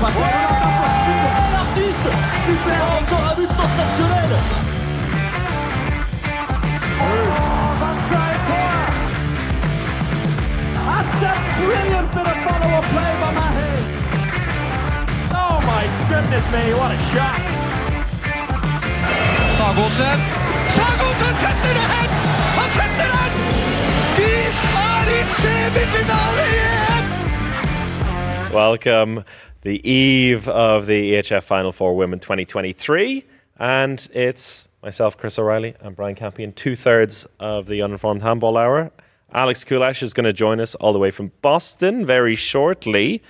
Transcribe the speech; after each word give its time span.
passe 0.00 0.14
super, 0.14 1.46
l'artiste, 1.54 2.10
super, 2.44 2.78
encore 2.98 3.24
un 3.30 3.34
but 3.36 3.50
sensationnel. 3.58 4.32
That's 10.88 11.22
a 11.22 11.34
brilliant 11.58 12.08
bit 12.14 12.26
of 12.32 12.38
follow-up 12.46 12.86
play 12.94 13.12
by 13.22 13.30
Mahe. 13.38 13.70
Oh 15.34 15.56
my 15.66 15.84
goodness 16.10 16.46
me, 16.52 16.62
what 16.78 16.90
a 16.92 16.98
shot! 17.10 17.40
Sagosen. 19.56 20.18
Sagosen 20.76 21.34
setter 21.42 21.72
det 21.78 21.86
hen! 21.92 22.10
Han 22.58 22.68
setter 22.78 23.08
den! 23.14 23.32
De 24.16 24.32
er 24.86 25.06
i 25.18 25.20
semifinale 25.24 26.44
igjen! 26.52 27.04
Welcome, 28.52 29.24
the 29.62 29.88
eve 29.88 30.48
of 30.48 30.86
the 30.86 31.14
EHF 31.14 31.42
Final 31.42 31.72
Four 31.72 31.96
Women 31.96 32.20
2023, 32.20 33.24
and 33.58 34.08
it's 34.12 34.68
myself, 34.82 35.16
Chris 35.16 35.38
O'Reilly, 35.38 35.74
and 35.80 35.96
Brian 35.96 36.14
Campion, 36.14 36.52
two 36.52 36.76
thirds 36.76 37.26
of 37.40 37.66
the 37.66 37.82
Uninformed 37.82 38.22
Handball 38.22 38.56
Hour. 38.56 38.92
Alex 39.32 39.64
Kulash 39.64 40.02
is 40.02 40.14
going 40.14 40.24
to 40.24 40.32
join 40.32 40.60
us 40.60 40.74
all 40.76 40.92
the 40.92 40.98
way 40.98 41.10
from 41.10 41.32
Boston 41.42 42.06
very 42.06 42.36
shortly, 42.36 43.20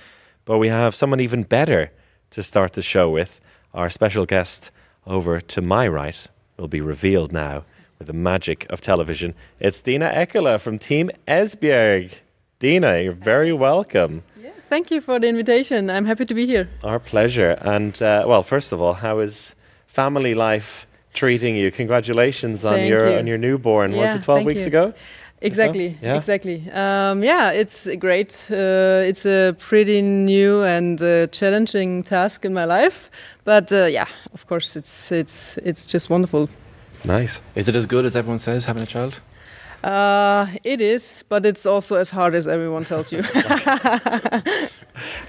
but 0.45 0.59
we 0.59 0.67
have 0.67 0.93
someone 0.93 1.19
even 1.19 1.43
better 1.43 1.91
to 2.29 2.43
start 2.43 2.73
the 2.73 2.81
show 2.83 3.09
with. 3.09 3.41
Our 3.73 3.89
special 3.89 4.25
guest 4.27 4.69
over 5.07 5.41
to 5.41 5.61
my 5.61 5.87
right 5.87 6.27
will 6.57 6.67
be 6.67 6.81
revealed 6.81 7.33
now 7.33 7.65
with 7.97 8.07
the 8.07 8.13
magic 8.13 8.67
of 8.69 8.81
television. 8.81 9.33
It's 9.59 9.81
Dinah 9.81 10.13
Eckerle 10.15 10.59
from 10.59 10.77
Team 10.77 11.09
Esbjerg. 11.27 12.13
Dinah, 12.59 13.01
you're 13.01 13.13
very 13.13 13.51
welcome. 13.51 14.23
Thank 14.69 14.91
you 14.91 15.01
for 15.01 15.19
the 15.19 15.27
invitation. 15.27 15.89
I'm 15.89 16.05
happy 16.05 16.25
to 16.25 16.33
be 16.33 16.45
here. 16.45 16.69
Our 16.83 16.99
pleasure. 16.99 17.57
And 17.61 17.99
uh, 18.01 18.25
well, 18.27 18.43
first 18.43 18.71
of 18.71 18.81
all, 18.81 18.93
how 18.93 19.19
is 19.19 19.55
family 19.87 20.35
life 20.35 20.85
treating 21.13 21.55
you? 21.55 21.71
Congratulations 21.71 22.63
on 22.63 22.75
Thank 22.75 22.89
your 22.89 23.09
you. 23.09 23.17
on 23.17 23.27
your 23.27 23.37
newborn. 23.37 23.95
Was 23.95 24.15
it 24.15 24.23
12 24.23 24.45
weeks 24.45 24.61
you. 24.61 24.67
ago? 24.67 24.93
Exactly. 25.41 25.97
Yeah? 26.01 26.17
Exactly. 26.17 26.69
Um, 26.71 27.23
yeah, 27.23 27.51
it's 27.51 27.87
great. 27.97 28.45
Uh, 28.51 29.01
it's 29.09 29.25
a 29.25 29.55
pretty 29.57 30.01
new 30.01 30.63
and 30.63 31.01
uh, 31.01 31.27
challenging 31.27 32.03
task 32.03 32.45
in 32.45 32.53
my 32.53 32.65
life, 32.65 33.09
but 33.45 33.71
uh, 33.71 33.85
yeah, 33.85 34.07
of 34.33 34.45
course, 34.47 34.75
it's 34.75 35.11
it's 35.11 35.57
it's 35.63 35.85
just 35.85 36.09
wonderful. 36.09 36.49
Nice. 37.05 37.39
Is 37.55 37.69
it 37.69 37.75
as 37.75 37.85
good 37.87 38.05
as 38.05 38.15
everyone 38.15 38.39
says 38.39 38.65
having 38.65 38.83
a 38.83 38.87
child? 38.87 39.21
Uh, 39.83 40.47
it 40.63 40.81
is, 40.81 41.23
but 41.29 41.45
it's 41.45 41.65
also 41.65 41.95
as 41.95 42.09
hard 42.09 42.35
as 42.35 42.47
everyone 42.47 42.85
tells 42.85 43.11
you. 43.11 43.23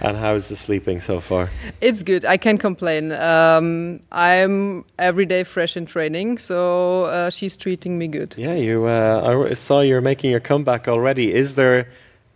And 0.00 0.16
how's 0.16 0.48
the 0.48 0.56
sleeping 0.56 1.00
so 1.00 1.20
far? 1.20 1.50
it's 1.80 2.02
good. 2.02 2.24
I 2.24 2.36
can't 2.36 2.58
complain. 2.58 3.12
Um, 3.12 4.00
I'm 4.10 4.84
every 4.98 5.26
day 5.26 5.44
fresh 5.44 5.76
in 5.76 5.86
training, 5.86 6.38
so 6.38 7.04
uh, 7.04 7.30
she's 7.30 7.56
treating 7.56 7.98
me 7.98 8.08
good. 8.08 8.34
Yeah, 8.36 8.54
you. 8.54 8.86
Uh, 8.86 9.46
I 9.50 9.54
saw 9.54 9.80
you're 9.80 10.00
making 10.00 10.30
your 10.30 10.40
comeback 10.40 10.88
already. 10.88 11.32
Is 11.32 11.54
there? 11.54 11.88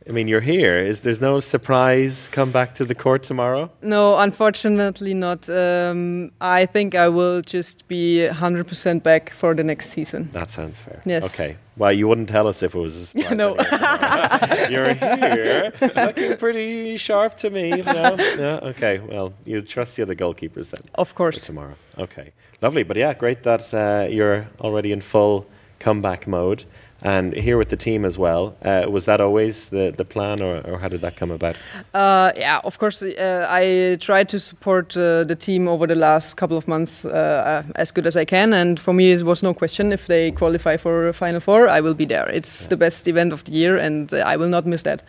I 0.07 0.13
mean, 0.13 0.29
you're 0.29 0.43
here. 0.43 0.79
Is 0.79 1.01
there's 1.01 1.23
no 1.23 1.41
surprise 1.41 2.29
come 2.29 2.51
back 2.53 2.75
to 2.75 2.85
the 2.85 2.95
court 2.95 3.23
tomorrow? 3.23 3.71
No, 3.81 4.19
unfortunately 4.19 5.15
not. 5.15 5.49
Um, 5.49 6.31
I 6.43 6.67
think 6.67 6.95
I 6.95 7.09
will 7.09 7.41
just 7.41 7.89
be 7.89 8.29
100% 8.31 9.03
back 9.03 9.31
for 9.31 9.55
the 9.55 9.65
next 9.65 9.91
season. 9.91 10.29
That 10.33 10.51
sounds 10.51 10.79
fair. 10.79 11.01
Yes. 11.07 11.25
Okay. 11.25 11.57
Well, 11.79 11.91
you 11.93 12.07
wouldn't 12.07 12.29
tell 12.29 12.47
us 12.47 12.63
if 12.63 12.75
it 12.75 12.79
was 12.79 12.95
a 12.97 13.07
surprise. 13.07 13.33
No. 13.33 13.57
you're 14.71 14.93
here, 14.95 15.73
looking 15.81 16.37
pretty 16.37 16.99
sharp 16.99 17.37
to 17.39 17.49
me. 17.51 17.71
No. 17.71 18.17
Yeah. 18.19 18.61
Okay. 18.63 18.99
Well, 18.99 19.33
you 19.47 19.63
trust 19.63 19.97
the 19.97 20.03
other 20.03 20.15
goalkeepers 20.15 20.71
then. 20.71 20.83
Of 20.97 21.15
course. 21.15 21.41
tomorrow. 21.41 21.75
Okay, 21.99 22.33
lovely. 22.61 22.83
But 22.83 22.99
yeah, 22.99 23.15
great 23.15 23.43
that 23.45 23.73
uh, 23.73 24.07
you're 24.11 24.49
already 24.61 24.93
in 24.93 25.01
full 25.01 25.47
comeback 25.79 26.27
mode 26.27 26.65
and 27.05 27.35
here 27.35 27.57
with 27.59 27.69
the 27.69 27.77
team 27.77 28.05
as 28.05 28.17
well. 28.19 28.57
Uh, 28.65 28.87
was 28.91 29.05
that 29.05 29.21
always 29.21 29.69
the, 29.69 29.93
the 29.97 30.05
plan, 30.05 30.41
or, 30.43 30.61
or 30.67 30.79
how 30.79 30.89
did 30.89 31.03
that 31.03 31.17
come 31.17 31.31
about? 31.31 31.55
Uh, 31.93 32.33
yeah, 32.37 32.61
of 32.65 32.79
course. 32.79 33.03
Uh, 33.03 33.47
I 33.49 33.97
tried 34.01 34.29
to 34.31 34.41
support 34.41 34.97
uh, 34.97 35.23
the 35.25 35.37
team 35.37 35.69
over 35.69 35.87
the 35.87 35.95
last 35.95 36.37
couple 36.37 36.57
of 36.57 36.67
months 36.67 37.05
uh, 37.05 37.09
uh, 37.09 37.63
as 37.77 37.91
good 37.93 38.07
as 38.07 38.17
I 38.17 38.25
can, 38.25 38.53
and 38.55 38.81
for 38.81 38.95
me, 38.95 39.13
it 39.13 39.23
was 39.23 39.43
no 39.43 39.53
question. 39.55 39.93
If 39.93 40.07
they 40.07 40.31
qualify 40.33 40.79
for 40.79 41.13
Final 41.13 41.41
Four, 41.41 41.69
I 41.69 41.81
will 41.81 41.95
be 41.95 42.07
there. 42.07 42.29
It's 42.31 42.67
the 42.69 42.77
best 42.77 43.07
event 43.07 43.33
of 43.33 43.45
the 43.45 43.53
year, 43.53 43.77
and 43.77 44.13
uh, 44.13 44.17
I 44.27 44.37
will 44.37 44.49
not 44.49 44.65
miss 44.67 44.83
that. 44.83 45.03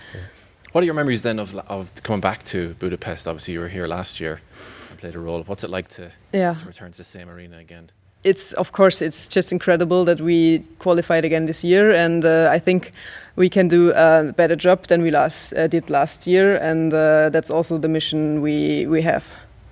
What 0.73 0.81
are 0.81 0.85
your 0.85 0.93
memories 0.95 1.21
then 1.21 1.39
of, 1.39 1.55
of 1.69 1.93
coming 2.03 2.19
back 2.19 2.43
to 2.45 2.73
Budapest? 2.79 3.27
Obviously, 3.29 3.53
you 3.53 3.61
were 3.61 3.69
here 3.69 3.87
last 3.87 4.19
year 4.19 4.41
and 4.89 4.99
played 4.99 5.15
a 5.15 5.19
role. 5.19 5.43
What's 5.43 5.63
it 5.63 5.69
like 5.69 5.87
to, 5.95 6.11
Yeah. 6.33 6.55
to 6.55 6.65
return 6.67 6.91
to 6.91 6.97
the 6.97 7.05
same 7.05 7.29
arena 7.29 7.57
again? 7.57 7.91
It's 8.25 8.53
of 8.53 8.71
course 8.71 9.01
it's 9.01 9.27
just 9.27 9.51
incredible 9.51 10.03
that 10.05 10.19
we 10.19 10.59
qualified 10.79 11.23
again 11.23 11.45
this 11.45 11.63
year, 11.63 11.91
and 11.91 12.25
uh, 12.25 12.49
I 12.51 12.59
think 12.59 12.91
we 13.35 13.49
can 13.49 13.67
do 13.67 13.91
a 13.95 14.33
better 14.35 14.55
job 14.55 14.87
than 14.87 15.01
we 15.01 15.11
last 15.11 15.53
uh, 15.53 15.67
did 15.67 15.89
last 15.89 16.27
year, 16.27 16.57
and 16.57 16.93
uh, 16.93 17.29
that's 17.29 17.49
also 17.49 17.77
the 17.77 17.87
mission 17.87 18.41
we 18.41 18.85
we 18.87 19.01
have. 19.01 19.23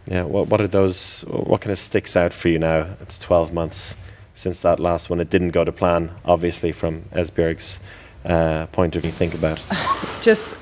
Yeah, 0.06 0.24
what, 0.24 0.48
what 0.50 0.60
are 0.60 0.68
those, 0.68 1.22
what 1.28 1.62
kind 1.62 1.72
of 1.72 1.80
sticks 1.80 2.18
out 2.18 2.34
for 2.34 2.50
you 2.50 2.60
now? 2.60 2.88
It's 3.02 3.18
12 3.18 3.54
months 3.54 3.96
since 4.36 4.62
that 4.62 4.80
last 4.80 5.10
one. 5.10 5.22
It 5.22 5.30
didn't 5.30 5.52
go 5.52 5.64
to 5.64 5.72
plan, 5.72 6.12
obviously, 6.26 6.74
from 6.74 7.04
Esbjerg's 7.14 7.80
uh, 8.26 8.66
point 8.68 8.96
of 8.96 9.04
view. 9.04 9.12
Think 9.12 9.34
about. 9.34 9.64
just 10.22 10.58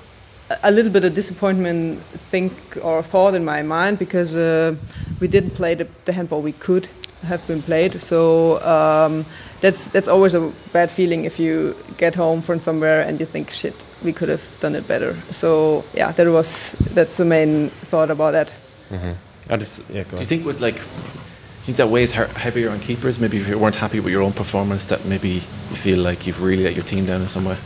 a- 0.51 0.69
a 0.69 0.72
little 0.72 0.91
bit 0.91 1.03
of 1.06 1.13
disappointment 1.13 2.00
think 2.31 2.51
or 2.81 3.03
thought 3.03 3.34
in 3.35 3.44
my 3.45 3.62
mind 3.63 3.97
because 4.00 4.35
uh, 4.35 4.75
we 5.19 5.28
didn't 5.28 5.51
play 5.56 5.75
the, 5.75 5.88
the 6.06 6.13
handball 6.13 6.41
we 6.41 6.53
could 6.53 6.88
have 7.23 7.45
been 7.47 7.62
played. 7.62 8.01
So 8.01 8.59
um, 8.63 9.25
that's 9.61 9.88
that's 9.94 10.07
always 10.07 10.34
a 10.34 10.51
bad 10.73 10.90
feeling 10.90 11.25
if 11.25 11.40
you 11.40 11.75
get 11.97 12.16
home 12.16 12.41
from 12.41 12.59
somewhere 12.59 13.01
and 13.07 13.19
you 13.19 13.28
think 13.28 13.50
shit 13.51 13.85
we 14.03 14.11
could 14.13 14.29
have 14.29 14.44
done 14.59 14.75
it 14.78 14.88
better. 14.88 15.16
So 15.31 15.84
yeah 15.94 16.11
that 16.13 16.28
was 16.28 16.75
that's 16.95 17.17
the 17.17 17.25
main 17.25 17.69
thought 17.91 18.09
about 18.11 18.31
that. 18.34 18.51
I 19.50 19.57
just, 19.57 19.81
yeah, 19.90 20.03
go 20.03 20.17
Do 20.17 20.23
you 20.23 20.28
think 20.28 20.45
would 20.45 20.61
like, 20.61 20.75
do 20.75 20.81
you 20.81 21.63
think 21.66 21.78
that 21.78 21.90
weighs 21.90 22.11
heavier 22.13 22.69
on 22.72 22.79
keepers? 22.79 23.19
Maybe 23.19 23.38
if 23.38 23.47
you 23.47 23.57
weren't 23.57 23.75
happy 23.75 24.00
with 24.00 24.11
your 24.13 24.22
own 24.23 24.31
performance, 24.34 24.85
that 24.85 25.06
maybe 25.06 25.29
you 25.69 25.75
feel 25.75 26.00
like 26.00 26.25
you've 26.28 26.41
really 26.41 26.63
let 26.63 26.75
your 26.75 26.85
team 26.85 27.06
down 27.06 27.22
in 27.22 27.28
some 27.28 27.45
way. 27.45 27.57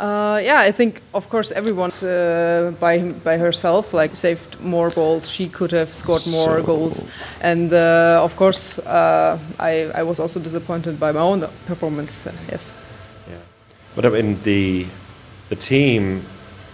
Uh, 0.00 0.40
yeah, 0.42 0.60
I 0.68 0.72
think 0.72 1.02
of 1.12 1.28
course 1.28 1.52
everyone 1.52 1.90
uh, 2.02 2.70
by 2.80 2.98
by 3.24 3.36
herself 3.38 3.92
like 3.92 4.16
saved 4.16 4.56
more 4.60 4.88
goals. 4.90 5.28
She 5.28 5.48
could 5.48 5.72
have 5.72 5.92
scored 5.92 6.26
more 6.26 6.56
So- 6.60 6.66
goals, 6.66 7.04
and 7.42 7.70
uh, 7.72 8.24
of 8.24 8.34
course 8.36 8.78
uh, 8.86 9.36
I 9.58 9.90
I 10.00 10.02
was 10.02 10.18
also 10.20 10.40
disappointed 10.40 10.98
by 10.98 11.12
my 11.12 11.20
own 11.20 11.44
performance. 11.66 12.26
yes. 12.50 12.74
But 13.96 14.04
I 14.06 14.08
mean, 14.08 14.38
the 14.44 14.86
the 15.48 15.56
team, 15.56 16.22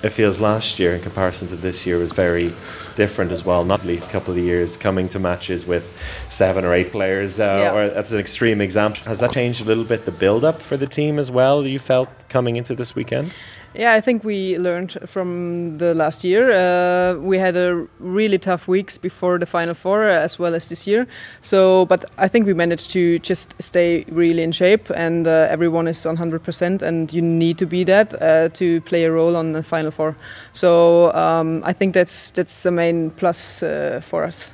it 0.03 0.11
feels 0.11 0.39
last 0.41 0.79
year 0.79 0.95
in 0.95 1.01
comparison 1.01 1.49
to 1.49 1.57
this 1.57 1.87
year 1.87 1.99
was 1.99 2.13
very 2.13 2.55
different 2.97 3.33
as 3.33 3.45
well. 3.45 3.65
Not 3.65 3.85
least 3.85 4.11
couple 4.11 4.33
of 4.35 4.39
years 4.39 4.77
coming 4.77 5.09
to 5.11 5.19
matches 5.19 5.67
with 5.67 5.91
seven 6.29 6.65
or 6.65 6.73
eight 6.75 6.93
players, 6.93 7.39
uh, 7.41 7.57
Yeah. 7.61 7.75
or 7.75 7.91
that's 7.91 8.13
an 8.13 8.19
extreme 8.19 8.61
example. 8.61 9.03
Has 9.07 9.19
that 9.21 9.33
changed 9.33 9.61
a 9.63 9.65
little 9.65 9.85
bit 9.85 10.05
the 10.05 10.11
build 10.13 10.45
up 10.45 10.63
for 10.63 10.77
the 10.77 10.87
team 10.87 11.19
as 11.19 11.31
well? 11.31 11.67
You 11.67 11.79
felt 11.79 12.09
coming 12.29 12.57
into 12.57 12.75
this 12.75 12.95
weekend. 12.95 13.33
Yeah, 13.79 13.93
I 13.93 14.01
think 14.01 14.25
we 14.25 14.57
learned 14.59 14.97
from 15.05 15.77
the 15.77 15.93
last 15.93 16.25
year. 16.25 16.51
Uh, 16.51 17.19
we 17.21 17.37
had 17.37 17.57
a 17.57 17.87
really 17.99 18.39
tough 18.39 18.67
weeks 18.67 18.97
before 18.97 19.39
the 19.39 19.45
final 19.45 19.75
four, 19.75 20.09
uh, 20.09 20.13
as 20.13 20.39
well 20.39 20.55
as 20.55 20.71
this 20.71 20.87
year. 20.87 21.07
So, 21.43 21.85
but 21.85 22.07
I 22.17 22.27
think 22.27 22.47
we 22.47 22.55
managed 22.55 22.91
to 22.93 23.19
just 23.19 23.55
stay 23.61 24.07
really 24.09 24.43
in 24.43 24.53
shape, 24.53 24.89
and 24.95 25.27
uh, 25.27 25.49
everyone 25.51 25.89
is 25.89 26.07
on 26.07 26.17
100%, 26.17 26.81
and 26.81 27.13
you 27.13 27.21
need 27.21 27.59
to 27.59 27.67
be 27.67 27.85
that 27.85 28.15
uh, 28.23 28.49
to 28.55 28.81
play 28.83 29.05
a 29.05 29.13
role 29.13 29.37
on 29.37 29.53
the 29.53 29.63
final 29.63 29.91
four. 29.91 30.17
So, 30.55 31.13
um, 31.13 31.63
I 31.63 31.75
think 31.75 31.93
that's 31.93 32.31
that's 32.31 32.63
the 32.63 32.71
main 32.71 33.11
plus 33.11 33.63
uh, 33.63 34.01
for 34.03 34.25
us. 34.25 34.51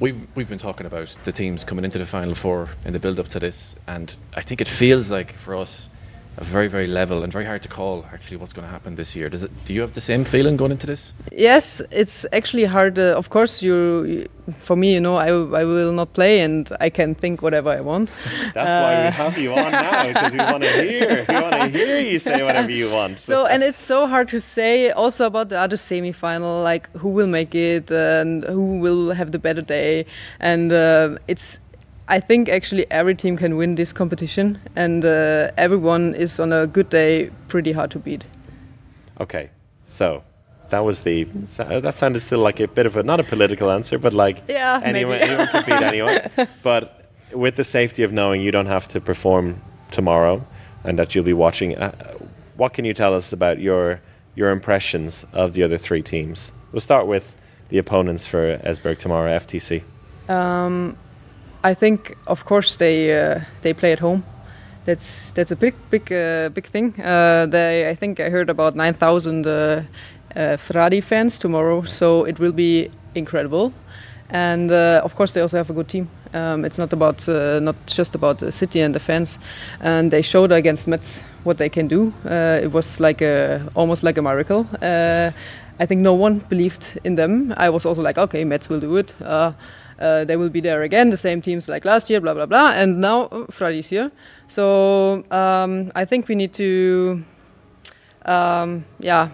We've 0.00 0.20
we've 0.36 0.48
been 0.48 0.58
talking 0.58 0.86
about 0.86 1.16
the 1.24 1.32
teams 1.32 1.64
coming 1.64 1.84
into 1.84 1.98
the 1.98 2.06
final 2.06 2.34
four 2.34 2.68
in 2.84 2.92
the 2.92 3.00
build 3.00 3.18
up 3.18 3.28
to 3.28 3.40
this, 3.40 3.74
and 3.86 4.16
I 4.36 4.42
think 4.42 4.60
it 4.60 4.68
feels 4.68 5.10
like 5.10 5.32
for 5.32 5.56
us 5.56 5.88
very 6.44 6.68
very 6.68 6.86
level 6.86 7.22
and 7.22 7.32
very 7.32 7.44
hard 7.44 7.62
to 7.62 7.68
call 7.68 8.04
actually 8.12 8.36
what's 8.36 8.52
going 8.52 8.66
to 8.66 8.70
happen 8.72 8.94
this 8.96 9.14
year. 9.16 9.28
Does 9.28 9.42
it? 9.42 9.50
Do 9.64 9.72
you 9.74 9.80
have 9.80 9.92
the 9.92 10.00
same 10.00 10.24
feeling 10.24 10.56
going 10.56 10.70
into 10.72 10.86
this? 10.86 11.12
Yes, 11.32 11.82
it's 11.90 12.24
actually 12.32 12.64
hard. 12.64 12.98
Uh, 12.98 13.16
of 13.16 13.28
course, 13.30 13.62
you, 13.62 14.04
you- 14.04 14.28
for 14.56 14.76
me, 14.76 14.94
you 14.94 15.00
know, 15.00 15.16
I, 15.16 15.28
I 15.28 15.64
will 15.64 15.92
not 15.92 16.14
play, 16.14 16.40
and 16.40 16.70
I 16.80 16.88
can 16.88 17.14
think 17.14 17.42
whatever 17.42 17.68
I 17.68 17.80
want. 17.82 18.08
That's 18.54 18.76
why 18.82 19.04
we 19.04 19.12
have 19.12 19.36
you 19.38 19.52
on 19.52 19.72
now 19.72 20.06
because 20.06 20.32
we 20.32 20.38
want 20.38 20.62
to 20.62 20.70
hear. 20.82 21.26
We 21.28 21.34
want 21.34 21.54
to 21.54 21.68
hear 21.68 22.00
you 22.00 22.18
say 22.18 22.42
whatever 22.42 22.70
you 22.70 22.90
want. 22.90 23.18
So 23.18 23.44
and 23.44 23.62
it's 23.62 23.76
so 23.78 24.06
hard 24.06 24.28
to 24.28 24.40
say 24.40 24.90
also 24.90 25.26
about 25.26 25.50
the 25.50 25.58
other 25.58 25.76
semi-final, 25.76 26.62
like 26.62 26.88
who 26.96 27.10
will 27.10 27.26
make 27.26 27.54
it 27.54 27.90
and 27.90 28.42
who 28.44 28.78
will 28.80 29.10
have 29.12 29.32
the 29.32 29.38
better 29.38 29.60
day, 29.62 30.06
and 30.40 30.72
uh, 30.72 31.18
it's. 31.28 31.60
I 32.08 32.20
think 32.20 32.48
actually 32.48 32.86
every 32.90 33.14
team 33.14 33.36
can 33.36 33.56
win 33.56 33.74
this 33.74 33.92
competition, 33.92 34.58
and 34.74 35.04
uh, 35.04 35.50
everyone 35.58 36.14
is 36.14 36.40
on 36.40 36.52
a 36.52 36.66
good 36.66 36.88
day 36.88 37.30
pretty 37.48 37.72
hard 37.72 37.90
to 37.90 37.98
beat. 37.98 38.24
Okay, 39.20 39.50
so 39.84 40.22
that 40.70 40.80
was 40.80 41.02
the 41.02 41.24
that 41.24 41.96
sounded 41.96 42.20
still 42.20 42.38
like 42.38 42.60
a 42.60 42.68
bit 42.68 42.86
of 42.86 42.96
a 42.96 43.02
not 43.02 43.20
a 43.20 43.24
political 43.24 43.70
answer, 43.70 43.98
but 43.98 44.12
like 44.12 44.42
Yeah, 44.48 44.80
anyone, 44.82 45.18
anyone 45.18 45.46
can 45.48 45.64
beat 45.64 45.82
anyone. 45.82 46.48
But 46.62 47.10
with 47.32 47.56
the 47.56 47.64
safety 47.64 48.02
of 48.02 48.12
knowing 48.12 48.40
you 48.40 48.50
don't 48.50 48.66
have 48.66 48.88
to 48.88 49.00
perform 49.00 49.60
tomorrow 49.90 50.46
and 50.84 50.98
that 50.98 51.14
you'll 51.14 51.24
be 51.24 51.34
watching, 51.34 51.76
uh, 51.76 51.92
what 52.56 52.72
can 52.72 52.84
you 52.84 52.94
tell 52.94 53.14
us 53.14 53.32
about 53.32 53.58
your 53.58 54.00
your 54.34 54.50
impressions 54.50 55.26
of 55.32 55.52
the 55.52 55.62
other 55.62 55.78
three 55.78 56.02
teams? 56.02 56.52
We'll 56.72 56.80
start 56.80 57.06
with 57.06 57.34
the 57.68 57.78
opponents 57.78 58.26
for 58.26 58.58
Esbjerg 58.58 58.98
tomorrow, 58.98 59.38
FTC. 59.38 59.82
I 61.64 61.74
think, 61.74 62.16
of 62.26 62.44
course, 62.44 62.76
they 62.76 63.12
uh, 63.12 63.40
they 63.62 63.72
play 63.74 63.92
at 63.92 63.98
home. 63.98 64.22
That's 64.84 65.32
that's 65.32 65.50
a 65.50 65.56
big 65.56 65.74
big 65.90 66.12
uh, 66.12 66.50
big 66.50 66.66
thing. 66.66 66.94
Uh, 67.00 67.46
they 67.46 67.88
I 67.90 67.94
think 67.94 68.20
I 68.20 68.30
heard 68.30 68.48
about 68.48 68.76
nine 68.76 68.94
thousand 68.94 69.46
uh, 69.46 69.82
uh, 70.36 70.56
Fradi 70.56 71.02
fans 71.02 71.38
tomorrow, 71.38 71.82
so 71.82 72.24
it 72.24 72.38
will 72.38 72.52
be 72.52 72.90
incredible. 73.14 73.72
And 74.30 74.70
of 74.70 75.14
course, 75.14 75.32
they 75.32 75.40
also 75.40 75.56
have 75.56 75.70
a 75.70 75.72
good 75.72 75.88
team. 75.88 76.08
Um, 76.34 76.64
it's 76.64 76.78
not 76.78 76.92
about 76.92 77.26
not 77.62 77.76
just 77.86 78.14
about 78.14 78.38
the 78.38 78.52
city 78.52 78.82
and 78.82 78.94
the 78.94 79.00
fans. 79.00 79.38
And 79.80 80.10
they 80.10 80.22
showed 80.22 80.52
against 80.52 80.86
Metz 80.86 81.24
what 81.44 81.56
they 81.56 81.70
can 81.70 81.88
do. 81.88 82.12
It 82.26 82.70
was 82.70 83.00
like 83.00 83.22
a 83.22 83.62
almost 83.74 84.02
like 84.02 84.18
a 84.18 84.22
miracle. 84.22 84.66
I 85.80 85.86
think 85.86 86.02
no 86.02 86.12
one 86.12 86.40
believed 86.50 86.98
in 87.04 87.14
them. 87.14 87.54
I 87.56 87.70
was 87.70 87.86
also 87.86 88.02
like, 88.02 88.18
okay, 88.18 88.44
Metz 88.44 88.68
will 88.68 88.80
do 88.80 88.96
it. 88.96 89.14
Uh, 90.00 90.24
they 90.24 90.36
will 90.36 90.50
be 90.50 90.60
there 90.60 90.82
again, 90.82 91.10
the 91.10 91.16
same 91.16 91.40
teams 91.40 91.68
like 91.68 91.84
last 91.84 92.08
year, 92.10 92.20
blah 92.20 92.34
blah 92.34 92.46
blah. 92.46 92.70
And 92.74 93.00
now 93.00 93.28
Fradi 93.50 93.78
is 93.78 93.88
here, 93.90 94.10
so 94.46 95.24
um, 95.30 95.90
I 95.96 96.04
think 96.04 96.28
we 96.28 96.34
need 96.34 96.52
to, 96.54 97.22
um, 98.26 98.84
yeah, 99.00 99.28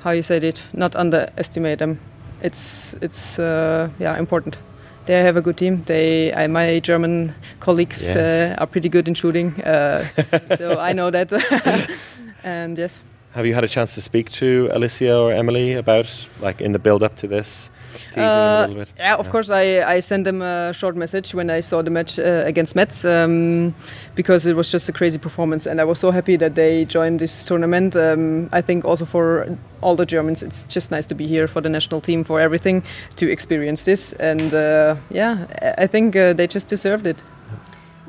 how 0.00 0.10
you 0.10 0.22
said 0.22 0.44
it, 0.44 0.62
not 0.72 0.94
underestimate 0.96 1.78
them. 1.78 1.98
It's 2.42 2.94
it's 3.02 3.38
uh, 3.38 3.88
yeah 3.98 4.18
important. 4.18 4.58
They 5.06 5.20
have 5.22 5.36
a 5.36 5.42
good 5.42 5.56
team. 5.58 5.82
They, 5.84 6.32
I, 6.32 6.46
my 6.46 6.80
German 6.80 7.34
colleagues 7.60 8.04
Yes. 8.06 8.16
uh, 8.16 8.54
are 8.62 8.66
pretty 8.66 8.88
good 8.88 9.06
in 9.06 9.14
shooting, 9.14 9.52
uh, 9.62 10.04
so 10.56 10.78
I 10.80 10.92
know 10.94 11.10
that. 11.10 11.30
and 12.44 12.78
yes, 12.78 13.02
Have 13.34 13.46
you 13.46 13.54
had 13.54 13.64
a 13.64 13.68
chance 13.68 13.94
to 13.94 14.00
speak 14.00 14.30
to 14.30 14.70
Alicia 14.72 15.14
or 15.16 15.32
Emily 15.32 15.74
about 15.74 16.06
like 16.40 16.64
in 16.64 16.72
the 16.72 16.78
build 16.78 17.02
up 17.02 17.16
to 17.16 17.26
this, 17.26 17.68
teasing 17.68 17.68
them 17.68 17.70
a 17.70 17.73
Uh? 18.16 18.66
Yeah, 18.98 19.14
of 19.16 19.30
course. 19.30 19.50
I, 19.50 19.82
I 19.96 20.00
sent 20.00 20.24
them 20.24 20.42
a 20.42 20.72
short 20.72 20.96
message 20.96 21.34
when 21.34 21.50
I 21.50 21.60
saw 21.60 21.82
the 21.82 21.90
match 21.90 22.18
uh, 22.18 22.42
against 22.46 22.74
Metz 22.76 23.04
um, 23.04 23.74
because 24.14 24.46
it 24.46 24.54
was 24.56 24.70
just 24.70 24.88
a 24.88 24.92
crazy 24.92 25.18
performance, 25.18 25.66
and 25.66 25.80
I 25.80 25.84
was 25.84 25.98
so 25.98 26.10
happy 26.10 26.36
that 26.36 26.54
they 26.54 26.84
joined 26.84 27.18
this 27.20 27.44
tournament. 27.44 27.94
Um, 27.96 28.48
I 28.52 28.60
think 28.62 28.84
also 28.84 29.04
for 29.04 29.46
all 29.80 29.96
the 29.96 30.06
Germans, 30.06 30.42
it's 30.42 30.64
just 30.64 30.90
nice 30.90 31.06
to 31.06 31.14
be 31.14 31.26
here 31.26 31.46
for 31.48 31.60
the 31.60 31.68
national 31.68 32.00
team 32.00 32.24
for 32.24 32.40
everything 32.40 32.82
to 33.16 33.30
experience 33.30 33.84
this, 33.84 34.12
and 34.14 34.52
uh, 34.54 34.96
yeah, 35.10 35.46
I- 35.62 35.84
I 35.84 35.86
think 35.86 36.16
uh, 36.16 36.32
they 36.32 36.46
just 36.46 36.68
deserved 36.68 37.06
it. 37.06 37.16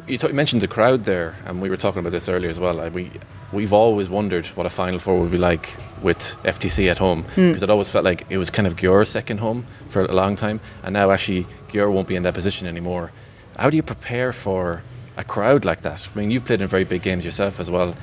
You, 0.07 0.19
talk, 0.19 0.29
you 0.29 0.35
mentioned 0.35 0.61
the 0.61 0.67
crowd 0.67 1.05
there, 1.05 1.35
and 1.45 1.59
we 1.59 1.69
were 1.69 1.77
talking 1.77 1.99
about 1.99 2.11
this 2.11 2.29
earlier 2.29 2.49
as 2.49 2.59
well. 2.59 2.79
Uh, 2.79 2.89
we 2.89 3.09
we've 3.51 3.73
always 3.73 4.07
wondered 4.07 4.45
what 4.47 4.67
a 4.67 4.69
Final 4.69 4.99
Four 4.99 5.19
would 5.19 5.31
be 5.31 5.39
like 5.39 5.75
with 6.03 6.19
FTC 6.43 6.91
at 6.91 6.99
home 6.99 7.23
because 7.35 7.63
it 7.63 7.71
always 7.71 7.89
felt 7.89 8.05
like 8.05 8.23
it 8.29 8.37
was 8.37 8.51
kind 8.51 8.67
of 8.67 8.75
Gyor's 8.75 9.09
second 9.09 9.39
home 9.39 9.65
for 9.89 10.05
a 10.05 10.13
long 10.13 10.35
time, 10.35 10.59
and 10.83 10.93
now 10.93 11.09
actually 11.09 11.47
Gyor 11.69 11.91
won't 11.91 12.07
be 12.07 12.15
in 12.15 12.21
that 12.21 12.35
position 12.35 12.67
anymore. 12.67 13.11
How 13.57 13.71
do 13.71 13.77
you 13.77 13.81
prepare 13.83 14.31
for 14.31 14.83
a 15.17 15.23
crowd 15.23 15.65
like 15.65 15.81
that? 15.81 16.07
I 16.13 16.19
mean, 16.19 16.29
you've 16.29 16.45
played 16.45 16.61
in 16.61 16.67
very 16.67 16.83
big 16.83 17.01
games 17.01 17.25
yourself 17.25 17.59
as 17.59 17.71
well, 17.71 17.95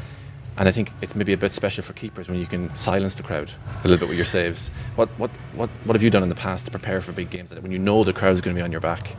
and 0.56 0.68
I 0.68 0.72
think 0.72 0.90
it's 1.02 1.14
maybe 1.14 1.32
a 1.32 1.36
bit 1.36 1.52
special 1.52 1.84
for 1.84 1.92
keepers 1.92 2.28
when 2.28 2.40
you 2.40 2.46
can 2.46 2.76
silence 2.76 3.14
the 3.14 3.22
crowd 3.22 3.52
a 3.84 3.88
little 3.88 4.00
bit 4.00 4.08
with 4.08 4.18
your 4.18 4.26
saves. 4.26 4.70
What 4.96 5.08
what 5.18 5.30
what 5.54 5.70
what 5.84 5.94
have 5.94 6.02
you 6.02 6.10
done 6.10 6.24
in 6.24 6.28
the 6.28 6.34
past 6.34 6.64
to 6.64 6.72
prepare 6.72 7.00
for 7.00 7.12
big 7.12 7.30
games 7.30 7.50
that 7.50 7.62
when 7.62 7.70
you 7.70 7.78
know 7.78 8.02
the 8.02 8.12
crowd's 8.12 8.40
going 8.40 8.56
to 8.56 8.60
be 8.60 8.64
on 8.64 8.72
your 8.72 8.80
back? 8.80 9.14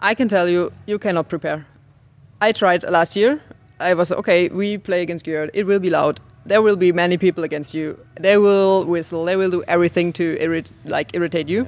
I 0.00 0.14
can 0.14 0.28
tell 0.28 0.48
you, 0.48 0.70
you 0.86 1.00
cannot 1.00 1.28
prepare. 1.28 1.66
I 2.40 2.52
tried 2.52 2.84
last 2.84 3.16
year. 3.16 3.40
I 3.78 3.94
was 3.94 4.12
okay. 4.12 4.48
We 4.48 4.78
play 4.78 5.02
against 5.02 5.24
Győr. 5.24 5.50
It 5.52 5.66
will 5.66 5.78
be 5.78 5.90
loud. 5.90 6.20
There 6.46 6.62
will 6.62 6.76
be 6.76 6.92
many 6.92 7.18
people 7.18 7.44
against 7.44 7.74
you. 7.74 7.98
They 8.20 8.38
will 8.38 8.84
whistle. 8.84 9.24
They 9.24 9.36
will 9.36 9.50
do 9.50 9.62
everything 9.68 10.12
to 10.14 10.36
irrit- 10.36 10.70
like 10.84 11.14
irritate 11.14 11.48
you. 11.48 11.66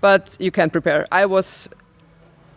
But 0.00 0.36
you 0.40 0.50
can't 0.50 0.72
prepare. 0.72 1.06
I 1.12 1.26
was, 1.26 1.68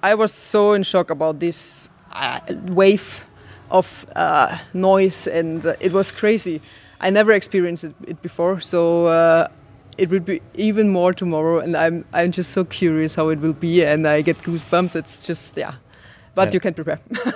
I 0.01 0.15
was 0.15 0.33
so 0.33 0.73
in 0.73 0.83
shock 0.83 1.11
about 1.11 1.39
this 1.39 1.89
uh, 2.11 2.39
wave 2.67 3.25
of 3.69 4.05
uh, 4.15 4.57
noise, 4.73 5.27
and 5.27 5.65
uh, 5.65 5.73
it 5.79 5.93
was 5.93 6.11
crazy. 6.11 6.61
I 6.99 7.09
never 7.11 7.31
experienced 7.31 7.83
it, 7.83 7.95
it 8.07 8.21
before, 8.21 8.59
so. 8.59 9.07
Uh, 9.07 9.47
it 9.97 10.09
will 10.09 10.19
be 10.19 10.41
even 10.55 10.89
more 10.89 11.13
tomorrow, 11.13 11.59
and 11.59 11.75
I'm 11.77 12.03
I'm 12.11 12.31
just 12.31 12.51
so 12.51 12.65
curious 12.65 13.15
how 13.15 13.29
it 13.29 13.39
will 13.39 13.53
be, 13.53 13.81
and 13.81 14.05
I 14.05 14.21
get 14.21 14.37
goosebumps. 14.39 14.93
It's 14.93 15.25
just 15.25 15.55
yeah, 15.55 15.75
but 16.35 16.47
Yeah. 16.49 16.53
you 16.53 16.59
can 16.59 16.73
prepare. 16.73 16.99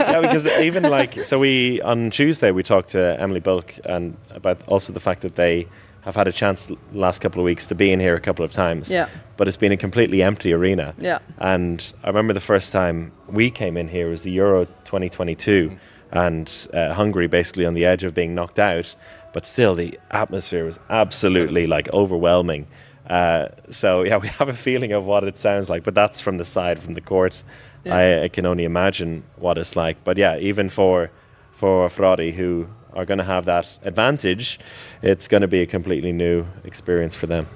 yeah, 0.00 0.20
because 0.20 0.46
even 0.60 0.82
like 0.84 1.22
so, 1.24 1.38
we 1.38 1.80
on 1.82 2.10
Tuesday 2.10 2.50
we 2.50 2.62
talked 2.62 2.90
to 2.90 3.20
Emily 3.20 3.40
Bölk 3.40 3.78
and 3.84 4.16
about 4.30 4.58
also 4.68 4.92
the 4.92 5.00
fact 5.00 5.20
that 5.22 5.34
they 5.36 5.66
have 6.02 6.16
had 6.16 6.26
a 6.26 6.32
chance 6.32 6.66
the 6.66 6.76
last 6.94 7.20
couple 7.20 7.40
of 7.40 7.44
weeks 7.44 7.66
to 7.66 7.74
be 7.74 7.92
in 7.92 8.00
here 8.00 8.14
a 8.14 8.20
couple 8.20 8.44
of 8.44 8.52
times. 8.52 8.90
Yeah. 8.90 9.08
But 9.36 9.48
it's 9.48 9.58
been 9.58 9.72
a 9.72 9.76
completely 9.76 10.22
empty 10.22 10.52
arena. 10.52 10.94
Yeah. 10.98 11.18
And 11.38 11.92
I 12.02 12.06
remember 12.08 12.32
the 12.32 12.40
first 12.40 12.72
time 12.72 13.12
we 13.28 13.50
came 13.50 13.76
in 13.76 13.88
here 13.88 14.08
was 14.08 14.22
the 14.22 14.30
Euro 14.32 14.64
2022, 14.64 15.76
and 16.12 16.68
uh, 16.72 16.94
Hungary 16.94 17.26
basically 17.26 17.66
on 17.66 17.74
the 17.74 17.84
edge 17.84 18.02
of 18.02 18.14
being 18.14 18.34
knocked 18.34 18.58
out, 18.58 18.96
but 19.34 19.44
still 19.44 19.74
the 19.74 19.98
atmosphere 20.10 20.64
was 20.64 20.78
absolutely 20.88 21.66
like 21.66 21.88
overwhelming. 21.92 22.66
Uh, 23.08 23.48
so 23.68 24.02
yeah, 24.02 24.16
we 24.24 24.28
have 24.28 24.48
a 24.48 24.54
feeling 24.54 24.92
of 24.92 25.04
what 25.04 25.22
it 25.24 25.36
sounds 25.36 25.68
like, 25.68 25.82
but 25.84 25.94
that's 25.94 26.20
from 26.20 26.38
the 26.38 26.44
side, 26.46 26.78
from 26.78 26.94
the 26.94 27.00
court. 27.02 27.42
I, 27.86 28.24
I 28.24 28.28
can 28.28 28.46
only 28.46 28.64
imagine 28.64 29.22
what 29.36 29.58
it's 29.58 29.76
like. 29.76 30.02
But 30.04 30.18
yeah, 30.18 30.36
even 30.38 30.68
for 30.68 31.10
for 31.52 31.88
Fradi, 31.88 32.32
who 32.32 32.66
are 32.92 33.04
going 33.04 33.18
to 33.18 33.24
have 33.24 33.44
that 33.44 33.78
advantage, 33.84 34.58
it's 35.02 35.28
going 35.28 35.42
to 35.42 35.48
be 35.48 35.60
a 35.60 35.66
completely 35.66 36.12
new 36.12 36.46
experience 36.64 37.14
for 37.14 37.26
them. 37.26 37.46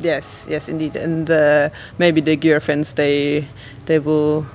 yes, 0.00 0.46
yes, 0.48 0.68
indeed, 0.68 0.96
and 0.96 1.30
uh, 1.30 1.68
maybe 1.98 2.20
the 2.20 2.36
Győr 2.36 2.62
fans 2.62 2.94
they 2.94 3.44
they 3.86 3.98
will 3.98 4.46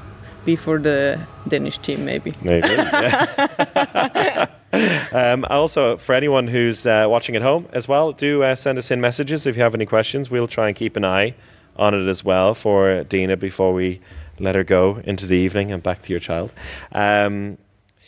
be 0.46 0.56
for 0.56 0.80
the 0.80 1.20
Danish 1.48 1.78
team, 1.78 2.06
maybe. 2.06 2.34
Maybe. 2.42 2.68
yeah. 2.68 4.48
um, 5.14 5.46
also, 5.50 5.98
for 5.98 6.16
anyone 6.16 6.48
who's 6.48 6.86
uh, 6.86 7.06
watching 7.08 7.36
at 7.36 7.42
home 7.42 7.68
as 7.74 7.88
well, 7.88 8.12
do 8.12 8.44
uh, 8.44 8.56
send 8.56 8.78
us 8.78 8.92
in 8.92 9.00
messages 9.00 9.46
if 9.46 9.56
you 9.56 9.64
have 9.64 9.76
any 9.76 9.86
questions. 9.86 10.32
We'll 10.32 10.48
try 10.48 10.68
and 10.68 10.76
keep 10.76 10.96
an 10.96 11.06
eye 11.06 11.36
on 11.76 11.94
it 11.94 12.08
as 12.08 12.24
well 12.24 12.54
for 12.54 13.04
Dinah 13.04 13.38
before 13.38 13.74
we 13.74 14.02
let 14.44 14.56
her 14.56 14.64
go 14.64 15.02
into 15.04 15.26
the 15.26 15.36
evening 15.36 15.72
and 15.72 15.82
back 15.82 16.02
to 16.04 16.14
your 16.14 16.20
child. 16.20 16.52
Um, 16.92 17.58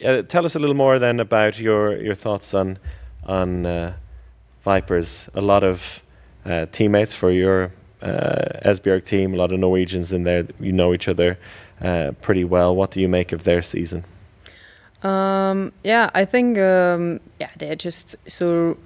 uh, 0.04 0.24
tell 0.24 0.46
us 0.46 0.56
a 0.56 0.60
little 0.60 0.76
more 0.76 1.00
then 1.00 1.20
about 1.20 1.60
your, 1.60 1.98
your 2.02 2.16
thoughts 2.16 2.54
on 2.54 2.78
on 3.26 3.66
uh, 3.66 3.94
Vipers. 4.64 5.30
A 5.34 5.42
lot 5.42 5.64
of 5.64 6.02
uh, 6.46 6.66
teammates 6.72 7.14
for 7.14 7.32
your 7.32 7.72
uh, 8.02 8.62
Esbjerg 8.64 9.06
team, 9.06 9.34
a 9.34 9.38
lot 9.38 9.52
of 9.52 9.60
Norwegians 9.60 10.12
in 10.12 10.24
there. 10.24 10.46
You 10.60 10.72
know 10.72 10.94
each 10.94 11.08
other 11.08 11.38
uh, 11.82 12.12
pretty 12.22 12.44
well. 12.44 12.76
What 12.76 12.92
do 12.92 13.02
you 13.02 13.08
make 13.08 13.32
of 13.32 13.44
their 13.44 13.62
season? 13.62 14.04
Um, 15.02 15.72
yeah, 15.84 16.10
I 16.14 16.26
think 16.26 16.58
um, 16.58 17.20
yeah 17.40 17.50
they're 17.58 17.76
just 17.76 18.16
so 18.28 18.78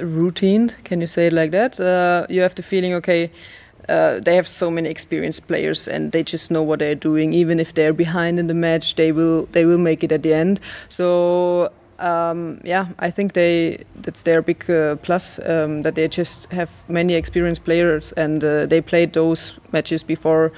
routine. 0.00 0.70
Can 0.84 1.00
you 1.00 1.06
say 1.06 1.26
it 1.26 1.32
like 1.32 1.50
that? 1.52 1.78
Uh, 1.80 2.26
you 2.28 2.42
have 2.42 2.54
the 2.54 2.62
feeling, 2.62 2.94
okay, 2.94 3.30
uh, 3.88 4.20
they 4.20 4.36
have 4.36 4.48
so 4.48 4.70
many 4.70 4.88
experienced 4.88 5.46
players 5.46 5.88
and 5.88 6.12
they 6.12 6.22
just 6.22 6.50
know 6.50 6.62
what 6.62 6.78
they're 6.78 6.94
doing. 6.94 7.32
Even 7.32 7.58
if 7.60 7.74
they're 7.74 7.92
behind 7.92 8.38
in 8.38 8.46
the 8.46 8.54
match, 8.54 8.94
they 8.94 9.12
will 9.12 9.46
they 9.52 9.64
will 9.64 9.78
make 9.78 10.04
it 10.04 10.12
at 10.12 10.22
the 10.22 10.34
end. 10.34 10.60
So 10.88 11.70
um, 11.98 12.60
yeah, 12.64 12.86
I 12.98 13.10
think 13.10 13.32
they 13.32 13.84
that's 14.02 14.22
their 14.22 14.42
big 14.42 14.70
uh, 14.70 14.96
plus 14.96 15.38
um, 15.40 15.82
that 15.82 15.94
they 15.94 16.08
just 16.08 16.52
have 16.52 16.70
many 16.88 17.14
experienced 17.14 17.64
players 17.64 18.12
and 18.12 18.44
uh, 18.44 18.66
they 18.66 18.80
played 18.80 19.12
those 19.12 19.54
matches 19.72 20.02
before 20.02 20.52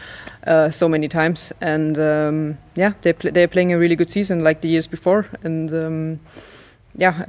uh, 0.46 0.70
so 0.70 0.88
many 0.88 1.08
times 1.08 1.52
and 1.60 1.98
um, 1.98 2.58
yeah 2.74 2.92
they 3.02 3.12
pl- 3.12 3.32
they're 3.32 3.48
playing 3.48 3.72
a 3.72 3.78
really 3.78 3.96
good 3.96 4.10
season 4.10 4.44
like 4.44 4.60
the 4.60 4.68
years 4.68 4.86
before 4.86 5.26
and 5.42 5.72
um, 5.72 6.20
yeah 6.94 7.24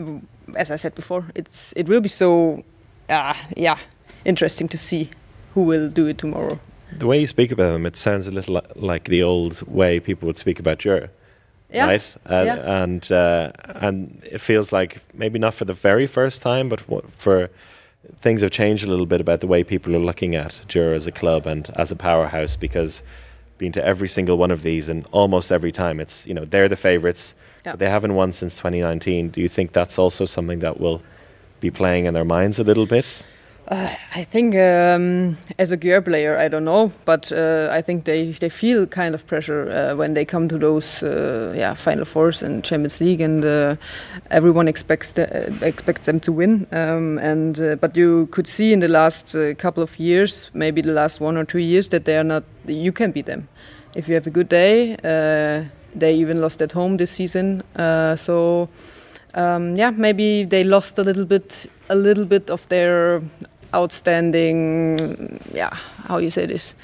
as 0.56 0.72
I 0.72 0.76
said 0.76 0.96
before 0.96 1.26
it's 1.36 1.74
it 1.78 1.88
will 1.88 2.02
be 2.02 2.10
so 2.10 2.64
uh, 3.10 3.34
yeah 3.56 3.78
interesting 4.26 4.68
to 4.70 4.78
see 4.78 5.10
who 5.54 5.62
will 5.64 5.90
do 5.90 6.08
it 6.08 6.18
tomorrow 6.18 6.60
The 7.00 7.08
way 7.08 7.20
you 7.22 7.28
speak 7.28 7.52
about 7.54 7.72
them, 7.72 7.86
it 7.86 7.96
sounds 7.96 8.28
a 8.28 8.32
little 8.32 8.56
li- 8.56 8.88
like 8.90 9.10
the 9.10 9.24
old 9.24 9.62
way 9.68 10.00
people 10.00 10.26
would 10.28 10.38
speak 10.38 10.60
about 10.60 10.80
Győr, 10.80 11.08
yeah 11.74 11.88
right? 11.88 12.18
Uh, 12.30 12.44
Yeah. 12.46 12.84
And 12.84 13.12
uh, 13.12 13.52
and 13.86 14.22
it 14.32 14.42
feels 14.42 14.72
like 14.74 15.00
maybe 15.14 15.40
not 15.40 15.54
for 15.54 15.66
the 15.66 15.74
very 15.90 16.08
first 16.08 16.42
time, 16.44 16.68
but 16.70 16.80
for 17.18 17.50
things 18.20 18.42
have 18.42 18.52
changed 18.52 18.84
a 18.84 18.88
little 18.90 19.06
bit 19.06 19.22
about 19.22 19.40
the 19.40 19.48
way 19.48 19.64
people 19.64 19.96
are 19.96 20.06
looking 20.06 20.36
at 20.36 20.62
Győr 20.68 20.96
as 20.96 21.08
a 21.08 21.12
club 21.12 21.48
and 21.48 21.70
as 21.76 21.92
a 21.92 21.96
powerhouse 21.96 22.58
because 22.60 23.04
been 23.58 23.72
to 23.72 23.82
every 23.86 24.08
single 24.08 24.38
one 24.38 24.54
of 24.54 24.62
these 24.62 24.92
and 24.92 25.06
almost 25.12 25.52
every 25.52 25.72
time 25.72 26.02
it's 26.04 26.26
you 26.28 26.34
know 26.34 26.46
they're 26.46 26.70
the 26.70 26.76
favourites. 26.90 27.36
Yeah. 27.66 27.78
They 27.78 27.90
haven't 27.90 28.16
won 28.16 28.32
since 28.32 28.58
2019. 28.58 29.30
Do 29.32 29.40
you 29.40 29.50
think 29.50 29.72
that's 29.72 29.98
also 30.00 30.26
something 30.26 30.60
that 30.62 30.80
will 30.80 31.00
be 31.60 31.72
playing 31.72 32.08
in 32.08 32.14
their 32.14 32.26
minds 32.26 32.60
a 32.60 32.64
little 32.64 32.86
bit? 32.86 33.24
I 34.16 34.26
think 34.26 34.54
um, 34.56 35.38
as 35.58 35.72
a 35.72 35.78
Győr 35.78 36.04
player, 36.04 36.38
I 36.38 36.50
don't 36.50 36.66
know, 36.66 36.92
but 37.06 37.32
uh, 37.32 37.70
I 37.72 37.82
think 37.82 38.04
they, 38.04 38.32
they 38.32 38.50
feel 38.50 38.86
kind 38.86 39.16
of 39.16 39.26
pressure 39.28 39.72
uh, 39.72 39.96
when 39.96 40.14
they 40.14 40.26
come 40.26 40.50
to 40.50 40.58
those 40.58 41.02
uh, 41.02 41.54
yeah 41.56 41.74
final 41.74 42.04
fours 42.04 42.44
and 42.44 42.66
Champions 42.66 43.00
League, 43.00 43.22
and 43.22 43.46
uh, 43.46 43.78
everyone 44.30 44.68
expects 44.68 45.14
the, 45.14 45.24
uh, 45.24 45.66
expects 45.66 46.06
them 46.06 46.20
to 46.20 46.34
win. 46.34 46.68
Um, 46.74 47.18
and 47.20 47.60
uh, 47.62 47.76
but 47.78 47.96
you 47.96 48.28
could 48.32 48.46
see 48.46 48.74
in 48.74 48.82
the 48.82 48.90
last 48.90 49.36
couple 49.58 49.82
of 49.82 49.98
years, 49.98 50.52
maybe 50.54 50.82
the 50.82 50.92
last 50.92 51.22
one 51.22 51.38
or 51.38 51.46
two 51.46 51.60
years, 51.60 51.88
that 51.90 52.04
they 52.04 52.18
are 52.18 52.26
not. 52.26 52.44
You 52.68 52.92
can 52.92 53.12
beat 53.12 53.26
them 53.26 53.48
if 53.96 54.10
you 54.10 54.16
have 54.16 54.28
a 54.28 54.32
good 54.32 54.50
day. 54.50 54.98
they 55.94 56.16
even 56.16 56.40
lost 56.40 56.62
at 56.62 56.74
home 56.74 56.98
this 56.98 57.12
season, 57.12 57.62
so. 58.18 58.68
Um, 59.34 59.78
yeah, 59.78 59.92
maybe 59.92 60.44
they 60.44 60.66
lost 60.66 61.00
a 61.00 61.04
little 61.04 61.24
bit, 61.24 61.66
a 61.90 61.96
little 61.96 62.26
bit 62.26 62.50
of 62.50 62.68
their 62.68 63.22
outstanding, 63.74 65.40
yeah, 65.54 65.74
how 66.08 66.18
you 66.18 66.30
say 66.30 66.46
this, 66.46 66.76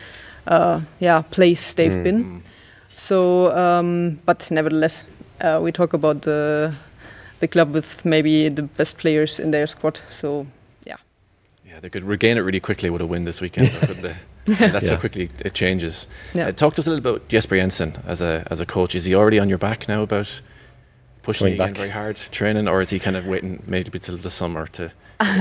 uh, 0.47 0.81
yeah, 0.99 1.21
place 1.21 1.73
they've 1.73 1.91
mm. 1.91 2.03
been. 2.03 2.43
So, 2.97 3.55
um, 3.55 4.19
but 4.25 4.49
nevertheless, 4.51 5.05
uh, 5.41 5.59
we 5.61 5.71
talk 5.71 5.93
about 5.93 6.21
the 6.23 6.73
the 7.39 7.47
club 7.47 7.73
with 7.73 8.03
maybe 8.03 8.49
the 8.49 8.63
best 8.63 8.97
players 8.97 9.39
in 9.39 9.51
their 9.51 9.67
squad. 9.67 9.99
So, 10.09 10.47
yeah. 10.85 10.95
Yeah, 11.65 11.79
they 11.79 11.89
could 11.89 12.03
regain 12.03 12.37
it 12.37 12.41
really 12.41 12.59
quickly 12.59 12.89
with 12.89 13.01
a 13.01 13.05
win 13.05 13.25
this 13.25 13.41
weekend. 13.41 13.67
That's 14.45 14.85
yeah. 14.85 14.93
how 14.93 14.99
quickly 14.99 15.29
it 15.45 15.53
changes. 15.53 16.07
Yeah. 16.33 16.47
Uh, 16.47 16.51
talk 16.51 16.73
to 16.75 16.79
us 16.79 16.87
a 16.87 16.91
little 16.91 17.11
about 17.11 17.27
Jesper 17.27 17.57
Jensen 17.57 17.97
as 18.05 18.21
a 18.21 18.47
as 18.49 18.59
a 18.59 18.65
coach. 18.65 18.95
Is 18.95 19.05
he 19.05 19.13
already 19.13 19.39
on 19.39 19.49
your 19.49 19.57
back 19.57 19.87
now 19.87 20.01
about 20.03 20.41
pushing 21.21 21.53
again 21.53 21.73
very 21.73 21.89
hard 21.89 22.15
training, 22.15 22.67
or 22.67 22.81
is 22.81 22.89
he 22.89 22.99
kind 22.99 23.17
of 23.17 23.27
waiting 23.27 23.61
maybe 23.67 23.99
till 23.99 24.15
the 24.15 24.29
summer 24.29 24.65
to 24.67 24.91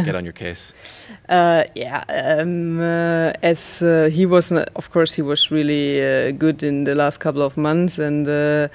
get 0.04 0.14
on 0.14 0.24
your 0.24 0.32
case? 0.32 0.72
Uh, 1.28 1.64
yeah, 1.74 2.04
um, 2.38 2.78
uh, 2.78 3.32
as 3.42 3.82
uh, 3.82 4.08
he 4.12 4.24
was, 4.26 4.52
of 4.52 4.90
course, 4.92 5.12
he 5.12 5.22
was 5.22 5.50
really 5.50 6.00
uh, 6.00 6.30
good 6.30 6.62
in 6.62 6.84
the 6.84 6.94
last 6.94 7.18
couple 7.18 7.42
of 7.42 7.56
months, 7.56 7.98
and 7.98 8.28
uh, 8.28 8.68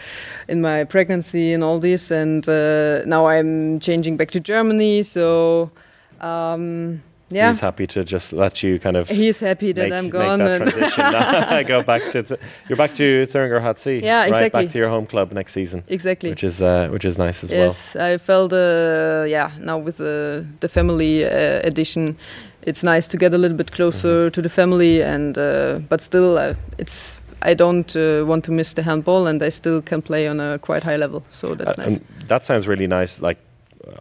in 0.49 0.61
my 0.61 0.83
pregnancy 0.83 1.53
and 1.53 1.63
all 1.63 1.79
this, 1.79 2.11
and 2.11 2.49
uh, 2.49 3.05
now 3.05 3.25
I'm 3.25 3.79
changing 3.79 4.17
back 4.17 4.31
to 4.31 4.41
Germany, 4.41 5.03
so. 5.03 5.71
Um, 6.19 7.01
yeah. 7.31 7.47
he's 7.47 7.59
happy 7.59 7.87
to 7.87 8.03
just 8.03 8.33
let 8.33 8.61
you 8.63 8.79
kind 8.79 8.97
of. 8.97 9.09
He's 9.09 9.39
happy 9.39 9.71
that 9.73 9.89
make, 9.89 9.93
I'm 9.93 10.09
gone. 10.09 10.39
That 10.39 10.57
transition. 10.57 11.67
go 11.67 11.83
back 11.83 12.03
to 12.11 12.23
th- 12.23 12.39
you're 12.67 12.77
back 12.77 12.91
to 12.91 13.25
Thüringer 13.27 13.61
HC. 13.61 14.03
Yeah, 14.03 14.25
exactly. 14.25 14.41
Right? 14.41 14.51
Back 14.51 14.71
to 14.71 14.77
your 14.77 14.89
home 14.89 15.05
club 15.05 15.31
next 15.31 15.53
season. 15.53 15.83
Exactly. 15.87 16.29
Which 16.29 16.43
is 16.43 16.61
uh, 16.61 16.89
which 16.89 17.05
is 17.05 17.17
nice 17.17 17.43
as 17.43 17.51
yes, 17.51 17.57
well. 17.57 17.67
Yes, 17.67 17.95
I 17.95 18.17
felt 18.17 18.53
uh, 18.53 19.25
yeah 19.27 19.51
now 19.59 19.77
with 19.77 19.97
the 19.97 20.45
the 20.59 20.69
family 20.69 21.25
uh, 21.25 21.61
edition, 21.63 22.17
it's 22.63 22.83
nice 22.83 23.07
to 23.07 23.17
get 23.17 23.33
a 23.33 23.37
little 23.37 23.57
bit 23.57 23.71
closer 23.71 24.25
mm-hmm. 24.25 24.31
to 24.31 24.41
the 24.41 24.49
family 24.49 25.01
and 25.01 25.37
uh, 25.37 25.79
but 25.89 26.01
still 26.01 26.37
uh, 26.37 26.53
it's. 26.77 27.19
I 27.43 27.55
don't 27.55 27.95
uh, 27.95 28.23
want 28.23 28.43
to 28.43 28.51
miss 28.51 28.73
the 28.73 28.83
handball, 28.83 29.25
and 29.25 29.41
I 29.41 29.49
still 29.49 29.81
can 29.81 30.03
play 30.03 30.27
on 30.27 30.39
a 30.39 30.59
quite 30.59 30.83
high 30.83 30.97
level. 30.97 31.23
So 31.31 31.55
that's 31.55 31.75
nice. 31.75 31.99
that 32.27 32.45
sounds 32.45 32.67
really 32.67 32.85
nice. 32.85 33.19
Like 33.19 33.39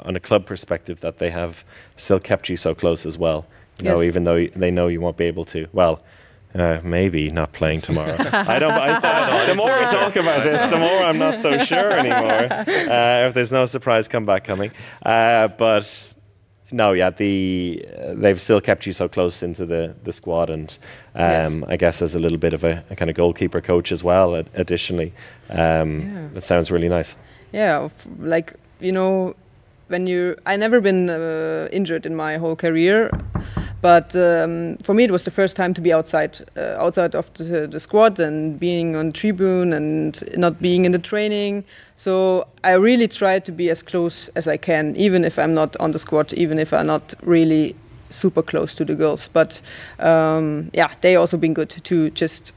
on 0.02 0.16
a 0.16 0.20
club 0.20 0.46
perspective 0.46 1.00
that 1.00 1.18
they 1.18 1.30
have 1.30 1.64
still 1.96 2.20
kept 2.20 2.49
you 2.49 2.56
so 2.56 2.75
close 2.75 3.06
as 3.06 3.16
well. 3.18 3.46
You 3.78 3.87
yes. 3.87 3.96
know, 3.96 4.02
even 4.02 4.25
though 4.25 4.46
they 4.46 4.70
know 4.70 4.88
you 4.88 5.00
won't 5.00 5.16
be 5.16 5.25
able 5.25 5.44
to. 5.46 5.66
Well, 5.72 6.02
uh, 6.54 6.80
maybe 6.82 7.30
not 7.30 7.52
playing 7.52 7.80
tomorrow. 7.80 8.16
I 8.18 8.58
don't. 8.58 8.72
I, 8.72 9.46
the 9.46 9.54
more 9.54 9.78
we 9.78 9.84
talk 9.84 10.16
about 10.16 10.42
this, 10.42 10.60
the 10.68 10.78
more 10.78 11.02
I'm 11.02 11.18
not 11.18 11.38
so 11.38 11.58
sure 11.58 11.92
anymore. 11.92 12.49
Uh, 12.90 13.26
if 13.28 13.34
there's 13.34 13.52
no 13.52 13.66
surprise 13.66 14.08
comeback 14.08 14.42
coming, 14.44 14.70
uh, 15.04 15.49
but 15.49 16.14
no, 16.72 16.92
yeah, 16.92 17.10
the 17.10 17.84
uh, 17.96 18.14
they've 18.14 18.40
still 18.40 18.60
kept 18.60 18.87
you 18.87 18.92
so 18.92 19.08
close 19.08 19.42
into 19.42 19.64
the 19.64 19.94
the 20.02 20.12
squad, 20.12 20.50
and 20.50 20.76
um, 21.14 21.22
yes. 21.22 21.56
I 21.68 21.76
guess 21.76 22.02
as 22.02 22.14
a 22.14 22.18
little 22.18 22.38
bit 22.38 22.52
of 22.52 22.64
a, 22.64 22.84
a, 22.90 22.96
kind 22.96 23.10
of 23.10 23.16
goalkeeper 23.16 23.60
coach 23.60 23.92
as 23.92 24.02
well. 24.02 24.34
Additionally, 24.54 25.12
um, 25.50 26.00
yeah. 26.00 26.28
that 26.34 26.44
sounds 26.44 26.70
really 26.70 26.88
nice. 26.88 27.16
Yeah, 27.52 27.88
like 28.18 28.54
you 28.80 28.92
know, 28.92 29.34
when 29.90 30.06
you 30.06 30.37
I 30.47 30.56
never 30.56 30.80
been 30.80 31.11
uh, 31.11 31.68
injured 31.73 32.06
in 32.06 32.14
my 32.16 32.38
whole 32.38 32.56
career, 32.56 33.11
but 33.82 34.14
um, 34.16 34.76
for 34.78 34.94
me 34.94 35.04
it 35.04 35.11
was 35.11 35.25
the 35.25 35.30
first 35.30 35.56
time 35.56 35.75
to 35.75 35.80
be 35.80 35.92
outside 35.92 36.38
uh, 36.56 36.85
outside 36.85 37.14
of 37.14 37.32
the, 37.35 37.66
the, 37.66 37.80
squad 37.80 38.20
and 38.20 38.59
being 38.59 38.97
on 38.97 39.12
tribune 39.12 39.73
and 39.73 40.23
not 40.37 40.61
being 40.61 40.85
in 40.85 40.92
the 40.92 40.99
training. 40.99 41.64
So 41.97 42.47
I 42.64 42.73
really 42.73 43.09
try 43.09 43.40
to 43.40 43.52
be 43.52 43.68
as 43.68 43.82
close 43.82 44.28
as 44.28 44.47
I 44.49 44.56
can, 44.56 44.97
even 44.97 45.25
if 45.25 45.38
I'm 45.38 45.54
not 45.54 45.76
on 45.76 45.92
the 45.92 45.99
squad, 45.99 46.32
even 46.35 46.59
if 46.59 46.73
I'm 46.73 46.87
not 46.87 47.14
really 47.23 47.75
super 48.09 48.42
close 48.42 48.75
to 48.76 48.85
the 48.85 48.94
girls. 48.94 49.28
But 49.28 49.61
um, 49.99 50.70
yeah, 50.73 50.92
they 51.00 51.16
also 51.16 51.37
been 51.37 51.54
good 51.54 51.70
to 51.70 52.11
just 52.11 52.54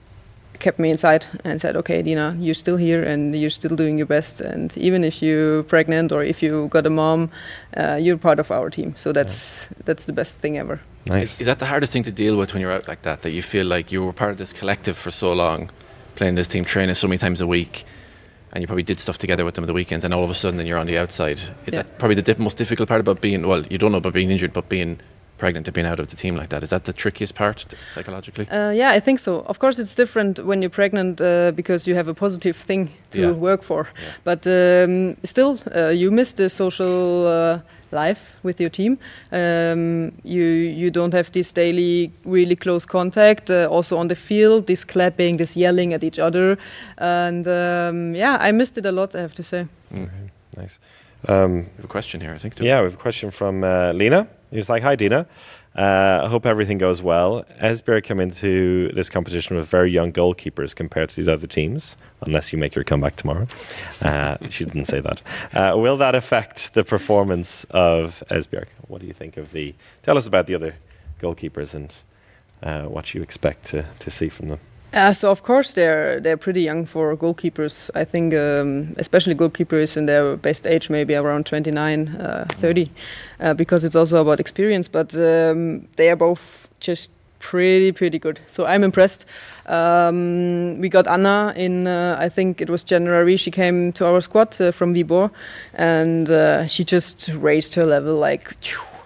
kept 0.63 0.79
me 0.79 0.89
inside 0.89 1.25
and 1.43 1.60
said, 1.62 1.75
"Okay, 1.75 2.01
Dinah, 2.01 2.36
you're 2.39 2.60
still 2.65 2.77
here 2.77 3.03
and 3.03 3.36
you're 3.36 3.55
still 3.62 3.75
doing 3.75 3.98
your 3.98 4.08
best. 4.08 4.41
And 4.41 4.75
even 4.77 5.03
if 5.03 5.22
you're 5.22 5.63
pregnant 5.63 6.12
or 6.12 6.24
if 6.24 6.41
you 6.43 6.67
got 6.70 6.86
a 6.86 6.89
mom, 6.89 7.29
uh, 7.77 7.98
you're 8.01 8.17
part 8.17 8.39
of 8.39 8.51
our 8.51 8.70
team. 8.70 8.93
So 8.98 9.12
that's 9.13 9.70
yeah. 9.70 9.84
that's 9.86 10.05
the 10.05 10.13
best 10.13 10.41
thing 10.41 10.58
ever." 10.58 10.79
Nice. 11.05 11.34
Is, 11.34 11.41
is, 11.41 11.48
that 11.48 11.60
the 11.60 11.65
hardest 11.65 11.91
thing 11.93 12.03
to 12.03 12.12
deal 12.12 12.38
with 12.38 12.53
when 12.53 12.62
you're 12.62 12.72
out 12.72 12.88
like 12.88 13.01
that? 13.01 13.22
That 13.22 13.32
you 13.32 13.41
feel 13.41 13.67
like 13.67 13.91
you 13.91 14.05
were 14.05 14.13
part 14.13 14.32
of 14.32 14.38
this 14.38 14.53
collective 14.53 14.96
for 14.98 15.12
so 15.12 15.34
long, 15.34 15.70
playing 16.15 16.36
this 16.36 16.48
team, 16.48 16.65
training 16.65 16.96
so 16.96 17.08
many 17.08 17.17
times 17.17 17.41
a 17.41 17.48
week, 17.48 17.86
and 18.53 18.62
you 18.62 18.67
probably 18.67 18.84
did 18.84 19.00
stuff 19.00 19.17
together 19.17 19.43
with 19.43 19.55
them 19.55 19.63
at 19.65 19.67
the 19.67 19.74
weekends, 19.74 20.05
and 20.05 20.13
all 20.13 20.24
of 20.24 20.29
a 20.29 20.34
sudden 20.34 20.58
then 20.58 20.67
you're 20.67 20.79
on 20.79 20.88
the 20.88 20.98
outside. 20.98 21.39
Is 21.39 21.74
yeah. 21.74 21.82
that 21.82 22.00
probably 22.00 22.15
the 22.15 22.22
dip- 22.22 22.39
most 22.39 22.58
difficult 22.58 22.88
part 22.88 23.01
about 23.01 23.20
being? 23.20 23.46
Well, 23.48 23.65
you 23.67 23.77
don't 23.77 23.91
know 23.91 23.98
about 23.98 24.13
being 24.13 24.32
injured, 24.32 24.53
but 24.53 24.70
being 24.70 25.00
pregnant 25.44 25.66
to 25.66 25.72
being 25.72 25.88
out 25.92 26.00
of 26.00 26.08
the 26.08 26.16
team 26.16 26.36
like 26.38 26.50
that. 26.50 26.64
Is 26.64 26.70
that 26.70 26.84
the 26.84 26.94
trickiest 26.94 27.36
part 27.36 27.76
psychologically? 27.96 28.46
Uh, 28.50 28.72
yeah, 28.82 28.98
I 28.98 29.02
think 29.02 29.20
so. 29.20 29.44
Of 29.46 29.58
course, 29.60 29.82
it's 29.82 29.96
different 29.96 30.40
when 30.40 30.62
you're 30.62 30.76
pregnant 30.82 31.20
uh, 31.20 31.52
because 31.52 31.90
you 31.90 31.96
have 31.96 32.08
a 32.08 32.14
positive 32.14 32.56
thing 32.56 32.90
to 33.12 33.20
yeah. 33.20 33.32
work 33.32 33.64
for. 33.64 33.82
Yeah. 33.84 34.10
But 34.24 34.48
um, 34.48 35.18
still, 35.24 35.60
uh, 35.76 35.90
you 35.90 36.12
miss 36.12 36.34
the 36.34 36.50
social 36.50 37.28
uh, 37.28 37.60
life 37.92 38.24
with 38.44 38.62
your 38.62 38.70
team. 38.70 38.98
Um, 39.32 40.12
you 40.24 40.46
you 40.82 40.92
don't 40.92 41.14
have 41.14 41.30
this 41.32 41.54
daily 41.54 42.12
really 42.26 42.56
close 42.56 42.86
contact. 42.88 43.50
Uh, 43.50 43.68
also 43.78 43.98
on 43.98 44.08
the 44.08 44.16
field, 44.16 44.66
this 44.66 44.86
clapping, 44.86 45.38
this 45.38 45.58
yelling 45.58 45.94
at 45.94 46.04
each 46.04 46.20
other, 46.20 46.58
and 46.98 47.46
um, 47.48 48.16
yeah, 48.16 48.48
I 48.48 48.52
missed 48.52 48.78
it 48.78 48.86
a 48.86 48.92
lot. 48.92 49.16
I 49.16 49.20
have 49.20 49.34
to 49.34 49.44
say. 49.44 49.68
Mm-hmm. 49.92 50.28
Nice. 50.62 50.80
Um, 51.28 51.56
we 51.56 51.76
have 51.76 51.86
a 51.86 51.88
question 51.88 52.22
here, 52.22 52.36
I 52.36 52.40
think. 52.40 52.60
Yeah, 52.60 52.82
we 52.82 52.86
have 52.90 53.00
a 53.00 53.04
question 53.04 53.32
from 53.32 53.64
uh, 53.64 53.94
Lena. 53.94 54.28
He 54.53 54.57
was 54.57 54.69
like, 54.69 54.83
"Hi, 54.83 54.95
Dinah. 54.95 55.25
Uh, 55.75 56.22
I 56.24 56.27
hope 56.29 56.45
everything 56.45 56.77
goes 56.77 57.01
well. 57.01 57.43
Esbjerg 57.60 58.03
come 58.03 58.19
into 58.19 58.91
this 58.93 59.10
competition 59.10 59.57
with 59.57 59.67
very 59.67 59.89
young 59.89 60.13
goalkeepers 60.13 60.75
compared 60.75 61.10
to 61.10 61.15
these 61.15 61.27
other 61.27 61.48
teams, 61.48 61.98
unless 62.22 62.53
you 62.53 62.60
make 62.60 62.75
your 62.75 62.83
comeback 62.83 63.15
tomorrow. 63.15 63.48
Uh, 64.00 64.38
she 64.50 64.65
didn't 64.65 64.86
say 64.86 65.00
that. 65.00 65.24
Uh, 65.55 65.75
will 65.75 65.98
that 65.98 66.13
affect 66.13 66.75
the 66.75 66.83
performance 66.83 67.63
of 67.72 68.24
Esbjerg? 68.29 68.67
What 68.88 69.01
do 69.01 69.07
you 69.07 69.13
think 69.13 69.38
of 69.38 69.51
the? 69.51 69.74
Tell 70.03 70.17
us 70.17 70.27
about 70.27 70.45
the 70.45 70.53
other 70.53 70.75
goalkeepers 71.19 71.74
and 71.74 71.91
uh, 72.62 72.83
what 72.88 73.15
you 73.15 73.24
expect 73.24 73.65
to, 73.65 73.88
to 73.98 74.12
see 74.12 74.29
from 74.29 74.50
them. 74.50 74.60
Uh, 74.94 75.12
so 75.12 75.32
of 75.32 75.42
course 75.42 75.74
they're 75.74 76.20
they're 76.20 76.38
pretty 76.38 76.62
young 76.62 76.86
for 76.86 77.18
goalkeepers. 77.18 77.90
I 77.96 78.06
think 78.06 78.34
um, 78.36 78.94
especially 78.98 79.34
goalkeepers 79.34 79.98
in 79.98 80.06
their 80.06 80.38
best 80.38 80.68
age, 80.68 80.90
maybe 80.90 81.16
around 81.16 81.48
29, 81.48 82.10
uh, 82.10 82.46
30, 82.50 82.92
uh, 83.40 83.54
because 83.56 83.84
it's 83.84 83.96
also 83.96 84.22
about 84.22 84.40
experience. 84.40 84.88
But 84.88 85.16
um, 85.16 85.88
they 85.96 86.12
are 86.12 86.16
both 86.16 86.70
just 86.80 87.10
pretty 87.40 87.92
pretty 87.92 88.20
good. 88.20 88.40
So 88.48 88.66
I'm 88.66 88.84
impressed. 88.84 89.26
Um, 89.66 90.80
we 90.80 90.90
got 90.90 91.08
Anna 91.08 91.54
in 91.56 91.88
uh, 91.88 92.16
I 92.20 92.30
think 92.30 92.62
it 92.62 92.70
was 92.70 92.84
January. 92.84 93.36
She 93.36 93.50
came 93.50 93.94
to 93.94 94.06
our 94.06 94.22
squad 94.22 94.62
uh, 94.62 94.72
from 94.72 94.94
Viborg, 94.94 95.32
and 95.74 96.30
uh, 96.30 96.68
she 96.68 96.84
just 96.84 97.30
raised 97.34 97.74
her 97.76 97.86
level 97.86 98.16
like 98.16 98.56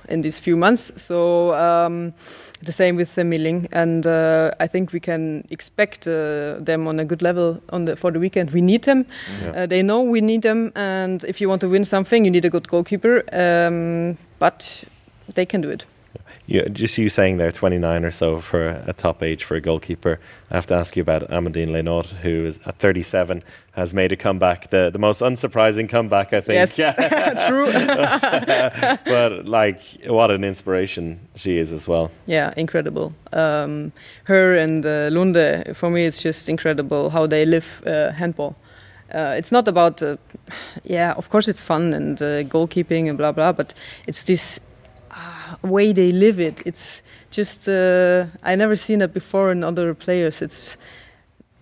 in 0.08 0.22
these 0.22 0.40
few 0.40 0.58
months. 0.58 1.02
So. 1.02 1.54
Um, 1.54 2.14
the 2.64 2.72
same 2.72 2.96
with 2.96 3.14
the 3.16 3.24
Milling, 3.24 3.68
and 3.72 4.06
uh, 4.06 4.52
I 4.60 4.68
think 4.68 4.92
we 4.92 5.00
can 5.00 5.46
expect 5.52 6.08
uh, 6.08 6.56
them 6.60 6.88
on 6.88 7.00
a 7.00 7.06
good 7.06 7.22
level 7.22 7.62
on 7.70 7.86
the 7.86 7.96
for 7.96 8.12
the 8.12 8.20
weekend. 8.20 8.52
We 8.52 8.62
need 8.62 8.84
them. 8.84 9.06
Yeah. 9.42 9.52
Uh, 9.52 9.66
they 9.68 9.84
know 9.84 10.02
we 10.02 10.22
need 10.22 10.42
them, 10.42 10.72
and 10.76 11.24
if 11.24 11.40
you 11.40 11.50
want 11.50 11.62
to 11.62 11.70
win 11.70 11.86
something, 11.86 12.26
you 12.26 12.32
need 12.32 12.46
a 12.46 12.50
good 12.50 12.68
goalkeeper. 12.68 13.24
Um, 13.32 14.18
but 14.40 14.84
they 15.36 15.46
can 15.46 15.62
do 15.62 15.70
it 15.70 15.86
you, 16.46 16.64
just 16.70 16.98
you 16.98 17.10
saying 17.10 17.38
they're 17.38 17.52
29 17.52 18.06
or 18.06 18.12
so 18.12 18.40
for 18.40 18.70
a 18.86 18.94
top 18.94 19.22
age 19.24 19.44
for 19.44 19.56
a 19.56 19.62
goalkeeper. 19.62 20.20
I 20.50 20.56
have 20.56 20.68
to 20.68 20.76
ask 20.76 20.96
you 20.96 21.02
about 21.02 21.30
Amandine 21.30 21.70
Leynaud, 21.70 22.08
who 22.22 22.46
is 22.46 22.60
at 22.66 22.80
37 22.80 23.42
has 23.78 23.94
made 23.94 24.12
a 24.12 24.16
comeback, 24.16 24.72
the 24.72 24.90
the 24.90 24.98
most 24.98 25.22
unsurprising 25.22 25.88
comeback 25.88 26.34
I 26.34 26.42
think. 26.42 26.56
Yes, 26.56 26.80
yeah. 26.80 26.94
true. 27.48 27.72
but 29.06 29.46
like, 29.46 29.82
what 30.06 30.32
an 30.32 30.44
inspiration 30.44 31.20
she 31.36 31.58
is 31.58 31.72
as 31.72 31.88
well. 31.88 32.10
Yeah, 32.26 32.54
incredible. 32.58 33.14
Um, 33.34 33.92
her 34.24 34.58
and 34.58 34.86
uh, 34.86 35.10
Lunde, 35.12 35.76
for 35.76 35.90
me, 35.92 36.06
it's 36.06 36.22
just 36.22 36.50
incredible 36.50 37.12
how 37.12 37.28
they 37.28 37.46
live 37.46 37.84
uh, 37.86 38.12
handball. 38.12 38.56
Uh, 39.14 39.36
it's 39.38 39.52
not 39.52 39.68
about, 39.68 40.02
uh, 40.02 40.18
yeah, 40.84 41.14
of 41.14 41.30
course 41.30 41.48
it's 41.48 41.62
fun 41.62 41.94
and 41.94 42.22
uh, 42.22 42.44
goalkeeping 42.44 43.08
and 43.08 43.18
blah 43.18 43.32
blah, 43.32 43.52
but 43.52 43.74
it's 44.08 44.24
this 44.24 44.60
way 45.62 45.94
they 45.94 46.12
live 46.12 46.40
it. 46.40 46.62
It's 46.66 47.02
just 47.32 47.68
uh, 47.68 48.26
I 48.44 48.56
never 48.56 48.76
seen 48.76 49.02
it 49.02 49.14
before 49.14 49.52
in 49.52 49.64
other 49.64 49.94
players. 49.94 50.42
It's 50.42 50.78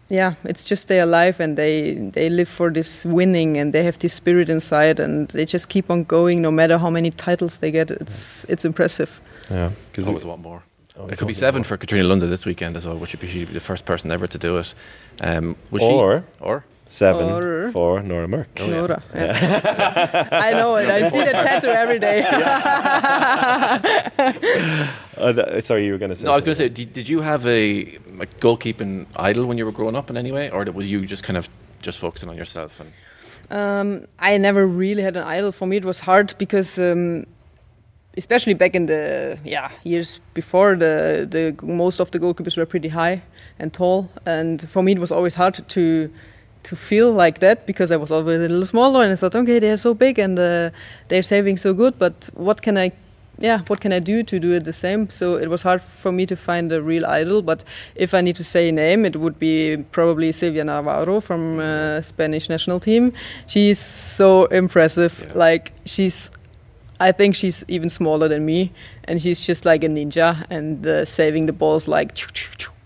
yeah, 0.09 0.33
it's 0.43 0.63
just 0.63 0.87
they 0.87 0.99
are 0.99 1.03
alive 1.03 1.39
and 1.39 1.57
they 1.57 1.93
they 2.13 2.29
live 2.29 2.47
for 2.49 2.71
this 2.71 3.05
winning 3.05 3.57
and 3.57 3.73
they 3.73 3.83
have 3.83 3.97
this 3.97 4.13
spirit 4.13 4.49
inside 4.49 4.99
and 4.99 5.27
they 5.29 5.45
just 5.45 5.67
keep 5.69 5.89
on 5.89 6.03
going 6.03 6.41
no 6.41 6.51
matter 6.51 6.77
how 6.77 6.89
many 6.91 7.11
titles 7.11 7.57
they 7.57 7.71
get. 7.71 7.89
It's 7.91 8.45
it's 8.49 8.65
impressive. 8.65 9.19
Yeah, 9.51 9.71
Because 9.91 10.07
always 10.07 10.25
want 10.25 10.41
more. 10.41 10.61
it 11.11 11.17
could 11.17 11.27
be 11.27 11.33
seven 11.33 11.63
for 11.63 11.77
Katrine 11.77 12.05
Lunde 12.05 12.29
this 12.29 12.45
weekend 12.45 12.75
as 12.75 12.85
well, 12.87 12.97
which 12.97 13.13
would 13.13 13.19
be 13.21 13.27
she'd 13.27 13.47
be 13.47 13.53
the 13.53 13.59
first 13.59 13.85
person 13.85 14.11
ever 14.11 14.27
to 14.27 14.37
do 14.37 14.57
it. 14.59 14.73
Um, 15.21 15.55
was 15.71 15.83
Or- 15.83 15.89
she 16.19 16.23
or 16.39 16.63
seven 16.85 17.29
Or- 17.31 17.71
for 17.71 18.01
Nora 18.01 18.27
Mørk. 18.27 18.47
Oh, 18.59 18.65
yeah. 18.65 18.71
Nora, 18.75 19.01
yeah. 19.15 20.27
I 20.31 20.51
know 20.53 20.75
it. 20.75 20.89
I 20.89 21.07
see 21.09 21.23
the 21.23 21.31
tattoo 21.31 21.69
every 21.69 21.99
day. 21.99 22.21
Uh, 25.17 25.31
th- 25.31 25.63
sorry, 25.63 25.85
you 25.85 25.93
were 25.93 25.97
going 25.97 26.09
to 26.09 26.15
say. 26.17 26.25
no, 26.25 26.33
I 26.33 26.35
was 26.35 26.43
going 26.43 26.55
to 26.55 26.63
say, 26.63 26.67
did, 26.67 26.91
did 26.91 27.07
you 27.07 27.21
have 27.21 27.47
a 27.47 27.97
like, 28.17 28.37
goalkeeping 28.41 29.05
idol 29.15 29.45
when 29.45 29.57
you 29.57 29.65
were 29.65 29.71
growing 29.71 29.95
up 29.95 30.09
in 30.09 30.17
any 30.17 30.29
way, 30.31 30.49
or 30.49 30.65
were 30.65 30.83
you 30.83 31.05
just 31.05 31.23
kind 31.23 31.37
of 31.37 31.47
just 31.81 31.99
focusing 31.99 32.27
on 32.29 32.35
yourself? 32.35 32.81
And 32.81 32.91
Um, 33.49 34.07
I 34.19 34.37
never 34.37 34.65
really 34.67 35.03
had 35.03 35.15
an 35.17 35.23
idol. 35.23 35.51
For 35.53 35.67
me, 35.67 35.77
it 35.77 35.85
was 35.85 35.99
hard 36.01 36.33
because, 36.37 36.77
um, 36.77 37.25
especially 38.17 38.55
back 38.55 38.75
in 38.75 38.87
the 38.87 39.37
yeah 39.45 39.69
years 39.83 40.19
before, 40.33 40.75
the 40.75 41.25
the 41.29 41.55
most 41.65 41.99
of 42.01 42.11
the 42.11 42.19
goalkeepers 42.19 42.57
were 42.57 42.65
pretty 42.65 42.89
high 42.89 43.21
and 43.59 43.71
tall, 43.71 44.09
and 44.25 44.67
for 44.69 44.83
me 44.83 44.91
it 44.91 44.99
was 44.99 45.11
always 45.11 45.35
hard 45.35 45.63
to 45.69 46.09
to 46.69 46.75
feel 46.75 47.11
like 47.11 47.39
that 47.39 47.65
because 47.65 47.91
I 47.91 47.97
was 47.97 48.11
always 48.11 48.39
a 48.39 48.47
little 48.49 48.65
smaller, 48.65 49.01
and 49.03 49.11
I 49.11 49.15
thought, 49.15 49.35
okay, 49.35 49.59
they're 49.59 49.77
so 49.77 49.93
big 49.93 50.19
and 50.19 50.37
uh, 50.39 50.69
they're 51.07 51.23
saving 51.23 51.57
so 51.57 51.73
good, 51.73 51.93
but 51.97 52.29
what 52.33 52.61
can 52.61 52.77
I? 52.77 52.91
Yeah, 53.37 53.59
what 53.67 53.81
can 53.81 53.91
I 53.91 53.99
do 53.99 54.23
to 54.23 54.39
do 54.39 54.53
it 54.53 54.63
the 54.63 54.71
same? 54.73 55.09
So 55.09 55.35
it 55.35 55.49
was 55.49 55.61
hard 55.61 55.81
for 55.81 56.11
me 56.11 56.25
to 56.25 56.35
find 56.37 56.71
a 56.71 56.81
real 56.81 57.05
idol. 57.05 57.41
But 57.41 57.65
if 57.95 58.13
I 58.13 58.21
need 58.21 58.35
to 58.37 58.43
say 58.45 58.69
a 58.69 58.71
name, 58.71 59.03
it 59.05 59.15
would 59.17 59.37
be 59.39 59.83
probably 59.91 60.31
Silvia 60.31 60.63
Navarro 60.63 61.19
from 61.19 61.59
uh, 61.59 61.99
Spanish 62.01 62.47
national 62.49 62.79
team. 62.79 63.11
She's 63.47 63.77
so 63.77 64.45
impressive. 64.45 65.13
Yeah. 65.21 65.33
Like 65.47 65.73
she's, 65.85 66.31
I 67.01 67.11
think 67.11 67.35
she's 67.35 67.65
even 67.67 67.89
smaller 67.89 68.29
than 68.29 68.45
me, 68.45 68.71
and 69.03 69.21
she's 69.21 69.45
just 69.45 69.65
like 69.65 69.83
a 69.83 69.89
ninja 69.89 70.45
and 70.49 70.87
uh, 70.87 71.03
saving 71.03 71.45
the 71.47 71.53
balls 71.53 71.87
like. 71.89 72.17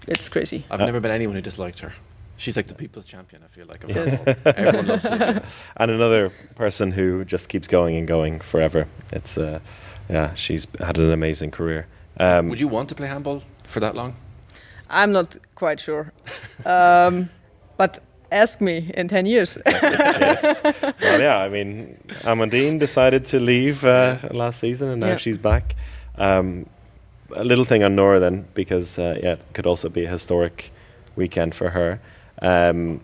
It's 0.07 0.29
crazy. 0.29 0.65
I've 0.71 0.81
Uh, 0.81 0.85
never 0.85 0.99
met 0.99 1.11
anyone 1.11 1.35
who 1.35 1.41
disliked 1.43 1.79
her. 1.81 1.93
She's 2.39 2.55
like 2.55 2.67
the 2.67 2.75
people's 2.75 3.05
champion. 3.05 3.41
I 3.43 3.47
feel 3.47 3.67
like. 3.67 3.83
Of 3.83 3.89
Yes. 3.89 4.37
Everyone 4.45 4.87
loves 4.87 5.03
Silvia. 5.03 5.43
and 5.77 5.91
another 5.91 6.31
person 6.55 6.91
who 6.91 7.25
just 7.25 7.49
keeps 7.49 7.67
going 7.67 7.97
and 7.97 8.07
going 8.07 8.39
forever. 8.39 8.87
It's 9.11 9.37
uh, 9.37 9.59
yeah, 10.09 10.33
she's 10.35 10.65
had 10.79 10.97
an 10.97 11.11
amazing 11.11 11.51
career. 11.51 11.85
Um, 12.17 12.49
Would 12.49 12.59
you 12.59 12.69
want 12.69 12.89
to 12.89 12.95
play 12.95 13.07
handball 13.07 13.43
for 13.65 13.79
that 13.81 13.93
long? 13.95 14.13
I'm 14.89 15.11
not 15.11 15.37
quite 15.55 15.79
sure, 15.79 16.11
um, 16.65 17.29
but 17.77 17.99
ask 18.31 18.61
me 18.61 18.89
in 18.97 19.07
ten 19.07 19.25
years. 19.25 19.57
yes. 19.65 20.61
Well, 20.63 21.21
yeah. 21.21 21.37
I 21.45 21.49
mean, 21.49 21.97
Amandine 22.23 22.79
decided 22.79 23.25
to 23.27 23.39
leave 23.39 23.83
uh, 23.85 24.17
last 24.31 24.59
season, 24.59 24.89
and 24.89 25.01
now 25.01 25.09
Yeah. 25.09 25.17
she's 25.17 25.37
back. 25.37 25.75
Um, 26.17 26.65
a 27.35 27.43
little 27.43 27.65
thing 27.65 27.83
on 27.83 27.95
Nora 27.95 28.19
then, 28.19 28.45
because 28.53 28.97
uh, 28.97 29.19
yeah, 29.23 29.33
it 29.33 29.39
could 29.53 29.67
also 29.67 29.89
be 29.89 30.05
a 30.05 30.09
historic 30.09 30.71
weekend 31.15 31.53
for 31.53 31.69
her. 31.71 31.99
Um, 32.41 33.01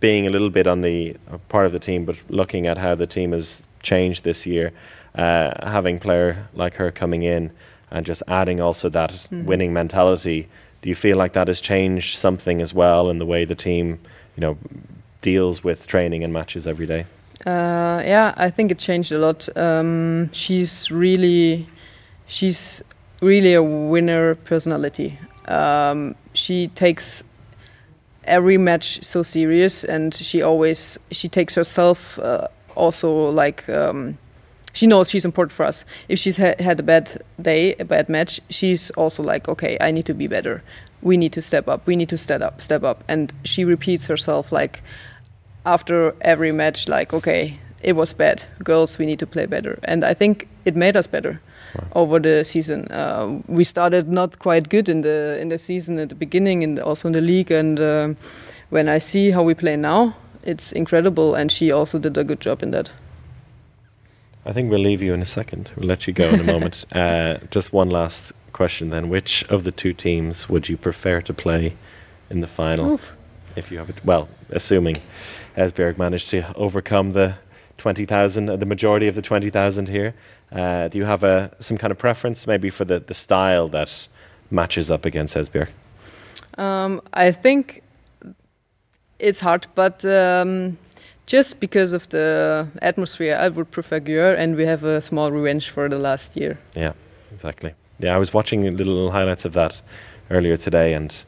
being 0.00 0.26
a 0.26 0.30
little 0.30 0.50
bit 0.50 0.66
on 0.66 0.80
the 0.80 1.16
uh, 1.30 1.36
part 1.48 1.66
of 1.66 1.72
the 1.72 1.78
team, 1.78 2.04
but 2.06 2.16
looking 2.30 2.66
at 2.66 2.78
how 2.78 2.94
the 2.94 3.06
team 3.06 3.32
has 3.32 3.62
changed 3.82 4.24
this 4.24 4.46
year, 4.46 4.72
uh, 5.14 5.68
having 5.68 5.98
player 5.98 6.48
like 6.54 6.74
her 6.76 6.90
coming 6.90 7.22
in 7.22 7.50
and 7.90 8.06
just 8.06 8.22
adding 8.26 8.60
also 8.60 8.88
that 8.88 9.10
Mm-hmm. 9.10 9.46
winning 9.46 9.72
mentality. 9.72 10.48
Do 10.82 10.88
you 10.88 10.94
feel 10.94 11.18
like 11.18 11.34
that 11.34 11.48
has 11.48 11.60
changed 11.60 12.16
something 12.16 12.62
as 12.62 12.72
well 12.72 13.10
in 13.10 13.18
the 13.18 13.26
way 13.26 13.44
the 13.44 13.54
team, 13.54 13.98
you 14.36 14.40
know, 14.40 14.56
deals 15.20 15.62
with 15.62 15.86
training 15.86 16.24
and 16.24 16.32
matches 16.32 16.66
every 16.66 16.86
day? 16.86 17.04
Uh, 17.46 18.02
yeah, 18.04 18.32
I 18.36 18.50
think 18.50 18.70
it 18.70 18.78
changed 18.78 19.12
a 19.12 19.18
lot. 19.18 19.48
Um, 19.56 20.30
she's 20.32 20.90
really, 20.90 21.66
she's 22.26 22.82
really 23.20 23.54
a 23.54 23.62
winner 23.62 24.34
personality. 24.34 25.18
Um, 25.48 26.14
she 26.32 26.68
takes 26.68 27.24
every 28.30 28.58
match 28.58 29.02
so 29.02 29.22
serious, 29.22 29.84
and 29.84 30.14
she 30.14 30.42
always 30.42 30.98
she 31.10 31.28
takes 31.28 31.54
herself 31.54 32.18
uh, 32.18 32.48
also 32.74 33.30
like. 33.30 33.68
Um, 33.68 34.18
she 34.72 34.86
knows 34.86 35.10
she's 35.10 35.24
important 35.24 35.52
for 35.52 35.66
us. 35.66 35.84
If 36.08 36.20
she's 36.20 36.36
ha- 36.36 36.54
had 36.60 36.78
a 36.78 36.84
bad 36.84 37.20
day, 37.42 37.74
a 37.80 37.84
bad 37.84 38.08
match, 38.08 38.40
she's 38.50 38.92
also 38.92 39.20
like, 39.20 39.48
okay, 39.48 39.76
I 39.80 39.90
need 39.90 40.04
to 40.04 40.14
be 40.14 40.28
better. 40.28 40.62
We 41.02 41.16
need 41.16 41.32
to 41.32 41.42
step 41.42 41.66
up. 41.66 41.84
We 41.88 41.96
need 41.96 42.08
to 42.10 42.16
step 42.16 42.40
up, 42.40 42.62
step 42.62 42.84
up. 42.84 43.02
And 43.08 43.32
she 43.42 43.64
repeats 43.64 44.06
herself 44.06 44.52
like, 44.52 44.80
after 45.66 46.14
every 46.20 46.52
match 46.52 46.88
like 46.88 47.12
okay 47.12 47.58
it 47.82 47.92
was 47.92 48.14
bad 48.14 48.44
girls 48.64 48.98
we 48.98 49.06
need 49.06 49.18
to 49.18 49.26
play 49.26 49.46
better 49.46 49.78
and 49.84 50.04
i 50.04 50.14
think 50.14 50.48
it 50.64 50.74
made 50.74 50.96
us 50.96 51.06
better 51.06 51.40
over 51.94 52.18
the 52.18 52.44
season 52.44 52.86
uh, 52.90 53.40
we 53.46 53.64
started 53.64 54.08
not 54.08 54.38
quite 54.38 54.68
good 54.68 54.88
in 54.88 55.02
the 55.02 55.38
in 55.40 55.48
the 55.48 55.58
season 55.58 55.98
at 55.98 56.08
the 56.08 56.14
beginning 56.14 56.64
and 56.64 56.78
also 56.78 57.08
in 57.08 57.12
the 57.12 57.20
league 57.20 57.50
and 57.50 57.80
um, 57.80 58.16
when 58.70 58.88
i 58.88 58.98
see 58.98 59.30
how 59.30 59.42
we 59.42 59.54
play 59.54 59.76
now 59.76 60.14
it's 60.42 60.72
incredible 60.72 61.34
and 61.34 61.52
she 61.52 61.70
also 61.70 61.98
did 61.98 62.16
a 62.16 62.24
good 62.24 62.40
job 62.40 62.62
in 62.62 62.70
that 62.70 62.90
I 64.44 64.52
think 64.52 64.70
we'll 64.70 64.80
leave 64.80 65.02
you 65.02 65.12
in 65.12 65.20
a 65.20 65.26
second. 65.26 65.70
We'll 65.76 65.86
let 65.86 66.06
you 66.06 66.12
go 66.12 66.28
in 66.28 66.40
a 66.40 66.44
moment. 66.44 66.86
Uh, 66.92 67.38
just 67.50 67.72
one 67.72 67.88
last 67.88 68.32
question 68.52 68.90
then. 68.90 69.08
Which 69.08 69.44
of 69.44 69.64
the 69.64 69.70
two 69.70 69.92
teams 69.92 70.48
would 70.48 70.68
you 70.68 70.76
prefer 70.76 71.20
to 71.20 71.32
play 71.32 71.76
in 72.28 72.40
the 72.40 72.46
final? 72.46 72.92
Oof. 72.92 73.14
If 73.56 73.70
you 73.70 73.78
have 73.78 73.90
it, 73.90 74.04
well, 74.04 74.28
assuming 74.50 74.96
Esbjerg 75.56 75.98
managed 75.98 76.30
to 76.30 76.54
overcome 76.56 77.12
the 77.12 77.36
20,000, 77.78 78.50
uh, 78.50 78.56
the 78.56 78.66
majority 78.66 79.08
of 79.08 79.14
the 79.14 79.22
20,000 79.22 79.88
here, 79.88 80.14
uh, 80.52 80.88
do 80.88 80.98
you 80.98 81.04
have 81.04 81.24
a, 81.24 81.50
some 81.60 81.78
kind 81.78 81.90
of 81.90 81.98
preference 81.98 82.46
maybe 82.46 82.70
for 82.70 82.84
the, 82.84 83.00
the 83.00 83.14
style 83.14 83.68
that 83.68 84.08
matches 84.50 84.90
up 84.90 85.04
against 85.04 85.36
Esbjerg? 85.36 85.68
Um, 86.58 87.00
I 87.12 87.32
think 87.32 87.82
it's 89.18 89.40
hard, 89.40 89.66
but 89.74 90.04
um, 90.04 90.78
just 91.26 91.60
because 91.60 91.92
of 91.92 92.08
the 92.08 92.68
atmosphere, 92.82 93.36
I 93.36 93.48
would 93.48 93.70
prefer 93.70 94.00
Győr, 94.00 94.36
and 94.36 94.56
we 94.56 94.66
have 94.66 94.82
a 94.82 95.00
small 95.00 95.30
revenge 95.30 95.70
for 95.70 95.88
the 95.88 95.98
last 95.98 96.36
year. 96.36 96.58
Yeah, 96.74 96.92
exactly. 97.32 97.74
Yeah, 98.00 98.16
I 98.16 98.18
was 98.18 98.34
watching 98.34 98.76
little 98.76 99.10
highlights 99.12 99.44
of 99.44 99.52
that 99.52 99.82
earlier 100.30 100.56
today, 100.56 100.94
and 100.94 101.24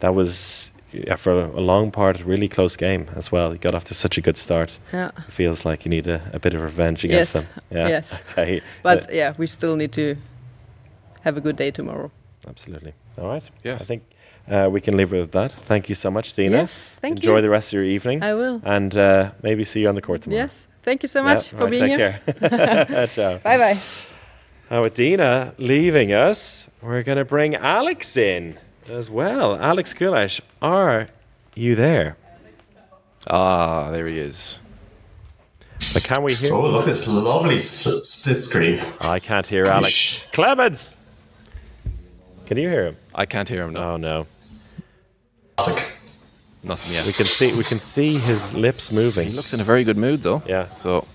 that 0.00 0.14
was 0.14 0.70
yeah, 0.92 1.16
for 1.16 1.32
a 1.32 1.60
long 1.60 1.90
part 1.90 2.24
really 2.24 2.48
close 2.48 2.76
game 2.76 3.06
as 3.16 3.32
well. 3.32 3.52
You 3.52 3.58
got 3.58 3.74
off 3.74 3.84
to 3.84 3.94
such 3.94 4.18
a 4.18 4.20
good 4.20 4.36
start. 4.36 4.78
Yeah. 4.92 5.10
It 5.28 5.32
feels 5.32 5.64
like 5.64 5.84
you 5.84 5.90
need 5.90 6.06
a, 6.06 6.20
a 6.32 6.38
bit 6.38 6.54
of 6.54 6.62
revenge 6.62 7.04
against 7.04 7.34
Yes. 7.34 7.44
them. 7.44 7.46
Yeah. 7.70 7.88
Yes. 7.88 8.12
Okay. 8.32 8.60
But 8.82 9.04
Uh, 9.08 9.14
yeah, 9.14 9.34
we 9.38 9.46
still 9.46 9.76
need 9.76 9.92
to 9.92 10.16
have 11.24 11.36
a 11.36 11.40
good 11.40 11.56
day 11.56 11.70
tomorrow. 11.70 12.10
absolutely. 12.48 12.92
All 13.18 13.28
right. 13.28 13.44
Yes. 13.64 13.80
I 13.82 13.84
think 13.84 14.02
uh, 14.50 14.68
we 14.72 14.80
can 14.80 14.96
leave 14.96 15.12
it 15.16 15.20
with 15.20 15.32
that. 15.32 15.52
Thank 15.52 15.88
you 15.88 15.94
so 15.94 16.10
much, 16.10 16.34
Dinah. 16.34 16.56
Yes, 16.56 16.98
thank 17.00 17.16
Enjoy 17.18 17.36
you. 17.36 17.42
the 17.42 17.50
rest 17.50 17.68
of 17.68 17.74
your 17.74 17.84
evening, 17.84 18.22
I 18.22 18.34
will. 18.34 18.60
and 18.64 18.96
uh, 18.96 19.30
maybe 19.42 19.64
see 19.64 19.80
you 19.82 19.88
on 19.88 19.94
the 19.94 20.02
court 20.02 20.22
tomorrow. 20.22 20.42
Yes. 20.42 20.66
Thank 20.82 21.02
you 21.02 21.08
so 21.08 21.20
Yeah, 21.20 21.34
much 21.34 21.50
for 21.50 21.56
right, 21.56 21.70
being 21.70 21.88
take 21.88 21.98
here. 21.98 22.20
care. 22.48 23.06
Ciao. 23.14 23.38
Bye 23.44 23.58
bye. 23.58 23.78
Now, 24.70 24.82
with 24.82 24.96
Dinah 24.96 25.54
leaving 25.58 26.12
us, 26.12 26.68
we're 26.80 27.02
going 27.04 27.18
to 27.18 27.24
bring 27.24 27.54
Alex 27.54 28.16
in 28.16 28.58
as 28.88 29.10
well. 29.10 29.56
Alex 29.56 29.94
Kulash, 29.94 30.40
are 30.60 31.06
you 31.54 31.74
there? 31.74 32.16
Ah, 33.28 33.90
there 33.90 34.06
he 34.06 34.18
is. 34.18 34.60
But 35.92 36.04
can 36.04 36.22
we 36.22 36.34
hear? 36.34 36.52
Oh, 36.54 36.62
look 36.68 36.82
at 36.82 36.86
this 36.86 37.08
lovely 37.08 37.58
split 37.58 38.36
screen. 38.38 38.80
I 39.00 39.18
can't 39.18 39.46
hear 39.46 39.64
Alex. 39.66 39.90
Yeesh. 39.92 40.32
Clemens! 40.32 40.96
Can 42.46 42.56
you 42.56 42.68
hear 42.68 42.86
him? 42.86 42.96
I 43.14 43.26
can't 43.26 43.48
hear 43.48 43.64
him 43.64 43.72
now. 43.72 43.92
Oh 43.92 43.96
no. 43.96 44.26
Classic. 45.56 45.98
Nothing 46.64 46.94
yet. 46.94 47.06
We 47.06 47.12
can 47.12 47.24
see 47.26 47.52
we 47.56 47.64
can 47.64 47.80
see 47.80 48.14
his 48.16 48.54
lips 48.54 48.92
moving. 48.92 49.28
He 49.28 49.34
looks 49.34 49.52
in 49.54 49.60
a 49.60 49.64
very 49.64 49.82
good 49.84 49.96
mood 49.96 50.20
though. 50.20 50.42
Yeah. 50.46 50.68
So 50.76 51.06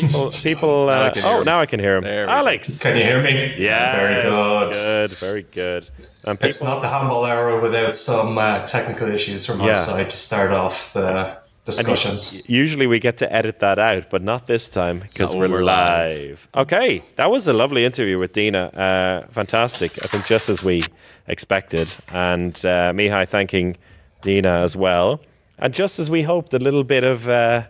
People 0.00 0.30
people 0.42 0.88
uh, 0.88 1.10
can 1.10 1.22
hear 1.22 1.32
Oh, 1.32 1.38
him. 1.40 1.44
now 1.46 1.60
I 1.60 1.66
can 1.66 1.80
hear 1.80 1.96
him. 1.96 2.04
There. 2.04 2.28
Alex. 2.28 2.80
Can 2.80 2.96
you 2.96 3.02
hear 3.02 3.22
me? 3.22 3.54
Yeah. 3.56 3.96
Very 3.96 4.22
good. 4.22 4.72
Good, 4.72 5.10
very 5.18 5.42
good. 5.42 5.88
And 6.26 6.38
It's 6.42 6.62
not 6.62 6.80
the 6.80 6.88
handball 6.88 7.26
era 7.26 7.60
without 7.60 7.96
some 7.96 8.38
uh, 8.38 8.64
technical 8.66 9.08
issues 9.08 9.46
from 9.46 9.58
my 9.58 9.66
Yeah. 9.68 9.74
side 9.74 10.10
to 10.10 10.16
start 10.16 10.50
off 10.52 10.92
the 10.92 11.36
discussions. 11.64 12.48
Usually 12.48 12.86
we 12.86 12.98
get 12.98 13.16
to 13.18 13.32
edit 13.32 13.58
that 13.60 13.78
out, 13.78 14.10
but 14.10 14.22
not 14.22 14.46
this 14.46 14.68
time 14.68 15.00
because 15.00 15.32
Not 15.34 15.40
we're, 15.40 15.48
we're 15.48 15.62
live. 15.64 16.18
live. 16.18 16.48
Okay, 16.54 17.02
that 17.16 17.30
was 17.30 17.46
a 17.48 17.52
lovely 17.52 17.84
interview 17.84 18.18
with 18.18 18.32
Dinah. 18.32 18.66
Uh, 18.74 19.26
fantastic. 19.32 19.92
I 20.04 20.08
think 20.08 20.26
just 20.26 20.48
as 20.48 20.62
we 20.62 20.84
expected. 21.26 21.88
And 22.12 22.54
uh, 22.64 22.92
Mihai 22.92 23.26
thanking 23.28 23.76
Dinah 24.22 24.60
as 24.62 24.76
well. 24.76 25.20
And 25.58 25.72
just 25.74 25.98
as 25.98 26.10
we 26.10 26.22
hoped, 26.22 26.52
a 26.54 26.58
little 26.58 26.84
bit 26.84 27.04
of, 27.04 27.28
uh, 27.28 27.64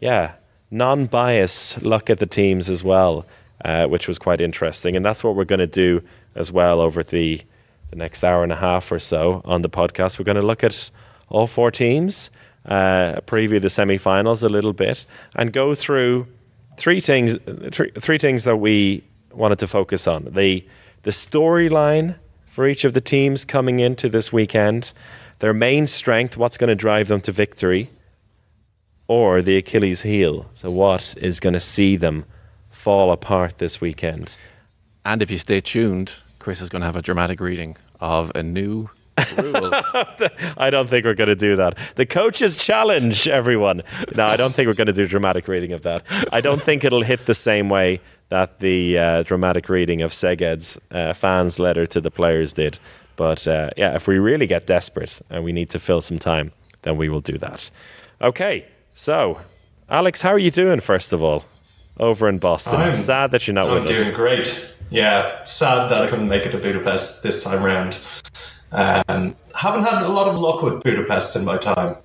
yeah, 0.00 0.32
non 0.70 1.06
bias 1.06 1.80
look 1.82 2.10
at 2.10 2.18
the 2.18 2.26
teams 2.26 2.68
as 2.70 2.82
well. 2.84 3.24
uh, 3.62 3.86
which 3.86 4.08
was 4.08 4.18
quite 4.18 4.40
interesting. 4.40 4.96
And 4.96 5.04
that's 5.04 5.22
what 5.22 5.34
we're 5.36 5.44
going 5.44 5.58
to 5.60 5.66
do 5.66 6.00
as 6.34 6.50
well 6.50 6.80
over 6.80 7.02
the 7.02 7.42
the 7.90 7.96
next 7.96 8.24
hour 8.24 8.42
and 8.42 8.52
a 8.52 8.56
half 8.56 8.90
or 8.90 8.98
so 8.98 9.42
on 9.44 9.62
the 9.62 9.68
podcast. 9.70 10.18
We're 10.18 10.24
going 10.24 10.36
to 10.36 10.46
look 10.46 10.64
at 10.64 10.90
all 11.28 11.46
four 11.46 11.70
teams, 11.70 12.30
uh, 12.64 13.20
preview 13.26 13.60
the 13.60 13.70
semi-finals 13.70 14.42
a 14.42 14.48
little 14.48 14.72
bit, 14.72 15.04
and 15.36 15.52
go 15.52 15.74
through 15.74 16.26
three 16.76 17.00
things. 17.00 17.36
Three, 17.72 17.90
three 17.98 18.18
things 18.18 18.44
that 18.44 18.56
we 18.56 19.04
wanted 19.32 19.58
to 19.60 19.66
focus 19.66 20.06
on: 20.06 20.28
the 20.32 20.64
the 21.02 21.10
storyline 21.10 22.16
for 22.46 22.66
each 22.66 22.84
of 22.84 22.94
the 22.94 23.00
teams 23.00 23.44
coming 23.44 23.78
into 23.78 24.08
this 24.08 24.32
weekend, 24.32 24.92
their 25.38 25.54
main 25.54 25.86
strength, 25.86 26.36
what's 26.36 26.58
going 26.58 26.68
to 26.68 26.74
drive 26.74 27.08
them 27.08 27.20
to 27.22 27.32
victory, 27.32 27.88
or 29.08 29.40
the 29.40 29.56
Achilles 29.56 30.02
heel. 30.02 30.50
So, 30.54 30.70
what 30.70 31.14
is 31.18 31.40
going 31.40 31.54
to 31.54 31.60
see 31.60 31.96
them 31.96 32.24
fall 32.70 33.12
apart 33.12 33.58
this 33.58 33.80
weekend? 33.80 34.36
And 35.04 35.22
if 35.22 35.30
you 35.30 35.38
stay 35.38 35.60
tuned, 35.60 36.18
Chris 36.40 36.60
is 36.60 36.68
going 36.68 36.80
to 36.80 36.86
have 36.86 36.96
a 36.96 37.02
dramatic 37.02 37.38
reading 37.38 37.76
of 38.00 38.32
a 38.34 38.42
new 38.42 38.88
rule. 39.38 39.70
I 40.56 40.70
don't 40.70 40.88
think 40.90 41.04
we're 41.04 41.14
going 41.14 41.28
to 41.28 41.36
do 41.36 41.54
that. 41.56 41.76
The 41.96 42.06
coach's 42.06 42.56
challenge, 42.56 43.28
everyone. 43.28 43.82
No, 44.16 44.26
I 44.26 44.36
don't 44.36 44.54
think 44.54 44.66
we're 44.66 44.74
going 44.74 44.86
to 44.88 44.92
do 44.94 45.04
a 45.04 45.06
dramatic 45.06 45.46
reading 45.46 45.72
of 45.72 45.82
that. 45.82 46.02
I 46.32 46.40
don't 46.40 46.60
think 46.60 46.82
it'll 46.82 47.02
hit 47.04 47.26
the 47.26 47.34
same 47.34 47.68
way 47.68 48.00
that 48.30 48.58
the 48.60 48.98
uh, 48.98 49.22
dramatic 49.24 49.68
reading 49.68 50.00
of 50.02 50.12
Szeged's 50.12 50.78
uh, 50.90 51.12
fans' 51.12 51.58
letter 51.58 51.84
to 51.86 52.00
the 52.00 52.10
players 52.10 52.54
did. 52.54 52.78
But 53.16 53.46
uh, 53.46 53.70
yeah, 53.76 53.94
if 53.94 54.08
we 54.08 54.18
really 54.18 54.46
get 54.46 54.66
desperate 54.66 55.20
and 55.28 55.44
we 55.44 55.52
need 55.52 55.68
to 55.70 55.78
fill 55.78 56.00
some 56.00 56.18
time, 56.18 56.52
then 56.82 56.96
we 56.96 57.10
will 57.10 57.20
do 57.20 57.36
that. 57.38 57.70
Okay, 58.22 58.66
so 58.94 59.40
Alex, 59.90 60.22
how 60.22 60.30
are 60.30 60.38
you 60.38 60.50
doing, 60.50 60.80
first 60.80 61.12
of 61.12 61.22
all, 61.22 61.44
over 61.98 62.28
in 62.30 62.38
Boston? 62.38 62.76
I'm- 62.80 62.94
Sad 62.94 63.32
that 63.32 63.46
you're 63.46 63.54
not 63.54 63.66
I'm 63.68 63.74
with 63.82 63.90
us. 63.90 63.98
I'm 63.98 64.04
doing 64.04 64.14
great. 64.14 64.76
Yeah, 64.90 65.42
sad 65.44 65.88
that 65.90 66.02
I 66.02 66.06
couldn't 66.08 66.28
make 66.28 66.46
it 66.46 66.50
to 66.50 66.58
Budapest 66.58 67.22
this 67.22 67.44
time 67.44 67.62
round. 67.62 67.98
Um, 68.72 69.36
haven't 69.54 69.84
had 69.84 70.02
a 70.02 70.08
lot 70.08 70.28
of 70.28 70.38
luck 70.38 70.62
with 70.62 70.82
Budapest 70.82 71.36
in 71.36 71.44
my 71.44 71.56
time. 71.56 71.96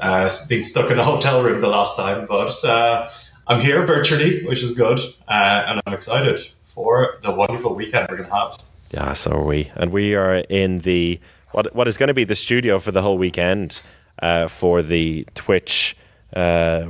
Uh, 0.00 0.30
been 0.48 0.62
stuck 0.62 0.90
in 0.90 0.98
a 0.98 1.04
hotel 1.04 1.42
room 1.42 1.60
the 1.60 1.68
last 1.68 1.96
time, 1.96 2.26
but 2.26 2.64
uh, 2.64 3.08
I'm 3.46 3.60
here 3.60 3.84
virtually, 3.84 4.44
which 4.44 4.62
is 4.62 4.72
good, 4.72 5.00
uh, 5.28 5.64
and 5.66 5.82
I'm 5.84 5.92
excited 5.92 6.40
for 6.64 7.18
the 7.22 7.30
wonderful 7.30 7.74
weekend 7.74 8.06
we're 8.08 8.18
going 8.18 8.28
to 8.28 8.34
have. 8.34 8.58
Yeah, 8.92 9.12
so 9.14 9.32
are 9.32 9.44
we. 9.44 9.70
And 9.74 9.90
we 9.90 10.14
are 10.14 10.36
in 10.36 10.78
the 10.80 11.20
what 11.52 11.74
what 11.74 11.88
is 11.88 11.96
going 11.96 12.08
to 12.08 12.14
be 12.14 12.24
the 12.24 12.34
studio 12.34 12.78
for 12.78 12.92
the 12.92 13.02
whole 13.02 13.18
weekend 13.18 13.80
uh, 14.20 14.48
for 14.48 14.82
the 14.82 15.26
Twitch 15.34 15.96
uh, 16.34 16.86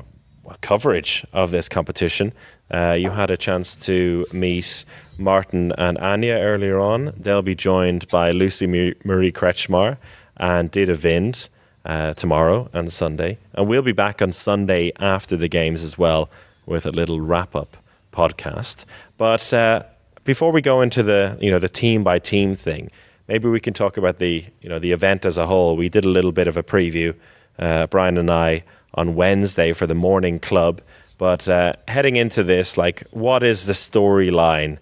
coverage 0.61 1.24
of 1.33 1.50
this 1.50 1.68
competition. 1.68 2.33
Uh, 2.72 2.96
you 2.98 3.11
had 3.11 3.31
a 3.31 3.37
chance 3.37 3.76
to 3.87 4.24
meet 4.33 4.85
Martin 5.18 5.72
and 5.78 5.98
Anya 5.98 6.35
earlier 6.35 6.78
on. 6.78 7.12
They'll 7.16 7.42
be 7.42 7.55
joined 7.55 8.09
by 8.09 8.31
Lucy 8.31 8.66
Marie 9.05 9.33
Kretschmar 9.33 9.98
and 10.37 10.70
Dita 10.70 10.94
Vind 10.94 11.48
uh, 11.85 12.14
tomorrow 12.14 12.68
and 12.72 12.92
Sunday. 12.92 13.38
And 13.55 13.68
we'll 13.68 13.83
be 13.83 13.92
back 13.92 14.22
on 14.22 14.33
Sunday 14.33 14.92
after 14.98 15.37
the 15.37 15.48
games 15.48 15.83
as 15.83 15.98
well 15.98 16.31
with 16.66 16.87
a 16.87 16.90
little 16.90 17.20
wrap 17.20 17.55
up 17.55 17.76
podcast. 18.12 18.85
But 19.18 19.52
uh, 19.52 19.83
before 20.24 20.52
we 20.52 20.61
go 20.61 20.81
into 20.81 21.02
the 21.02 21.37
you 21.40 21.50
know 21.50 21.59
the 21.59 21.68
team 21.68 22.05
by 22.05 22.18
team 22.18 22.55
thing, 22.55 22.90
maybe 23.28 23.48
we 23.48 23.61
can 23.61 23.74
talk 23.74 23.96
about 23.96 24.18
the 24.18 24.44
you 24.61 24.68
know 24.68 24.78
the 24.78 24.92
event 24.92 25.24
as 25.24 25.38
a 25.38 25.46
whole. 25.46 25.76
We 25.76 25.88
did 25.88 26.05
a 26.05 26.09
little 26.11 26.33
bit 26.33 26.46
of 26.46 26.57
a 26.57 26.62
preview, 26.62 27.14
uh, 27.59 27.87
Brian 27.88 28.18
and 28.18 28.31
I, 28.31 28.64
on 28.94 29.14
Wednesday 29.14 29.72
for 29.72 29.87
the 29.87 29.94
morning 29.94 30.38
club. 30.38 30.81
But 31.18 31.48
uh, 31.48 31.74
heading 31.88 32.16
into 32.16 32.42
this, 32.42 32.76
like, 32.76 33.05
what 33.11 33.42
is 33.42 33.66
the 33.66 33.72
storyline 33.72 34.78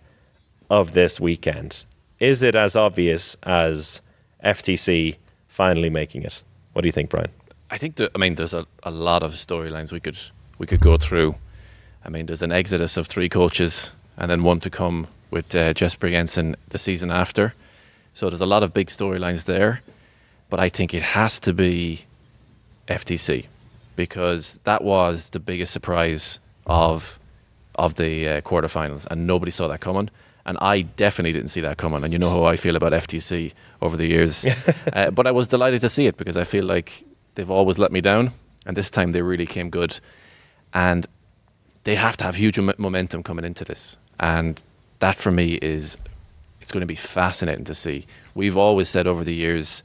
of 0.71 0.93
this 0.93 1.21
weekend? 1.21 1.85
Is 2.19 2.43
it 2.43 2.55
as 2.55 2.77
obvious 2.77 3.37
as 3.43 4.01
FTC 4.45 5.17
finally 5.49 5.91
making 5.91 6.23
it? 6.23 6.43
What 6.73 6.83
do 6.83 6.89
you 6.89 6.93
think, 6.93 7.11
Brian? 7.11 7.31
I 7.71 7.79
think 7.79 7.97
that, 7.97 8.11
I 8.15 8.19
mean 8.19 8.35
there's 8.35 8.55
a, 8.55 8.67
a 8.83 8.91
lot 8.91 9.23
of 9.23 9.33
storylines 9.33 9.93
we 9.93 10.01
could 10.01 10.19
we 10.59 10.67
could 10.67 10.81
go 10.81 10.97
through. 10.97 11.37
I 12.05 12.09
mean 12.09 12.27
there's 12.27 12.43
an 12.43 12.53
exodus 12.53 12.97
of 12.97 13.07
three 13.07 13.29
coaches 13.29 13.93
and 14.17 14.31
then 14.31 14.43
one 14.43 14.61
to 14.61 14.71
come 14.71 15.07
with 15.31 15.55
uh, 15.55 15.73
Jesper 15.73 16.11
Jensen 16.11 16.57
the 16.71 16.79
season 16.79 17.11
after. 17.11 17.55
So 18.15 18.29
there's 18.29 18.41
a 18.41 18.47
lot 18.47 18.63
of 18.63 18.75
big 18.75 18.89
storylines 18.89 19.47
there, 19.47 19.83
but 20.49 20.59
I 20.59 20.69
think 20.69 20.93
it 20.95 21.03
has 21.03 21.39
to 21.41 21.53
be 21.53 22.05
FTC 22.89 23.47
because 23.97 24.61
that 24.65 24.83
was 24.83 25.31
the 25.31 25.41
biggest 25.41 25.73
surprise 25.73 26.39
of 26.67 27.19
of 27.77 27.95
the 27.95 28.29
uh, 28.29 28.41
quarterfinals, 28.43 29.07
and 29.11 29.27
nobody 29.27 29.51
saw 29.51 29.69
that 29.69 29.81
coming. 29.81 30.11
And 30.45 30.59
I 30.61 30.83
definitely 30.83 31.33
didn't 31.33 31.49
see 31.49 31.61
that 31.61 31.77
coming. 31.77 32.03
And 32.03 32.13
you 32.13 32.19
know 32.19 32.31
how 32.31 32.45
I 32.45 32.57
feel 32.57 32.77
about 32.77 32.93
FTC 32.93 33.53
over 33.81 33.97
the 33.97 34.07
years. 34.07 34.47
uh, 34.93 35.11
but 35.11 35.27
I 35.27 35.31
was 35.31 35.49
delighted 35.49 35.81
to 35.83 35.89
see 35.89 36.07
it 36.07 36.17
because 36.17 36.37
I 36.37 36.45
feel 36.45 36.65
like 36.65 37.05
they've 37.35 37.51
always 37.51 37.79
let 37.79 37.93
me 37.93 38.01
down, 38.01 38.33
and 38.67 38.77
this 38.77 38.91
time 38.91 39.13
they 39.13 39.23
really 39.23 39.47
came 39.47 39.71
good. 39.71 39.99
And 40.75 41.07
they 41.85 41.95
have 41.95 42.17
to 42.19 42.25
have 42.25 42.37
huge 42.37 42.59
mo- 42.59 42.75
momentum 42.79 43.23
coming 43.23 43.45
into 43.45 43.65
this, 43.65 43.97
and 44.19 44.63
that 44.99 45.17
for 45.17 45.31
me 45.31 45.55
is 45.55 45.97
it's 46.61 46.71
going 46.71 46.83
to 46.83 46.87
be 46.87 46.95
fascinating 46.95 47.65
to 47.65 47.75
see. 47.75 48.07
We've 48.35 48.57
always 48.57 48.89
said 48.89 49.07
over 49.07 49.25
the 49.25 49.35
years, 49.35 49.83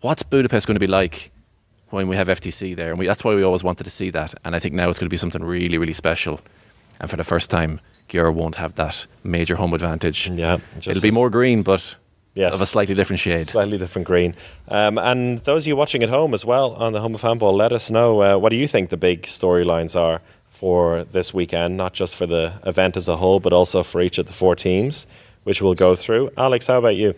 what's 0.00 0.22
Budapest 0.22 0.66
going 0.66 0.76
to 0.76 0.80
be 0.80 0.86
like 0.86 1.31
when 1.92 2.08
we 2.08 2.16
have 2.16 2.28
FTC 2.28 2.74
there? 2.74 2.90
And 2.90 2.98
we, 2.98 3.06
that's 3.06 3.22
why 3.22 3.34
we 3.34 3.42
always 3.42 3.62
wanted 3.62 3.84
to 3.84 3.90
see 3.90 4.10
that. 4.10 4.34
And 4.44 4.56
I 4.56 4.58
think 4.58 4.74
now 4.74 4.88
it's 4.90 4.98
going 4.98 5.08
to 5.08 5.12
be 5.12 5.16
something 5.16 5.42
really, 5.44 5.78
really 5.78 5.92
special. 5.92 6.40
And 7.00 7.08
for 7.10 7.16
the 7.16 7.24
first 7.24 7.50
time, 7.50 7.80
Győr 8.08 8.32
won't 8.34 8.56
have 8.56 8.74
that 8.74 9.06
major 9.24 9.56
home 9.56 9.74
advantage. 9.74 10.28
Yeah, 10.30 10.58
just 10.76 10.88
It'll 10.88 11.00
be 11.02 11.10
more 11.10 11.30
green, 11.30 11.62
but 11.62 11.96
Yes. 12.34 12.54
of 12.54 12.62
a 12.62 12.66
slightly 12.66 12.94
different 12.94 13.20
shade. 13.20 13.48
slightly 13.50 13.76
different 13.76 14.06
green. 14.06 14.34
Um, 14.68 14.96
and 14.96 15.38
those 15.44 15.64
of 15.64 15.68
you 15.68 15.76
watching 15.76 16.02
at 16.02 16.08
home 16.08 16.32
as 16.32 16.46
well 16.46 16.72
on 16.72 16.94
the 16.94 17.00
Home 17.00 17.14
of 17.14 17.20
Handball, 17.20 17.54
let 17.54 17.72
us 17.72 17.90
know 17.90 18.22
uh, 18.22 18.38
what 18.38 18.48
do 18.48 18.56
you 18.56 18.66
think 18.66 18.88
the 18.88 18.96
big 18.96 19.24
storylines 19.24 19.94
are 20.00 20.22
for 20.48 21.04
this 21.04 21.34
weekend, 21.34 21.76
not 21.76 21.92
just 21.92 22.16
for 22.16 22.26
the 22.26 22.54
event 22.64 22.96
as 22.96 23.06
a 23.08 23.16
whole, 23.16 23.38
but 23.38 23.52
also 23.52 23.82
for 23.82 24.00
each 24.00 24.16
of 24.16 24.24
the 24.26 24.32
four 24.32 24.56
teams, 24.56 25.06
which 25.44 25.60
we'll 25.60 25.74
go 25.74 25.94
through. 25.94 26.30
Alex, 26.38 26.68
how 26.68 26.78
about 26.78 26.96
you? 26.96 27.14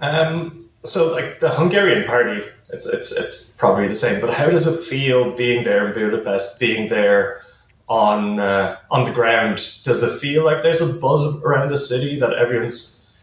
Um, 0.00 0.68
so, 0.84 1.12
like 1.12 1.40
the 1.40 1.48
Hungarian 1.50 2.04
party, 2.06 2.42
it's, 2.70 2.86
it's 2.86 3.12
it's 3.12 3.56
probably 3.56 3.88
the 3.88 3.94
same. 3.94 4.20
But 4.20 4.34
how 4.34 4.50
does 4.50 4.66
it 4.66 4.84
feel 4.84 5.32
being 5.32 5.64
there 5.64 5.86
in 5.86 5.94
Budapest, 5.94 6.60
being 6.60 6.88
there 6.88 7.42
on 7.88 8.38
uh, 8.38 8.76
on 8.90 9.04
the 9.04 9.12
ground? 9.12 9.56
Does 9.84 10.02
it 10.02 10.18
feel 10.20 10.44
like 10.44 10.62
there's 10.62 10.80
a 10.80 10.92
buzz 10.98 11.42
around 11.44 11.68
the 11.70 11.76
city 11.76 12.18
that 12.20 12.32
everyone's 12.34 13.18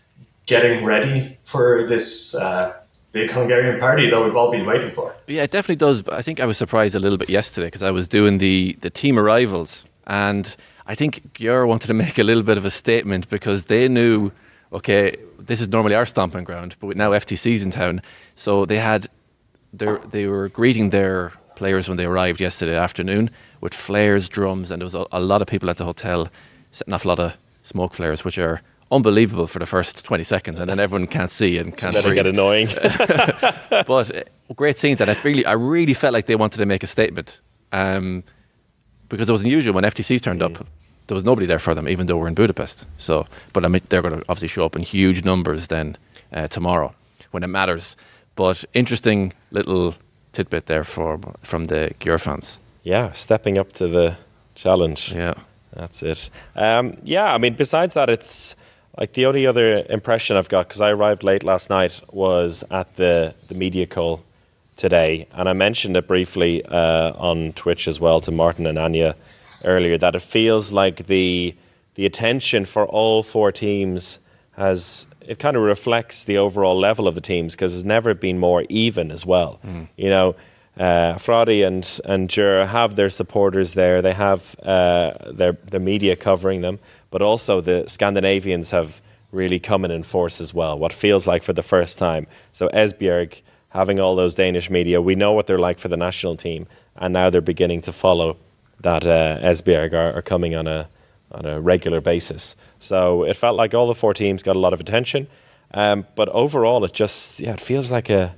getting 0.46 0.86
ready 0.86 1.38
for 1.44 1.84
this 1.88 2.36
uh, 2.36 2.74
big 3.12 3.32
Hungarian 3.32 3.80
party 3.80 4.10
that 4.10 4.22
we've 4.22 4.36
all 4.36 4.52
been 4.52 4.66
waiting 4.66 4.92
for? 4.92 5.16
Yeah, 5.28 5.44
it 5.44 5.52
definitely 5.52 5.78
does. 5.78 6.02
But 6.02 6.16
I 6.16 6.22
think 6.22 6.40
I 6.40 6.46
was 6.46 6.58
surprised 6.58 6.96
a 6.96 7.00
little 7.00 7.18
bit 7.18 7.30
yesterday 7.30 7.68
because 7.68 7.84
I 7.84 7.92
was 7.92 8.08
doing 8.08 8.40
the 8.40 8.78
the 8.82 8.90
team 8.90 9.20
arrivals, 9.20 9.86
and 10.08 10.56
I 10.88 10.96
think 10.96 11.34
Győr 11.34 11.68
wanted 11.68 11.88
to 11.88 11.94
make 12.06 12.18
a 12.18 12.24
little 12.24 12.44
bit 12.44 12.58
of 12.58 12.66
a 12.66 12.70
statement 12.72 13.30
because 13.30 13.68
they 13.68 13.88
knew, 13.88 14.32
okay, 14.74 15.16
this 15.40 15.62
is 15.62 15.70
normally 15.70 15.96
our 15.96 16.06
stomping 16.06 16.44
ground, 16.44 16.76
but 16.80 16.98
now 16.98 17.12
FTC's 17.12 17.64
in 17.64 17.72
town, 17.72 18.02
so 18.36 18.66
they 18.66 18.78
had, 18.78 19.08
they 19.78 20.28
were 20.28 20.50
greeting 20.50 20.90
their 20.90 21.34
players 21.56 21.88
when 21.88 21.98
they 21.98 22.06
arrived 22.06 22.40
yesterday 22.40 22.76
afternoon 22.76 23.30
with 23.62 23.74
flares, 23.74 24.30
drums, 24.30 24.72
and 24.72 24.82
there 24.82 24.86
was 24.86 24.96
a, 24.96 25.06
a 25.12 25.20
lot 25.20 25.42
of 25.42 25.48
people 25.48 25.70
at 25.70 25.78
the 25.78 25.86
hotel 25.86 26.28
setting 26.72 26.94
off 26.94 27.06
a 27.06 27.08
lot 27.08 27.20
of 27.20 27.34
smoke 27.64 27.94
flares, 27.94 28.24
which 28.24 28.38
are 28.38 28.62
unbelievable 28.92 29.48
for 29.48 29.60
the 29.60 29.66
first 29.66 30.06
20 30.06 30.24
seconds, 30.24 30.60
and 30.60 30.70
then 30.70 30.80
everyone 30.80 31.08
can't 31.08 31.30
see 31.30 31.58
and 31.58 31.76
can't 31.76 31.94
That'll 31.94 32.12
breathe 32.12 32.24
get 32.24 32.28
annoying. 32.28 32.68
but 33.70 34.16
uh, 34.16 34.24
great 34.56 34.78
scenes, 34.78 35.02
and 35.02 35.10
I 35.10 35.18
really, 35.24 35.46
I 35.46 35.54
really 35.54 35.94
felt 35.94 36.14
like 36.14 36.26
they 36.26 36.36
wanted 36.36 36.60
to 36.60 36.66
make 36.66 36.84
a 36.84 36.88
statement 36.88 37.42
um, 37.72 38.24
because 39.10 39.30
it 39.30 39.32
was 39.32 39.44
unusual 39.44 39.74
when 39.74 39.84
FTC 39.84 40.22
turned 40.22 40.42
up. 40.42 40.66
There 41.08 41.16
was 41.16 41.24
nobody 41.24 41.46
there 41.46 41.60
for 41.60 41.76
them, 41.76 41.88
even 41.88 42.08
though 42.08 42.18
we're 42.18 42.28
in 42.28 42.34
Budapest. 42.34 42.88
So, 42.98 43.28
but 43.54 43.64
I 43.64 43.68
mean, 43.68 43.82
they're 43.90 44.02
going 44.02 44.20
to 44.20 44.26
obviously 44.28 44.48
show 44.48 44.66
up 44.66 44.76
in 44.76 44.82
huge 44.82 45.24
numbers 45.24 45.68
then 45.68 45.98
uh, 46.34 46.48
tomorrow 46.48 46.96
when 47.32 47.44
it 47.44 47.48
matters. 47.48 47.96
But 48.36 48.66
interesting 48.74 49.34
little 49.52 49.96
tidbit 50.34 50.66
there 50.66 50.84
for 50.84 51.20
from 51.44 51.66
the 51.66 51.92
Győr 52.00 52.20
fans. 52.20 52.60
yeah, 52.84 53.12
stepping 53.14 53.58
up 53.58 53.72
to 53.74 53.88
the 53.88 54.16
challenge. 54.56 55.12
Yeah. 55.12 55.34
That's 55.74 56.04
it. 56.04 56.30
Um, 56.56 56.98
yeah, 57.04 57.34
I 57.34 57.38
mean, 57.38 57.56
besides 57.56 57.96
that, 57.96 58.10
it's 58.10 58.56
like 58.98 59.12
the 59.14 59.26
only 59.26 59.46
other 59.46 59.84
impression 59.90 60.38
I've 60.38 60.48
got 60.48 60.68
because 60.68 60.80
I 60.80 60.92
arrived 60.92 61.24
late 61.24 61.44
last 61.44 61.70
night 61.70 62.02
was 62.12 62.64
at 62.72 62.96
the 62.96 63.34
the 63.50 63.56
media 63.56 63.86
call 63.86 64.22
today, 64.78 65.28
and 65.34 65.50
I 65.50 65.54
mentioned 65.54 65.98
it 65.98 66.08
briefly 66.08 66.64
uh, 66.66 67.12
on 67.18 67.52
Twitch 67.54 67.88
as 67.88 68.00
well 68.00 68.22
to 68.22 68.32
Martin 68.32 68.68
and 68.68 68.78
Anya 68.78 69.16
earlier 69.66 69.98
that 69.98 70.16
it 70.16 70.22
feels 70.22 70.72
like 70.72 71.08
the 71.08 71.54
the 71.96 72.06
attention 72.06 72.66
for 72.66 72.86
all 72.86 73.24
four 73.24 73.52
teams 73.52 74.20
has 74.58 75.06
it 75.22 75.40
kind 75.40 75.58
of 75.58 75.64
reflects 75.64 76.24
the 76.24 76.38
overall 76.38 76.78
level 76.78 77.08
of 77.08 77.16
the 77.16 77.22
teams 77.22 77.56
because 77.56 77.76
it's 77.76 77.84
never 77.84 78.14
been 78.14 78.40
more 78.40 78.64
even 78.70 79.12
as 79.12 79.26
well. 79.26 79.60
You 79.98 80.10
know, 80.10 80.36
uh, 80.78 81.16
Fradi 81.16 81.66
and 81.66 82.00
and 82.06 82.30
Győr 82.30 82.68
have 82.68 82.96
their 82.96 83.10
supporters 83.10 83.74
there. 83.74 84.02
They 84.02 84.14
have 84.14 84.56
uh, 84.62 85.14
their 85.32 85.54
the 85.70 85.80
media 85.80 86.16
covering 86.16 86.62
them, 86.62 86.80
but 87.12 87.22
also 87.22 87.62
the 87.62 87.86
Scandinavians 87.88 88.72
have 88.72 89.02
really 89.32 89.60
come 89.60 89.86
in 89.86 89.92
in 89.92 90.04
force 90.04 90.40
as 90.40 90.54
well. 90.54 90.78
What 90.78 90.94
feels 90.94 91.28
like 91.28 91.44
for 91.44 91.54
the 91.54 91.62
first 91.62 92.00
time. 92.00 92.28
So 92.54 92.70
Esbjerg 92.70 93.42
having 93.70 94.00
all 94.00 94.16
those 94.16 94.36
Danish 94.36 94.70
media, 94.70 95.02
we 95.02 95.16
know 95.16 95.34
what 95.34 95.48
they're 95.48 95.60
like 95.60 95.78
for 95.78 95.90
the 95.90 95.98
national 95.98 96.38
team, 96.38 96.66
and 96.96 97.14
now 97.14 97.30
they're 97.30 97.42
beginning 97.42 97.82
to 97.82 97.92
follow 97.92 98.38
that 98.80 99.06
uh, 99.06 99.38
Esbjerg 99.42 99.94
are, 99.94 100.18
are 100.18 100.22
coming 100.22 100.56
on 100.56 100.68
a 100.68 100.88
on 101.32 101.46
a 101.46 101.60
regular 101.60 102.00
basis. 102.00 102.56
So 102.86 103.24
it 103.24 103.36
felt 103.36 103.58
like 103.58 103.74
all 103.74 103.88
the 103.88 103.96
four 103.96 104.14
teams 104.14 104.44
got 104.44 104.56
a 104.56 104.60
lot 104.60 104.74
of 104.74 104.80
attention, 104.80 105.28
um, 105.74 106.06
but 106.16 106.30
overall, 106.30 106.84
it 106.86 106.94
just 106.94 107.40
yeah, 107.40 107.54
it 107.54 107.60
feels 107.60 107.92
like 107.92 108.10
a 108.10 108.36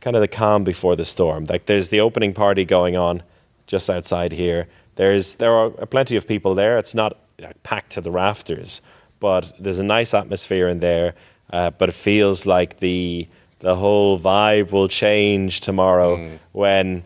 kind 0.00 0.16
of 0.16 0.20
the 0.20 0.28
calm 0.28 0.64
before 0.64 0.96
the 0.96 1.04
storm. 1.04 1.44
Like 1.48 1.66
there's 1.66 1.88
the 1.88 2.00
opening 2.00 2.32
party 2.32 2.64
going 2.64 2.96
on 2.96 3.22
just 3.66 3.88
outside 3.88 4.32
here. 4.32 4.68
There's 4.96 5.36
there 5.36 5.52
are 5.52 5.70
plenty 5.86 6.16
of 6.16 6.28
people 6.28 6.54
there. 6.54 6.78
It's 6.78 6.94
not 6.94 7.18
like, 7.38 7.62
packed 7.62 7.92
to 7.92 8.00
the 8.00 8.10
rafters, 8.10 8.82
but 9.18 9.52
there's 9.58 9.78
a 9.78 9.84
nice 9.84 10.14
atmosphere 10.14 10.68
in 10.68 10.80
there. 10.80 11.14
Uh, 11.52 11.70
but 11.70 11.88
it 11.88 11.94
feels 11.94 12.46
like 12.46 12.80
the 12.80 13.26
the 13.60 13.76
whole 13.76 14.18
vibe 14.18 14.72
will 14.72 14.88
change 14.88 15.60
tomorrow 15.60 16.16
mm. 16.16 16.38
when 16.52 17.02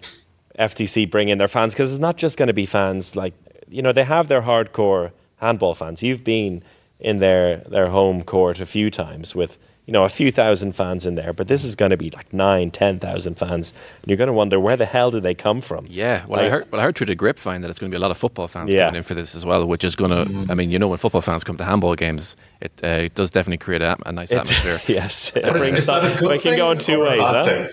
FTC 0.58 1.10
bring 1.10 1.28
in 1.28 1.38
their 1.38 1.48
fans 1.48 1.74
because 1.74 1.90
it's 1.90 2.00
not 2.00 2.16
just 2.16 2.36
going 2.36 2.46
to 2.48 2.52
be 2.52 2.66
fans 2.66 3.16
like 3.16 3.34
you 3.68 3.82
know 3.82 3.92
they 3.92 4.04
have 4.04 4.28
their 4.28 4.42
hardcore 4.42 5.10
handball 5.44 5.74
fans. 5.74 6.02
You've 6.02 6.24
been 6.24 6.62
in 7.00 7.18
their 7.18 7.58
their 7.68 7.88
home 7.88 8.22
court 8.22 8.60
a 8.60 8.66
few 8.66 8.90
times 8.90 9.34
with 9.34 9.58
you 9.86 9.92
know, 9.92 10.04
a 10.04 10.08
few 10.08 10.32
thousand 10.32 10.72
fans 10.72 11.04
in 11.04 11.14
there, 11.14 11.34
but 11.34 11.46
this 11.46 11.62
is 11.62 11.74
going 11.74 11.90
to 11.90 11.96
be 11.96 12.10
like 12.10 12.32
nine, 12.32 12.70
ten 12.70 12.98
thousand 12.98 13.34
fans, 13.34 13.74
and 14.00 14.08
you're 14.08 14.16
going 14.16 14.28
to 14.28 14.32
wonder 14.32 14.58
where 14.58 14.78
the 14.78 14.86
hell 14.86 15.10
did 15.10 15.22
they 15.22 15.34
come 15.34 15.60
from? 15.60 15.86
Yeah, 15.90 16.24
well, 16.26 16.40
like, 16.40 16.46
I 16.46 16.50
heard, 16.50 16.72
well, 16.72 16.80
I 16.80 16.84
heard 16.84 16.96
through 16.96 17.08
the 17.08 17.14
grapevine 17.14 17.60
that 17.60 17.68
it's 17.68 17.78
going 17.78 17.90
to 17.90 17.94
be 17.94 17.98
a 17.98 18.00
lot 18.00 18.10
of 18.10 18.16
football 18.16 18.48
fans 18.48 18.72
yeah. 18.72 18.86
coming 18.86 18.98
in 18.98 19.02
for 19.02 19.12
this 19.12 19.34
as 19.34 19.44
well, 19.44 19.66
which 19.66 19.84
is 19.84 19.94
going 19.94 20.10
to, 20.10 20.24
mm. 20.24 20.50
I 20.50 20.54
mean, 20.54 20.70
you 20.70 20.78
know, 20.78 20.88
when 20.88 20.96
football 20.96 21.20
fans 21.20 21.44
come 21.44 21.58
to 21.58 21.64
handball 21.64 21.94
games, 21.96 22.34
it, 22.62 22.72
uh, 22.82 23.04
it 23.04 23.14
does 23.14 23.30
definitely 23.30 23.58
create 23.58 23.82
a, 23.82 23.98
a 24.06 24.12
nice 24.12 24.32
it, 24.32 24.38
atmosphere. 24.38 24.80
yes, 24.94 25.32
it 25.36 25.42
brings 25.42 25.78
is, 25.78 25.88
is 25.88 26.22
it 26.22 26.40
can 26.40 26.56
go 26.56 26.70
in 26.70 26.78
two 26.78 27.00
ways, 27.00 27.20
huh? 27.20 27.66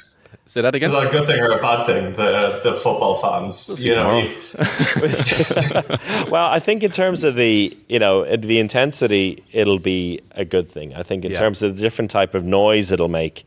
Say 0.51 0.59
that 0.59 0.75
again. 0.75 0.87
Is 0.87 0.91
that 0.91 1.07
a 1.07 1.09
good 1.09 1.27
thing 1.27 1.39
or 1.39 1.51
a 1.51 1.61
bad 1.61 1.85
thing? 1.85 2.11
The 2.11 2.59
the 2.61 2.75
football 2.75 3.15
fans, 3.15 3.85
you 3.85 3.95
know. 3.95 4.17
well, 6.29 6.47
I 6.47 6.59
think 6.59 6.83
in 6.83 6.91
terms 6.91 7.23
of 7.23 7.37
the 7.37 7.73
you 7.87 7.99
know 7.99 8.35
the 8.35 8.59
intensity, 8.59 9.45
it'll 9.53 9.79
be 9.79 10.19
a 10.31 10.43
good 10.43 10.69
thing. 10.69 10.93
I 10.93 11.03
think 11.03 11.23
in 11.23 11.31
yeah. 11.31 11.39
terms 11.39 11.61
of 11.61 11.77
the 11.77 11.81
different 11.81 12.11
type 12.11 12.35
of 12.35 12.43
noise 12.43 12.91
it'll 12.91 13.07
make, 13.07 13.45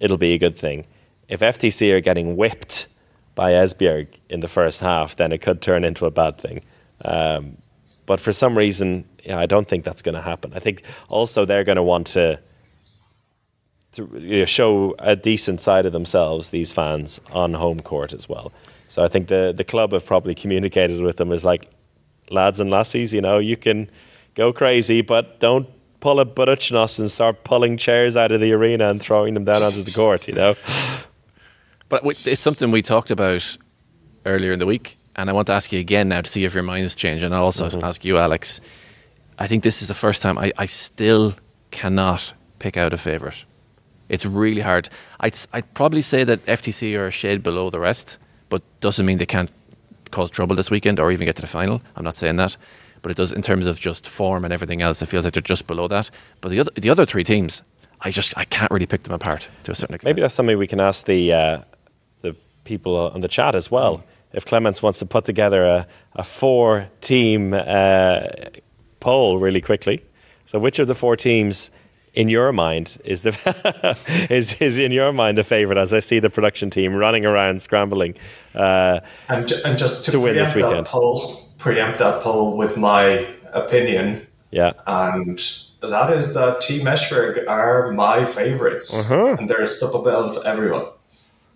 it'll 0.00 0.16
be 0.16 0.32
a 0.32 0.38
good 0.38 0.56
thing. 0.56 0.86
If 1.28 1.38
FTC 1.38 1.92
are 1.92 2.00
getting 2.00 2.36
whipped 2.36 2.88
by 3.36 3.52
Esbjerg 3.52 4.08
in 4.28 4.40
the 4.40 4.48
first 4.48 4.80
half, 4.80 5.14
then 5.14 5.30
it 5.30 5.42
could 5.42 5.62
turn 5.62 5.84
into 5.84 6.04
a 6.04 6.10
bad 6.10 6.36
thing. 6.36 6.62
Um, 7.04 7.58
but 8.06 8.18
for 8.18 8.32
some 8.32 8.58
reason, 8.58 9.04
yeah, 9.24 9.38
I 9.38 9.46
don't 9.46 9.68
think 9.68 9.84
that's 9.84 10.02
going 10.02 10.16
to 10.16 10.20
happen. 10.20 10.52
I 10.52 10.58
think 10.58 10.82
also 11.08 11.44
they're 11.44 11.62
going 11.62 11.76
to 11.76 11.82
want 11.84 12.08
to 12.08 12.40
to 13.92 14.08
you 14.14 14.40
know, 14.40 14.44
show 14.44 14.94
a 14.98 15.16
decent 15.16 15.60
side 15.60 15.86
of 15.86 15.92
themselves, 15.92 16.50
these 16.50 16.72
fans, 16.72 17.20
on 17.32 17.54
home 17.54 17.80
court 17.80 18.12
as 18.12 18.28
well. 18.28 18.52
So 18.88 19.04
I 19.04 19.08
think 19.08 19.28
the, 19.28 19.52
the 19.56 19.64
club 19.64 19.92
have 19.92 20.06
probably 20.06 20.34
communicated 20.34 21.00
with 21.00 21.16
them 21.16 21.32
as 21.32 21.44
like, 21.44 21.68
lads 22.30 22.60
and 22.60 22.70
lassies, 22.70 23.12
you 23.12 23.20
know, 23.20 23.38
you 23.38 23.56
can 23.56 23.90
go 24.34 24.52
crazy, 24.52 25.02
but 25.02 25.40
don't 25.40 25.68
pull 26.00 26.20
a 26.20 26.24
Budućnost 26.24 26.98
and 26.98 27.10
start 27.10 27.44
pulling 27.44 27.76
chairs 27.76 28.16
out 28.16 28.32
of 28.32 28.40
the 28.40 28.52
arena 28.52 28.88
and 28.88 29.00
throwing 29.00 29.34
them 29.34 29.44
down 29.44 29.62
onto 29.62 29.82
the 29.82 29.92
court, 29.92 30.28
you 30.28 30.34
know. 30.34 30.54
But 31.88 32.04
it's 32.04 32.40
something 32.40 32.70
we 32.70 32.82
talked 32.82 33.10
about 33.10 33.56
earlier 34.24 34.52
in 34.52 34.60
the 34.60 34.66
week, 34.66 34.96
and 35.16 35.28
I 35.28 35.32
want 35.32 35.48
to 35.48 35.54
ask 35.54 35.72
you 35.72 35.80
again 35.80 36.08
now 36.08 36.20
to 36.20 36.30
see 36.30 36.44
if 36.44 36.54
your 36.54 36.62
mind 36.62 36.82
has 36.82 36.94
changed, 36.94 37.24
and 37.24 37.34
I'll 37.34 37.46
also 37.46 37.66
mm-hmm. 37.66 37.82
ask 37.82 38.04
you, 38.04 38.16
Alex. 38.16 38.60
I 39.40 39.48
think 39.48 39.64
this 39.64 39.82
is 39.82 39.88
the 39.88 39.94
first 39.94 40.22
time 40.22 40.38
I, 40.38 40.52
I 40.56 40.66
still 40.66 41.34
cannot 41.72 42.32
pick 42.60 42.76
out 42.76 42.92
a 42.92 42.96
favourite. 42.96 43.44
It's 44.10 44.26
really 44.26 44.60
hard. 44.60 44.90
I'd, 45.20 45.38
I'd 45.52 45.72
probably 45.72 46.02
say 46.02 46.24
that 46.24 46.44
FTC 46.44 46.98
are 46.98 47.06
a 47.06 47.10
shade 47.10 47.42
below 47.42 47.70
the 47.70 47.80
rest, 47.80 48.18
but 48.48 48.62
doesn't 48.80 49.06
mean 49.06 49.18
they 49.18 49.26
can't 49.26 49.50
cause 50.10 50.30
trouble 50.30 50.56
this 50.56 50.70
weekend 50.70 50.98
or 50.98 51.12
even 51.12 51.24
get 51.24 51.36
to 51.36 51.42
the 51.42 51.48
final. 51.48 51.80
I'm 51.96 52.04
not 52.04 52.16
saying 52.16 52.36
that, 52.36 52.56
but 53.02 53.12
it 53.12 53.16
does 53.16 53.32
in 53.32 53.40
terms 53.40 53.66
of 53.66 53.78
just 53.78 54.08
form 54.08 54.44
and 54.44 54.52
everything 54.52 54.82
else. 54.82 55.00
It 55.00 55.06
feels 55.06 55.24
like 55.24 55.34
they're 55.34 55.42
just 55.42 55.66
below 55.66 55.88
that. 55.88 56.10
But 56.40 56.50
the 56.50 56.60
other 56.60 56.72
the 56.74 56.90
other 56.90 57.06
three 57.06 57.24
teams, 57.24 57.62
I 58.00 58.10
just 58.10 58.36
I 58.36 58.44
can't 58.44 58.70
really 58.72 58.86
pick 58.86 59.04
them 59.04 59.14
apart 59.14 59.48
to 59.64 59.70
a 59.70 59.74
certain 59.74 59.94
extent. 59.94 60.10
Maybe 60.10 60.22
that's 60.22 60.34
something 60.34 60.58
we 60.58 60.66
can 60.66 60.80
ask 60.80 61.06
the 61.06 61.32
uh, 61.32 61.62
the 62.22 62.34
people 62.64 62.96
on 62.96 63.20
the 63.20 63.28
chat 63.28 63.54
as 63.54 63.70
well. 63.70 63.98
Mm. 63.98 64.02
If 64.32 64.44
Clements 64.44 64.82
wants 64.82 64.98
to 65.00 65.06
put 65.06 65.24
together 65.24 65.64
a, 65.64 65.86
a 66.14 66.22
four 66.24 66.88
team 67.00 67.54
uh, 67.54 68.20
poll 69.00 69.38
really 69.38 69.60
quickly. 69.60 70.04
So 70.46 70.58
which 70.58 70.78
of 70.80 70.88
the 70.88 70.94
four 70.94 71.16
teams 71.16 71.70
in 72.14 72.28
your 72.28 72.52
mind 72.52 73.00
is 73.04 73.22
the 73.22 74.26
is 74.30 74.60
is 74.60 74.78
in 74.78 74.92
your 74.92 75.12
mind 75.12 75.38
the 75.38 75.44
favorite 75.44 75.78
as 75.78 75.94
I 75.94 76.00
see 76.00 76.18
the 76.18 76.30
production 76.30 76.70
team 76.70 76.94
running 76.94 77.24
around 77.24 77.62
scrambling 77.62 78.14
uh, 78.54 79.00
and 79.28 79.50
and 79.64 79.78
just 79.78 80.04
to, 80.06 80.12
to 80.12 80.20
win 80.20 80.34
this 80.34 80.54
weekend. 80.54 80.86
That 80.86 80.86
poll, 80.86 81.48
preempt 81.58 81.98
that 81.98 82.22
poll 82.22 82.56
with 82.56 82.76
my 82.76 83.26
opinion. 83.52 84.26
Yeah, 84.50 84.72
and 84.86 85.38
that 85.80 86.10
is 86.10 86.34
that 86.34 86.60
Team 86.60 86.86
Esbjerg 86.86 87.48
are 87.48 87.92
my 87.92 88.24
favorites, 88.24 89.10
uh-huh. 89.10 89.36
and 89.38 89.48
they're 89.48 89.62
a 89.62 89.66
step 89.66 89.94
above 89.94 90.38
everyone. 90.44 90.86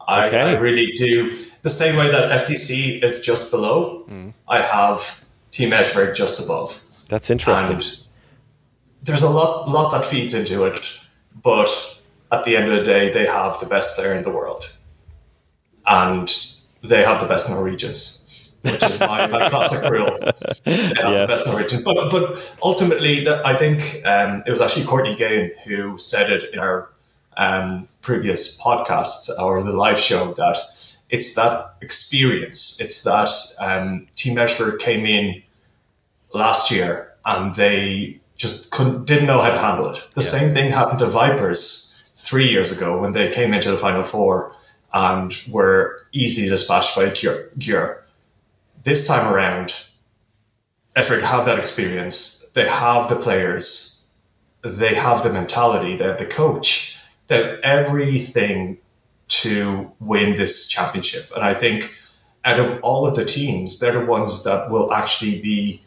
I, 0.07 0.29
okay. 0.29 0.41
I, 0.41 0.59
really 0.59 0.93
do. 0.93 1.37
The 1.63 1.71
same 1.71 1.97
way 1.97 2.11
that 2.11 2.47
FTC 2.47 3.03
is 3.03 3.23
just 3.23 3.51
below, 3.51 4.05
mm. 4.09 4.35
I 4.47 4.61
have 4.61 5.25
Team 5.51 5.71
Esbjerg 5.71 6.15
just 6.15 6.45
above. 6.45 6.81
That's 7.09 7.31
interesting. 7.31 7.77
And 7.77 8.04
there's 9.05 9.23
a 9.23 9.29
lot 9.31 9.69
lot 9.69 9.93
that 9.93 10.05
feeds 10.05 10.35
into 10.35 10.65
it, 10.65 10.99
but 11.43 12.01
at 12.33 12.45
the 12.45 12.57
end 12.57 12.71
of 12.71 12.77
the 12.79 12.85
day, 12.85 13.13
they 13.13 13.27
have 13.27 13.61
the 13.61 13.67
best 13.67 13.97
player 13.97 14.15
in 14.15 14.23
the 14.23 14.31
world, 14.31 14.75
and 15.87 16.33
they 16.83 17.05
have 17.05 17.21
the 17.21 17.27
best 17.27 17.51
Norwegians, 17.51 18.51
which 18.63 18.83
is 18.83 18.99
my, 18.99 19.27
my 19.27 19.49
classic 19.51 19.89
rule. 19.91 20.19
They 20.65 20.73
have 20.73 20.97
yes. 20.97 21.21
the 21.21 21.27
best 21.29 21.47
Norwegians, 21.47 21.83
but 21.83 22.11
but 22.11 22.57
ultimately, 22.63 23.29
I 23.29 23.55
think 23.55 24.05
um, 24.07 24.43
it 24.47 24.51
was 24.51 24.61
actually 24.61 24.87
Courtney 24.87 25.15
Gain 25.15 25.53
who 25.67 25.99
said 25.99 26.33
it 26.33 26.53
in 26.53 26.59
our 26.59 26.91
um, 27.37 27.89
previous 28.01 28.61
podcast 28.61 29.29
or 29.39 29.63
the 29.63 29.73
live 29.73 29.99
show 29.99 30.33
that 30.35 30.57
it's 31.11 31.35
that 31.35 31.75
experience. 31.83 32.81
It's 32.81 33.05
that 33.05 33.31
um, 33.61 34.07
Team 34.17 34.37
Esbjerg 34.37 34.79
came 34.79 35.05
in 35.05 35.43
last 36.33 36.71
year 36.71 37.13
and 37.25 37.55
they 37.55 38.21
just 38.37 38.71
couldn't 38.71 39.07
didn't 39.07 39.27
know 39.27 39.41
how 39.41 39.51
to 39.51 39.59
handle 39.59 39.91
it. 39.91 40.07
The 40.15 40.23
yeah. 40.23 40.29
same 40.29 40.55
thing 40.55 40.73
happened 40.73 40.99
to 41.01 41.07
Vipers 41.07 42.11
three 42.15 42.49
years 42.51 42.73
ago 42.77 43.01
when 43.01 43.13
they 43.13 43.31
came 43.31 43.53
into 43.53 43.71
the 43.71 43.79
final 43.79 44.03
four 44.03 44.55
and 44.93 45.35
were 45.49 46.01
easily 46.13 46.49
dispatched 46.49 46.97
by 46.97 47.07
Győr. 47.07 48.01
This 48.85 49.07
time 49.07 49.33
around, 49.33 49.87
Esbjerg 50.97 51.23
have 51.23 51.47
that 51.47 51.59
experience. 51.59 52.51
They 52.55 52.69
have 52.69 53.09
the 53.09 53.17
players. 53.17 54.09
They 54.63 54.95
have 54.95 55.23
the 55.23 55.33
mentality. 55.33 55.97
They 55.97 56.05
have 56.05 56.19
the 56.19 56.27
coach. 56.27 56.99
They 57.27 57.43
have 57.43 57.59
everything 57.61 58.79
to 59.27 59.91
win 60.01 60.37
this 60.37 60.69
championship. 60.69 61.31
And 61.35 61.43
I 61.43 61.55
think 61.55 61.93
out 62.45 62.61
of 62.61 62.79
all 62.83 63.07
of 63.07 63.17
the 63.17 63.25
teams, 63.25 63.81
they're 63.81 63.99
the 63.99 64.07
ones 64.07 64.45
that 64.45 64.71
will 64.71 64.93
actually 64.93 65.41
be 65.41 65.81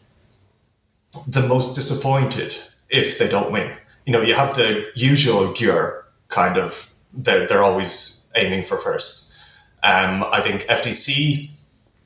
the 1.26 1.46
most 1.46 1.74
disappointed 1.74 2.56
if 2.88 3.18
they 3.18 3.28
don't 3.28 3.50
win. 3.50 3.72
You 4.04 4.12
know, 4.12 4.22
you 4.22 4.34
have 4.34 4.56
the 4.56 4.90
usual 4.94 5.52
Győr 5.54 6.02
kind 6.28 6.56
of, 6.56 6.90
they're, 7.12 7.46
they're 7.46 7.62
always 7.62 8.30
aiming 8.36 8.64
for 8.64 8.78
first. 8.78 9.38
Um, 9.82 10.24
I 10.32 10.40
think 10.40 10.62
FTC 10.62 11.50